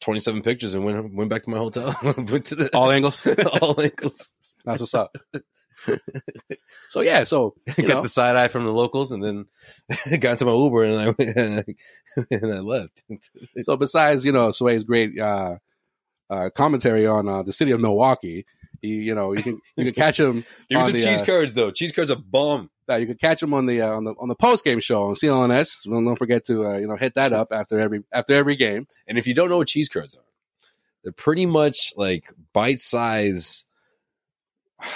twenty 0.02 0.20
seven 0.20 0.42
pictures 0.42 0.74
and 0.74 0.84
went 0.84 1.14
went 1.14 1.30
back 1.30 1.42
to 1.42 1.50
my 1.50 1.58
hotel. 1.58 1.94
went 2.02 2.46
to 2.46 2.54
the 2.54 2.70
All 2.74 2.90
angles. 2.90 3.26
all 3.62 3.80
ankles. 3.80 4.32
That's 4.64 4.80
what's 4.80 4.94
up. 4.94 5.16
so 6.88 7.00
yeah, 7.00 7.24
so 7.24 7.54
you 7.76 7.86
got 7.86 7.96
know, 7.96 8.02
the 8.02 8.08
side 8.08 8.36
eye 8.36 8.48
from 8.48 8.64
the 8.64 8.72
locals, 8.72 9.10
and 9.12 9.22
then 9.22 9.46
got 10.20 10.32
into 10.32 10.44
my 10.44 10.52
Uber 10.52 10.84
and 10.84 10.98
I 10.98 11.64
and 12.30 12.54
I 12.54 12.60
left. 12.60 13.02
so 13.58 13.76
besides 13.76 14.24
you 14.24 14.32
know 14.32 14.50
Sway's 14.50 14.84
great 14.84 15.18
uh, 15.18 15.56
uh, 16.30 16.50
commentary 16.54 17.06
on 17.06 17.28
uh, 17.28 17.42
the 17.42 17.52
city 17.52 17.72
of 17.72 17.80
Milwaukee, 17.80 18.46
he, 18.80 18.88
you 18.88 19.14
know 19.14 19.32
you 19.32 19.42
can 19.42 19.60
you 19.76 19.84
can 19.84 19.94
catch 19.94 20.20
him. 20.20 20.44
Give 20.68 20.70
me 20.70 20.76
on 20.76 20.82
some 20.88 20.92
the, 20.92 21.04
cheese 21.04 21.22
uh, 21.22 21.24
curds 21.24 21.54
though. 21.54 21.70
Cheese 21.70 21.92
curds 21.92 22.10
are 22.10 22.18
bomb. 22.18 22.70
Uh, 22.88 22.96
you 22.96 23.06
can 23.06 23.16
catch 23.16 23.42
him 23.42 23.54
on 23.54 23.66
the 23.66 23.80
uh, 23.80 23.90
on 23.90 24.04
the 24.04 24.14
on 24.18 24.28
the 24.28 24.34
post 24.34 24.64
game 24.64 24.80
show 24.80 25.02
on 25.04 25.14
CLNS. 25.14 25.84
Don't, 25.84 26.04
don't 26.04 26.16
forget 26.16 26.44
to 26.46 26.66
uh, 26.66 26.76
you 26.78 26.86
know 26.86 26.96
hit 26.96 27.14
that 27.14 27.32
up 27.32 27.48
after 27.52 27.78
every 27.78 28.02
after 28.12 28.34
every 28.34 28.56
game. 28.56 28.86
And 29.06 29.18
if 29.18 29.26
you 29.26 29.34
don't 29.34 29.48
know 29.48 29.58
what 29.58 29.68
cheese 29.68 29.88
curds 29.88 30.16
are, 30.16 30.24
they're 31.04 31.12
pretty 31.12 31.46
much 31.46 31.92
like 31.96 32.32
bite 32.52 32.80
size. 32.80 33.64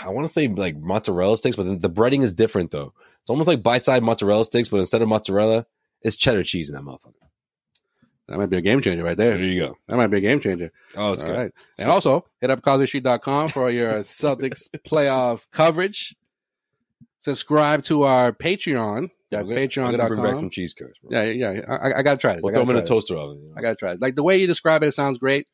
I 0.05 0.09
want 0.09 0.27
to 0.27 0.33
say 0.33 0.49
like 0.49 0.77
mozzarella 0.77 1.37
sticks, 1.37 1.55
but 1.57 1.63
the, 1.63 1.77
the 1.77 1.91
breading 1.91 2.23
is 2.23 2.33
different 2.35 2.73
though. 2.73 2.93
It's 3.21 3.31
almost 3.31 3.47
like 3.49 3.63
bite 3.63 3.83
size 3.83 4.01
mozzarella 4.03 4.45
sticks, 4.45 4.69
but 4.69 4.79
instead 4.79 5.01
of 5.03 5.09
mozzarella, 5.09 5.67
it's 6.03 6.17
cheddar 6.17 6.43
cheese 6.43 6.69
in 6.71 6.75
that 6.75 6.83
motherfucker. 6.83 7.13
That 8.29 8.39
might 8.39 8.51
be 8.51 8.57
a 8.57 8.61
game 8.61 8.81
changer 8.81 9.05
right 9.05 9.17
There 9.17 9.37
there. 9.39 9.45
you 9.45 9.61
go. 9.61 9.77
That 9.87 9.97
might 9.97 10.09
be 10.09 10.17
a 10.17 10.21
game 10.21 10.41
changer. 10.41 10.73
Oh, 10.97 11.13
it's 11.13 11.23
All 11.23 11.31
good. 11.31 11.39
right. 11.39 11.53
And 11.79 11.89
also 11.89 12.25
hit 12.41 12.51
up 12.51 12.61
CausewayStreet.com 12.63 13.49
for 13.49 13.71
your 13.71 13.93
Celtics 14.01 14.69
playoff 14.85 15.47
coverage. 15.53 16.17
Subscribe 17.27 17.83
to 17.83 18.05
our 18.05 18.31
Patreon. 18.33 19.11
That's 19.33 19.51
I'm 19.51 19.57
gonna- 19.57 19.87
I'm 19.89 19.97
gonna 19.97 20.09
bring 20.11 20.23
back 20.23 20.37
some 20.37 20.49
cheese 20.49 20.75
curds. 20.75 20.97
Bro. 21.03 21.11
Yeah, 21.11 21.25
yeah. 21.25 21.61
I, 21.69 21.99
I 21.99 22.03
gotta 22.03 22.19
try 22.19 22.35
this. 22.35 22.43
We'll 22.43 22.55
throw 22.55 22.65
them 22.65 22.77
in 22.77 22.81
a 22.81 22.87
toaster 22.87 23.17
oven. 23.17 23.41
you 23.43 23.49
know? 23.49 23.55
I 23.57 23.63
gotta 23.63 23.75
try 23.75 23.93
it. 23.95 24.01
Like 24.01 24.15
the 24.15 24.23
way 24.23 24.37
you 24.37 24.47
describe 24.47 24.85
it, 24.85 24.87
it 24.87 24.93
sounds 24.93 25.19
great. 25.19 25.49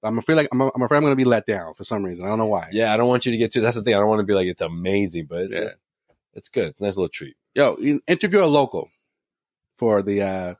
But 0.00 0.08
I'm 0.08 0.16
afraid 0.16 0.36
like 0.36 0.48
I'm, 0.52 0.62
I'm 0.62 0.80
afraid 0.82 0.96
I'm 0.96 1.02
gonna 1.02 1.16
be 1.16 1.24
let 1.24 1.44
down 1.44 1.74
for 1.74 1.84
some 1.84 2.02
reason. 2.02 2.24
I 2.24 2.28
don't 2.30 2.38
know 2.38 2.46
why. 2.46 2.70
Yeah, 2.72 2.94
I 2.94 2.96
don't 2.96 3.08
want 3.08 3.26
you 3.26 3.32
to 3.32 3.36
get 3.36 3.52
too. 3.52 3.60
That's 3.60 3.76
the 3.76 3.82
thing. 3.82 3.94
I 3.94 3.98
don't 3.98 4.08
want 4.08 4.20
to 4.20 4.26
be 4.26 4.32
like 4.32 4.46
it's 4.46 4.62
amazing, 4.62 5.26
but 5.28 5.42
it's 5.42 5.60
Yeah. 5.60 5.68
it's 6.32 6.48
good. 6.48 6.68
It's 6.68 6.80
a 6.80 6.84
nice 6.84 6.96
little 6.96 7.10
treat. 7.10 7.36
Yo, 7.54 7.76
interview 8.06 8.42
a 8.42 8.46
local 8.46 8.88
for 9.74 10.00
the 10.00 10.22
uh 10.22 10.54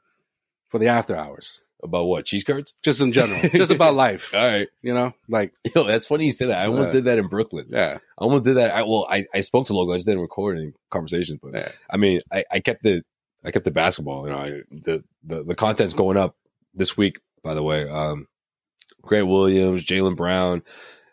for 0.69 0.79
the 0.79 0.89
after 0.89 1.17
hours. 1.17 1.63
About 1.83 2.07
what 2.07 2.25
cheese 2.25 2.43
curds? 2.45 2.75
Just 2.83 3.01
in 3.01 3.13
general. 3.13 3.39
just 3.53 3.71
about 3.71 3.95
life. 3.95 4.35
All 4.37 4.41
right. 4.41 4.69
You 4.83 4.93
know? 4.95 5.13
Like 5.29 5.55
Yo, 5.75 5.85
that's 5.85 6.07
funny 6.07 6.25
you 6.25 6.33
say 6.33 6.47
that. 6.47 6.61
I 6.63 6.67
almost 6.67 6.89
Yeah. 6.89 6.93
did 6.95 7.05
that 7.05 7.19
in 7.19 7.29
Brooklyn. 7.29 7.67
yeah. 7.71 7.99
I 8.19 8.25
almost 8.25 8.45
did 8.45 8.57
that. 8.57 8.73
I, 8.73 8.83
well, 8.83 9.07
I, 9.09 9.25
I 9.33 9.41
spoke 9.43 9.67
to 9.69 9.75
local. 9.75 9.93
I 9.93 9.97
just 9.99 10.07
didn't 10.07 10.21
record 10.23 10.59
any 10.59 10.73
conversations, 10.91 11.39
but 11.43 11.55
Yeah. 11.55 11.69
I 11.89 11.97
mean, 11.97 12.21
I, 12.33 12.45
I 12.51 12.61
kept 12.61 12.83
the 12.83 13.05
I 13.45 13.53
kept 13.53 13.65
the 13.65 13.71
basketball. 13.71 14.25
You 14.27 14.31
know, 14.33 14.39
I, 14.39 14.49
the 14.73 15.05
the 15.23 15.45
the 15.45 15.55
content's 15.55 15.95
going 15.95 16.17
up 16.17 16.35
this 16.75 16.97
week. 16.97 17.21
By 17.45 17.55
the 17.55 17.63
way, 17.63 17.89
um, 17.89 18.27
Grant 19.03 19.29
Williams, 19.29 19.85
Jaylen 19.85 20.17
Brown, 20.17 20.65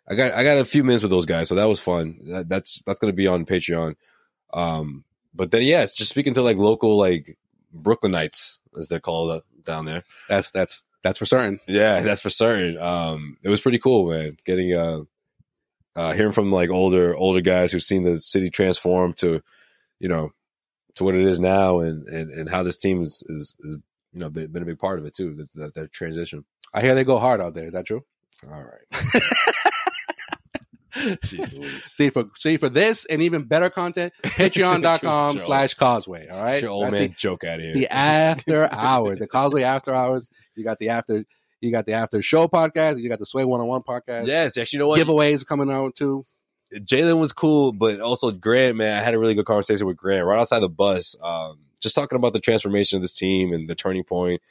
I 0.10 0.16
got 0.16 0.32
I 0.34 0.44
got 0.44 0.58
a 0.58 0.66
few 0.66 0.84
minutes 0.84 1.04
with 1.04 1.12
those 1.12 1.28
guys, 1.28 1.48
so 1.48 1.54
that 1.56 1.66
was 1.66 1.80
fun. 1.80 2.18
That, 2.24 2.50
that's 2.50 2.82
that's 2.88 3.00
gonna 3.00 3.14
be 3.14 3.28
on 3.28 3.46
Patreon. 3.46 3.94
Um, 4.52 5.04
but 5.36 5.52
then 5.52 5.62
yeah, 5.62 5.84
it's 5.84 5.94
just 5.94 6.10
speaking 6.10 6.34
to 6.34 6.42
like 6.42 6.58
local 6.58 6.98
like 6.98 7.38
Brooklynites 7.80 8.58
as 8.78 8.88
they're 8.88 9.00
called 9.00 9.30
uh, 9.32 9.42
down 9.66 9.86
there. 9.86 10.04
That's 10.30 10.52
that's 10.52 10.84
that's 11.04 11.18
for 11.18 11.26
certain. 11.26 11.60
Yeah, 11.68 12.02
that's 12.02 12.22
for 12.22 12.30
certain. 12.30 12.78
Um, 12.78 13.38
it 13.44 13.50
was 13.50 13.62
pretty 13.62 13.80
cool, 13.80 14.10
man. 14.10 14.38
Getting 14.46 14.74
uh, 14.74 15.02
uh, 15.96 16.14
hearing 16.14 16.32
from 16.32 16.52
like 16.52 16.70
older 16.70 17.16
older 17.16 17.42
guys 17.42 17.72
who've 17.72 17.84
seen 17.84 18.04
the 18.04 18.18
city 18.18 18.50
transform 18.50 19.14
to, 19.14 19.42
you 20.00 20.10
know, 20.10 20.32
to 20.96 21.04
what 21.04 21.16
it 21.16 21.22
is 21.22 21.40
now, 21.40 21.80
and 21.80 22.08
and, 22.08 22.32
and 22.32 22.50
how 22.50 22.64
this 22.64 22.78
team 22.78 23.02
is, 23.02 23.24
is, 23.28 23.56
is 23.60 23.78
you 24.14 24.20
know 24.20 24.30
been 24.30 24.64
a 24.64 24.66
big 24.66 24.80
part 24.80 25.00
of 25.00 25.06
it 25.06 25.14
too. 25.14 25.36
That, 25.36 25.54
that, 25.54 25.74
that 25.76 25.92
transition. 25.92 26.46
I 26.74 26.82
hear 26.82 26.96
they 26.96 27.04
go 27.04 27.20
hard 27.20 27.42
out 27.42 27.54
there. 27.54 27.68
Is 27.68 27.74
that 27.74 27.86
true? 27.86 28.04
All 28.50 28.64
right. 28.64 29.04
See 31.80 32.10
for 32.10 32.26
see 32.40 32.58
for 32.58 32.70
this 32.70 33.06
and 33.06 33.22
even 33.22 33.44
better 33.44 33.70
content, 33.70 34.14
patreon.com 34.24 35.40
slash 35.40 35.74
causeway. 35.76 36.28
All 36.32 36.42
right. 36.42 36.54
Get 36.54 36.62
your 36.64 36.72
old 36.72 36.86
That's 36.86 36.94
man 36.94 37.02
the- 37.10 37.16
joke 37.16 37.44
out 37.44 37.60
of 37.60 37.66
here. 37.66 37.74
the 37.74 37.88
after 37.92 38.72
hours, 38.74 39.20
the 39.20 39.28
Causeway 39.28 39.64
after 39.64 39.94
hours. 39.94 40.30
You 40.56 40.64
got 40.64 40.80
the 40.80 40.90
after, 40.90 41.26
you 41.62 41.72
got 41.72 41.86
the 41.86 41.94
after 41.94 42.22
show 42.22 42.48
podcast. 42.48 43.02
You 43.02 43.10
got 43.10 43.20
the 43.20 43.26
Sway 43.26 43.44
One 43.44 43.60
on 43.62 43.68
One 43.68 43.82
podcast. 43.82 44.28
yes, 44.28 44.58
actually, 44.58 44.78
you 44.78 44.80
know 44.82 44.88
what? 44.90 45.00
giveaways 45.02 45.46
coming 45.46 45.70
out 45.72 45.96
too. 45.96 46.26
Jaylen 46.74 47.20
was 47.20 47.32
cool, 47.32 47.72
but 47.74 48.00
also 48.02 48.32
Grant, 48.32 48.76
man, 48.78 48.98
I 48.98 49.04
had 49.04 49.14
a 49.14 49.20
really 49.20 49.36
good 49.36 49.46
conversation 49.46 49.86
with 49.88 49.98
Grant 49.98 50.26
right 50.26 50.40
outside 50.40 50.60
the 50.60 50.70
bus. 50.70 51.16
Um, 51.22 51.60
just 51.82 51.96
talking 51.96 52.16
about 52.16 52.34
the 52.34 52.40
transformation 52.40 52.98
of 52.98 53.02
this 53.04 53.14
team 53.14 53.54
and 53.54 53.70
the 53.70 53.76
turning 53.76 54.04
point, 54.04 54.42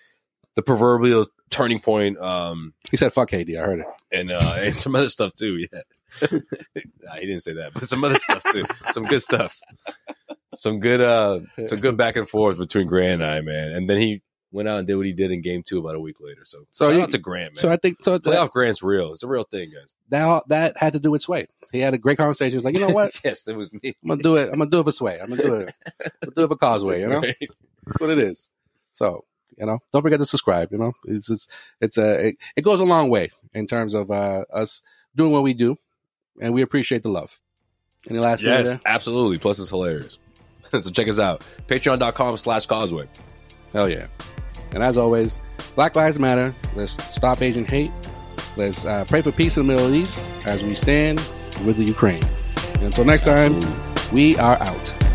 the 0.54 0.62
proverbial 0.62 1.26
turning 1.50 1.80
point, 1.80 2.18
um, 2.18 2.72
He 2.90 2.96
said, 2.96 3.12
"Fuck 3.12 3.30
KD." 3.30 3.60
I 3.60 3.64
heard 3.66 3.80
it. 3.80 3.86
and 4.12 4.30
uh, 4.30 4.56
and 4.60 4.74
some 4.76 4.94
other 4.94 5.08
stuff 5.08 5.34
too. 5.34 5.56
Yeah, 5.56 5.80
Nah, 6.22 7.14
he 7.14 7.26
didn't 7.26 7.40
say 7.42 7.54
that, 7.54 7.72
but 7.74 7.84
some 7.84 8.02
other 8.04 8.14
stuff 8.16 8.42
too. 8.52 8.64
Some 8.92 9.04
good 9.04 9.20
stuff. 9.22 9.58
Some 10.54 10.80
good, 10.80 11.00
uh, 11.00 11.40
some 11.66 11.80
good 11.80 11.96
back 11.96 12.16
and 12.16 12.28
forth 12.28 12.58
between 12.58 12.86
Grant 12.86 13.22
and 13.22 13.24
I, 13.30 13.40
man. 13.40 13.72
And 13.72 13.90
then 13.90 13.98
he 13.98 14.22
went 14.52 14.68
out 14.68 14.78
and 14.78 14.86
did 14.86 14.94
what 14.94 15.04
he 15.06 15.12
did 15.12 15.32
in 15.32 15.40
Game 15.42 15.62
Two 15.64 15.78
about 15.78 15.96
a 15.96 16.00
week 16.00 16.16
later. 16.20 16.42
So, 16.44 16.64
So 16.70 16.86
shout 16.86 16.96
you- 16.96 17.02
out 17.02 17.10
to 17.10 17.18
Grant, 17.18 17.54
man. 17.54 17.60
So 17.60 17.72
I 17.72 17.76
think 17.76 17.98
so. 18.02 18.18
That, 18.18 18.22
Playoff 18.24 18.50
Grant's 18.52 18.82
real. 18.82 19.12
It's 19.12 19.22
a 19.24 19.28
real 19.28 19.42
thing, 19.44 19.70
guys. 19.70 19.92
that 20.10 20.44
that 20.48 20.76
had 20.76 20.92
to 20.92 21.00
do 21.00 21.10
with 21.10 21.22
Sway. 21.22 21.48
He 21.72 21.80
had 21.80 21.92
a 21.94 21.98
great 21.98 22.18
conversation. 22.18 22.52
He 22.52 22.56
was 22.56 22.64
like, 22.64 22.78
you 22.78 22.86
know 22.86 22.94
what? 22.94 23.20
yes, 23.24 23.46
it 23.48 23.56
was 23.56 23.72
me. 23.72 23.80
I'm 24.02 24.08
gonna 24.08 24.22
do 24.22 24.36
it. 24.36 24.44
I'm 24.50 24.58
gonna 24.58 24.70
do 24.70 24.80
it 24.80 24.84
for 24.84 24.92
Sway. 24.92 25.18
I'm 25.20 25.28
gonna 25.28 25.42
do 25.42 25.54
it. 25.56 25.74
I'm 26.00 26.10
gonna 26.22 26.34
do 26.36 26.44
it 26.44 26.48
for 26.48 26.56
Causeway. 26.56 27.00
You 27.00 27.08
know, 27.08 27.20
Right. 27.20 27.36
that's 27.86 28.00
what 28.00 28.10
it 28.10 28.18
is. 28.18 28.48
So 28.92 29.24
you 29.58 29.66
know, 29.66 29.78
don't 29.92 30.02
forget 30.02 30.18
to 30.20 30.24
subscribe. 30.24 30.70
You 30.72 30.78
know, 30.78 30.92
it's 31.06 31.28
it's 31.30 31.48
it's 31.80 31.98
a 31.98 32.28
it, 32.28 32.36
it 32.56 32.62
goes 32.62 32.78
a 32.80 32.84
long 32.84 33.10
way 33.10 33.30
in 33.54 33.66
terms 33.66 33.92
of 33.94 34.10
uh, 34.10 34.44
us 34.52 34.82
doing 35.16 35.32
what 35.32 35.42
we 35.44 35.54
do, 35.54 35.76
and 36.40 36.54
we 36.54 36.62
appreciate 36.62 37.02
the 37.02 37.10
love. 37.10 37.40
Any 38.10 38.18
last 38.18 38.42
Yes, 38.42 38.78
absolutely. 38.84 39.38
Plus, 39.38 39.58
it's 39.58 39.70
hilarious. 39.70 40.18
so 40.70 40.90
check 40.90 41.08
us 41.08 41.18
out. 41.18 41.42
Patreon.com 41.66 42.36
slash 42.36 42.66
causeway. 42.66 43.08
Hell 43.72 43.88
yeah. 43.88 44.06
And 44.72 44.82
as 44.82 44.96
always, 44.96 45.40
Black 45.74 45.96
Lives 45.96 46.18
Matter. 46.18 46.54
Let's 46.74 47.02
stop 47.12 47.40
Asian 47.42 47.64
hate. 47.64 47.92
Let's 48.56 48.84
uh, 48.84 49.04
pray 49.08 49.22
for 49.22 49.32
peace 49.32 49.56
in 49.56 49.66
the 49.66 49.72
Middle 49.72 49.94
East 49.94 50.32
as 50.46 50.62
we 50.62 50.74
stand 50.74 51.18
with 51.64 51.76
the 51.76 51.84
Ukraine. 51.84 52.24
And 52.74 52.84
until 52.84 53.04
next 53.04 53.24
time, 53.24 53.60
we 54.12 54.36
are 54.36 54.60
out. 54.60 55.13